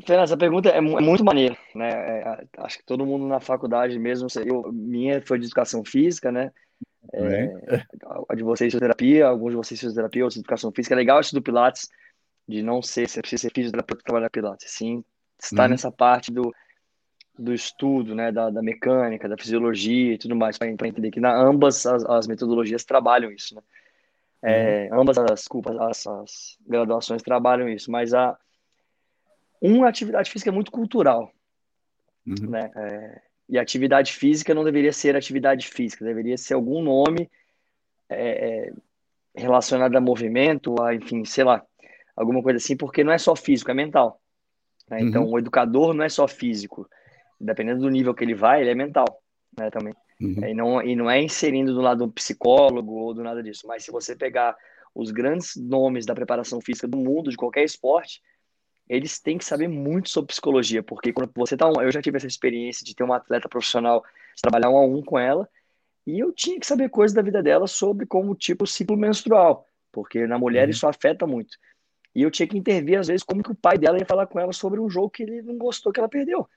Fernando, 0.03 0.25
essa 0.25 0.37
pergunta 0.37 0.69
é, 0.69 0.77
é 0.77 0.81
muito 0.81 1.23
maneira, 1.23 1.57
né? 1.73 1.89
É, 1.89 2.47
acho 2.59 2.79
que 2.79 2.85
todo 2.85 3.05
mundo 3.05 3.27
na 3.27 3.39
faculdade 3.39 3.97
mesmo, 3.97 4.27
eu, 4.45 4.71
minha 4.71 5.21
foi 5.21 5.39
de 5.39 5.45
educação 5.45 5.85
física, 5.85 6.31
né? 6.31 6.51
É, 7.13 7.49
a 8.27 8.35
de 8.35 8.43
vocês 8.43 8.71
fisioterapia, 8.71 9.27
alguns 9.27 9.51
de 9.51 9.55
vocês 9.55 9.79
fisioterapia, 9.79 10.23
outros 10.23 10.35
de 10.35 10.41
educação 10.41 10.71
física. 10.71 10.93
É 10.93 10.97
legal 10.97 11.21
isso 11.21 11.33
do 11.33 11.41
Pilates, 11.41 11.89
de 12.47 12.61
não 12.61 12.81
ser, 12.81 13.09
você 13.09 13.21
precisa 13.21 13.43
ser 13.43 13.51
fisioterapeuta 13.53 14.03
para 14.03 14.11
trabalhar 14.11 14.29
Pilates, 14.29 14.71
sim, 14.71 15.03
estar 15.41 15.63
uhum. 15.63 15.69
nessa 15.69 15.91
parte 15.91 16.31
do, 16.31 16.53
do 17.37 17.53
estudo, 17.53 18.15
né, 18.15 18.31
da, 18.31 18.49
da 18.49 18.61
mecânica, 18.61 19.27
da 19.27 19.37
fisiologia 19.37 20.13
e 20.13 20.17
tudo 20.17 20.35
mais, 20.35 20.57
para 20.57 20.67
entender 20.69 21.11
que 21.11 21.19
na, 21.19 21.35
ambas 21.35 21.85
as, 21.85 22.05
as 22.05 22.27
metodologias 22.27 22.85
trabalham 22.85 23.31
isso, 23.31 23.55
né? 23.55 23.61
É, 24.41 24.89
uhum. 24.91 25.01
ambas 25.01 25.17
as, 25.17 25.39
desculpa, 25.39 25.75
as, 25.89 26.05
as 26.05 26.57
graduações 26.67 27.23
trabalham 27.23 27.67
isso, 27.67 27.89
mas 27.89 28.13
a 28.13 28.37
uma 29.59 29.89
atividade 29.89 30.29
física 30.29 30.51
é 30.51 30.53
muito 30.53 30.71
cultural, 30.71 31.31
uhum. 32.27 32.49
né? 32.49 32.71
É, 32.75 33.21
e 33.47 33.57
atividade 33.57 34.13
física 34.13 34.53
não 34.53 34.63
deveria 34.63 34.91
ser 34.91 35.15
atividade 35.15 35.67
física, 35.67 36.05
deveria 36.05 36.37
ser 36.37 36.55
algum 36.55 36.81
nome 36.81 37.29
é, 38.09 38.67
é, 38.67 38.73
relacionado 39.35 39.95
a 39.95 40.01
movimento, 40.01 40.81
a, 40.81 40.95
enfim, 40.95 41.23
sei 41.25 41.43
lá, 41.43 41.63
alguma 42.15 42.41
coisa 42.41 42.57
assim, 42.57 42.75
porque 42.77 43.03
não 43.03 43.11
é 43.11 43.17
só 43.17 43.35
físico, 43.35 43.71
é 43.71 43.73
mental. 43.73 44.21
Né? 44.89 45.01
Então, 45.01 45.23
uhum. 45.23 45.33
o 45.33 45.39
educador 45.39 45.93
não 45.93 46.03
é 46.03 46.09
só 46.09 46.27
físico, 46.27 46.87
dependendo 47.39 47.81
do 47.81 47.89
nível 47.89 48.13
que 48.13 48.23
ele 48.23 48.35
vai, 48.35 48.61
ele 48.61 48.69
é 48.69 48.75
mental, 48.75 49.21
né, 49.57 49.69
também. 49.69 49.93
Uhum. 50.21 50.43
É, 50.43 50.51
e, 50.51 50.53
não, 50.53 50.81
e 50.81 50.95
não 50.95 51.09
é 51.09 51.21
inserindo 51.21 51.73
do 51.73 51.81
lado 51.81 52.05
um 52.05 52.11
psicólogo 52.11 52.93
ou 52.93 53.13
do 53.13 53.23
nada 53.23 53.43
disso, 53.43 53.67
mas 53.67 53.83
se 53.83 53.91
você 53.91 54.15
pegar 54.15 54.55
os 54.93 55.11
grandes 55.11 55.55
nomes 55.57 56.05
da 56.05 56.15
preparação 56.15 56.61
física 56.61 56.87
do 56.87 56.97
mundo, 56.97 57.29
de 57.29 57.35
qualquer 57.35 57.65
esporte, 57.65 58.21
eles 58.87 59.19
têm 59.19 59.37
que 59.37 59.43
saber 59.43 59.67
muito 59.67 60.09
sobre 60.09 60.27
psicologia, 60.27 60.81
porque 60.81 61.11
quando 61.11 61.31
você 61.35 61.57
tá, 61.57 61.67
eu 61.67 61.91
já 61.91 62.01
tive 62.01 62.17
essa 62.17 62.27
experiência 62.27 62.85
de 62.85 62.95
ter 62.95 63.03
uma 63.03 63.17
atleta 63.17 63.49
profissional, 63.49 64.03
trabalhar 64.41 64.69
um 64.69 64.77
a 64.77 64.85
um 64.85 65.01
com 65.01 65.19
ela, 65.19 65.49
e 66.05 66.19
eu 66.19 66.31
tinha 66.31 66.59
que 66.59 66.67
saber 66.67 66.89
coisas 66.89 67.13
da 67.13 67.21
vida 67.21 67.41
dela 67.41 67.67
sobre 67.67 68.05
como 68.05 68.35
tipo 68.35 68.67
ciclo 68.67 68.95
menstrual, 68.95 69.67
porque 69.91 70.27
na 70.27 70.37
mulher 70.37 70.65
uhum. 70.65 70.69
isso 70.69 70.87
afeta 70.87 71.25
muito. 71.25 71.57
E 72.15 72.21
eu 72.21 72.31
tinha 72.31 72.47
que 72.47 72.57
intervir 72.57 72.97
às 72.97 73.07
vezes 73.07 73.23
como 73.23 73.43
que 73.43 73.51
o 73.51 73.55
pai 73.55 73.77
dela 73.77 73.99
ia 73.99 74.05
falar 74.05 74.25
com 74.25 74.39
ela 74.39 74.53
sobre 74.53 74.79
um 74.79 74.89
jogo 74.89 75.09
que 75.09 75.23
ele 75.23 75.41
não 75.41 75.57
gostou 75.57 75.91
que 75.91 75.99
ela 75.99 76.07
perdeu. 76.07 76.47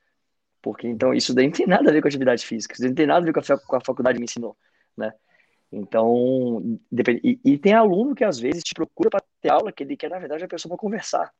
Porque 0.62 0.86
então 0.86 1.12
isso 1.12 1.34
daí 1.34 1.46
não 1.46 1.52
tem 1.52 1.66
nada 1.66 1.90
a 1.90 1.92
ver 1.92 2.00
com 2.00 2.08
atividade 2.08 2.46
física, 2.46 2.74
isso 2.74 2.84
não 2.84 2.94
tem 2.94 3.06
nada 3.06 3.20
a 3.20 3.24
ver 3.24 3.32
com 3.32 3.40
a, 3.40 3.58
com 3.58 3.76
a 3.76 3.80
faculdade 3.80 4.18
me 4.18 4.24
ensinou, 4.24 4.56
né? 4.96 5.12
Então, 5.70 6.78
depende, 6.90 7.20
e, 7.22 7.40
e, 7.44 7.58
tem 7.58 7.74
aluno 7.74 8.14
que 8.14 8.24
às 8.24 8.38
vezes 8.38 8.64
te 8.64 8.72
procura 8.72 9.10
para 9.10 9.22
ter 9.40 9.50
aula 9.50 9.70
que 9.70 9.82
ele 9.82 9.98
quer, 9.98 10.08
na 10.08 10.18
verdade, 10.18 10.44
a 10.44 10.48
pessoa 10.48 10.70
para 10.70 10.80
conversar. 10.80 11.30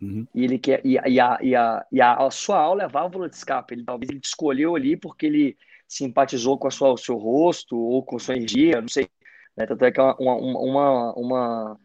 Uhum. 0.00 0.26
E 0.34 0.44
ele 0.44 0.58
quer 0.58 0.80
e, 0.84 0.94
e, 0.94 1.20
a, 1.20 1.38
e, 1.42 1.54
a, 1.54 1.86
e 1.92 2.00
a, 2.00 2.14
a, 2.14 2.30
sua 2.30 2.58
aula 2.58 2.82
é 2.82 2.84
a 2.86 2.88
válvula 2.88 3.28
de 3.28 3.36
escape. 3.36 3.74
Ele 3.74 3.84
talvez 3.84 4.10
ele 4.10 4.20
te 4.20 4.28
escolheu 4.28 4.74
ali 4.74 4.96
porque 4.96 5.26
ele 5.26 5.56
simpatizou 5.86 6.58
com 6.58 6.68
a 6.68 6.70
sua, 6.70 6.92
o 6.92 6.96
seu 6.96 7.16
rosto 7.16 7.76
ou 7.76 8.02
com 8.02 8.16
a 8.16 8.18
sua 8.18 8.34
energia, 8.34 8.80
não 8.80 8.88
sei. 8.88 9.08
Né? 9.56 9.66
Tanto 9.66 9.84
é 9.84 9.92
que 9.92 10.00
é 10.00 10.02
uma, 10.02 10.14
uma, 10.18 10.60
uma, 10.60 11.14
uma 11.14 11.80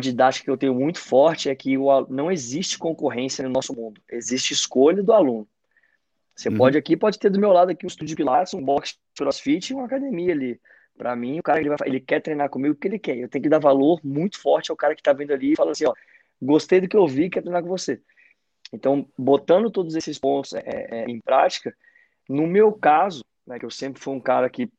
didática 0.00 0.44
que 0.44 0.50
eu 0.50 0.56
tenho 0.56 0.74
muito 0.74 0.98
forte 0.98 1.48
é 1.50 1.54
que 1.54 1.76
o, 1.76 2.06
não 2.08 2.30
existe 2.30 2.78
concorrência 2.78 3.44
no 3.44 3.50
nosso 3.50 3.74
mundo. 3.74 4.00
Existe 4.10 4.52
escolha 4.52 5.02
do 5.02 5.12
aluno. 5.12 5.48
Você 6.34 6.48
uhum. 6.48 6.56
pode 6.56 6.78
aqui, 6.78 6.96
pode 6.96 7.18
ter 7.18 7.30
do 7.30 7.40
meu 7.40 7.52
lado 7.52 7.70
aqui 7.70 7.84
um 7.84 7.88
estúdio 7.88 8.08
de 8.08 8.16
pilates, 8.16 8.54
um 8.54 8.64
box 8.64 8.98
crossfit 9.16 9.70
e 9.70 9.74
uma 9.74 9.84
academia 9.84 10.32
ali. 10.32 10.60
Para 10.96 11.16
mim, 11.16 11.38
o 11.38 11.42
cara 11.42 11.60
ele, 11.60 11.68
vai, 11.68 11.78
ele 11.84 12.00
quer 12.00 12.20
treinar 12.20 12.48
comigo 12.48 12.74
porque 12.74 12.88
ele 12.88 12.98
quer. 12.98 13.16
Eu 13.16 13.28
tenho 13.28 13.42
que 13.42 13.48
dar 13.48 13.58
valor 13.58 14.00
muito 14.04 14.40
forte 14.40 14.70
ao 14.70 14.76
cara 14.76 14.94
que 14.94 15.00
está 15.00 15.12
vindo 15.12 15.32
ali 15.32 15.52
e 15.52 15.56
fala 15.56 15.72
assim, 15.72 15.86
ó, 15.86 15.94
gostei 16.40 16.80
do 16.80 16.88
que 16.88 16.96
eu 16.96 17.06
vi, 17.06 17.28
quer 17.28 17.42
treinar 17.42 17.62
com 17.62 17.68
você. 17.68 18.00
Então, 18.72 19.06
botando 19.18 19.70
todos 19.70 19.94
esses 19.94 20.18
pontos 20.18 20.54
é, 20.54 20.62
é, 20.64 21.04
em 21.04 21.20
prática, 21.20 21.76
no 22.28 22.46
meu 22.46 22.72
caso, 22.72 23.24
né, 23.46 23.58
que 23.58 23.66
eu 23.66 23.70
sempre 23.70 24.00
fui 24.00 24.14
um 24.14 24.20
cara 24.20 24.48
que 24.48 24.70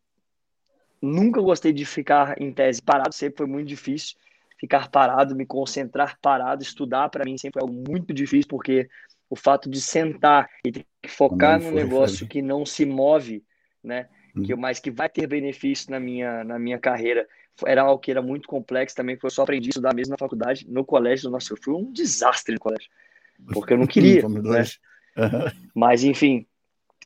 nunca 1.01 1.41
gostei 1.41 1.73
de 1.73 1.85
ficar 1.85 2.41
em 2.41 2.51
tese 2.51 2.81
parado, 2.81 3.13
sempre 3.13 3.37
foi 3.37 3.47
muito 3.47 3.67
difícil 3.67 4.15
ficar 4.63 4.89
parado, 4.89 5.35
me 5.35 5.45
concentrar 5.45 6.17
parado, 6.21 6.63
estudar 6.63 7.09
para 7.09 7.25
mim 7.25 7.37
sempre 7.37 7.59
foi 7.59 7.67
algo 7.67 7.83
muito 7.85 8.13
difícil, 8.13 8.47
porque 8.47 8.87
o 9.29 9.35
fato 9.35 9.69
de 9.69 9.81
sentar 9.81 10.49
e 10.65 10.71
ter 10.71 10.85
que 11.01 11.09
focar 11.09 11.59
num 11.59 11.71
negócio 11.71 12.25
que 12.25 12.41
não 12.41 12.65
se 12.65 12.85
move, 12.85 13.43
né, 13.83 14.07
que, 14.45 14.53
uhum. 14.53 14.59
mas 14.61 14.79
que 14.79 14.89
vai 14.89 15.09
ter 15.09 15.27
benefício 15.27 15.91
na 15.91 15.99
minha, 15.99 16.45
na 16.45 16.57
minha 16.57 16.79
carreira. 16.79 17.27
Era 17.65 17.81
algo 17.81 17.99
que 17.99 18.09
era 18.09 18.21
muito 18.21 18.47
complexo 18.47 18.95
também, 18.95 19.17
que 19.17 19.25
eu 19.25 19.29
só 19.29 19.43
aprendi 19.43 19.67
a 19.67 19.71
estudar 19.71 19.93
mesmo 19.93 20.11
na 20.11 20.17
faculdade, 20.17 20.65
no 20.67 20.85
colégio. 20.85 21.29
Nossa, 21.29 21.51
eu 21.51 21.57
fui 21.61 21.73
um 21.73 21.91
desastre 21.91 22.53
no 22.55 22.59
colégio, 22.59 22.89
porque 23.53 23.73
eu 23.73 23.77
não 23.77 23.85
queria. 23.85 24.27
né? 24.29 24.63
Mas, 25.75 26.05
enfim, 26.05 26.47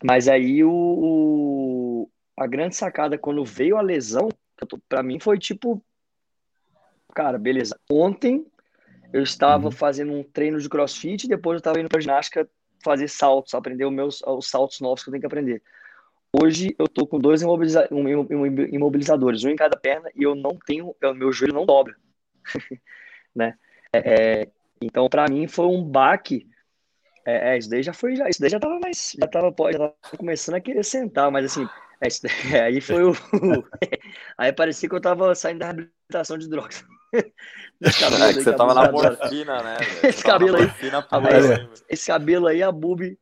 mas 0.04 0.28
aí 0.28 0.64
o, 0.64 0.72
o, 0.72 2.10
a 2.38 2.46
grande 2.46 2.76
sacada 2.76 3.18
quando 3.18 3.44
veio 3.44 3.78
a 3.78 3.82
lesão, 3.82 4.30
para 4.88 5.04
mim 5.04 5.20
foi 5.20 5.38
tipo, 5.38 5.84
cara, 7.18 7.40
beleza. 7.40 7.76
Ontem 7.90 8.46
eu 9.12 9.24
estava 9.24 9.66
uhum. 9.66 9.72
fazendo 9.72 10.14
um 10.14 10.22
treino 10.22 10.60
de 10.60 10.70
crossfit, 10.70 11.28
depois 11.28 11.56
eu 11.56 11.58
estava 11.58 11.80
indo 11.80 11.90
para 11.90 12.00
ginástica 12.00 12.48
fazer 12.84 13.08
saltos, 13.08 13.56
aprender 13.56 13.86
os 13.86 13.92
meus 13.92 14.22
os 14.22 14.48
saltos 14.48 14.80
novos 14.80 15.04
que 15.04 15.10
eu 15.10 15.12
tenho 15.12 15.22
que 15.22 15.26
aprender. 15.26 15.64
Hoje 16.32 16.76
eu 16.78 16.88
tô 16.88 17.08
com 17.08 17.18
dois 17.18 17.42
imobiliza 17.42 17.90
imobilizadores, 18.72 19.44
um 19.44 19.50
em 19.50 19.56
cada 19.56 19.76
perna, 19.76 20.12
e 20.16 20.22
eu 20.22 20.36
não 20.36 20.60
tenho, 20.64 20.96
o 21.04 21.14
meu 21.16 21.32
joelho 21.32 21.56
não 21.56 21.66
dobra. 21.66 21.96
né? 23.36 23.58
É, 23.92 23.98
é, 24.42 24.48
então, 24.80 25.10
para 25.10 25.28
mim, 25.28 25.48
foi 25.48 25.66
um 25.66 25.84
baque. 25.84 26.48
É, 27.26 27.54
é, 27.54 27.58
isso 27.58 27.70
daí 27.70 27.82
já 27.82 27.94
foi, 27.94 28.16
já, 28.16 28.30
isso 28.30 28.40
daí 28.40 28.52
já 28.52 28.60
tava 28.60 28.80
mais, 28.80 29.16
já 29.20 29.28
tava, 29.28 29.52
já 29.72 29.80
tava 29.80 29.96
começando 30.16 30.56
a 30.56 30.62
querer 30.62 30.84
sentar, 30.84 31.32
mas 31.32 31.46
assim, 31.46 31.68
é, 32.54 32.62
aí 32.62 32.80
foi 32.80 33.04
o. 33.04 33.14
aí 34.38 34.54
parecia 34.54 34.88
que 34.88 34.94
eu 34.94 35.02
tava 35.02 35.34
saindo 35.34 35.60
da 35.60 35.66
reabilitação 35.66 36.38
de 36.38 36.48
drogas. 36.48 36.86
Esse 37.80 38.00
cabelo 38.00 38.24
é, 38.24 38.34
que 38.34 38.42
você 38.44 38.54
tava 38.54 38.74
na 38.74 38.92
morfina, 38.92 39.62
né? 39.62 39.78
Esse 40.04 40.24
cabelo 40.24 40.58
aí. 40.58 40.72
Esse 41.90 42.08
cabelo 42.08 42.48
aí, 42.48 42.64
a 42.64 42.72
Bubi 42.72 43.20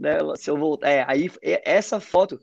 né? 0.00 0.18
Se 0.36 0.50
eu 0.50 0.56
voltar. 0.56 0.88
É, 0.88 1.04
aí 1.06 1.30
essa 1.42 2.00
foto. 2.00 2.40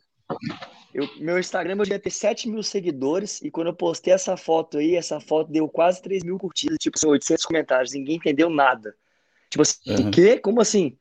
Eu, 0.93 1.07
meu 1.19 1.39
Instagram 1.39 1.73
eu 1.73 1.83
devia 1.83 1.99
ter 1.99 2.09
7 2.09 2.49
mil 2.49 2.63
seguidores 2.63 3.41
e 3.41 3.51
quando 3.51 3.67
eu 3.67 3.73
postei 3.73 4.13
essa 4.13 4.38
foto 4.38 4.77
aí, 4.77 4.95
essa 4.95 5.19
foto 5.19 5.51
deu 5.51 5.67
quase 5.67 6.01
3 6.01 6.23
mil 6.23 6.38
curtidas, 6.38 6.77
tipo 6.79 6.97
assim, 6.97 7.07
800 7.07 7.45
comentários, 7.45 7.93
ninguém 7.93 8.15
entendeu 8.15 8.49
nada. 8.49 8.95
Tipo 9.49 9.63
assim, 9.63 9.79
uhum. 9.88 10.11
que? 10.11 10.39
Como 10.39 10.61
assim? 10.61 10.97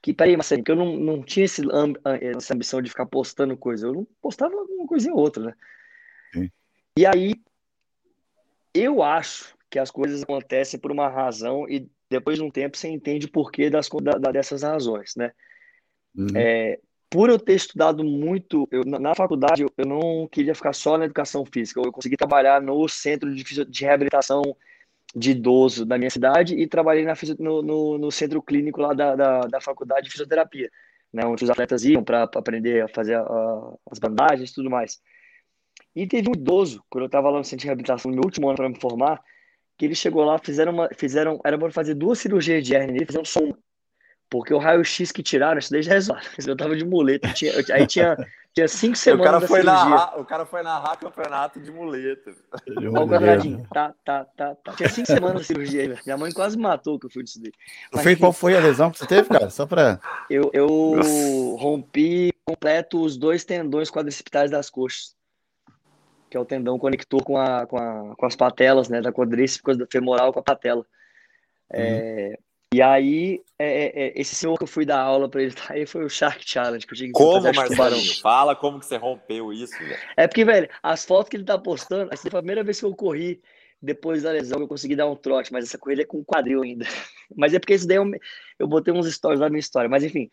Que, 0.00 0.14
peraí, 0.14 0.36
Marcelo, 0.36 0.62
que 0.62 0.70
eu 0.70 0.76
não, 0.76 0.96
não 0.96 1.22
tinha 1.22 1.44
esse, 1.44 1.62
essa 2.36 2.54
ambição 2.54 2.80
de 2.80 2.88
ficar 2.88 3.06
postando 3.06 3.56
coisa, 3.56 3.88
eu 3.88 3.94
não 3.94 4.06
postava 4.22 4.54
uma 4.54 4.86
coisinha 4.86 5.12
ou 5.12 5.20
outra, 5.20 5.42
né? 5.42 5.54
Sim. 6.32 6.50
E 6.96 7.06
aí, 7.06 7.34
eu 8.74 9.02
acho 9.02 9.56
que 9.70 9.78
as 9.78 9.90
coisas 9.90 10.22
acontecem 10.22 10.78
por 10.78 10.90
uma 10.90 11.08
razão 11.08 11.68
e 11.68 11.88
depois 12.10 12.38
de 12.38 12.42
um 12.42 12.50
tempo 12.50 12.76
você 12.76 12.88
entende 12.88 13.26
o 13.26 13.30
porquê 13.30 13.68
das, 13.68 13.88
da, 14.20 14.32
dessas 14.32 14.62
razões, 14.62 15.14
né? 15.16 15.32
Uhum. 16.16 16.28
É, 16.34 16.78
por 17.10 17.30
eu 17.30 17.38
ter 17.38 17.54
estudado 17.54 18.04
muito, 18.04 18.68
eu, 18.70 18.84
na 18.84 19.14
faculdade 19.14 19.62
eu, 19.62 19.72
eu, 19.76 19.86
não 19.86 20.28
queria 20.28 20.54
ficar 20.54 20.72
só 20.72 20.98
na 20.98 21.04
educação 21.04 21.44
física, 21.44 21.80
eu 21.80 21.92
consegui 21.92 22.16
trabalhar 22.16 22.60
no 22.60 22.88
centro 22.88 23.34
de, 23.34 23.42
de 23.64 23.84
reabilitação 23.84 24.42
de 25.14 25.30
idoso 25.30 25.86
da 25.86 25.96
minha 25.96 26.10
cidade 26.10 26.54
e 26.54 26.66
trabalhei 26.66 27.04
na, 27.04 27.14
no, 27.38 27.62
no, 27.62 27.98
no 27.98 28.10
centro 28.10 28.42
clínico 28.42 28.80
lá 28.80 28.92
da, 28.92 29.16
da, 29.16 29.40
da, 29.40 29.60
faculdade 29.60 30.04
de 30.04 30.10
fisioterapia, 30.10 30.70
né, 31.10 31.24
onde 31.24 31.44
os 31.44 31.50
atletas 31.50 31.82
iam 31.84 32.04
para 32.04 32.24
aprender 32.24 32.84
a 32.84 32.88
fazer 32.88 33.14
a, 33.14 33.74
as 33.90 33.98
bandagens 33.98 34.50
e 34.50 34.54
tudo 34.54 34.68
mais. 34.68 35.00
E 35.94 36.06
teve 36.06 36.28
um 36.28 36.34
idoso, 36.34 36.82
quando 36.88 37.02
eu 37.02 37.06
estava 37.06 37.30
lá 37.30 37.38
no 37.38 37.44
centro 37.44 37.62
de 37.62 37.66
reabilitação, 37.66 38.10
no 38.10 38.16
meu 38.16 38.24
último 38.24 38.48
ano 38.48 38.56
para 38.56 38.68
me 38.68 38.80
formar, 38.80 39.20
que 39.76 39.84
ele 39.84 39.94
chegou 39.94 40.24
lá, 40.24 40.38
fizeram 40.38 40.72
uma, 40.72 40.88
fizeram, 40.94 41.40
era 41.44 41.56
para 41.56 41.70
fazer 41.70 41.94
duas 41.94 42.18
cirurgias 42.18 42.64
de 42.64 42.74
hernia, 42.74 43.06
fizeram 43.06 43.24
só 43.24 43.40
uma. 43.40 43.56
Porque 44.30 44.52
o 44.52 44.58
raio-x 44.58 45.10
que 45.10 45.22
tiraram, 45.22 45.58
isso 45.58 45.70
daí 45.70 45.82
já 45.82 45.94
é 45.94 45.98
Eu 46.46 46.56
tava 46.56 46.76
de 46.76 46.84
muleta. 46.84 47.32
Tinha, 47.32 47.52
aí 47.72 47.86
tinha, 47.86 48.16
tinha 48.52 48.68
cinco 48.68 48.94
semanas. 48.98 49.26
O 49.26 49.32
cara, 49.32 49.46
foi 49.48 49.62
narrar, 49.62 50.20
o 50.20 50.24
cara 50.24 50.46
foi 50.46 50.62
narrar 50.62 50.96
campeonato 50.96 51.60
de 51.60 51.70
muleta. 51.70 52.34
Olha 52.76 52.90
o 52.90 53.08
quadradinho. 53.08 53.66
Tá, 53.72 53.94
tá, 54.04 54.26
tá, 54.36 54.54
tá. 54.56 54.72
Tinha 54.72 54.88
cinco 54.90 55.06
semanas 55.06 55.40
de 55.42 55.46
cirurgia 55.46 55.82
aí, 55.82 55.98
Minha 56.04 56.18
mãe 56.18 56.30
quase 56.32 56.58
matou 56.58 56.98
que 56.98 57.06
eu 57.06 57.10
fui 57.10 57.22
disso 57.22 57.40
daí. 57.40 57.52
Mas, 57.90 58.02
fez, 58.02 58.18
qual 58.18 58.32
foi 58.32 58.54
a 58.54 58.60
lesão 58.60 58.90
que 58.90 58.98
você 58.98 59.06
teve, 59.06 59.28
cara? 59.28 59.48
Só 59.48 59.64
pra. 59.64 59.98
Eu, 60.28 60.50
eu 60.52 61.56
rompi 61.58 62.30
completo 62.44 63.02
os 63.02 63.16
dois 63.16 63.44
tendões 63.44 63.90
quadricipitais 63.90 64.50
das 64.50 64.68
coxas. 64.68 65.16
Que 66.28 66.36
é 66.36 66.40
o 66.40 66.44
tendão 66.44 66.78
conector 66.78 67.22
com, 67.22 67.36
a, 67.36 67.66
com, 67.66 67.76
a, 67.76 68.14
com 68.16 68.26
as 68.26 68.36
patelas, 68.36 68.88
né? 68.88 69.00
Da 69.00 69.12
quadríceps 69.12 69.62
femoral 69.90 70.32
com 70.32 70.40
a 70.40 70.42
patela. 70.42 70.84
É, 71.70 72.30
uhum. 72.30 72.48
E 72.74 72.82
aí, 72.82 73.42
é, 73.58 73.66
é, 73.66 74.06
é, 74.06 74.12
esse 74.14 74.34
senhor 74.34 74.58
que 74.58 74.64
eu 74.64 74.68
fui 74.68 74.84
dar 74.84 75.00
aula 75.00 75.26
para 75.26 75.42
ele, 75.42 75.54
aí 75.70 75.86
foi 75.86 76.04
o 76.04 76.10
Shark 76.10 76.42
Challenge, 76.46 76.86
que 76.86 76.92
eu 76.92 76.96
tinha 76.96 77.08
que 77.08 77.14
como, 77.14 77.50
Marcelinho? 77.54 78.20
Fala 78.20 78.54
como 78.54 78.78
que 78.78 78.84
você 78.84 78.98
rompeu 78.98 79.52
isso, 79.52 79.78
velho. 79.78 79.96
É 80.16 80.28
porque, 80.28 80.44
velho, 80.44 80.68
as 80.82 81.04
fotos 81.04 81.30
que 81.30 81.36
ele 81.38 81.44
tá 81.44 81.56
postando, 81.58 82.12
essa 82.12 82.30
foi 82.30 82.38
a 82.38 82.42
primeira 82.42 82.62
vez 82.62 82.78
que 82.78 82.84
eu 82.84 82.94
corri 82.94 83.40
depois 83.80 84.22
da 84.22 84.32
lesão, 84.32 84.60
eu 84.60 84.68
consegui 84.68 84.94
dar 84.94 85.08
um 85.08 85.16
trote, 85.16 85.52
mas 85.52 85.64
essa 85.64 85.78
corrida 85.78 86.02
é 86.02 86.04
com 86.04 86.22
quadril 86.24 86.62
ainda. 86.62 86.84
Mas 87.36 87.54
é 87.54 87.58
porque 87.58 87.74
isso 87.74 87.86
daí 87.86 87.98
eu, 87.98 88.10
eu 88.58 88.66
botei 88.66 88.92
uns 88.92 89.06
stories 89.12 89.38
da 89.38 89.48
minha 89.48 89.60
história. 89.60 89.88
Mas 89.88 90.02
enfim, 90.02 90.30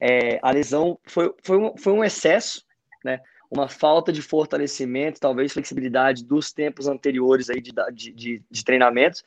é, 0.00 0.40
a 0.42 0.50
lesão 0.50 0.98
foi, 1.04 1.32
foi, 1.42 1.58
um, 1.58 1.76
foi 1.76 1.92
um 1.92 2.02
excesso, 2.02 2.64
né? 3.04 3.20
Uma 3.50 3.68
falta 3.68 4.12
de 4.12 4.22
fortalecimento, 4.22 5.18
talvez 5.18 5.52
flexibilidade 5.52 6.24
dos 6.24 6.52
tempos 6.52 6.86
anteriores 6.86 7.50
aí 7.50 7.60
de, 7.60 7.72
de, 7.92 8.12
de, 8.12 8.42
de 8.48 8.64
treinamento 8.64 9.22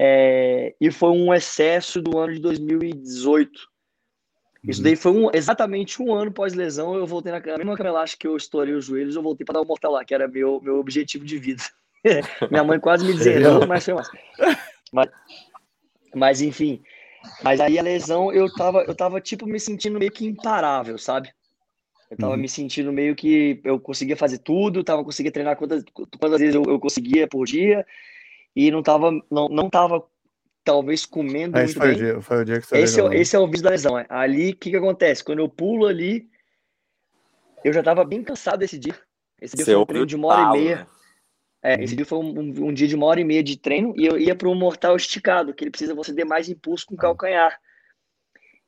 é, 0.00 0.76
e 0.80 0.92
foi 0.92 1.10
um 1.10 1.34
excesso 1.34 2.00
do 2.00 2.16
ano 2.16 2.32
de 2.32 2.38
2018. 2.38 3.50
Isso 4.62 4.78
uhum. 4.78 4.84
daí 4.84 4.94
foi 4.94 5.12
um, 5.12 5.30
exatamente 5.32 6.00
um 6.00 6.14
ano 6.14 6.30
pós-lesão. 6.30 6.94
Eu 6.94 7.04
voltei 7.04 7.32
na, 7.32 7.40
na 7.40 7.58
mesma 7.58 7.76
cama 7.76 8.04
que 8.16 8.28
eu 8.28 8.36
estourei 8.36 8.74
os 8.74 8.84
joelhos, 8.84 9.16
eu 9.16 9.22
voltei 9.22 9.44
para 9.44 9.54
dar 9.54 9.60
o 9.60 9.64
um 9.64 9.66
mortal 9.66 9.90
lá, 9.90 10.04
que 10.04 10.14
era 10.14 10.28
meu, 10.28 10.60
meu 10.62 10.78
objetivo 10.78 11.24
de 11.24 11.36
vida. 11.36 11.64
Minha 12.48 12.62
mãe 12.62 12.78
quase 12.78 13.04
me 13.04 13.12
dizendo, 13.18 13.66
mas 13.66 13.84
foi 13.84 13.94
mais. 13.94 14.08
Mas, 14.92 15.10
mas 16.14 16.40
enfim. 16.40 16.80
Mas 17.42 17.60
aí 17.60 17.76
a 17.76 17.82
lesão, 17.82 18.32
eu 18.32 18.52
tava, 18.54 18.84
eu 18.84 18.94
tava 18.94 19.20
tipo 19.20 19.46
me 19.46 19.58
sentindo 19.58 19.98
meio 19.98 20.12
que 20.12 20.24
imparável, 20.24 20.96
sabe? 20.96 21.32
Eu 22.10 22.16
tava 22.16 22.32
uhum. 22.32 22.38
me 22.38 22.48
sentindo 22.48 22.92
meio 22.92 23.14
que 23.14 23.60
eu 23.62 23.78
conseguia 23.78 24.16
fazer 24.16 24.38
tudo, 24.38 24.82
tava 24.82 25.04
conseguia 25.04 25.30
treinar 25.30 25.56
quantas, 25.56 25.84
quantas 25.92 26.40
vezes 26.40 26.54
eu, 26.54 26.62
eu 26.64 26.80
conseguia 26.80 27.28
por 27.28 27.46
dia 27.46 27.86
e 28.56 28.70
não 28.70 28.82
tava, 28.82 29.10
não, 29.30 29.48
não 29.48 29.68
tava 29.68 30.02
talvez 30.64 31.04
comendo 31.06 31.56
ah, 31.56 31.62
muito 31.62 31.76
foi 31.76 31.86
bem. 31.88 31.94
O 31.94 31.98
dia, 31.98 32.20
foi 32.20 32.42
o 32.42 32.44
dia 32.44 32.60
que 32.60 32.66
você 32.66 32.78
esse, 32.78 33.00
é, 33.00 33.14
esse 33.14 33.36
é 33.36 33.38
o 33.38 33.46
vídeo 33.46 33.62
da 33.62 33.70
lesão. 33.70 33.98
É. 33.98 34.06
Ali, 34.08 34.50
o 34.50 34.56
que, 34.56 34.70
que 34.70 34.76
acontece? 34.76 35.22
Quando 35.22 35.40
eu 35.40 35.48
pulo 35.48 35.86
ali, 35.86 36.28
eu 37.62 37.72
já 37.72 37.82
tava 37.82 38.04
bem 38.04 38.22
cansado 38.22 38.60
desse 38.60 38.78
dia. 38.78 38.94
Esse 39.40 39.56
dia 39.56 39.64
Seu 39.64 39.74
foi 39.74 39.82
um 39.82 39.86
treino 39.86 40.06
de 40.06 40.16
uma 40.16 40.28
hora 40.28 40.56
e 40.56 40.60
meia. 40.60 40.76
Né? 40.76 40.86
É, 41.62 41.82
esse 41.82 41.96
dia 41.96 42.06
foi 42.06 42.18
um, 42.18 42.38
um, 42.38 42.66
um, 42.68 42.72
dia 42.72 42.86
de 42.86 42.94
uma 42.94 43.06
hora 43.06 43.20
e 43.20 43.24
meia 43.24 43.42
de 43.42 43.56
treino 43.58 43.92
e 43.96 44.06
eu 44.06 44.18
ia 44.18 44.34
para 44.34 44.48
um 44.48 44.54
mortal 44.54 44.96
esticado, 44.96 45.52
que 45.52 45.64
ele 45.64 45.70
precisa 45.70 45.94
você 45.94 46.14
ter 46.14 46.24
mais 46.24 46.48
impulso 46.48 46.86
com 46.86 46.94
o 46.94 46.98
calcanhar. 46.98 47.58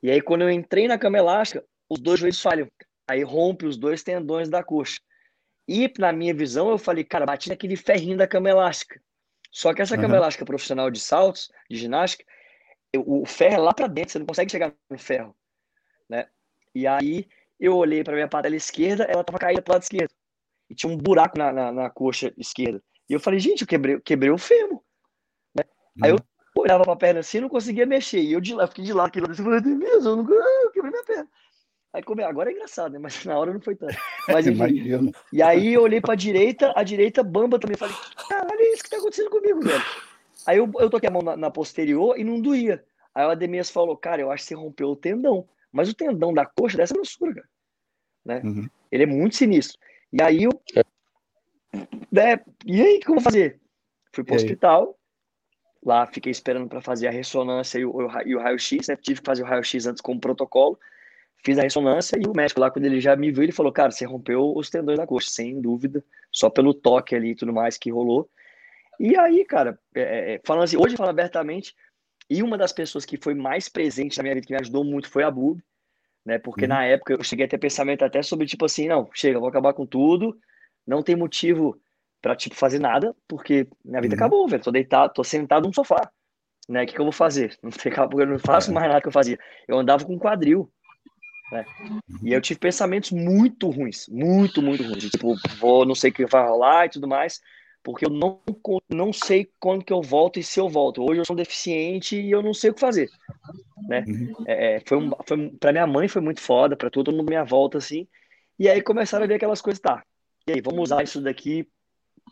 E 0.03 0.11
aí, 0.11 0.21
quando 0.21 0.41
eu 0.41 0.49
entrei 0.49 0.87
na 0.87 0.97
cama 0.97 1.17
elástica, 1.17 1.63
os 1.89 1.99
dois 1.99 2.19
joelhos 2.19 2.41
falham. 2.41 2.67
Aí 3.11 3.23
rompe 3.23 3.65
os 3.65 3.77
dois 3.77 4.03
tendões 4.03 4.49
da 4.49 4.63
coxa. 4.63 4.99
E, 5.67 5.91
na 5.99 6.13
minha 6.13 6.33
visão, 6.33 6.69
eu 6.69 6.77
falei, 6.77 7.03
cara, 7.03 7.25
bati 7.25 7.49
naquele 7.49 7.75
ferrinho 7.75 8.17
da 8.17 8.25
cama 8.25 8.49
elástica. 8.49 9.01
Só 9.51 9.73
que 9.73 9.81
essa 9.81 9.95
uhum. 9.95 10.01
cama 10.01 10.15
elástica 10.15 10.45
profissional 10.45 10.89
de 10.89 10.99
saltos, 10.99 11.51
de 11.69 11.75
ginástica, 11.75 12.23
o 12.95 13.25
ferro 13.25 13.55
é 13.55 13.57
lá 13.57 13.73
para 13.73 13.87
dentro, 13.87 14.13
você 14.13 14.19
não 14.19 14.25
consegue 14.25 14.49
chegar 14.49 14.73
no 14.89 14.97
ferro, 14.97 15.35
né? 16.09 16.27
E 16.73 16.87
aí 16.87 17.27
eu 17.59 17.75
olhei 17.75 18.01
para 18.01 18.13
minha 18.13 18.29
patela 18.29 18.55
esquerda, 18.55 19.03
ela 19.03 19.21
estava 19.21 19.37
caída 19.37 19.61
para 19.61 19.71
o 19.71 19.75
lado 19.75 19.83
esquerdo. 19.83 20.11
E 20.69 20.75
tinha 20.75 20.91
um 20.91 20.97
buraco 20.97 21.37
na, 21.37 21.51
na, 21.51 21.71
na, 21.71 21.89
coxa 21.89 22.33
esquerda. 22.37 22.81
E 23.09 23.13
eu 23.13 23.19
falei, 23.19 23.41
gente, 23.41 23.61
eu 23.61 23.67
quebrei, 23.67 23.99
quebrei 23.99 24.31
o 24.31 24.37
fêmur. 24.37 24.81
Né? 25.53 25.65
Uhum. 25.97 26.05
Aí 26.05 26.11
eu 26.11 26.17
olhava 26.55 26.83
para 26.83 26.93
a 26.93 26.97
perna 26.97 27.19
assim 27.19 27.39
e 27.39 27.41
não 27.41 27.49
conseguia 27.49 27.85
mexer. 27.85 28.21
E 28.21 28.31
eu 28.31 28.39
de 28.39 28.53
lá, 28.53 28.67
fiquei 28.67 28.85
de 28.85 28.93
lado, 28.93 29.11
assim, 29.19 29.41
eu 29.41 29.45
falei, 29.45 29.61
mesmo, 29.61 30.09
eu, 30.09 30.15
não, 30.15 30.33
eu 30.63 30.71
quebrei 30.71 30.91
minha 30.91 31.03
perna. 31.03 31.29
Aí 31.93 32.01
come... 32.01 32.23
agora 32.23 32.49
é 32.49 32.53
engraçado, 32.53 32.93
né? 32.93 32.99
Mas 32.99 33.23
na 33.25 33.37
hora 33.37 33.53
não 33.53 33.61
foi 33.61 33.75
tanto. 33.75 33.95
Mas, 34.27 34.47
enfim, 34.47 35.11
e 35.33 35.41
aí 35.41 35.73
eu 35.73 35.81
olhei 35.81 35.99
para 35.99 36.13
a 36.13 36.17
direita, 36.17 36.73
a 36.75 36.83
direita 36.83 37.23
bamba 37.23 37.59
também. 37.59 37.77
Falei, 37.77 37.95
caralho, 38.29 38.59
é 38.59 38.73
isso 38.73 38.83
que 38.83 38.89
tá 38.89 38.97
acontecendo 38.97 39.29
comigo, 39.29 39.61
velho. 39.61 39.83
Aí 40.45 40.57
eu, 40.57 40.71
eu 40.79 40.89
toquei 40.89 41.09
a 41.09 41.11
mão 41.11 41.21
na, 41.21 41.37
na, 41.37 41.51
posterior 41.51 42.17
e 42.17 42.23
não 42.23 42.41
doía. 42.41 42.83
Aí 43.13 43.25
o 43.25 43.29
Ademias 43.29 43.69
falou, 43.69 43.95
cara, 43.97 44.21
eu 44.21 44.31
acho 44.31 44.43
que 44.43 44.49
você 44.49 44.55
rompeu 44.55 44.89
o 44.89 44.95
tendão. 44.95 45.47
Mas 45.71 45.89
o 45.89 45.93
tendão 45.93 46.33
da 46.33 46.45
coxa 46.45 46.77
dessa 46.77 46.93
grossura, 46.93 47.33
cara. 47.33 47.49
Né? 48.25 48.41
Uhum. 48.43 48.69
Ele 48.91 49.03
é 49.03 49.05
muito 49.05 49.35
sinistro. 49.35 49.79
E 50.11 50.21
aí 50.21 50.43
eu. 50.43 50.51
Né? 52.11 52.39
E 52.65 52.81
aí, 52.81 52.97
o 52.97 52.99
que 52.99 53.09
eu 53.09 53.15
vou 53.15 53.21
fazer? 53.21 53.59
Fui 54.13 54.23
pro 54.23 54.35
e 54.35 54.37
hospital. 54.37 54.87
Aí? 54.87 55.01
Lá 55.83 56.05
fiquei 56.05 56.31
esperando 56.31 56.67
para 56.67 56.81
fazer 56.81 57.07
a 57.07 57.11
ressonância 57.11 57.79
e 57.79 57.85
o, 57.85 57.91
o, 57.91 58.03
o 58.03 58.39
raio-x, 58.39 58.87
né? 58.87 58.95
Tive 58.95 59.19
que 59.19 59.25
fazer 59.25 59.43
o 59.43 59.45
raio-x 59.45 59.87
antes 59.87 60.01
como 60.01 60.19
protocolo. 60.19 60.77
Fiz 61.43 61.57
a 61.57 61.63
ressonância 61.63 62.17
e 62.17 62.27
o 62.27 62.33
médico 62.35 62.59
lá, 62.59 62.69
quando 62.69 62.85
ele 62.85 63.01
já 63.01 63.15
me 63.15 63.31
viu, 63.31 63.43
ele 63.43 63.51
falou: 63.51 63.71
Cara, 63.71 63.91
você 63.91 64.05
rompeu 64.05 64.55
os 64.55 64.69
tendões 64.69 64.97
da 64.97 65.07
coxa, 65.07 65.29
sem 65.29 65.59
dúvida, 65.59 66.03
só 66.31 66.49
pelo 66.49 66.73
toque 66.73 67.15
ali 67.15 67.31
e 67.31 67.35
tudo 67.35 67.51
mais 67.51 67.77
que 67.77 67.91
rolou. 67.91 68.29
E 68.99 69.17
aí, 69.17 69.43
cara, 69.45 69.79
é, 69.95 70.35
é, 70.35 70.41
falando 70.45 70.65
assim, 70.65 70.77
hoje 70.77 70.95
falo 70.95 71.09
abertamente, 71.09 71.75
e 72.29 72.43
uma 72.43 72.57
das 72.57 72.71
pessoas 72.71 73.03
que 73.03 73.17
foi 73.17 73.33
mais 73.33 73.67
presente 73.67 74.17
na 74.17 74.23
minha 74.23 74.35
vida, 74.35 74.45
que 74.45 74.53
me 74.53 74.59
ajudou 74.59 74.83
muito, 74.83 75.09
foi 75.09 75.23
a 75.23 75.31
Bub, 75.31 75.59
né? 76.23 76.37
Porque 76.37 76.65
uhum. 76.65 76.69
na 76.69 76.85
época 76.85 77.13
eu 77.13 77.23
cheguei 77.23 77.45
a 77.45 77.49
ter 77.49 77.57
pensamento 77.57 78.03
até 78.05 78.21
sobre, 78.21 78.45
tipo 78.45 78.63
assim, 78.63 78.87
não, 78.87 79.09
chega, 79.13 79.39
vou 79.39 79.49
acabar 79.49 79.73
com 79.73 79.85
tudo, 79.85 80.37
não 80.85 81.01
tem 81.01 81.15
motivo 81.15 81.79
para 82.21 82.35
tipo, 82.35 82.55
fazer 82.55 82.79
nada, 82.79 83.15
porque 83.27 83.67
minha 83.83 84.01
vida 84.01 84.13
uhum. 84.13 84.19
acabou, 84.19 84.47
velho. 84.47 84.63
Tô 84.63 84.71
deitado, 84.71 85.13
tô 85.13 85.23
sentado 85.23 85.67
no 85.67 85.73
sofá. 85.73 86.11
Né? 86.69 86.83
O 86.83 86.85
que, 86.85 86.93
que 86.93 87.01
eu 87.01 87.05
vou 87.05 87.11
fazer? 87.11 87.57
Não, 87.63 87.71
tem, 87.71 87.91
eu 87.91 88.27
não 88.27 88.39
faço 88.39 88.69
é. 88.69 88.73
mais 88.73 88.87
nada 88.87 89.01
que 89.01 89.07
eu 89.07 89.11
fazia. 89.11 89.39
Eu 89.67 89.79
andava 89.79 90.05
com 90.05 90.17
quadril. 90.19 90.71
Né? 91.51 91.65
E 92.23 92.33
eu 92.33 92.41
tive 92.41 92.59
pensamentos 92.59 93.11
muito 93.11 93.69
ruins, 93.69 94.07
muito, 94.07 94.61
muito 94.61 94.83
ruins. 94.83 95.09
Tipo, 95.09 95.35
vou, 95.59 95.85
não 95.85 95.95
sei 95.95 96.11
o 96.11 96.13
que 96.13 96.25
vai 96.25 96.47
rolar 96.47 96.85
e 96.85 96.89
tudo 96.89 97.07
mais 97.07 97.41
porque 97.83 98.05
eu 98.05 98.09
não, 98.09 98.39
não 98.89 99.11
sei 99.11 99.49
quando 99.59 99.83
que 99.83 99.93
eu 99.93 100.01
volto 100.01 100.39
e 100.39 100.43
se 100.43 100.59
eu 100.59 100.69
volto. 100.69 101.03
Hoje 101.03 101.19
eu 101.21 101.25
sou 101.25 101.35
deficiente 101.35 102.19
e 102.19 102.31
eu 102.31 102.41
não 102.41 102.53
sei 102.53 102.69
o 102.69 102.73
que 102.73 102.79
fazer, 102.79 103.09
né? 103.87 104.05
Uhum. 104.07 104.33
É, 104.45 104.75
é 104.75 104.79
foi, 104.85 104.97
um, 104.97 105.11
foi 105.25 105.49
para 105.59 105.71
minha 105.71 105.87
mãe 105.87 106.07
foi 106.07 106.21
muito 106.21 106.41
foda, 106.41 106.75
para 106.75 106.89
todo 106.89 107.11
mundo 107.11 107.27
minha 107.29 107.43
volta 107.43 107.77
assim. 107.77 108.07
E 108.59 108.69
aí 108.69 108.81
começaram 108.81 109.25
a 109.25 109.27
ver 109.27 109.35
aquelas 109.35 109.61
coisas, 109.61 109.81
tá? 109.81 110.03
E 110.47 110.53
aí 110.53 110.61
vamos 110.61 110.81
usar 110.83 111.03
isso 111.03 111.21
daqui 111.21 111.67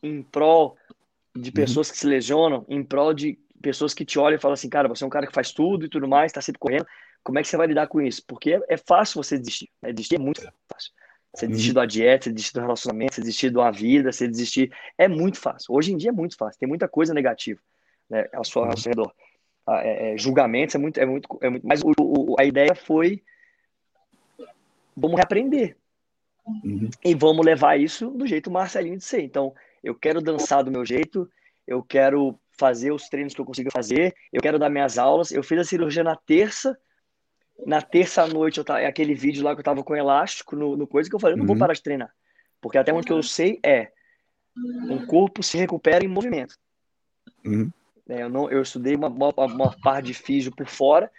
em 0.03 0.21
prol 0.21 0.77
de 1.35 1.49
uhum. 1.49 1.53
pessoas 1.53 1.89
que 1.89 1.97
se 1.97 2.05
lesionam, 2.05 2.65
em 2.69 2.83
prol 2.83 3.13
de 3.13 3.39
pessoas 3.61 3.93
que 3.93 4.05
te 4.05 4.19
olham 4.19 4.37
e 4.37 4.41
falam 4.41 4.53
assim, 4.53 4.69
cara, 4.69 4.87
você 4.87 5.03
é 5.03 5.07
um 5.07 5.11
cara 5.11 5.27
que 5.27 5.33
faz 5.33 5.51
tudo 5.51 5.85
e 5.85 5.89
tudo 5.89 6.07
mais, 6.07 6.31
tá 6.31 6.41
sempre 6.41 6.59
correndo. 6.59 6.85
Como 7.23 7.37
é 7.39 7.41
que 7.41 7.47
você 7.47 7.57
vai 7.57 7.67
lidar 7.67 7.87
com 7.87 8.01
isso? 8.01 8.23
Porque 8.25 8.53
é, 8.53 8.61
é 8.69 8.77
fácil 8.77 9.21
você 9.21 9.37
desistir. 9.37 9.69
Né? 9.81 9.91
Desistir 9.93 10.15
é 10.15 10.19
muito 10.19 10.41
fácil. 10.41 10.91
Você 11.35 11.45
uhum. 11.45 11.51
desistir 11.51 11.73
da 11.73 11.85
dieta, 11.85 12.23
você 12.23 12.31
desistir 12.31 12.53
do 12.53 12.61
relacionamento, 12.61 13.15
você 13.15 13.21
desistir 13.21 13.51
de 13.51 13.57
uma 13.57 13.71
vida, 13.71 14.11
você 14.11 14.27
desistir. 14.27 14.71
É 14.97 15.07
muito 15.07 15.39
fácil. 15.39 15.73
Hoje 15.73 15.93
em 15.93 15.97
dia 15.97 16.09
é 16.09 16.13
muito 16.13 16.35
fácil. 16.35 16.59
Tem 16.59 16.67
muita 16.67 16.87
coisa 16.87 17.13
negativa 17.13 17.59
né, 18.09 18.27
ao, 18.33 18.43
seu, 18.43 18.63
ao 18.63 18.77
seu 18.77 18.89
redor. 18.89 19.13
Ah, 19.67 19.81
é, 19.83 20.13
é, 20.13 20.17
julgamentos 20.17 20.73
é 20.73 20.77
muito, 20.79 20.99
é 20.99 21.05
muito, 21.05 21.39
é 21.41 21.49
muito. 21.49 21.67
Mas 21.67 21.81
o, 21.83 21.93
o, 21.99 22.35
a 22.39 22.45
ideia 22.45 22.73
foi 22.73 23.21
vamos 24.95 25.17
reaprender. 25.17 25.77
Uhum. 26.63 26.89
E 27.03 27.13
vamos 27.13 27.45
levar 27.45 27.79
isso 27.79 28.09
do 28.09 28.25
jeito 28.25 28.49
Marcelinho 28.49 28.97
de 28.97 29.03
ser. 29.03 29.21
Então, 29.21 29.53
eu 29.83 29.93
quero 29.95 30.21
dançar 30.21 30.63
do 30.63 30.71
meu 30.71 30.85
jeito, 30.85 31.29
eu 31.67 31.83
quero 31.83 32.37
fazer 32.57 32.91
os 32.91 33.07
treinos 33.07 33.33
que 33.33 33.39
eu 33.39 33.45
consigo 33.45 33.71
fazer, 33.71 34.15
eu 34.33 34.41
quero 34.41 34.59
dar 34.59 34.69
minhas 34.69 34.97
aulas. 34.97 35.31
Eu 35.31 35.43
fiz 35.43 35.59
a 35.59 35.63
cirurgia 35.63 36.03
na 36.03 36.15
terça, 36.15 36.77
na 37.65 37.81
terça 37.81 38.25
noite, 38.27 38.57
eu 38.57 38.63
tava, 38.63 38.79
aquele 38.81 39.13
vídeo 39.13 39.43
lá 39.43 39.53
que 39.53 39.59
eu 39.59 39.63
tava 39.63 39.83
com 39.83 39.95
elástico 39.95 40.55
no, 40.55 40.75
no 40.75 40.87
coisa 40.87 41.09
que 41.09 41.15
eu 41.15 41.19
falei, 41.19 41.33
eu 41.33 41.37
não 41.37 41.43
uhum. 41.43 41.47
vou 41.47 41.57
parar 41.57 41.73
de 41.73 41.81
treinar. 41.81 42.13
Porque 42.61 42.77
até 42.77 42.93
onde 42.93 43.07
que 43.07 43.13
eu 43.13 43.23
sei 43.23 43.59
é 43.63 43.91
um 44.89 45.05
corpo 45.05 45.41
se 45.41 45.57
recupera 45.57 46.03
em 46.03 46.07
movimento. 46.07 46.55
Uhum. 47.45 47.71
É, 48.07 48.23
eu, 48.23 48.29
não, 48.29 48.49
eu 48.49 48.61
estudei 48.61 48.95
uma, 48.95 49.07
uma, 49.07 49.29
uma 49.37 49.75
parte 49.81 50.07
de 50.07 50.13
físio 50.13 50.51
por 50.55 50.67
fora 50.67 51.11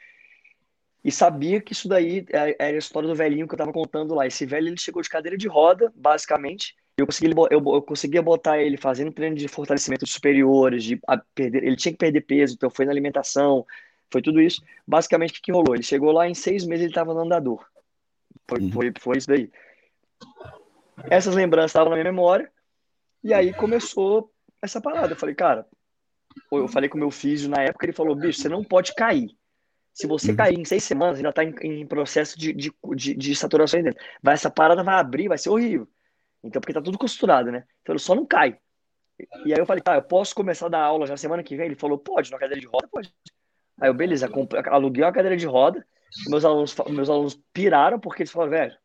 e 1.05 1.11
sabia 1.11 1.61
que 1.61 1.73
isso 1.73 1.89
daí 1.89 2.27
é, 2.31 2.57
era 2.59 2.77
a 2.77 2.79
história 2.79 3.09
do 3.09 3.15
velhinho 3.15 3.47
que 3.47 3.55
eu 3.55 3.59
tava 3.59 3.73
contando 3.73 4.15
lá. 4.15 4.27
Esse 4.27 4.45
velho 4.45 4.69
ele 4.69 4.79
chegou 4.79 5.01
de 5.01 5.09
cadeira 5.09 5.37
de 5.37 5.49
roda, 5.49 5.93
basicamente. 5.95 6.75
Eu 6.97 7.07
consegui, 7.07 7.33
eu, 7.51 7.63
eu 7.65 7.83
conseguia 7.83 8.21
botar 8.21 8.59
ele 8.59 8.77
fazendo 8.77 9.13
treino 9.13 9.35
de 9.35 9.49
fortalecimento 9.49 10.05
de 10.05 10.11
superiores, 10.11 10.85
de 10.85 11.01
perder, 11.35 11.65
ele 11.65 11.77
tinha 11.77 11.93
que 11.93 11.99
perder 11.99 12.21
peso, 12.21 12.55
então 12.55 12.69
foi 12.69 12.85
na 12.85 12.93
alimentação, 12.93 13.65
foi 14.11 14.23
tudo 14.23 14.41
isso. 14.41 14.63
Basicamente, 14.87 15.31
o 15.31 15.35
que, 15.35 15.43
que 15.43 15.53
rolou? 15.53 15.75
Ele 15.75 15.83
chegou 15.83 16.13
lá, 16.13 16.29
em 16.29 16.35
seis 16.35 16.65
meses 16.65 16.85
ele 16.85 16.91
estava 16.91 17.15
no 17.15 17.21
andador. 17.21 17.65
Foi, 18.49 18.61
uhum. 18.61 18.73
foi, 18.73 18.93
foi 18.99 19.19
isso 19.19 19.29
daí. 19.29 19.51
Essas 21.09 21.35
lembranças 21.35 21.71
estavam 21.71 21.91
na 21.91 21.97
minha 21.97 22.11
memória. 22.11 22.51
E 23.23 23.33
aí 23.33 23.53
começou 23.53 24.33
essa 24.63 24.81
parada. 24.81 25.13
Eu 25.13 25.17
falei, 25.17 25.35
cara, 25.35 25.67
eu 26.51 26.69
falei 26.69 26.89
com 26.89 26.97
o 26.97 27.01
meu 27.01 27.11
físio 27.11 27.49
na 27.49 27.63
época, 27.63 27.87
ele 27.87 27.93
falou, 27.93 28.15
bicho, 28.15 28.41
você 28.41 28.49
não 28.49 28.65
pode 28.65 28.95
cair. 28.95 29.31
Se 29.93 30.07
você 30.07 30.31
uhum. 30.31 30.37
cair 30.37 30.59
em 30.59 30.65
seis 30.65 30.85
semanas, 30.85 31.17
ainda 31.17 31.31
está 31.31 31.45
em, 31.45 31.55
em, 31.63 31.87
processo 31.87 32.39
de, 32.39 32.53
de, 32.53 32.73
de, 32.95 33.15
de, 33.15 33.35
saturação 33.35 33.79
aí 33.79 33.85
dentro. 33.85 34.03
Vai, 34.23 34.35
essa 34.35 34.51
parada 34.51 34.83
vai 34.83 34.95
abrir, 34.95 35.29
vai 35.29 35.37
ser 35.37 35.51
horrível. 35.51 35.89
Então, 36.43 36.61
porque 36.61 36.73
tá 36.73 36.81
tudo 36.81 36.97
costurado, 36.97 37.51
né? 37.51 37.65
Então, 37.83 37.99
só 37.99 38.15
não 38.15 38.25
cai. 38.25 38.59
E 39.45 39.53
aí 39.53 39.59
eu 39.59 39.67
falei, 39.67 39.83
tá, 39.83 39.97
eu 39.97 40.03
posso 40.03 40.35
começar 40.35 40.67
a 40.67 40.71
dar 40.71 40.83
aula 40.83 41.07
já 41.07 41.17
semana 41.17 41.43
que 41.43 41.57
vem? 41.57 41.67
Ele 41.67 41.75
falou, 41.75 41.99
pode, 41.99 42.31
na 42.31 42.39
cadeira 42.39 42.61
de 42.61 42.67
roda, 42.67 42.89
pode. 42.89 43.13
Aí 43.81 43.89
eu, 43.89 43.95
beleza, 43.95 44.29
aluguei 44.67 45.03
uma 45.03 45.13
cadeira 45.13 45.37
de 45.37 45.47
roda. 45.47 45.85
Meus 46.29 46.45
alunos, 46.45 46.77
meus 46.89 47.09
alunos 47.09 47.41
piraram 47.53 47.99
porque 47.99 48.23
eles 48.23 48.33
falaram, 48.33 48.51
velho, 48.51 48.77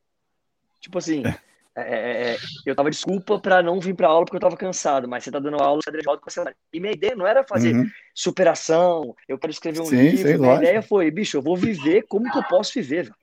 tipo 0.79 0.97
assim, 0.97 1.23
é, 1.75 1.81
é, 1.81 2.31
é 2.33 2.37
eu 2.65 2.75
tava 2.75 2.89
desculpa 2.89 3.39
para 3.39 3.63
não 3.63 3.79
vir 3.79 3.95
para 3.95 4.07
aula 4.07 4.25
porque 4.25 4.37
eu 4.37 4.41
tava 4.41 4.55
cansado, 4.55 5.07
mas 5.07 5.23
você 5.23 5.31
tá 5.31 5.39
dando 5.39 5.61
aula 5.61 5.79
de 5.79 5.85
cadeira 5.85 6.03
de 6.03 6.07
roda 6.07 6.21
com 6.21 6.29
você. 6.29 6.43
E 6.71 6.79
minha 6.79 6.93
ideia 6.93 7.15
não 7.15 7.25
era 7.25 7.43
fazer 7.43 7.75
uhum. 7.75 7.89
superação, 8.13 9.15
eu 9.27 9.37
quero 9.37 9.51
escrever 9.51 9.81
um 9.81 9.85
Sim, 9.85 9.97
livro. 9.97 10.23
Minha 10.23 10.37
lógico. 10.37 10.63
ideia 10.63 10.81
foi, 10.81 11.11
bicho, 11.11 11.37
eu 11.37 11.41
vou 11.41 11.57
viver 11.57 12.03
como 12.03 12.31
que 12.31 12.37
eu 12.37 12.43
posso 12.43 12.73
viver, 12.73 13.05
velho. 13.05 13.15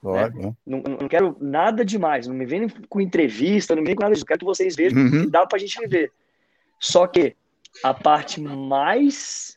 Claro, 0.00 0.34
né? 0.34 0.54
não, 0.66 0.82
não, 0.82 1.08
quero 1.08 1.34
nada 1.40 1.82
demais, 1.82 2.26
não 2.26 2.34
me 2.34 2.44
vem 2.44 2.68
com 2.90 3.00
entrevista, 3.00 3.74
não 3.74 3.80
me 3.80 3.86
vem 3.86 3.96
com 3.96 4.02
nada 4.02 4.12
disso. 4.12 4.24
Eu 4.24 4.28
quero 4.28 4.40
que 4.40 4.44
vocês 4.44 4.76
vejam 4.76 4.98
uhum. 4.98 5.24
que 5.24 5.30
dá 5.30 5.46
pra 5.46 5.58
gente 5.58 5.80
viver. 5.80 6.12
Só 6.78 7.06
que 7.06 7.34
a 7.82 7.94
parte 7.94 8.38
mais 8.38 9.53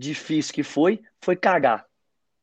difícil 0.00 0.54
que 0.54 0.62
foi, 0.62 1.00
foi 1.20 1.36
cagar. 1.36 1.84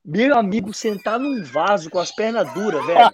Meu 0.06 0.38
amigo, 0.38 0.74
sentar 0.74 1.20
num 1.20 1.44
vaso 1.44 1.90
com 1.90 2.00
as 2.00 2.12
pernas 2.12 2.54
duras, 2.54 2.86
velho. 2.86 3.12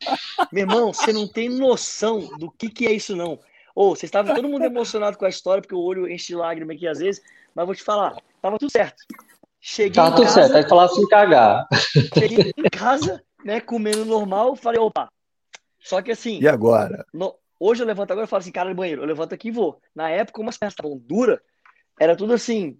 Meu 0.52 0.62
irmão, 0.62 0.92
você 0.92 1.12
não 1.12 1.26
tem 1.26 1.48
noção 1.48 2.20
do 2.38 2.50
que, 2.50 2.68
que 2.68 2.86
é 2.86 2.92
isso, 2.92 3.16
não. 3.16 3.40
Ou, 3.74 3.90
oh, 3.90 3.96
você 3.96 4.06
estava 4.06 4.34
todo 4.34 4.48
mundo 4.48 4.64
emocionado 4.64 5.18
com 5.18 5.24
a 5.24 5.28
história, 5.28 5.60
porque 5.60 5.74
o 5.74 5.80
olho 5.80 6.08
enche 6.08 6.28
de 6.28 6.36
lágrima 6.36 6.74
aqui 6.74 6.86
às 6.86 6.98
vezes, 6.98 7.20
mas 7.52 7.66
vou 7.66 7.74
te 7.74 7.82
falar, 7.82 8.16
tava 8.40 8.58
tudo 8.58 8.70
certo. 8.70 9.02
Cheguei 9.60 9.94
tava 9.94 10.14
tudo 10.14 10.26
casa, 10.26 10.42
certo, 10.42 10.56
aí 10.56 10.68
falar 10.68 10.84
assim 10.84 11.08
cagar. 11.08 11.66
Cheguei 12.16 12.52
em 12.56 12.70
casa, 12.70 13.24
né, 13.44 13.60
comendo 13.60 14.04
normal, 14.04 14.54
falei, 14.54 14.78
opa. 14.78 15.08
Só 15.80 16.00
que 16.00 16.12
assim. 16.12 16.38
E 16.40 16.46
agora? 16.46 17.04
No, 17.12 17.34
hoje 17.58 17.82
eu 17.82 17.86
levanto 17.86 18.12
agora 18.12 18.26
e 18.26 18.28
falo 18.28 18.40
assim, 18.40 18.52
cara, 18.52 18.68
no 18.68 18.76
banheiro, 18.76 19.02
eu 19.02 19.06
levanto 19.06 19.34
aqui 19.34 19.48
e 19.48 19.50
vou. 19.50 19.80
Na 19.94 20.08
época, 20.08 20.36
como 20.36 20.50
as 20.50 20.56
pernas 20.56 20.74
estavam 20.74 20.96
duras, 20.96 21.40
era 21.98 22.14
tudo 22.14 22.32
assim, 22.32 22.78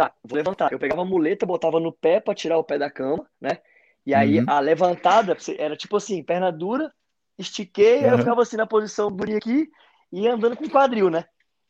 Tá, 0.00 0.14
vou 0.24 0.34
levantar. 0.34 0.72
Eu 0.72 0.78
pegava 0.78 1.02
a 1.02 1.04
muleta, 1.04 1.44
botava 1.44 1.78
no 1.78 1.92
pé 1.92 2.20
para 2.20 2.34
tirar 2.34 2.56
o 2.56 2.64
pé 2.64 2.78
da 2.78 2.90
cama, 2.90 3.28
né? 3.38 3.58
E 4.06 4.14
aí 4.14 4.38
uhum. 4.38 4.46
a 4.48 4.58
levantada 4.58 5.36
era 5.58 5.76
tipo 5.76 5.94
assim, 5.94 6.22
perna 6.22 6.50
dura, 6.50 6.90
estiquei, 7.38 7.98
uhum. 7.98 8.04
aí 8.04 8.10
eu 8.12 8.18
ficava 8.18 8.40
assim 8.40 8.56
na 8.56 8.66
posição 8.66 9.12
durinha 9.12 9.36
aqui 9.36 9.68
e 10.10 10.26
andando 10.26 10.56
com 10.56 10.64
o 10.64 10.70
quadril, 10.70 11.10
né? 11.10 11.26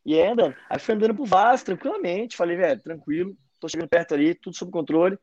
E 0.07 0.15
aí 0.15 0.29
andando. 0.29 0.55
Aí 0.69 0.79
fui 0.79 0.95
andando 0.95 1.13
pro 1.13 1.25
vaso 1.25 1.65
tranquilamente, 1.65 2.37
falei, 2.37 2.57
velho, 2.57 2.81
tranquilo, 2.81 3.37
tô 3.59 3.69
chegando 3.69 3.89
perto 3.89 4.15
ali, 4.15 4.33
tudo 4.33 4.57
sob 4.57 4.71
controle. 4.71 5.19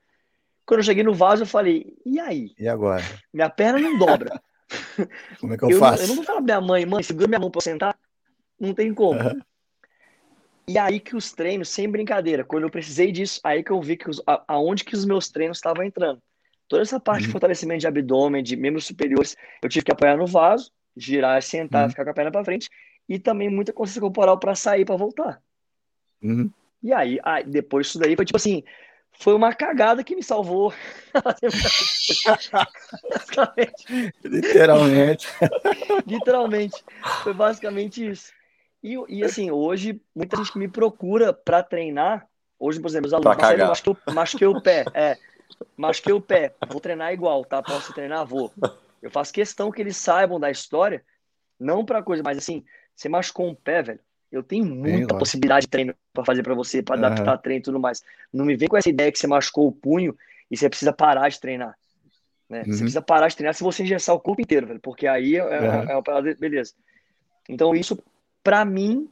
Quando 0.65 0.81
eu 0.81 0.83
cheguei 0.83 1.03
no 1.05 1.13
vaso, 1.13 1.43
eu 1.43 1.47
falei, 1.47 1.95
e 2.05 2.19
aí? 2.19 2.51
E 2.59 2.67
agora? 2.67 3.01
Minha 3.33 3.49
perna 3.49 3.79
não 3.79 3.97
dobra. 3.97 4.37
Como 5.39 5.53
é 5.53 5.57
que 5.57 5.63
eu, 5.63 5.69
eu 5.69 5.79
faço? 5.79 6.03
eu 6.03 6.07
não 6.09 6.15
vou 6.15 6.25
falar 6.25 6.41
pra 6.41 6.57
minha 6.57 6.59
mãe, 6.59 6.85
mãe, 6.85 7.01
segura 7.03 7.29
minha 7.29 7.39
mão 7.39 7.49
pra 7.49 7.59
eu 7.59 7.63
sentar. 7.63 7.97
Não 8.59 8.73
tem 8.73 8.93
como. 8.93 9.17
Uhum. 9.17 9.39
E 10.69 10.77
aí 10.77 10.99
que 10.99 11.15
os 11.15 11.31
treinos, 11.31 11.69
sem 11.69 11.89
brincadeira, 11.89 12.43
quando 12.43 12.63
eu 12.63 12.69
precisei 12.69 13.11
disso, 13.11 13.39
aí 13.43 13.63
que 13.63 13.71
eu 13.71 13.81
vi 13.81 13.95
que 13.95 14.09
os, 14.09 14.21
a, 14.27 14.43
aonde 14.47 14.83
que 14.83 14.93
os 14.93 15.05
meus 15.05 15.29
treinos 15.29 15.57
estavam 15.57 15.83
entrando. 15.83 16.21
Toda 16.67 16.81
essa 16.81 16.99
parte 16.99 17.21
uhum. 17.21 17.27
de 17.27 17.31
fortalecimento 17.31 17.79
de 17.79 17.87
abdômen, 17.87 18.43
de 18.43 18.57
membros 18.57 18.85
superiores, 18.85 19.37
eu 19.63 19.69
tive 19.69 19.85
que 19.85 19.91
apoiar 19.91 20.17
no 20.17 20.27
vaso, 20.27 20.71
girar, 20.95 21.41
sentar, 21.41 21.85
uhum. 21.85 21.89
ficar 21.89 22.03
com 22.03 22.11
a 22.11 22.13
perna 22.13 22.31
para 22.31 22.43
frente, 22.43 22.69
e 23.07 23.17
também 23.17 23.49
muita 23.49 23.71
consciência 23.71 24.01
corporal 24.01 24.37
para 24.37 24.55
sair, 24.55 24.83
para 24.83 24.97
voltar. 24.97 25.41
Uhum. 26.21 26.51
E 26.83 26.91
aí, 26.91 27.17
aí, 27.23 27.45
depois 27.45 27.87
disso 27.87 27.99
daí 27.99 28.17
foi 28.17 28.25
tipo 28.25 28.37
assim, 28.37 28.63
foi 29.19 29.33
uma 29.33 29.53
cagada 29.53 30.03
que 30.03 30.15
me 30.15 30.23
salvou. 30.23 30.73
Literalmente. 34.23 35.27
Literalmente. 36.05 36.83
Foi 37.23 37.33
basicamente 37.33 38.05
isso. 38.05 38.31
E, 38.87 39.17
e 39.17 39.23
assim, 39.23 39.51
hoje, 39.51 40.01
muita 40.15 40.37
gente 40.37 40.53
que 40.53 40.59
me 40.59 40.69
procura 40.69 41.33
para 41.33 41.61
treinar, 41.61 42.25
hoje, 42.57 42.79
por 42.79 42.87
exemplo, 42.87 43.07
os 43.07 43.13
alunos, 43.13 43.37
Marcelo, 43.37 43.67
machuquei, 43.67 44.13
machuquei 44.13 44.47
o 44.47 44.61
pé, 44.61 44.85
é, 44.93 45.17
machuquei 45.75 46.13
o 46.13 46.21
pé, 46.21 46.55
vou 46.69 46.79
treinar 46.79 47.11
igual, 47.11 47.43
tá? 47.43 47.61
Posso 47.61 47.93
treinar? 47.93 48.25
Vou. 48.25 48.49
Eu 49.01 49.11
faço 49.11 49.33
questão 49.33 49.71
que 49.71 49.81
eles 49.81 49.97
saibam 49.97 50.39
da 50.39 50.49
história, 50.49 51.03
não 51.59 51.83
para 51.83 52.01
coisa, 52.01 52.23
mas 52.23 52.37
assim, 52.37 52.63
você 52.95 53.09
machucou 53.09 53.49
um 53.49 53.55
pé, 53.55 53.83
velho, 53.83 53.99
eu 54.31 54.41
tenho 54.41 54.65
muita 54.65 55.13
Bem, 55.13 55.19
possibilidade 55.19 55.65
de 55.65 55.69
treino 55.69 55.93
para 56.13 56.23
fazer 56.23 56.41
para 56.41 56.53
você, 56.53 56.81
para 56.81 56.97
uhum. 56.97 57.05
adaptar 57.05 57.37
treino 57.39 57.59
e 57.59 57.63
tudo 57.63 57.79
mais. 57.79 58.01
Não 58.31 58.45
me 58.45 58.55
vem 58.55 58.69
com 58.69 58.77
essa 58.77 58.89
ideia 58.89 59.11
que 59.11 59.19
você 59.19 59.27
machucou 59.27 59.67
o 59.67 59.71
punho 59.71 60.17
e 60.49 60.55
você 60.55 60.69
precisa 60.69 60.93
parar 60.93 61.27
de 61.27 61.39
treinar. 61.39 61.77
Né? 62.49 62.59
Uhum. 62.59 62.65
Você 62.71 62.79
precisa 62.79 63.01
parar 63.01 63.27
de 63.27 63.35
treinar 63.35 63.53
se 63.53 63.63
você 63.63 63.83
engessar 63.83 64.15
o 64.15 64.19
corpo 64.19 64.41
inteiro, 64.41 64.67
velho, 64.67 64.79
porque 64.79 65.07
aí 65.07 65.35
é, 65.35 65.43
uhum. 65.43 65.89
é 65.89 65.93
uma 65.93 66.03
parada, 66.03 66.33
beleza. 66.39 66.73
Então, 67.49 67.73
isso, 67.73 67.97
para 68.47 68.63
mim, 68.63 69.09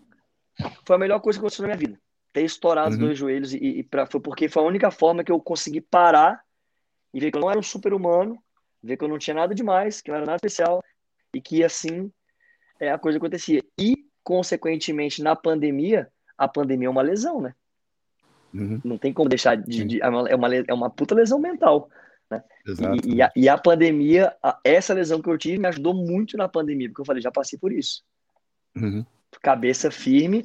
foi 0.86 0.96
a 0.96 1.00
melhor 1.00 1.20
coisa 1.20 1.38
que 1.38 1.42
aconteceu 1.42 1.64
na 1.64 1.68
minha 1.68 1.78
vida. 1.78 2.00
Ter 2.32 2.44
estourado 2.44 2.92
os 2.92 2.96
uhum. 2.96 3.02
dois 3.02 3.18
joelhos 3.18 3.54
e, 3.54 3.58
e 3.58 3.84
pra, 3.84 4.06
foi 4.06 4.22
porque 4.22 4.48
foi 4.48 4.64
a 4.64 4.66
única 4.66 4.90
forma 4.90 5.26
que 5.26 5.32
eu 5.32 5.42
consegui 5.42 5.82
parar 5.82 6.42
e 7.14 7.20
ver 7.20 7.32
que 7.32 7.38
eu 7.38 7.42
não 7.42 7.50
era 7.50 7.60
um 7.60 7.64
super-humano, 7.64 8.42
ver 8.82 8.96
que 8.96 9.04
eu 9.04 9.10
não 9.10 9.20
tinha 9.20 9.34
nada 9.34 9.54
demais, 9.54 10.00
que 10.00 10.10
não 10.10 10.16
era 10.16 10.26
nada 10.26 10.38
especial 10.38 10.82
e 11.34 11.42
que 11.42 11.66
assim 11.66 12.10
é, 12.80 12.90
a 12.90 12.98
coisa 12.98 13.18
acontecia. 13.18 13.62
E 13.78 14.06
consequentemente, 14.24 15.22
na 15.22 15.36
pandemia, 15.36 16.10
a 16.38 16.48
pandemia 16.48 16.88
é 16.88 16.92
uma 16.92 17.02
lesão, 17.02 17.42
né? 17.42 17.54
Uhum. 18.54 18.80
Não 18.86 18.98
tem 18.98 19.12
como 19.12 19.28
deixar 19.28 19.56
de. 19.56 19.84
de 19.84 20.02
é, 20.02 20.08
uma, 20.08 20.30
é, 20.30 20.36
uma, 20.36 20.56
é 20.56 20.74
uma 20.74 20.90
puta 20.90 21.14
lesão 21.14 21.40
mental. 21.40 21.90
Né? 22.32 22.42
E, 23.04 23.16
e, 23.16 23.22
a, 23.22 23.32
e, 23.36 23.50
a, 23.50 23.58
pandemia, 23.58 24.34
a, 24.42 24.58
essa 24.64 24.94
lesão 24.94 25.22
que 25.22 25.30
eu 25.30 25.38
tive 25.38 25.58
me 25.58 25.68
ajudou 25.68 25.94
muito 25.94 26.38
na 26.38 26.48
pandemia, 26.48 26.88
porque 26.88 27.02
eu 27.02 27.06
falei, 27.06 27.22
já 27.22 27.32
passei 27.32 27.60
por 27.60 27.74
isso. 27.74 28.02
Uhum. 28.78 29.06
Cabeça 29.46 29.92
firme 29.92 30.44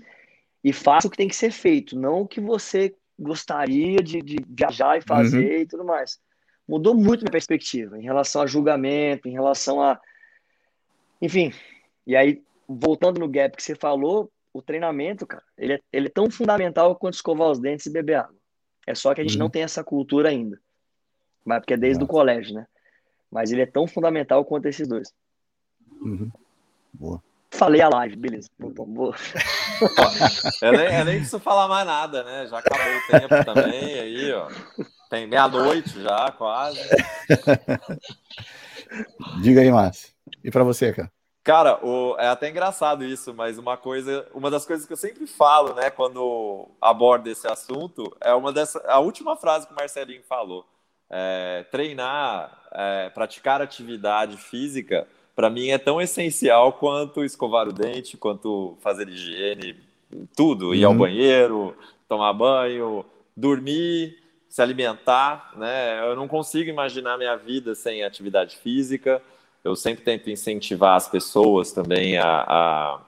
e 0.63 0.75
faça 0.75 1.09
o 1.09 1.11
que 1.11 1.17
tem 1.17 1.27
que 1.27 1.35
ser 1.35 1.51
feito, 1.51 1.99
não 1.99 2.21
o 2.21 2.29
que 2.29 2.39
você 2.39 2.95
gostaria 3.19 3.97
de, 4.03 4.21
de 4.21 4.37
viajar 4.47 4.99
e 4.99 5.01
fazer 5.01 5.57
uhum. 5.57 5.63
e 5.63 5.67
tudo 5.67 5.87
mais. 5.87 6.21
Mudou 6.69 6.95
muito 6.95 7.23
minha 7.23 7.33
perspectiva 7.33 7.99
em 7.99 8.03
relação 8.03 8.43
a 8.43 8.47
julgamento, 8.47 9.27
em 9.27 9.33
relação 9.33 9.81
a. 9.81 9.99
Enfim. 11.21 11.51
E 12.07 12.15
aí, 12.15 12.43
voltando 12.69 13.19
no 13.19 13.27
gap 13.27 13.57
que 13.57 13.63
você 13.63 13.75
falou, 13.75 14.31
o 14.53 14.61
treinamento, 14.61 15.27
cara, 15.27 15.45
ele 15.57 15.73
é, 15.73 15.81
ele 15.91 16.07
é 16.09 16.11
tão 16.11 16.31
fundamental 16.31 16.95
quanto 16.95 17.15
escovar 17.15 17.51
os 17.51 17.59
dentes 17.59 17.87
e 17.87 17.91
beber 17.91 18.17
água. 18.17 18.37
É 18.87 18.95
só 18.95 19.15
que 19.15 19.23
a 19.23 19.25
gente 19.25 19.37
uhum. 19.37 19.45
não 19.45 19.51
tem 19.51 19.63
essa 19.63 19.83
cultura 19.83 20.29
ainda. 20.29 20.61
Mas 21.43 21.61
porque 21.61 21.73
é 21.73 21.79
desde 21.79 22.01
Nossa. 22.01 22.13
o 22.13 22.15
colégio, 22.15 22.55
né? 22.55 22.67
Mas 23.31 23.51
ele 23.51 23.63
é 23.63 23.67
tão 23.67 23.87
fundamental 23.87 24.45
quanto 24.45 24.67
esses 24.67 24.87
dois. 24.87 25.11
Uhum. 26.03 26.31
Boa. 26.93 27.23
Falei 27.51 27.81
a 27.81 27.89
live, 27.89 28.17
beleza. 28.17 28.49
Boa. 28.59 29.15
eu, 30.63 30.73
nem, 30.73 30.99
eu 30.99 31.05
nem 31.05 31.17
preciso 31.17 31.41
falar 31.41 31.69
mais 31.69 31.87
nada, 31.87 32.23
né? 32.23 32.47
Já 32.47 32.59
acabou 32.59 32.87
o 32.87 33.07
tempo 33.11 33.45
também, 33.45 33.99
aí, 33.99 34.33
ó. 34.33 34.49
Tem 35.11 35.27
meia-noite 35.27 36.01
já, 36.01 36.31
quase. 36.33 36.79
Diga 39.43 39.61
aí, 39.61 39.71
Márcio. 39.71 40.11
E 40.45 40.51
para 40.51 40.63
você, 40.63 40.93
cara? 40.93 41.11
Cara, 41.43 41.85
o, 41.85 42.17
é 42.19 42.29
até 42.29 42.51
engraçado 42.51 43.03
isso, 43.03 43.33
mas 43.35 43.59
uma 43.59 43.77
coisa, 43.77 44.27
uma 44.33 44.51
das 44.51 44.67
coisas 44.67 44.87
que 44.87 44.93
eu 44.93 44.97
sempre 44.97 45.27
falo, 45.27 45.75
né, 45.75 45.91
quando 45.91 46.69
abordo 46.81 47.29
esse 47.29 47.49
assunto, 47.49 48.15
é 48.21 48.33
uma 48.35 48.53
dessa, 48.53 48.81
a 48.87 48.99
última 48.99 49.37
frase 49.37 49.67
que 49.67 49.73
o 49.73 49.77
Marcelinho 49.77 50.23
falou. 50.29 50.67
É, 51.13 51.65
treinar, 51.73 52.63
é, 52.71 53.11
praticar 53.11 53.61
atividade 53.61 54.37
física, 54.37 55.09
para 55.41 55.49
mim 55.49 55.71
é 55.71 55.79
tão 55.79 56.01
essencial 56.01 56.75
quanto 56.75 57.25
escovar 57.25 57.67
o 57.67 57.73
dente, 57.73 58.17
quanto 58.19 58.77
fazer 58.81 59.09
higiene, 59.09 59.75
tudo, 60.37 60.75
ir 60.75 60.85
ao 60.85 60.93
uhum. 60.93 60.99
banheiro, 60.99 61.75
tomar 62.07 62.33
banho, 62.35 63.05
dormir, 63.35 64.19
se 64.49 64.61
alimentar, 64.61 65.53
né? 65.57 66.01
Eu 66.07 66.15
não 66.15 66.29
consigo 66.29 66.69
imaginar 66.69 67.17
minha 67.17 67.37
vida 67.37 67.75
sem 67.75 68.05
atividade 68.05 68.59
física 68.59 69.23
eu 69.63 69.77
sempre 69.77 70.03
tento 70.03 70.31
incentivar 70.31 70.97
as 70.97 71.09
pessoas 71.09 71.71
também 71.73 72.17
a, 72.17 72.25
a, 72.27 73.01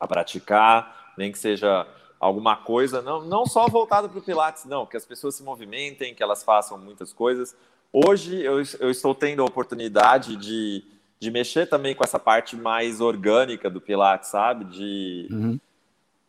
a 0.00 0.06
praticar, 0.08 1.14
nem 1.16 1.30
que 1.30 1.38
seja 1.38 1.86
alguma 2.18 2.56
coisa, 2.56 3.00
não, 3.00 3.22
não 3.24 3.46
só 3.46 3.66
voltada 3.68 4.08
para 4.08 4.18
o 4.18 4.22
Pilates, 4.22 4.64
não, 4.64 4.84
que 4.84 4.96
as 4.96 5.06
pessoas 5.06 5.34
se 5.36 5.42
movimentem, 5.42 6.14
que 6.14 6.22
elas 6.22 6.42
façam 6.42 6.76
muitas 6.76 7.12
coisas. 7.12 7.56
Hoje 7.92 8.42
eu, 8.42 8.62
eu 8.78 8.90
estou 8.90 9.14
tendo 9.14 9.42
a 9.42 9.46
oportunidade 9.46 10.36
de, 10.36 10.84
de 11.20 11.30
mexer 11.30 11.66
também 11.66 11.94
com 11.94 12.02
essa 12.02 12.18
parte 12.18 12.56
mais 12.56 13.00
orgânica 13.00 13.68
do 13.68 13.80
Pilates, 13.80 14.30
sabe? 14.30 14.64
De. 14.64 15.28
Uhum. 15.30 15.60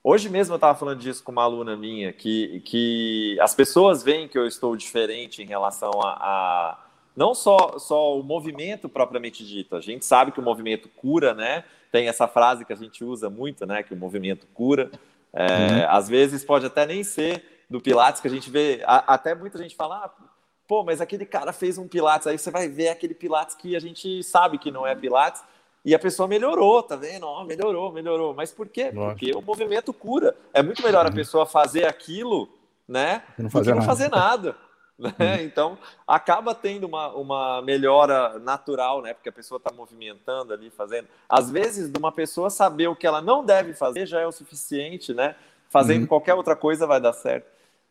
Hoje 0.03 0.29
mesmo 0.29 0.53
eu 0.53 0.57
estava 0.57 0.77
falando 0.77 0.99
disso 0.99 1.23
com 1.23 1.31
uma 1.31 1.43
aluna 1.43 1.77
minha, 1.77 2.11
que, 2.11 2.59
que 2.65 3.37
as 3.39 3.53
pessoas 3.53 4.03
veem 4.03 4.27
que 4.27 4.37
eu 4.37 4.47
estou 4.47 4.75
diferente 4.75 5.43
em 5.43 5.45
relação 5.45 5.91
a, 6.01 6.09
a 6.09 6.85
não 7.15 7.35
só, 7.35 7.77
só 7.77 8.19
o 8.19 8.23
movimento 8.23 8.89
propriamente 8.89 9.45
dito. 9.45 9.75
A 9.75 9.81
gente 9.81 10.05
sabe 10.05 10.31
que 10.31 10.39
o 10.39 10.43
movimento 10.43 10.89
cura, 10.89 11.33
né? 11.33 11.63
Tem 11.91 12.07
essa 12.07 12.27
frase 12.27 12.65
que 12.65 12.73
a 12.73 12.75
gente 12.75 13.03
usa 13.03 13.29
muito, 13.29 13.65
né? 13.65 13.83
Que 13.83 13.93
o 13.93 13.97
movimento 13.97 14.47
cura. 14.53 14.89
É, 15.31 15.45
uhum. 15.45 15.89
Às 15.89 16.09
vezes 16.09 16.43
pode 16.43 16.65
até 16.65 16.85
nem 16.85 17.03
ser 17.03 17.63
do 17.69 17.79
Pilates 17.79 18.21
que 18.21 18.27
a 18.27 18.31
gente 18.31 18.49
vê. 18.49 18.81
A, 18.85 19.13
até 19.13 19.35
muita 19.35 19.57
gente 19.57 19.75
fala, 19.75 20.05
ah, 20.05 20.11
pô, 20.71 20.85
mas 20.85 21.01
aquele 21.01 21.25
cara 21.25 21.51
fez 21.51 21.77
um 21.77 21.85
Pilates. 21.85 22.27
Aí 22.27 22.37
você 22.37 22.49
vai 22.49 22.69
ver 22.69 22.87
aquele 22.87 23.13
Pilates 23.13 23.57
que 23.57 23.75
a 23.75 23.79
gente 23.81 24.23
sabe 24.23 24.57
que 24.57 24.71
não 24.71 24.87
é 24.87 24.95
Pilates. 24.95 25.43
E 25.83 25.93
a 25.93 25.99
pessoa 25.99 26.29
melhorou, 26.29 26.81
tá 26.81 26.95
vendo? 26.95 27.27
Oh, 27.27 27.43
melhorou, 27.43 27.91
melhorou. 27.91 28.33
Mas 28.33 28.53
por 28.53 28.69
quê? 28.69 28.89
Porque 28.89 29.33
o 29.35 29.41
movimento 29.41 29.91
cura. 29.91 30.33
É 30.53 30.63
muito 30.63 30.81
melhor 30.81 31.05
a 31.05 31.09
uhum. 31.09 31.15
pessoa 31.15 31.45
fazer 31.45 31.85
aquilo, 31.85 32.47
né? 32.87 33.21
Não 33.37 33.49
fazer 33.49 33.71
do 33.71 33.73
que 33.73 33.79
não 33.79 33.85
fazer 33.85 34.09
nada. 34.09 34.55
Né? 35.01 35.09
Uhum. 35.19 35.41
Então, 35.41 35.77
acaba 36.07 36.53
tendo 36.53 36.85
uma, 36.85 37.07
uma 37.15 37.61
melhora 37.63 38.37
natural, 38.37 39.01
né? 39.01 39.15
Porque 39.15 39.29
a 39.29 39.31
pessoa 39.31 39.57
está 39.57 39.73
movimentando 39.73 40.53
ali, 40.53 40.69
fazendo. 40.69 41.07
Às 41.27 41.49
vezes, 41.49 41.91
de 41.91 41.97
uma 41.97 42.11
pessoa 42.11 42.51
saber 42.51 42.87
o 42.87 42.95
que 42.95 43.07
ela 43.07 43.19
não 43.19 43.43
deve 43.43 43.73
fazer 43.73 44.05
já 44.05 44.21
é 44.21 44.27
o 44.27 44.31
suficiente, 44.31 45.11
né? 45.11 45.35
Fazendo 45.71 46.01
uhum. 46.01 46.07
qualquer 46.07 46.35
outra 46.35 46.55
coisa 46.55 46.85
vai 46.85 47.01
dar 47.01 47.13
certo. 47.13 47.47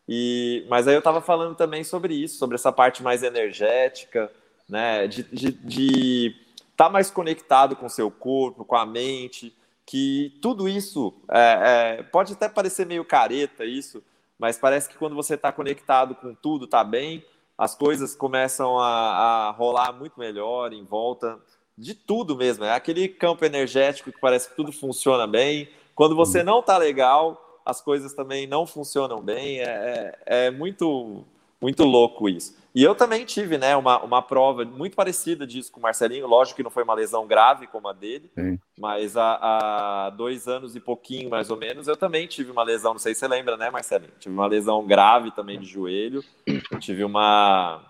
E, 0.07 0.65
mas 0.69 0.87
aí 0.87 0.95
eu 0.95 0.99
estava 0.99 1.21
falando 1.21 1.55
também 1.55 1.83
sobre 1.83 2.13
isso, 2.13 2.37
sobre 2.37 2.55
essa 2.55 2.71
parte 2.71 3.03
mais 3.03 3.23
energética, 3.23 4.31
né? 4.67 5.07
De 5.07 6.35
estar 6.71 6.85
tá 6.85 6.89
mais 6.89 7.11
conectado 7.11 7.75
com 7.75 7.85
o 7.85 7.89
seu 7.89 8.09
corpo, 8.09 8.65
com 8.65 8.75
a 8.75 8.85
mente, 8.85 9.55
que 9.85 10.37
tudo 10.41 10.69
isso 10.69 11.13
é, 11.29 11.97
é, 11.99 12.03
pode 12.03 12.33
até 12.33 12.47
parecer 12.47 12.85
meio 12.85 13.03
careta 13.03 13.65
isso, 13.65 14.01
mas 14.39 14.57
parece 14.57 14.89
que 14.89 14.97
quando 14.97 15.15
você 15.15 15.35
está 15.35 15.51
conectado 15.51 16.15
com 16.15 16.33
tudo, 16.33 16.65
está 16.65 16.83
bem, 16.83 17.23
as 17.57 17.75
coisas 17.75 18.15
começam 18.15 18.79
a, 18.79 18.87
a, 18.87 19.51
rolar 19.51 19.91
muito 19.91 20.19
melhor 20.19 20.73
em 20.73 20.83
volta 20.83 21.37
de 21.77 21.93
tudo 21.93 22.35
mesmo. 22.35 22.63
É 22.63 22.73
aquele 22.73 23.07
campo 23.07 23.45
energético 23.45 24.11
que 24.11 24.19
parece 24.19 24.49
que 24.49 24.55
tudo 24.55 24.71
funciona 24.71 25.27
bem. 25.27 25.69
Quando 25.93 26.15
você 26.15 26.39
uhum. 26.39 26.45
não 26.45 26.59
está 26.61 26.77
legal, 26.77 27.50
as 27.65 27.81
coisas 27.81 28.13
também 28.13 28.47
não 28.47 28.65
funcionam 28.65 29.21
bem. 29.21 29.59
É, 29.59 30.15
é, 30.25 30.45
é 30.47 30.51
muito, 30.51 31.23
muito 31.61 31.83
louco 31.83 32.27
isso. 32.27 32.59
E 32.73 32.81
eu 32.83 32.95
também 32.95 33.25
tive, 33.25 33.57
né, 33.57 33.75
uma, 33.75 34.01
uma 34.01 34.21
prova 34.21 34.63
muito 34.63 34.95
parecida 34.95 35.45
disso 35.45 35.71
com 35.71 35.79
o 35.79 35.83
Marcelinho. 35.83 36.25
Lógico 36.25 36.55
que 36.55 36.63
não 36.63 36.71
foi 36.71 36.83
uma 36.83 36.93
lesão 36.93 37.27
grave 37.27 37.67
como 37.67 37.89
a 37.89 37.93
dele, 37.93 38.31
Sim. 38.33 38.57
mas 38.79 39.17
há, 39.17 39.39
há, 39.41 40.09
dois 40.11 40.47
anos 40.47 40.73
e 40.73 40.79
pouquinho, 40.79 41.29
mais 41.29 41.49
ou 41.49 41.57
menos, 41.57 41.89
eu 41.89 41.97
também 41.97 42.27
tive 42.27 42.49
uma 42.49 42.63
lesão. 42.63 42.93
Não 42.93 42.99
sei 42.99 43.13
se 43.13 43.19
você 43.19 43.27
lembra, 43.27 43.57
né, 43.57 43.69
Marcelinho? 43.69 44.13
Tive 44.19 44.33
uma 44.33 44.47
lesão 44.47 44.85
grave 44.87 45.31
também 45.31 45.59
de 45.59 45.65
joelho. 45.65 46.23
Eu 46.47 46.79
tive 46.79 47.03
uma, 47.03 47.83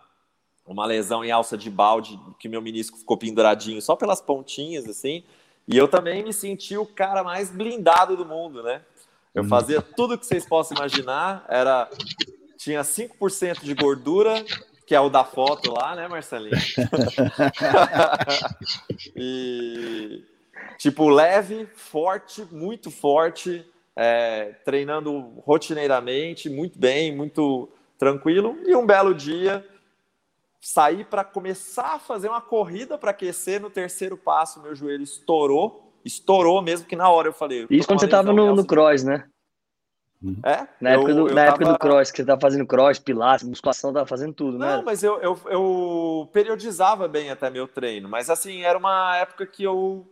uma 0.65 0.85
lesão 0.87 1.23
em 1.23 1.29
alça 1.29 1.55
de 1.55 1.69
balde, 1.69 2.19
que 2.39 2.49
meu 2.49 2.61
menisco 2.61 2.97
ficou 2.97 3.17
penduradinho 3.17 3.81
só 3.83 3.95
pelas 3.95 4.19
pontinhas, 4.19 4.89
assim. 4.89 5.23
E 5.67 5.77
eu 5.77 5.87
também 5.87 6.23
me 6.23 6.33
senti 6.33 6.75
o 6.75 6.87
cara 6.87 7.23
mais 7.23 7.51
blindado 7.51 8.17
do 8.17 8.25
mundo, 8.25 8.63
né? 8.63 8.81
Eu 9.33 9.45
fazia 9.45 9.81
tudo 9.81 10.17
que 10.17 10.25
vocês 10.25 10.45
possam 10.45 10.77
imaginar, 10.77 11.45
era 11.47 11.89
tinha 12.57 12.81
5% 12.81 13.63
de 13.63 13.73
gordura, 13.73 14.43
que 14.85 14.93
é 14.93 14.99
o 14.99 15.09
da 15.09 15.23
foto 15.23 15.71
lá, 15.71 15.95
né, 15.95 16.07
Marcelinho? 16.07 16.55
e 19.15 20.23
tipo 20.77 21.09
leve, 21.09 21.67
forte, 21.75 22.45
muito 22.51 22.91
forte, 22.91 23.65
é, 23.95 24.53
treinando 24.65 25.33
rotineiramente, 25.45 26.49
muito 26.49 26.77
bem, 26.77 27.15
muito 27.15 27.69
tranquilo. 27.97 28.57
E 28.65 28.75
um 28.75 28.85
belo 28.85 29.15
dia, 29.15 29.65
saí 30.59 31.03
para 31.03 31.23
começar 31.23 31.95
a 31.95 31.99
fazer 31.99 32.27
uma 32.27 32.41
corrida 32.41 32.97
para 32.97 33.11
aquecer. 33.11 33.61
No 33.61 33.69
terceiro 33.69 34.17
passo, 34.17 34.61
meu 34.61 34.75
joelho 34.75 35.03
estourou, 35.03 35.90
estourou 36.03 36.61
mesmo 36.61 36.85
que 36.85 36.95
na 36.95 37.09
hora 37.09 37.27
eu 37.27 37.33
falei. 37.33 37.65
Isso 37.69 37.87
quando 37.87 37.99
você 37.99 38.05
estava 38.05 38.31
no, 38.33 38.55
no 38.55 38.65
cross, 38.65 39.03
né? 39.03 39.25
É? 40.43 40.67
Na, 40.79 40.91
época, 40.91 41.13
do, 41.15 41.29
eu 41.29 41.33
na 41.33 41.45
tava... 41.45 41.47
época 41.47 41.65
do 41.65 41.79
cross, 41.79 42.11
que 42.11 42.17
você 42.17 42.25
tava 42.25 42.39
fazendo 42.39 42.65
cross, 42.65 42.99
pilates, 42.99 43.47
musculação, 43.47 43.91
tava 43.91 44.05
fazendo 44.05 44.33
tudo, 44.33 44.57
né? 44.59 44.77
Não, 44.77 44.83
mas 44.83 45.01
eu, 45.01 45.19
eu, 45.19 45.39
eu, 45.47 46.29
periodizava 46.31 47.07
bem 47.07 47.31
até 47.31 47.49
meu 47.49 47.67
treino. 47.67 48.07
Mas 48.07 48.29
assim, 48.29 48.61
era 48.61 48.77
uma 48.77 49.17
época 49.17 49.47
que 49.47 49.63
eu 49.63 50.05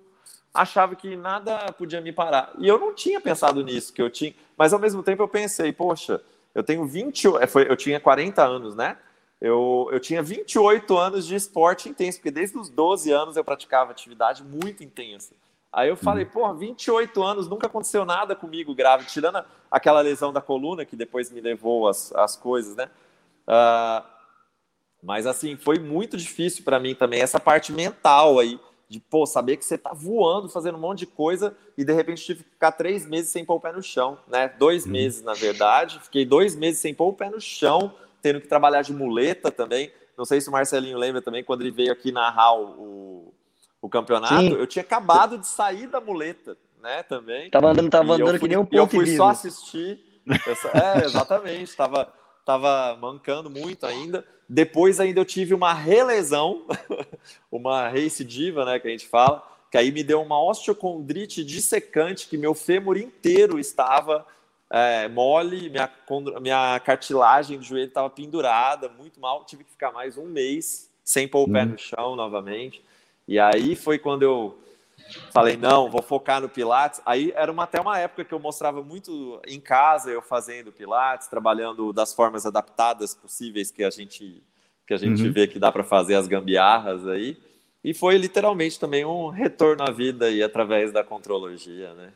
achava 0.51 0.95
que 0.95 1.15
nada 1.15 1.71
podia 1.73 2.01
me 2.01 2.11
parar. 2.11 2.51
E 2.57 2.67
eu 2.67 2.79
não 2.79 2.93
tinha 2.93 3.21
pensado 3.21 3.63
nisso, 3.63 3.93
que 3.93 4.01
eu 4.01 4.09
tinha. 4.09 4.33
Mas 4.57 4.73
ao 4.73 4.79
mesmo 4.79 5.03
tempo 5.03 5.21
eu 5.21 5.27
pensei, 5.27 5.71
poxa, 5.71 6.19
eu 6.55 6.63
tenho 6.63 6.85
20. 6.85 7.27
É, 7.27 7.47
eu 7.69 7.77
tinha 7.77 7.99
40 7.99 8.43
anos, 8.43 8.75
né? 8.75 8.97
Eu, 9.39 9.87
eu 9.91 9.99
tinha 9.99 10.23
28 10.23 10.97
anos 10.97 11.25
de 11.25 11.35
esporte 11.35 11.87
intenso, 11.87 12.17
porque 12.17 12.31
desde 12.31 12.57
os 12.57 12.67
12 12.67 13.11
anos 13.11 13.37
eu 13.37 13.43
praticava 13.43 13.91
atividade 13.91 14.43
muito 14.43 14.83
intensa. 14.83 15.33
Aí 15.71 15.87
eu 15.87 15.95
falei, 15.95 16.25
uhum. 16.25 16.31
pô, 16.31 16.53
28 16.53 17.21
anos, 17.21 17.47
nunca 17.47 17.67
aconteceu 17.67 18.03
nada 18.03 18.35
comigo 18.35 18.73
grave, 18.73 19.05
tirando 19.05 19.43
aquela 19.69 20.01
lesão 20.01 20.33
da 20.33 20.41
coluna 20.41 20.83
que 20.83 20.95
depois 20.95 21.31
me 21.31 21.39
levou 21.39 21.87
as, 21.87 22.11
as 22.13 22.35
coisas, 22.35 22.75
né? 22.75 22.89
Uh, 23.47 24.03
mas 25.03 25.27
assim, 25.27 25.55
foi 25.55 25.77
muito 25.77 26.17
difícil 26.17 26.63
para 26.63 26.79
mim 26.79 26.95
também, 26.95 27.21
essa 27.21 27.39
parte 27.39 27.71
mental 27.71 28.39
aí, 28.39 28.59
de 28.87 28.99
pô, 28.99 29.27
saber 29.27 29.57
que 29.57 29.65
você 29.65 29.77
tá 29.77 29.93
voando, 29.93 30.49
fazendo 30.49 30.75
um 30.75 30.81
monte 30.81 30.99
de 30.99 31.05
coisa 31.05 31.55
e 31.77 31.85
de 31.85 31.93
repente 31.93 32.25
tive 32.25 32.43
que 32.43 32.49
ficar 32.49 32.71
três 32.71 33.05
meses 33.05 33.31
sem 33.31 33.45
pôr 33.45 33.55
o 33.55 33.59
pé 33.59 33.71
no 33.71 33.83
chão, 33.83 34.17
né? 34.27 34.47
Dois 34.57 34.85
uhum. 34.85 34.91
meses, 34.91 35.21
na 35.21 35.33
verdade. 35.33 35.99
Fiquei 35.99 36.25
dois 36.25 36.55
meses 36.55 36.79
sem 36.79 36.95
pôr 36.95 37.09
o 37.09 37.13
pé 37.13 37.29
no 37.29 37.39
chão, 37.39 37.93
tendo 38.19 38.41
que 38.41 38.47
trabalhar 38.47 38.81
de 38.81 38.91
muleta 38.91 39.51
também. 39.51 39.91
Não 40.17 40.25
sei 40.25 40.41
se 40.41 40.49
o 40.49 40.51
Marcelinho 40.51 40.97
lembra 40.97 41.21
também, 41.21 41.43
quando 41.43 41.61
ele 41.61 41.69
veio 41.69 41.91
aqui 41.91 42.11
narrar 42.11 42.55
o, 42.55 43.28
o 43.81 43.89
campeonato, 43.89 44.41
Sim. 44.41 44.53
eu 44.53 44.67
tinha 44.67 44.83
acabado 44.83 45.37
de 45.37 45.47
sair 45.47 45.87
da 45.87 46.01
muleta, 46.01 46.57
né, 46.81 47.03
também. 47.03 47.49
Tava 47.49 47.71
andando, 47.71 47.89
tava 47.89 48.13
andando 48.13 48.29
fui, 48.31 48.39
que 48.39 48.47
nem 48.47 48.57
um 48.57 48.65
ponto 48.65 48.75
Eu 48.75 48.87
fui 48.87 49.15
só 49.15 49.29
assistir. 49.29 49.99
é, 50.27 51.05
exatamente, 51.05 51.75
tava, 51.75 52.13
tava 52.45 52.97
mancando 53.01 53.49
muito 53.49 53.85
ainda. 53.85 54.25
Depois 54.47 54.99
ainda 54.99 55.19
eu 55.19 55.25
tive 55.25 55.53
uma 55.53 55.73
relesão, 55.73 56.65
uma 57.51 57.87
recidiva, 57.87 58.65
né, 58.65 58.79
que 58.79 58.87
a 58.87 58.91
gente 58.91 59.07
fala, 59.07 59.47
que 59.71 59.77
aí 59.77 59.91
me 59.91 60.03
deu 60.03 60.21
uma 60.21 60.41
osteocondrite 60.43 61.43
dissecante, 61.43 62.27
que 62.27 62.37
meu 62.37 62.53
fêmur 62.53 62.97
inteiro 62.97 63.59
estava 63.59 64.25
é, 64.69 65.07
mole, 65.07 65.69
minha, 65.69 65.89
minha 66.41 66.79
cartilagem 66.81 67.57
do 67.57 67.63
joelho 67.63 67.87
estava 67.87 68.09
pendurada, 68.09 68.89
muito 68.89 69.19
mal, 69.19 69.43
tive 69.45 69.63
que 69.63 69.71
ficar 69.71 69.91
mais 69.91 70.17
um 70.17 70.25
mês 70.25 70.89
sem 71.03 71.27
pôr 71.27 71.47
o 71.47 71.51
pé 71.51 71.63
uhum. 71.63 71.69
no 71.69 71.77
chão 71.77 72.15
novamente. 72.15 72.83
E 73.29 73.37
aí 73.37 73.75
foi 73.75 73.99
quando 73.99 74.23
eu 74.23 74.57
falei, 75.31 75.55
não, 75.55 75.87
vou 75.87 76.01
focar 76.01 76.41
no 76.41 76.49
Pilates. 76.49 76.99
Aí 77.05 77.31
era 77.35 77.51
uma, 77.51 77.65
até 77.65 77.79
uma 77.79 77.99
época 77.99 78.25
que 78.25 78.33
eu 78.33 78.39
mostrava 78.39 78.81
muito 78.81 79.39
em 79.47 79.59
casa, 79.59 80.09
eu 80.09 80.19
fazendo 80.19 80.71
Pilates, 80.71 81.27
trabalhando 81.27 81.93
das 81.93 82.11
formas 82.11 82.47
adaptadas 82.47 83.13
possíveis 83.13 83.69
que 83.69 83.83
a 83.83 83.91
gente, 83.91 84.41
que 84.87 84.95
a 84.95 84.97
gente 84.97 85.21
uhum. 85.21 85.31
vê 85.31 85.45
que 85.45 85.59
dá 85.59 85.71
para 85.71 85.83
fazer 85.83 86.15
as 86.15 86.27
gambiarras 86.27 87.07
aí. 87.07 87.37
E 87.83 87.93
foi 87.93 88.17
literalmente 88.17 88.79
também 88.79 89.05
um 89.05 89.29
retorno 89.29 89.83
à 89.83 89.91
vida 89.91 90.25
aí 90.25 90.41
através 90.41 90.91
da 90.91 91.03
contrologia, 91.03 91.93
né? 91.93 92.11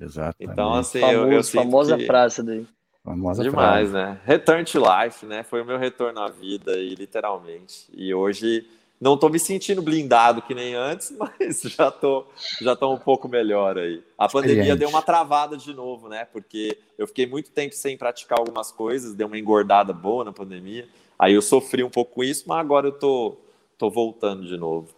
Exato. 0.00 0.38
Então, 0.40 0.72
assim, 0.72 1.00
Famoso, 1.00 1.18
eu, 1.18 1.32
eu 1.32 1.44
famosa 1.44 1.98
que... 1.98 2.06
frase 2.06 2.42
daí. 2.42 2.66
Famosa 3.04 3.42
Demais, 3.42 3.90
frase. 3.90 3.92
né? 3.92 4.20
Return 4.24 4.64
to 4.64 4.78
life, 4.78 5.26
né? 5.26 5.42
Foi 5.42 5.60
o 5.60 5.66
meu 5.66 5.76
retorno 5.76 6.18
à 6.20 6.30
vida 6.30 6.72
aí, 6.72 6.94
literalmente. 6.94 7.90
E 7.92 8.14
hoje 8.14 8.66
não 9.00 9.14
estou 9.14 9.30
me 9.30 9.38
sentindo 9.38 9.80
blindado 9.80 10.42
que 10.42 10.54
nem 10.54 10.74
antes, 10.74 11.10
mas 11.16 11.62
já 11.62 11.88
estou 11.88 12.30
já 12.60 12.76
tô 12.76 12.92
um 12.92 12.98
pouco 12.98 13.28
melhor 13.28 13.78
aí. 13.78 14.02
A 14.18 14.28
pandemia 14.28 14.76
deu 14.76 14.88
uma 14.88 15.00
travada 15.00 15.56
de 15.56 15.72
novo, 15.72 16.08
né? 16.08 16.26
Porque 16.26 16.78
eu 16.98 17.06
fiquei 17.06 17.26
muito 17.26 17.50
tempo 17.50 17.74
sem 17.74 17.96
praticar 17.96 18.38
algumas 18.38 18.70
coisas, 18.70 19.14
deu 19.14 19.26
uma 19.26 19.38
engordada 19.38 19.92
boa 19.92 20.24
na 20.24 20.32
pandemia. 20.32 20.86
Aí 21.18 21.34
eu 21.34 21.42
sofri 21.42 21.82
um 21.82 21.90
pouco 21.90 22.14
com 22.14 22.24
isso, 22.24 22.44
mas 22.46 22.58
agora 22.58 22.88
eu 22.88 22.92
tô, 22.92 23.36
tô 23.78 23.90
voltando 23.90 24.46
de 24.46 24.56
novo. 24.56 24.88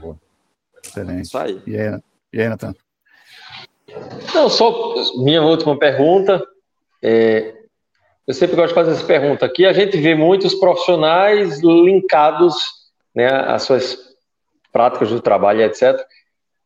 Boa. 0.00 0.18
Excelente. 0.84 1.24
Isso 1.24 1.38
aí. 1.38 1.62
E 1.66 1.76
aí, 1.76 2.00
e 2.32 2.40
aí 2.40 2.48
Nathan? 2.48 2.74
Não, 4.34 4.48
só 4.48 4.94
minha 5.22 5.42
última 5.42 5.76
pergunta. 5.78 6.42
É, 7.02 7.59
eu 8.30 8.34
sempre 8.34 8.54
gosto 8.54 8.68
de 8.68 8.74
fazer 8.74 8.92
essa 8.92 9.04
pergunta 9.04 9.44
aqui. 9.44 9.66
A 9.66 9.72
gente 9.72 9.96
vê 9.96 10.14
muitos 10.14 10.54
profissionais 10.54 11.60
linkados 11.60 12.54
né, 13.12 13.26
às 13.26 13.64
suas 13.64 13.98
práticas 14.72 15.08
do 15.08 15.20
trabalho, 15.20 15.62
etc. 15.62 16.00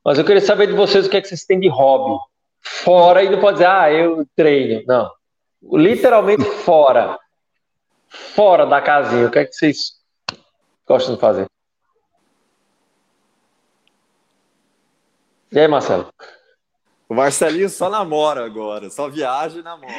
Mas 0.04 0.18
eu 0.18 0.26
queria 0.26 0.42
saber 0.42 0.66
de 0.66 0.74
vocês 0.74 1.06
o 1.06 1.10
que, 1.10 1.16
é 1.16 1.22
que 1.22 1.26
vocês 1.26 1.46
têm 1.46 1.58
de 1.58 1.68
hobby. 1.68 2.20
Fora, 2.60 3.22
e 3.22 3.30
não 3.30 3.40
pode 3.40 3.54
dizer, 3.54 3.68
ah, 3.68 3.90
eu 3.90 4.26
treino. 4.36 4.84
Não. 4.86 5.10
Literalmente 5.72 6.44
fora. 6.44 7.18
Fora 8.08 8.66
da 8.66 8.82
casinha. 8.82 9.26
O 9.26 9.30
que 9.30 9.38
é 9.38 9.46
que 9.46 9.54
vocês 9.54 9.94
gostam 10.86 11.14
de 11.14 11.20
fazer? 11.22 11.46
E 15.50 15.58
aí, 15.58 15.66
Marcelo? 15.66 16.12
O 17.14 17.16
Marcelinho 17.16 17.68
só 17.68 17.88
namora 17.88 18.44
agora, 18.44 18.90
só 18.90 19.08
viaja 19.08 19.60
e 19.60 19.62
namora. 19.62 19.92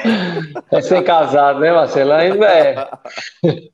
É 0.70 0.82
ser 0.82 1.02
casado, 1.02 1.62
né, 1.62 1.72
Marcelo? 1.72 2.12
Ainda 2.12 2.46
é. 2.46 2.92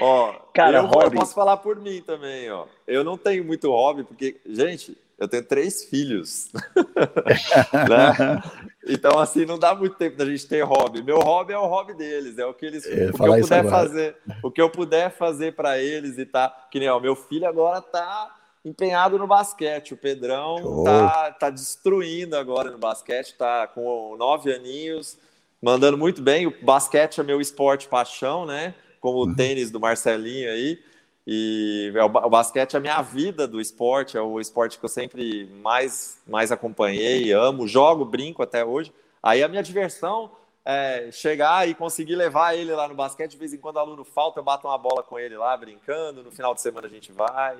ó, 0.00 0.32
Cara, 0.52 0.78
eu, 0.78 1.00
eu, 1.00 1.10
posso 1.12 1.32
falar 1.32 1.58
por 1.58 1.76
mim 1.76 2.02
também, 2.04 2.50
ó. 2.50 2.66
Eu 2.88 3.04
não 3.04 3.16
tenho 3.16 3.44
muito 3.44 3.70
hobby, 3.70 4.02
porque, 4.02 4.40
gente, 4.46 4.98
eu 5.16 5.28
tenho 5.28 5.44
três 5.44 5.84
filhos. 5.84 6.50
né? 7.88 8.42
Então, 8.88 9.16
assim, 9.20 9.46
não 9.46 9.56
dá 9.56 9.72
muito 9.72 9.94
tempo 9.94 10.16
da 10.16 10.26
gente 10.26 10.48
ter 10.48 10.62
hobby. 10.62 11.04
Meu 11.04 11.20
hobby 11.20 11.52
é 11.52 11.58
o 11.58 11.68
hobby 11.68 11.94
deles, 11.94 12.36
é 12.36 12.44
o 12.44 12.52
que 12.52 12.66
eles. 12.66 12.84
o 12.84 13.12
que 13.12 13.22
eu 13.22 13.38
puder 13.38 13.70
fazer. 13.70 14.16
O 14.42 14.50
que 14.50 14.60
eu 14.60 14.70
puder 14.70 15.10
fazer 15.12 15.54
para 15.54 15.78
eles 15.78 16.18
e 16.18 16.26
tá. 16.26 16.52
Que 16.68 16.80
nem, 16.80 16.88
ó, 16.88 16.98
meu 16.98 17.14
filho 17.14 17.46
agora 17.46 17.80
tá 17.80 18.34
empenhado 18.64 19.18
no 19.18 19.26
basquete. 19.26 19.94
O 19.94 19.96
Pedrão 19.96 20.82
tá, 20.84 21.30
tá 21.32 21.50
destruindo 21.50 22.36
agora 22.36 22.70
no 22.70 22.78
basquete, 22.78 23.34
tá 23.34 23.66
com 23.66 24.16
nove 24.16 24.52
aninhos, 24.52 25.18
mandando 25.60 25.98
muito 25.98 26.22
bem. 26.22 26.46
O 26.46 26.64
basquete 26.64 27.20
é 27.20 27.22
meu 27.22 27.40
esporte 27.40 27.88
paixão, 27.88 28.46
né? 28.46 28.74
Como 29.00 29.18
o 29.18 29.26
uhum. 29.26 29.34
tênis 29.34 29.70
do 29.70 29.78
Marcelinho 29.78 30.50
aí. 30.50 30.78
E 31.26 31.90
é 31.94 32.04
o 32.04 32.08
basquete 32.08 32.74
é 32.74 32.76
a 32.76 32.80
minha 32.80 33.00
vida 33.00 33.48
do 33.48 33.60
esporte, 33.60 34.16
é 34.16 34.20
o 34.20 34.38
esporte 34.38 34.78
que 34.78 34.84
eu 34.84 34.88
sempre 34.90 35.46
mais, 35.62 36.18
mais 36.26 36.52
acompanhei, 36.52 37.32
amo, 37.32 37.66
jogo, 37.66 38.04
brinco 38.04 38.42
até 38.42 38.62
hoje. 38.64 38.92
Aí 39.22 39.42
a 39.42 39.48
minha 39.48 39.62
diversão 39.62 40.30
é 40.66 41.10
chegar 41.10 41.66
e 41.66 41.74
conseguir 41.74 42.14
levar 42.14 42.54
ele 42.54 42.72
lá 42.72 42.86
no 42.86 42.94
basquete. 42.94 43.32
De 43.32 43.36
vez 43.38 43.54
em 43.54 43.58
quando 43.58 43.76
o 43.76 43.78
aluno 43.78 44.04
falta, 44.04 44.40
eu 44.40 44.44
bato 44.44 44.66
uma 44.66 44.76
bola 44.76 45.02
com 45.02 45.18
ele 45.18 45.36
lá, 45.36 45.56
brincando. 45.56 46.22
No 46.22 46.30
final 46.30 46.54
de 46.54 46.60
semana 46.60 46.86
a 46.86 46.90
gente 46.90 47.10
vai. 47.10 47.56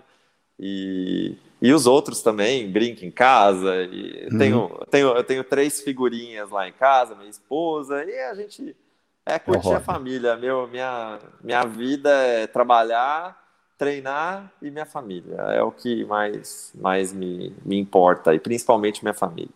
E, 0.59 1.37
e 1.61 1.73
os 1.73 1.87
outros 1.87 2.23
também 2.23 2.71
brincam 2.71 3.09
em 3.09 3.11
casa. 3.11 3.83
E 3.85 4.29
uhum. 4.31 4.39
tenho, 4.39 4.69
tenho, 4.91 5.09
eu 5.09 5.25
tenho 5.25 5.45
três 5.45 5.81
figurinhas 5.81 6.51
lá 6.51 6.69
em 6.69 6.73
casa, 6.73 7.15
minha 7.15 7.31
esposa, 7.31 8.05
e 8.05 8.19
a 8.21 8.35
gente 8.35 8.77
é 9.27 9.39
curtir 9.39 9.73
é 9.73 9.77
a 9.77 9.81
família. 9.81 10.37
Meu, 10.37 10.69
minha, 10.69 11.19
minha 11.43 11.65
vida 11.65 12.11
é 12.11 12.47
trabalhar, 12.47 13.43
treinar 13.77 14.53
e 14.63 14.71
minha 14.71 14.87
família. 14.87 15.35
É 15.35 15.63
o 15.63 15.73
que 15.73 16.05
mais, 16.05 16.73
mais 16.75 17.13
me, 17.13 17.55
me 17.65 17.79
importa, 17.79 18.35
e 18.35 18.39
principalmente 18.39 19.03
minha 19.03 19.15
família. 19.15 19.55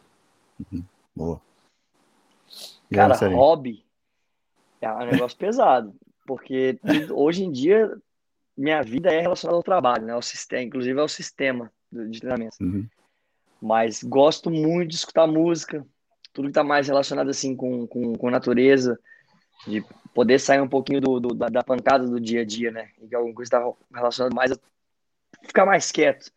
Uhum. 0.72 0.84
Boa. 1.14 1.40
Cara, 2.92 3.14
hobby 3.28 3.84
é 4.80 4.90
um 4.90 5.06
negócio 5.06 5.36
pesado, 5.36 5.94
porque 6.26 6.78
hoje 7.10 7.44
em 7.44 7.52
dia 7.52 7.94
minha 8.58 8.82
vida 8.82 9.12
é 9.12 9.20
relacionada 9.20 9.56
ao 9.56 9.62
trabalho, 9.62 10.04
né? 10.04 10.12
Ao 10.12 10.20
sistema, 10.20 10.62
inclusive 10.62 11.00
ao 11.00 11.08
sistema 11.08 11.72
de 11.92 12.18
treinamento. 12.18 12.56
Uhum. 12.60 12.86
Mas 13.62 14.02
gosto 14.02 14.50
muito 14.50 14.90
de 14.90 14.96
escutar 14.96 15.26
música, 15.28 15.86
tudo 16.32 16.46
que 16.46 16.50
está 16.50 16.64
mais 16.64 16.88
relacionado 16.88 17.30
assim 17.30 17.54
com, 17.54 17.86
com, 17.86 18.14
com 18.14 18.30
natureza, 18.30 18.98
de 19.66 19.84
poder 20.12 20.40
sair 20.40 20.60
um 20.60 20.68
pouquinho 20.68 21.00
do, 21.00 21.20
do 21.20 21.34
da, 21.34 21.46
da, 21.46 21.62
pancada 21.62 22.06
do 22.06 22.20
dia 22.20 22.40
a 22.40 22.44
dia, 22.44 22.72
né? 22.72 22.90
E 23.00 23.06
que 23.06 23.14
alguma 23.14 23.34
coisa 23.34 23.48
está 23.48 23.72
relacionada 23.94 24.34
mais 24.34 24.50
a 24.52 24.58
ficar 25.46 25.64
mais 25.64 25.92
quieto. 25.92 26.32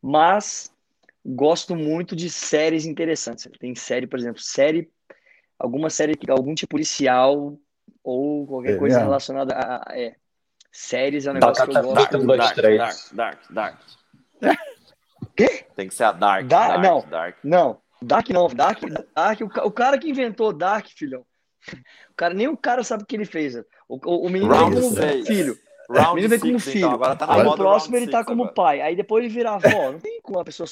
Mas 0.00 0.72
gosto 1.24 1.74
muito 1.74 2.14
de 2.14 2.30
séries 2.30 2.86
interessantes. 2.86 3.48
Tem 3.58 3.74
série, 3.74 4.06
por 4.06 4.18
exemplo, 4.18 4.40
série, 4.40 4.88
alguma 5.58 5.90
série, 5.90 6.16
algum 6.28 6.54
tipo 6.54 6.70
policial 6.70 7.58
ou 8.04 8.46
qualquer 8.46 8.74
é, 8.74 8.78
coisa 8.78 9.00
é. 9.00 9.02
relacionada 9.02 9.54
a, 9.54 9.92
a 9.92 9.98
é, 9.98 10.16
Séries 10.76 11.26
é 11.26 11.30
um 11.30 11.34
negócio 11.34 11.66
dark, 11.66 11.70
que 11.70 11.76
eu 11.78 11.82
gosto. 11.82 12.36
Dark, 12.36 12.56
dark, 12.76 13.12
dark, 13.12 13.38
dark, 13.50 13.78
dark. 14.40 14.56
Quê? 15.34 15.64
Tem 15.74 15.88
que 15.88 15.94
ser 15.94 16.04
a 16.04 16.12
Dark, 16.12 16.46
dark, 16.46 16.82
não, 16.82 17.00
dark. 17.08 17.36
Não, 17.42 17.80
Dark 18.02 18.28
não, 18.28 18.46
Dark, 18.48 18.80
Dark 19.14 19.40
o, 19.40 19.66
o 19.66 19.70
cara 19.70 19.98
que 19.98 20.10
inventou 20.10 20.52
Dark, 20.52 20.86
filhão. 20.88 21.24
O 22.10 22.14
cara, 22.14 22.34
nem 22.34 22.46
o 22.46 22.56
cara 22.56 22.84
sabe 22.84 23.04
o 23.04 23.06
que 23.06 23.16
ele 23.16 23.24
fez. 23.24 23.56
O, 23.88 23.98
o, 24.04 24.26
o 24.26 24.30
menino 24.30 24.52
Round 24.52 24.74
vem 24.74 24.82
como 24.82 24.94
seis. 24.94 25.26
filho. 25.26 25.58
Round 25.88 26.10
o 26.10 26.14
menino 26.14 26.28
vem 26.28 26.38
como 26.38 26.60
six, 26.60 26.72
filho. 26.72 26.86
então, 26.86 26.92
agora 26.94 27.16
tá 27.16 27.26
na 27.26 27.34
aí 27.34 27.46
o 27.46 27.54
próximo 27.54 27.96
ele 27.96 28.10
tá 28.10 28.18
six 28.18 28.26
como 28.28 28.42
agora. 28.42 28.54
pai. 28.54 28.80
Aí 28.82 28.94
depois 28.94 29.24
ele 29.24 29.32
vira 29.32 29.52
avó. 29.52 29.92
Não 29.92 29.98
tem 29.98 30.20
como 30.20 30.38
a 30.38 30.44
pessoa. 30.44 30.68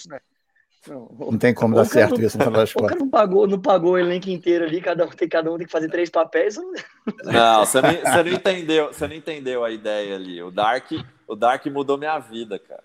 Não, 0.87 1.09
Não 1.31 1.39
tem 1.39 1.55
como 1.55 1.75
O 1.75 1.77
dar 1.79 1.85
certo 1.85 2.19
não- 2.19 2.27
isso 2.27 2.37
no 2.39 2.45
final 2.45 2.61
das 2.61 2.71
o 2.75 2.75
cara 2.75 2.87
contas. 2.89 2.99
não 3.01 3.09
pagou, 3.11 3.47
não 3.47 3.61
pagou 3.61 3.93
o 3.93 3.99
elenco 3.99 4.29
inteiro 4.31 4.65
ali, 4.65 4.81
cada 4.81 5.05
um 5.07 5.09
tem, 5.09 5.29
cada 5.29 5.51
um 5.53 5.57
tem 5.57 5.67
que 5.67 5.73
fazer 5.73 5.89
três 5.91 6.11
papéis. 6.11 6.57
Não, 7.25 7.65
você 7.65 7.81
não, 7.81 7.91
você 7.91 8.23
não 8.23 8.33
entendeu, 8.33 8.87
você 8.93 9.07
não 9.09 9.15
entendeu 9.15 9.65
a 9.65 9.71
ideia 9.71 10.15
ali. 10.17 10.43
O 10.43 10.51
Dark, 10.51 10.91
o 11.27 11.35
Dark 11.35 11.65
mudou 11.67 11.97
minha 11.99 12.19
vida, 12.19 12.59
cara. 12.59 12.83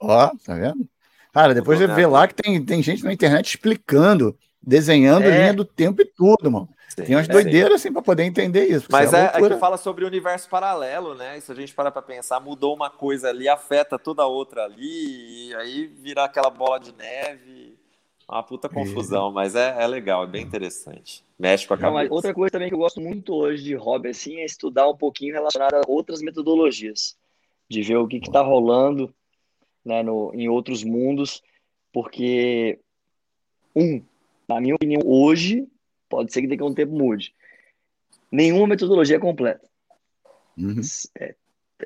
Ó, 0.00 0.30
tá 0.44 0.54
vendo? 0.54 0.86
Cara, 1.32 1.54
depois 1.54 1.78
você 1.78 1.84
Mudou 1.84 1.96
vê 1.96 2.06
minha 2.06 2.12
lá 2.12 2.28
que 2.28 2.34
tem, 2.34 2.62
tem 2.64 2.82
gente 2.82 3.04
na 3.04 3.12
internet 3.12 3.46
explicando, 3.48 4.36
desenhando 4.62 5.24
É. 5.24 5.30
linha 5.30 5.54
do 5.54 5.64
tempo 5.64 6.02
e 6.02 6.04
tudo, 6.04 6.50
mano. 6.50 6.68
Tem 6.94 7.14
umas 7.16 7.28
É, 7.28 7.32
doideiras 7.32 7.74
assim 7.74 7.92
pra 7.92 8.02
poder 8.02 8.24
entender 8.24 8.66
isso. 8.66 8.86
Mas 8.90 9.12
é, 9.12 9.18
é 9.18 9.22
loucura. 9.32 9.54
que 9.54 9.60
fala 9.60 9.76
sobre 9.76 10.04
o 10.04 10.06
universo 10.08 10.48
paralelo, 10.48 11.14
né? 11.14 11.38
E 11.38 11.40
se 11.40 11.50
a 11.52 11.54
gente 11.54 11.74
parar 11.74 11.90
pra 11.90 12.02
pensar, 12.02 12.40
mudou 12.40 12.74
uma 12.74 12.90
coisa 12.90 13.28
ali, 13.28 13.48
afeta 13.48 13.98
toda 13.98 14.22
a 14.22 14.26
outra 14.26 14.64
ali, 14.64 15.48
e 15.48 15.54
aí 15.54 15.86
virar 15.86 16.24
aquela 16.24 16.50
bola 16.50 16.78
de 16.78 16.92
neve. 16.94 17.76
Uma 18.28 18.42
puta 18.42 18.68
confusão, 18.68 19.30
mas 19.30 19.54
é, 19.54 19.76
é 19.82 19.86
legal, 19.86 20.24
é 20.24 20.26
bem 20.26 20.42
interessante. 20.42 21.22
Mexe 21.38 21.66
com 21.66 21.74
a 21.74 21.76
Não, 21.76 21.92
cabeça. 21.94 22.14
outra 22.14 22.32
coisa 22.32 22.52
também 22.52 22.68
que 22.68 22.74
eu 22.74 22.78
gosto 22.78 23.00
muito 23.00 23.34
hoje 23.34 23.62
de 23.64 23.74
hobby 23.74 24.08
assim, 24.08 24.36
é 24.40 24.44
estudar 24.44 24.88
um 24.88 24.96
pouquinho 24.96 25.34
relacionado 25.34 25.74
a 25.74 25.82
outras 25.86 26.22
metodologias. 26.22 27.16
De 27.68 27.82
ver 27.82 27.96
o 27.96 28.06
que 28.06 28.16
está 28.18 28.40
rolando 28.40 29.12
né, 29.84 30.02
no, 30.02 30.30
em 30.34 30.48
outros 30.48 30.82
mundos. 30.84 31.42
Porque, 31.92 32.78
um, 33.76 34.02
na 34.48 34.60
minha 34.60 34.76
opinião, 34.76 35.02
hoje, 35.04 35.66
pode 36.12 36.30
ser 36.30 36.42
que 36.42 36.48
daqui 36.48 36.62
a 36.62 36.66
um 36.66 36.74
tempo 36.74 36.92
mude. 36.92 37.34
Nenhuma 38.30 38.66
metodologia 38.66 39.16
é 39.16 39.18
completa. 39.18 39.66
Uhum. 40.58 40.78
É, 41.18 41.34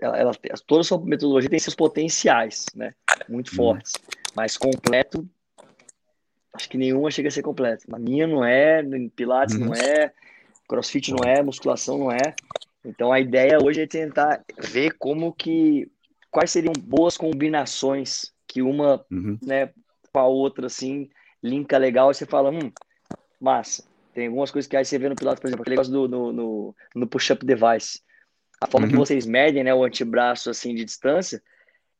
ela, 0.01 0.19
ela- 0.19 0.35
toda 0.66 0.82
sua 0.82 1.01
metodologia 1.01 1.48
tem 1.48 1.61
seus 1.61 1.77
potenciais, 1.77 2.66
né? 2.74 2.93
Muito 3.28 3.51
Uhum. 3.51 3.57
fortes. 3.57 3.93
Mas 4.35 4.57
completo, 4.57 5.28
acho 6.53 6.69
que 6.69 6.77
nenhuma 6.77 7.09
chega 7.12 7.28
a 7.28 7.31
ser 7.31 7.43
completa. 7.43 7.85
A 7.93 7.98
minha 8.01 8.27
não 8.27 8.44
é, 8.44 8.82
Pilates 9.15 9.57
Uhum. 9.59 9.66
não 9.66 9.74
é, 9.74 10.12
CrossFit 10.69 11.12
não 11.12 11.24
é, 11.24 11.40
musculação 11.40 11.97
não 11.98 12.11
é. 12.11 12.35
Então 12.85 13.12
a 13.12 13.20
ideia 13.20 13.59
hoje 13.62 13.82
é 13.82 13.86
tentar 13.86 14.44
ver 14.59 14.90
como 14.98 15.32
que 15.32 15.89
quais 16.32 16.51
seriam 16.51 16.73
boas 16.74 17.16
combinações 17.16 18.35
que 18.48 18.61
uma, 18.61 19.05
Uhum. 19.09 19.39
né, 19.40 19.73
com 20.12 20.19
a 20.19 20.27
outra 20.27 20.66
assim, 20.66 21.09
linka 21.40 21.78
legal 21.78 22.11
e 22.11 22.15
você 22.15 22.27
fala, 22.27 22.51
hum, 22.51 22.73
massa. 23.40 23.85
Tem 24.16 24.28
algumas 24.28 24.51
coisas 24.51 24.66
que 24.66 24.74
aí 24.74 24.82
você 24.82 24.98
vê 24.98 25.10
no 25.10 25.14
Pilates, 25.14 25.43
por 25.43 25.47
exemplo, 25.47 25.60
aquele 25.60 25.76
negócio 25.76 25.93
do, 25.93 26.09
no, 26.09 26.32
no, 26.32 26.74
no 26.94 27.06
push-up 27.06 27.44
device. 27.44 28.01
A 28.59 28.66
forma 28.66 28.86
que 28.88 28.94
Uhum. 28.94 29.01
vocês 29.01 29.26
medem, 29.26 29.62
né, 29.62 29.74
o 29.74 29.84
antebraço 29.84 30.48
assim 30.48 30.74
de 30.74 30.86
distância, 30.86 31.43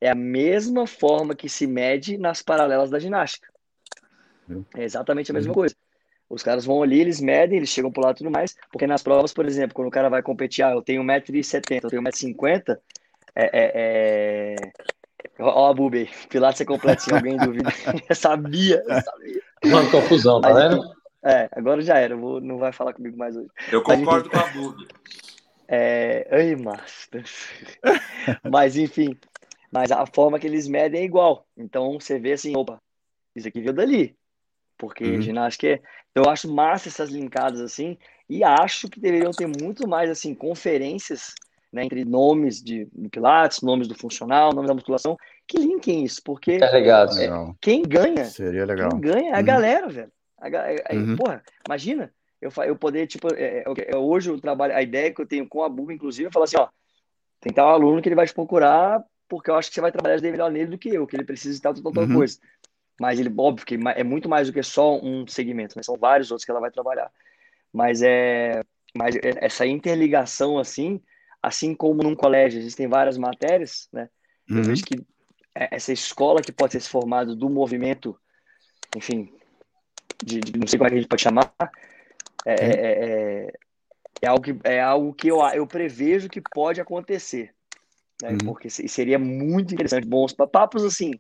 é 0.01 0.09
a 0.09 0.14
mesma 0.14 0.86
forma 0.86 1.34
que 1.34 1.47
se 1.47 1.66
mede 1.66 2.16
nas 2.16 2.40
paralelas 2.40 2.88
da 2.88 2.98
ginástica. 2.98 3.52
Uhum. 4.48 4.64
É 4.74 4.84
exatamente 4.84 5.30
a 5.30 5.34
mesma 5.34 5.51
Uhum. 5.51 5.56
coisa. 5.56 5.76
Os 6.30 6.43
caras 6.43 6.64
vão 6.64 6.82
ali, 6.82 6.98
eles 7.02 7.20
medem, 7.20 7.59
eles 7.59 7.68
chegam 7.68 7.93
por 7.93 8.02
lá 8.02 8.12
e 8.12 8.14
tudo 8.14 8.30
mais, 8.30 8.56
porque 8.72 8.86
nas 8.86 9.02
provas, 9.02 9.34
por 9.34 9.44
exemplo, 9.44 9.74
quando 9.74 9.88
o 9.88 9.90
cara 9.90 10.09
vai 10.09 10.22
competir, 10.22 10.64
ah, 10.64 10.70
eu 10.70 10.80
tenho 10.80 11.02
1,70m, 11.02 11.84
eu 11.84 11.90
tenho 11.90 12.02
1,50m, 12.02 12.78
é, 13.34 13.44
é, 13.52 13.72
é... 13.74 14.55
Ó 15.38 15.68
a 15.68 15.74
Bubi 15.74 15.98
aí, 15.98 16.09
Pilates 16.30 16.62
é 16.62 16.64
completo, 16.64 17.02
se 17.02 17.12
alguém 17.12 17.36
duvida. 17.36 17.68
eu 18.09 18.16
sabia, 18.16 18.82
eu 18.86 19.02
sabia. 19.02 19.43
Uma 19.66 19.90
confusão, 19.90 20.40
tá 20.40 20.55
vendo? 20.55 20.95
É, 21.24 21.48
agora 21.52 21.80
já 21.82 21.98
era, 21.98 22.16
vou- 22.16 22.40
não 22.40 22.59
vai 22.59 22.72
falar 22.72 22.93
comigo 22.93 23.16
mais 23.16 23.36
hoje. 23.36 23.48
Eu 23.72 23.82
concordo 23.82 24.30
com 24.30 24.36
a 24.38 24.47
Bug. 24.48 24.86
É... 25.68 26.26
Ai, 26.30 26.55
Master. 26.56 27.24
Mas, 28.44 28.76
enfim. 28.76 29.16
Mas 29.72 29.90
a 29.90 30.06
forma 30.06 30.38
que 30.38 30.47
eles 30.47 30.68
medem 30.68 31.01
é 31.01 31.05
igual. 31.05 31.44
Então, 31.56 31.98
você 31.98 32.18
vê 32.18 32.32
assim, 32.32 32.56
opa, 32.56 32.78
isso 33.34 33.48
aqui 33.48 33.60
veio 33.60 33.72
dali. 33.74 34.14
Porque 34.78 35.05
Uhum. 35.05 35.20
ginástica 35.20 35.66
é... 35.68 35.80
Eu 36.14 36.24
acho 36.30 36.51
massa 36.52 36.88
essas 36.88 37.10
linkadas 37.10 37.60
assim. 37.60 37.98
E 38.28 38.43
acho 38.43 38.88
que 38.88 38.98
deveriam 39.01 39.30
ter 39.32 39.47
muito 39.47 39.86
mais, 39.86 40.09
assim, 40.09 40.34
conferências 40.34 41.34
né, 41.72 41.84
entre 41.84 42.05
nomes 42.06 42.62
de 42.62 42.86
do 42.93 43.10
Pilates, 43.10 43.60
nomes 43.60 43.86
do 43.86 43.94
funcional, 43.94 44.52
nomes 44.55 44.68
da 44.68 44.74
musculação, 44.74 45.16
que 45.47 45.59
linkem 45.59 46.05
isso. 46.05 46.22
Porque 46.24 46.55
Interligados. 46.56 47.16
Legal. 47.16 47.55
quem 47.60 47.82
ganha 47.82 48.24
Seria 48.24 48.64
legal. 48.64 48.90
quem 48.93 49.01
ganha 49.01 49.30
é 49.32 49.34
a 49.34 49.38
Uhum. 49.40 49.44
galera, 49.44 49.88
velho. 49.88 50.12
A 50.39 50.49
ga- 50.49 50.71
é- 50.71 50.85
é- 50.89 50.97
Uhum. 50.97 51.17
Porra, 51.17 51.43
imagina 51.65 52.13
eu, 52.41 52.51
eu 52.65 52.77
poder, 52.77 53.07
tipo, 53.07 53.29
é- 53.35 53.59
é- 53.59 53.65
é- 53.89 53.97
hoje 53.97 54.31
o 54.31 54.41
trabalho, 54.41 54.75
a 54.75 54.83
ideia 54.83 55.13
que 55.13 55.21
eu 55.21 55.27
tenho 55.27 55.49
com 55.49 55.63
a 55.63 55.69
Buba, 55.69 55.93
inclusive, 55.93 56.29
é 56.29 56.33
falar 56.33 56.45
assim, 56.45 56.59
ó, 56.59 56.69
tentar 57.41 57.67
um 57.67 57.71
aluno 57.71 58.03
que 58.03 58.09
ele 58.09 58.15
vai 58.17 58.27
te 58.27 58.35
procurar, 58.35 59.03
porque 59.29 59.51
eu 59.51 59.57
acho 59.57 59.69
que 59.69 59.75
você 59.75 59.81
vai 59.81 59.93
trabalhar 59.93 60.21
melhor 60.21 60.51
nele 60.51 60.71
do 60.71 60.79
que 60.79 60.89
eu, 60.89 61.07
que 61.07 61.17
ele 61.17 61.25
precisa 61.25 61.55
de 61.55 61.63
tal, 61.63 61.75
tal, 61.75 61.93
tal 61.93 62.05
Uhum. 62.05 62.13
coisa. 62.13 62.39
Mas 62.99 63.19
ele, 63.21 63.33
óbvio, 63.37 63.67
que 63.67 63.75
é 63.75 64.05
muito 64.05 64.29
mais 64.29 64.47
do 64.49 64.53
que 64.53 64.63
só 64.63 64.99
um 64.99 65.27
segmento, 65.27 65.77
né? 65.77 65.83
São 65.83 65.97
vários 65.97 66.31
outros 66.31 66.45
que 66.45 66.51
ela 66.51 66.61
vai 66.61 66.71
trabalhar. 66.71 67.11
Mas 67.73 68.01
é, 68.03 68.63
mas 68.97 69.17
essa 69.23 69.67
interligação, 69.67 70.59
assim, 70.59 71.03
assim 71.43 71.75
como 71.75 72.03
num 72.03 72.15
colégio 72.15 72.59
existem 72.59 72.89
várias 72.89 73.19
matérias, 73.19 73.89
né? 73.93 74.09
Eu 74.49 74.57
Uhum. 74.57 74.63
vejo 74.63 74.85
que 74.85 75.05
essa 75.55 75.93
escola 75.93 76.41
que 76.41 76.53
pode 76.53 76.73
ser 76.73 76.81
se 76.81 76.89
formada 76.89 77.35
do 77.35 77.51
movimento, 77.51 78.19
enfim, 78.97 79.33
de, 80.22 80.40
de- 80.40 80.59
não 80.59 80.66
sei 80.66 80.78
como 80.78 80.88
é 80.88 80.90
que 80.90 80.97
a 80.97 81.01
gente 81.01 81.09
pode 81.09 81.22
chamar, 81.22 81.52
é, 82.44 82.52
é, 82.55 83.05
é, 83.47 83.52
é 84.22 84.26
algo 84.26 84.44
que, 84.44 84.56
é 84.64 84.80
algo 84.80 85.14
que 85.14 85.28
eu, 85.28 85.40
eu 85.48 85.66
prevejo 85.66 86.28
que 86.28 86.40
pode 86.40 86.80
acontecer. 86.80 87.55
Né? 88.22 88.30
Uhum. 88.30 88.44
Porque 88.47 88.70
se- 88.70 88.88
seria 88.88 89.18
muito 89.18 89.74
interessante, 89.74 90.06
bons 90.06 90.32
pa- 90.32 90.47
papos 90.47 90.84
assim, 90.84 91.12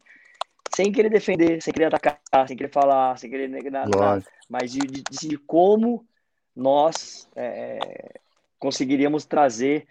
sem 0.68 0.90
querer 0.90 1.10
defender, 1.10 1.62
sem 1.62 1.72
querer 1.72 1.86
atacar, 1.86 2.20
sem 2.48 2.56
querer 2.56 2.72
falar, 2.72 3.18
sem 3.18 3.30
querer 3.30 3.48
negar 3.48 3.70
nada, 3.70 3.88
Lógico. 3.88 4.32
mas 4.48 4.72
de, 4.72 4.86
de, 4.86 5.02
de- 5.04 5.38
como 5.38 6.06
nós 6.54 7.28
é, 7.36 8.18
conseguiríamos 8.58 9.26
trazer 9.26 9.86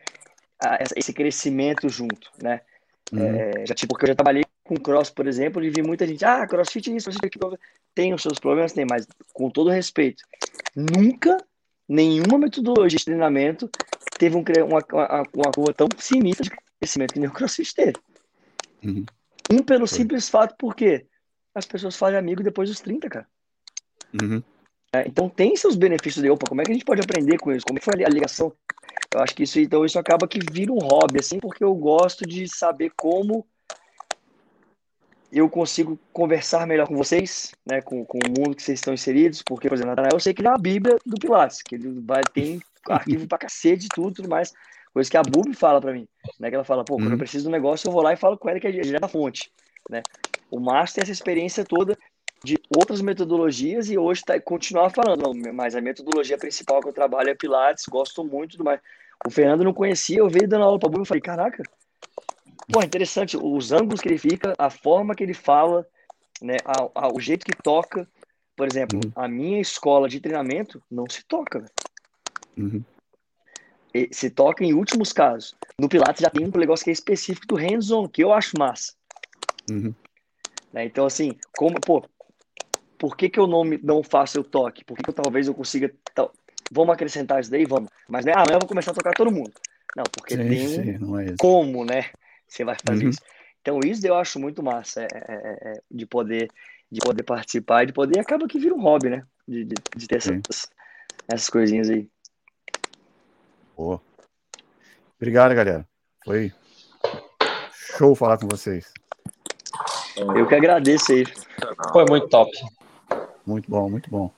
a- 0.59 0.77
essa- 0.81 0.97
esse 0.97 1.13
crescimento 1.13 1.87
junto, 1.89 2.31
né? 2.41 2.61
Uhum. 3.11 3.35
É, 3.35 3.65
já, 3.67 3.75
tipo, 3.75 3.93
porque 3.93 4.05
eu 4.05 4.09
já 4.09 4.15
trabalhei 4.15 4.43
com 4.65 4.75
cross, 4.75 5.11
por 5.11 5.27
exemplo, 5.27 5.63
e 5.63 5.69
vi 5.69 5.83
muita 5.83 6.05
gente, 6.07 6.25
ah, 6.25 6.45
crossfit 6.45 6.91
é 6.91 6.95
isso, 6.95 7.05
crossfit 7.05 7.27
aquilo. 7.27 7.57
Tem 7.93 8.13
os 8.13 8.21
seus 8.21 8.39
problemas, 8.39 8.73
tem, 8.73 8.85
mas 8.89 9.07
com 9.31 9.49
todo 9.49 9.69
respeito, 9.69 10.23
nunca 10.75 11.37
nenhuma 11.87 12.37
metodologia 12.39 12.97
de 12.97 13.05
treinamento 13.05 13.69
teve 14.17 14.35
um, 14.35 14.43
uma, 14.67 14.83
uma, 14.91 15.23
uma 15.33 15.51
curva 15.53 15.73
tão 15.73 15.87
sinistra 15.97 16.43
de 16.43 16.51
crescimento 16.79 17.13
que 17.13 17.19
nem 17.19 17.29
o 17.29 17.33
crossfit 17.33 17.73
teve. 17.73 17.93
Uhum. 18.83 19.05
Um 19.51 19.63
pelo 19.63 19.87
Foi. 19.87 19.99
simples 19.99 20.27
fato, 20.27 20.55
porque 20.57 21.05
as 21.53 21.65
pessoas 21.65 21.95
fazem 21.95 22.17
amigo 22.17 22.43
depois 22.43 22.67
dos 22.67 22.79
30, 22.79 23.07
cara. 23.07 23.27
Uhum. 24.19 24.41
É, 24.95 25.07
então 25.07 25.29
tem 25.29 25.55
seus 25.55 25.75
benefícios 25.75 26.23
de, 26.23 26.29
opa, 26.29 26.47
como 26.47 26.61
é 26.61 26.63
que 26.65 26.71
a 26.71 26.73
gente 26.73 26.85
pode 26.85 27.01
aprender 27.01 27.37
com 27.37 27.51
isso? 27.51 27.65
Como 27.65 27.77
é 27.77 27.79
que 27.79 27.85
foi 27.85 28.03
a 28.03 28.09
ligação? 28.09 28.51
Eu 29.13 29.21
acho 29.21 29.35
que 29.35 29.43
isso, 29.43 29.59
então, 29.59 29.85
isso 29.85 29.99
acaba 29.99 30.27
que 30.27 30.39
vira 30.51 30.71
um 30.71 30.79
hobby, 30.79 31.19
assim, 31.19 31.39
porque 31.39 31.63
eu 31.63 31.73
gosto 31.75 32.25
de 32.25 32.47
saber 32.47 32.91
como 32.97 33.45
eu 35.31 35.49
consigo 35.49 35.99
conversar 36.13 36.65
melhor 36.67 36.87
com 36.87 36.95
vocês, 36.95 37.51
né, 37.65 37.81
com, 37.81 38.05
com 38.05 38.19
o 38.19 38.29
mundo 38.29 38.55
que 38.55 38.63
vocês 38.63 38.79
estão 38.79 38.93
inseridos, 38.93 39.41
porque, 39.41 39.67
por 39.67 39.75
exemplo, 39.75 39.91
Natanael, 39.91 40.15
eu 40.15 40.19
sei 40.19 40.33
que 40.33 40.41
ele 40.41 40.47
é 40.47 40.51
uma 40.51 40.57
bíblia 40.57 40.95
do 41.05 41.17
Pilates, 41.17 41.61
que 41.61 41.75
ele 41.75 41.99
vai, 42.01 42.23
tem 42.27 42.59
arquivo 42.89 43.27
pra 43.27 43.37
cacete 43.37 43.83
de 43.83 43.89
tudo, 43.89 44.15
tudo 44.15 44.29
mais, 44.29 44.53
coisa 44.93 45.09
que 45.09 45.17
a 45.17 45.23
Bubi 45.23 45.53
fala 45.53 45.81
pra 45.81 45.91
mim, 45.93 46.07
né, 46.39 46.49
que 46.49 46.55
ela 46.55 46.63
fala, 46.63 46.83
pô, 46.83 46.95
quando 46.95 47.07
eu 47.07 47.11
Uhum. 47.11 47.17
preciso 47.17 47.43
de 47.43 47.49
um 47.49 47.51
negócio, 47.51 47.87
eu 47.87 47.91
vou 47.91 48.01
lá 48.01 48.13
e 48.13 48.17
falo 48.17 48.37
com 48.37 48.49
ela 48.49 48.59
que 48.59 48.67
é 48.67 48.71
direto 48.71 49.01
da 49.01 49.07
fonte, 49.07 49.51
né. 49.89 50.01
O 50.51 50.59
Márcio 50.59 50.95
tem 50.95 51.01
essa 51.01 51.11
experiência 51.11 51.65
toda 51.65 51.97
de 52.43 52.55
outras 52.77 53.01
metodologias 53.01 53.89
e 53.89 53.97
hoje 53.97 54.21
tá, 54.23 54.39
continuar 54.39 54.91
falando, 54.91 55.21
não, 55.21 55.53
mas 55.53 55.75
a 55.75 55.81
metodologia 55.81 56.37
principal 56.37 56.79
que 56.79 56.87
eu 56.89 56.93
trabalho 56.93 57.29
é 57.29 57.35
Pilates, 57.35 57.85
gosto 57.89 58.23
muito 58.23 58.57
do 58.57 58.63
mais. 58.63 58.79
O 59.25 59.31
Fernando 59.31 59.63
não 59.63 59.73
conhecia, 59.73 60.19
eu 60.19 60.29
veio 60.29 60.47
dando 60.47 60.63
aula 60.63 60.77
para 60.77 60.89
Buba 60.89 61.03
e 61.03 61.07
falei, 61.07 61.21
caraca, 61.21 61.63
pô, 62.71 62.81
interessante, 62.81 63.37
os 63.37 63.71
ângulos 63.71 64.01
que 64.01 64.07
ele 64.07 64.17
fica, 64.17 64.53
a 64.57 64.69
forma 64.69 65.15
que 65.15 65.23
ele 65.23 65.33
fala, 65.33 65.85
né, 66.41 66.57
a, 66.65 67.05
a- 67.05 67.13
o 67.13 67.19
jeito 67.19 67.45
que 67.45 67.55
toca. 67.63 68.07
Por 68.55 68.65
exemplo, 68.67 68.99
Uhum. 69.03 69.11
a 69.15 69.27
minha 69.27 69.59
escola 69.59 70.07
de 70.07 70.19
treinamento 70.21 70.81
não 70.89 71.09
se 71.09 71.23
toca, 71.25 71.59
velho. 71.59 71.71
Uhum. 72.57 72.83
Se 74.11 74.29
toca 74.29 74.63
em 74.63 74.73
últimos 74.73 75.11
casos. 75.13 75.55
No 75.79 75.89
Pilates 75.89 76.21
já 76.21 76.29
tem 76.29 76.45
um 76.45 76.57
negócio 76.57 76.83
que 76.83 76.89
é 76.89 76.93
específico 76.93 77.47
do 77.47 77.55
hands-on, 77.55 78.07
que 78.07 78.23
eu 78.23 78.31
acho 78.33 78.57
massa. 78.57 78.93
Uhum. 79.69 79.93
né? 80.71 80.85
Então, 80.85 81.05
assim, 81.05 81.31
como, 81.57 81.79
pô, 81.81 82.03
por 82.97 83.15
que, 83.17 83.29
que 83.29 83.39
eu 83.39 83.47
não, 83.47 83.63
me- 83.63 83.79
não 83.83 84.01
faço 84.03 84.39
o 84.39 84.43
toque? 84.43 84.85
Por 84.85 84.95
que, 84.97 85.03
que 85.03 85.09
eu, 85.09 85.13
talvez 85.13 85.47
eu 85.47 85.53
consiga. 85.53 85.93
tal- 86.13 86.31
Vamos 86.71 86.93
acrescentar 86.93 87.39
isso 87.41 87.51
daí? 87.51 87.65
Vamos. 87.65 87.89
Mas 88.07 88.25
né, 88.25 88.31
amanhã 88.33 88.55
eu 88.55 88.59
vou 88.59 88.67
começar 88.67 88.91
a 88.91 88.95
tocar 88.95 89.13
todo 89.13 89.31
mundo. 89.31 89.51
Não, 89.95 90.03
porque 90.11 90.35
Sim, 90.35 90.47
tem 90.49 90.61
um 90.67 90.69
sim, 90.69 90.89
é 90.89 91.35
como, 91.37 91.85
né? 91.85 92.09
Você 92.47 92.63
vai 92.63 92.75
fazer 92.85 93.03
Uhum. 93.03 93.09
isso. 93.09 93.19
Então, 93.61 93.79
isso 93.83 94.05
eu 94.05 94.15
acho 94.15 94.39
muito 94.39 94.61
massa 94.61 95.01
é, 95.01 95.07
é, 95.13 95.23
é, 95.27 95.71
é, 95.71 95.81
de 95.89 96.05
poder 96.05 96.49
de 96.91 96.99
poder 96.99 97.23
participar 97.23 97.83
e 97.83 97.87
de 97.87 97.93
poder, 97.93 98.19
acaba 98.19 98.47
que 98.47 98.59
vira 98.59 98.73
um 98.73 98.81
hobby, 98.81 99.09
né? 99.09 99.25
De, 99.47 99.65
de, 99.65 99.75
de 99.95 100.07
ter 100.07 100.17
essas, 100.17 100.69
essas 101.27 101.49
coisinhas 101.49 101.89
aí. 101.89 102.07
Boa. 103.75 104.01
Obrigado, 105.17 105.55
galera. 105.55 105.87
Foi 106.23 106.53
show 107.97 108.15
falar 108.15 108.37
com 108.37 108.47
vocês. 108.47 108.93
Eu 110.35 110.47
que 110.47 110.55
agradeço 110.55 111.11
aí. 111.11 111.25
Foi 111.91 112.05
muito 112.07 112.29
top. 112.29 112.51
Muito 113.45 113.69
bom, 113.69 113.89
muito 113.89 114.09
bom. 114.09 114.31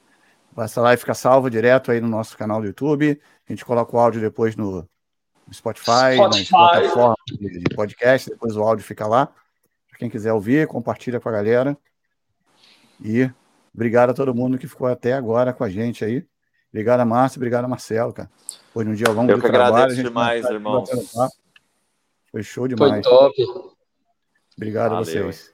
Essa 0.57 0.81
live 0.81 0.99
fica 0.99 1.13
salva 1.13 1.49
direto 1.51 1.91
aí 1.91 2.01
no 2.01 2.07
nosso 2.07 2.35
canal 2.37 2.59
do 2.59 2.67
YouTube. 2.67 3.21
A 3.47 3.51
gente 3.51 3.63
coloca 3.63 3.95
o 3.95 3.99
áudio 3.99 4.19
depois 4.19 4.55
no 4.55 4.87
Spotify, 5.51 6.15
Spotify. 6.15 6.21
nas 6.21 6.49
plataformas 6.49 7.17
de 7.27 7.75
podcast. 7.75 8.29
Depois 8.29 8.55
o 8.55 8.61
áudio 8.61 8.85
fica 8.85 9.07
lá. 9.07 9.27
Para 9.89 9.99
quem 9.99 10.09
quiser 10.09 10.33
ouvir, 10.33 10.67
compartilha 10.67 11.19
com 11.19 11.29
a 11.29 11.31
galera. 11.31 11.77
E 13.03 13.29
obrigado 13.73 14.09
a 14.09 14.13
todo 14.13 14.33
mundo 14.33 14.57
que 14.57 14.67
ficou 14.67 14.87
até 14.87 15.13
agora 15.13 15.53
com 15.53 15.63
a 15.63 15.69
gente 15.69 16.03
aí. 16.03 16.25
Obrigado 16.69 16.99
a 16.99 17.05
Márcio, 17.05 17.39
obrigado 17.39 17.65
a 17.65 17.67
Marcelo, 17.67 18.13
cara. 18.13 18.29
Foi 18.73 18.85
um 18.85 18.93
dia 18.93 19.09
longo 19.09 19.31
Eu 19.31 19.39
que 19.39 19.47
trabalho, 19.47 19.75
agradeço 19.75 20.03
demais, 20.03 20.45
irmãos. 20.45 20.89
Foi 22.31 22.43
show 22.43 22.67
demais. 22.67 23.05
Foi 23.05 23.17
top. 23.17 23.43
Obrigado 24.55 24.91
Valeu. 24.91 25.01
a 25.01 25.05
vocês. 25.05 25.53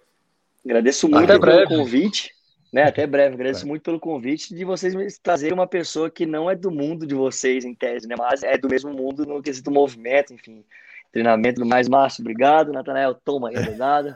Agradeço 0.66 1.08
muito 1.08 1.28
pelo 1.28 1.40
breve. 1.40 1.68
convite. 1.68 2.34
Né, 2.74 2.86
até 2.86 3.06
breve, 3.06 3.36
agradeço 3.36 3.66
é. 3.66 3.68
muito 3.68 3.84
pelo 3.84 4.00
convite 4.00 4.56
de 4.56 4.66
vocês 4.66 4.96
me 4.96 5.08
trazerem 5.22 5.54
uma 5.54 5.68
pessoa 5.68 6.10
que 6.10 6.26
não 6.26 6.50
é 6.50 6.56
do 6.56 6.72
mundo 6.72 7.06
de 7.06 7.14
vocês, 7.14 7.64
em 7.64 7.76
tese, 7.76 8.08
né? 8.08 8.16
Mas 8.18 8.42
é 8.42 8.58
do 8.58 8.68
mesmo 8.68 8.92
mundo 8.92 9.28
no 9.28 9.44
quesito 9.44 9.70
movimento, 9.70 10.34
enfim, 10.34 10.66
treinamento 11.12 11.62
do 11.62 11.68
mais 11.68 11.88
Márcio, 11.88 12.22
obrigado. 12.22 12.74
Natanael, 12.74 13.14
toma 13.14 13.50
aí 13.50 13.58
a 13.58 13.78
nada. 13.78 14.16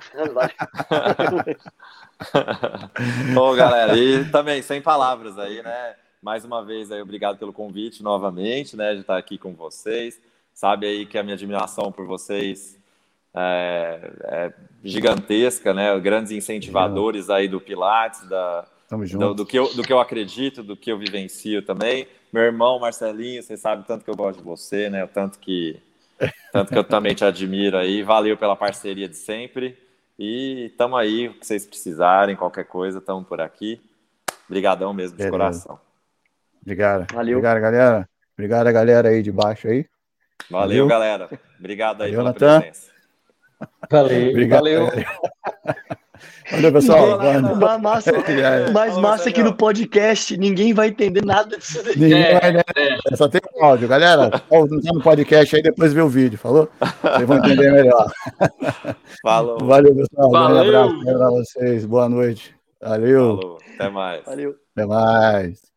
Bom, 3.36 3.54
galera, 3.56 3.96
e 3.96 4.26
também 4.32 4.64
sem 4.64 4.82
palavras 4.82 5.38
aí, 5.38 5.62
né? 5.62 5.96
Mais 6.20 6.44
uma 6.44 6.66
vez 6.66 6.92
aí, 6.92 7.00
obrigado 7.00 7.38
pelo 7.38 7.54
convite 7.54 8.02
novamente, 8.02 8.76
né? 8.76 8.96
De 8.96 9.02
estar 9.02 9.20
aqui 9.20 9.38
com 9.38 9.54
vocês. 9.54 10.20
Sabe 10.52 10.88
aí 10.88 11.06
que 11.06 11.20
a 11.20 11.22
minha 11.22 11.36
admiração 11.36 11.92
por 11.92 12.08
vocês 12.08 12.77
é, 13.36 14.12
é 14.24 14.54
gigantesca, 14.84 15.74
né? 15.74 15.98
Grandes 16.00 16.32
incentivadores 16.32 17.30
aí 17.30 17.48
do 17.48 17.60
Pilates, 17.60 18.28
da, 18.28 18.66
do, 18.90 19.34
do, 19.34 19.46
que 19.46 19.58
eu, 19.58 19.74
do 19.74 19.84
que 19.84 19.92
eu 19.92 20.00
acredito, 20.00 20.64
do 20.64 20.76
que 20.76 20.92
eu 20.92 20.98
vivencio 20.98 21.62
também. 21.62 22.08
Meu 22.32 22.44
irmão 22.44 22.80
Marcelinho, 22.80 23.42
você 23.42 23.58
sabe 23.58 23.86
tanto 23.88 24.04
que 24.04 24.10
eu 24.10 24.16
gosto 24.16 24.40
de 24.40 24.44
você, 24.46 24.90
né? 24.90 25.04
O 25.04 25.08
tanto 25.08 25.40
que, 25.40 25.80
tanto 26.52 26.72
que 26.72 26.78
eu 26.78 26.84
também 26.84 27.14
te 27.14 27.24
admiro 27.24 27.78
aí. 27.78 28.04
Valeu 28.04 28.38
pela 28.38 28.56
parceria 28.56 29.08
de 29.08 29.16
sempre. 29.16 29.78
E 30.20 30.68
estamos 30.72 30.98
aí, 31.00 31.28
o 31.28 31.34
que 31.36 31.46
vocês 31.46 31.66
precisarem, 31.66 32.36
qualquer 32.36 32.66
coisa, 32.66 32.98
estamos 32.98 33.28
por 33.28 33.40
aqui. 33.40 33.80
Obrigadão 34.48 34.94
mesmo, 34.94 35.12
de 35.12 35.24
Beleza. 35.24 35.32
coração. 35.32 35.80
Obrigado. 36.62 37.14
Valeu. 37.14 37.38
Obrigado, 37.38 37.62
galera. 37.62 38.10
Obrigado 38.34 38.68
a 38.68 38.72
galera 38.72 39.10
aí 39.10 39.22
de 39.22 39.32
baixo 39.32 39.68
aí. 39.68 39.86
Valeu, 40.50 40.86
Valeu. 40.86 40.88
galera. 40.88 41.30
Obrigado 41.60 42.02
aí 42.02 42.16
Valeu, 42.16 42.34
pela 42.34 42.50
Nathan. 42.50 42.62
presença. 42.62 42.97
Valeu. 43.90 44.30
Obrigado. 44.30 44.64
Valeu. 44.64 44.90
Valeu, 46.52 46.72
pessoal. 46.72 47.20
Mais 47.58 47.82
massa, 47.82 48.12
mais 48.74 48.98
massa 48.98 49.30
aqui 49.30 49.44
no 49.44 49.54
podcast, 49.54 50.38
ninguém 50.38 50.74
vai 50.74 50.88
entender 50.88 51.24
nada 51.24 51.58
disso 51.58 51.84
daí. 51.84 51.98
Ninguém 51.98 52.24
é, 52.24 52.40
vai, 52.40 52.52
né? 52.54 52.62
é. 52.76 53.16
Só 53.16 53.28
tem 53.28 53.42
um 53.56 53.66
áudio. 53.66 53.88
Galera, 53.88 54.32
no 54.52 55.02
podcast 55.02 55.56
aí, 55.56 55.62
depois 55.62 55.94
vê 55.94 56.02
o 56.02 56.10
vídeo, 56.10 56.38
falou? 56.38 56.70
Vocês 57.02 57.28
vão 57.28 57.38
entender 57.38 57.72
melhor. 57.72 58.10
Falou. 59.22 59.58
Valeu, 59.62 59.96
pessoal. 59.96 60.32
Valeu. 60.32 60.58
Um 60.58 60.62
abraço 60.62 61.04
para 61.04 61.30
vocês. 61.30 61.86
Boa 61.86 62.10
noite. 62.10 62.56
Valeu. 62.82 63.38
Falou. 63.38 63.58
Até 63.76 63.90
mais. 63.90 64.26
Valeu. 64.26 64.56
Até 64.76 64.86
mais. 64.86 65.68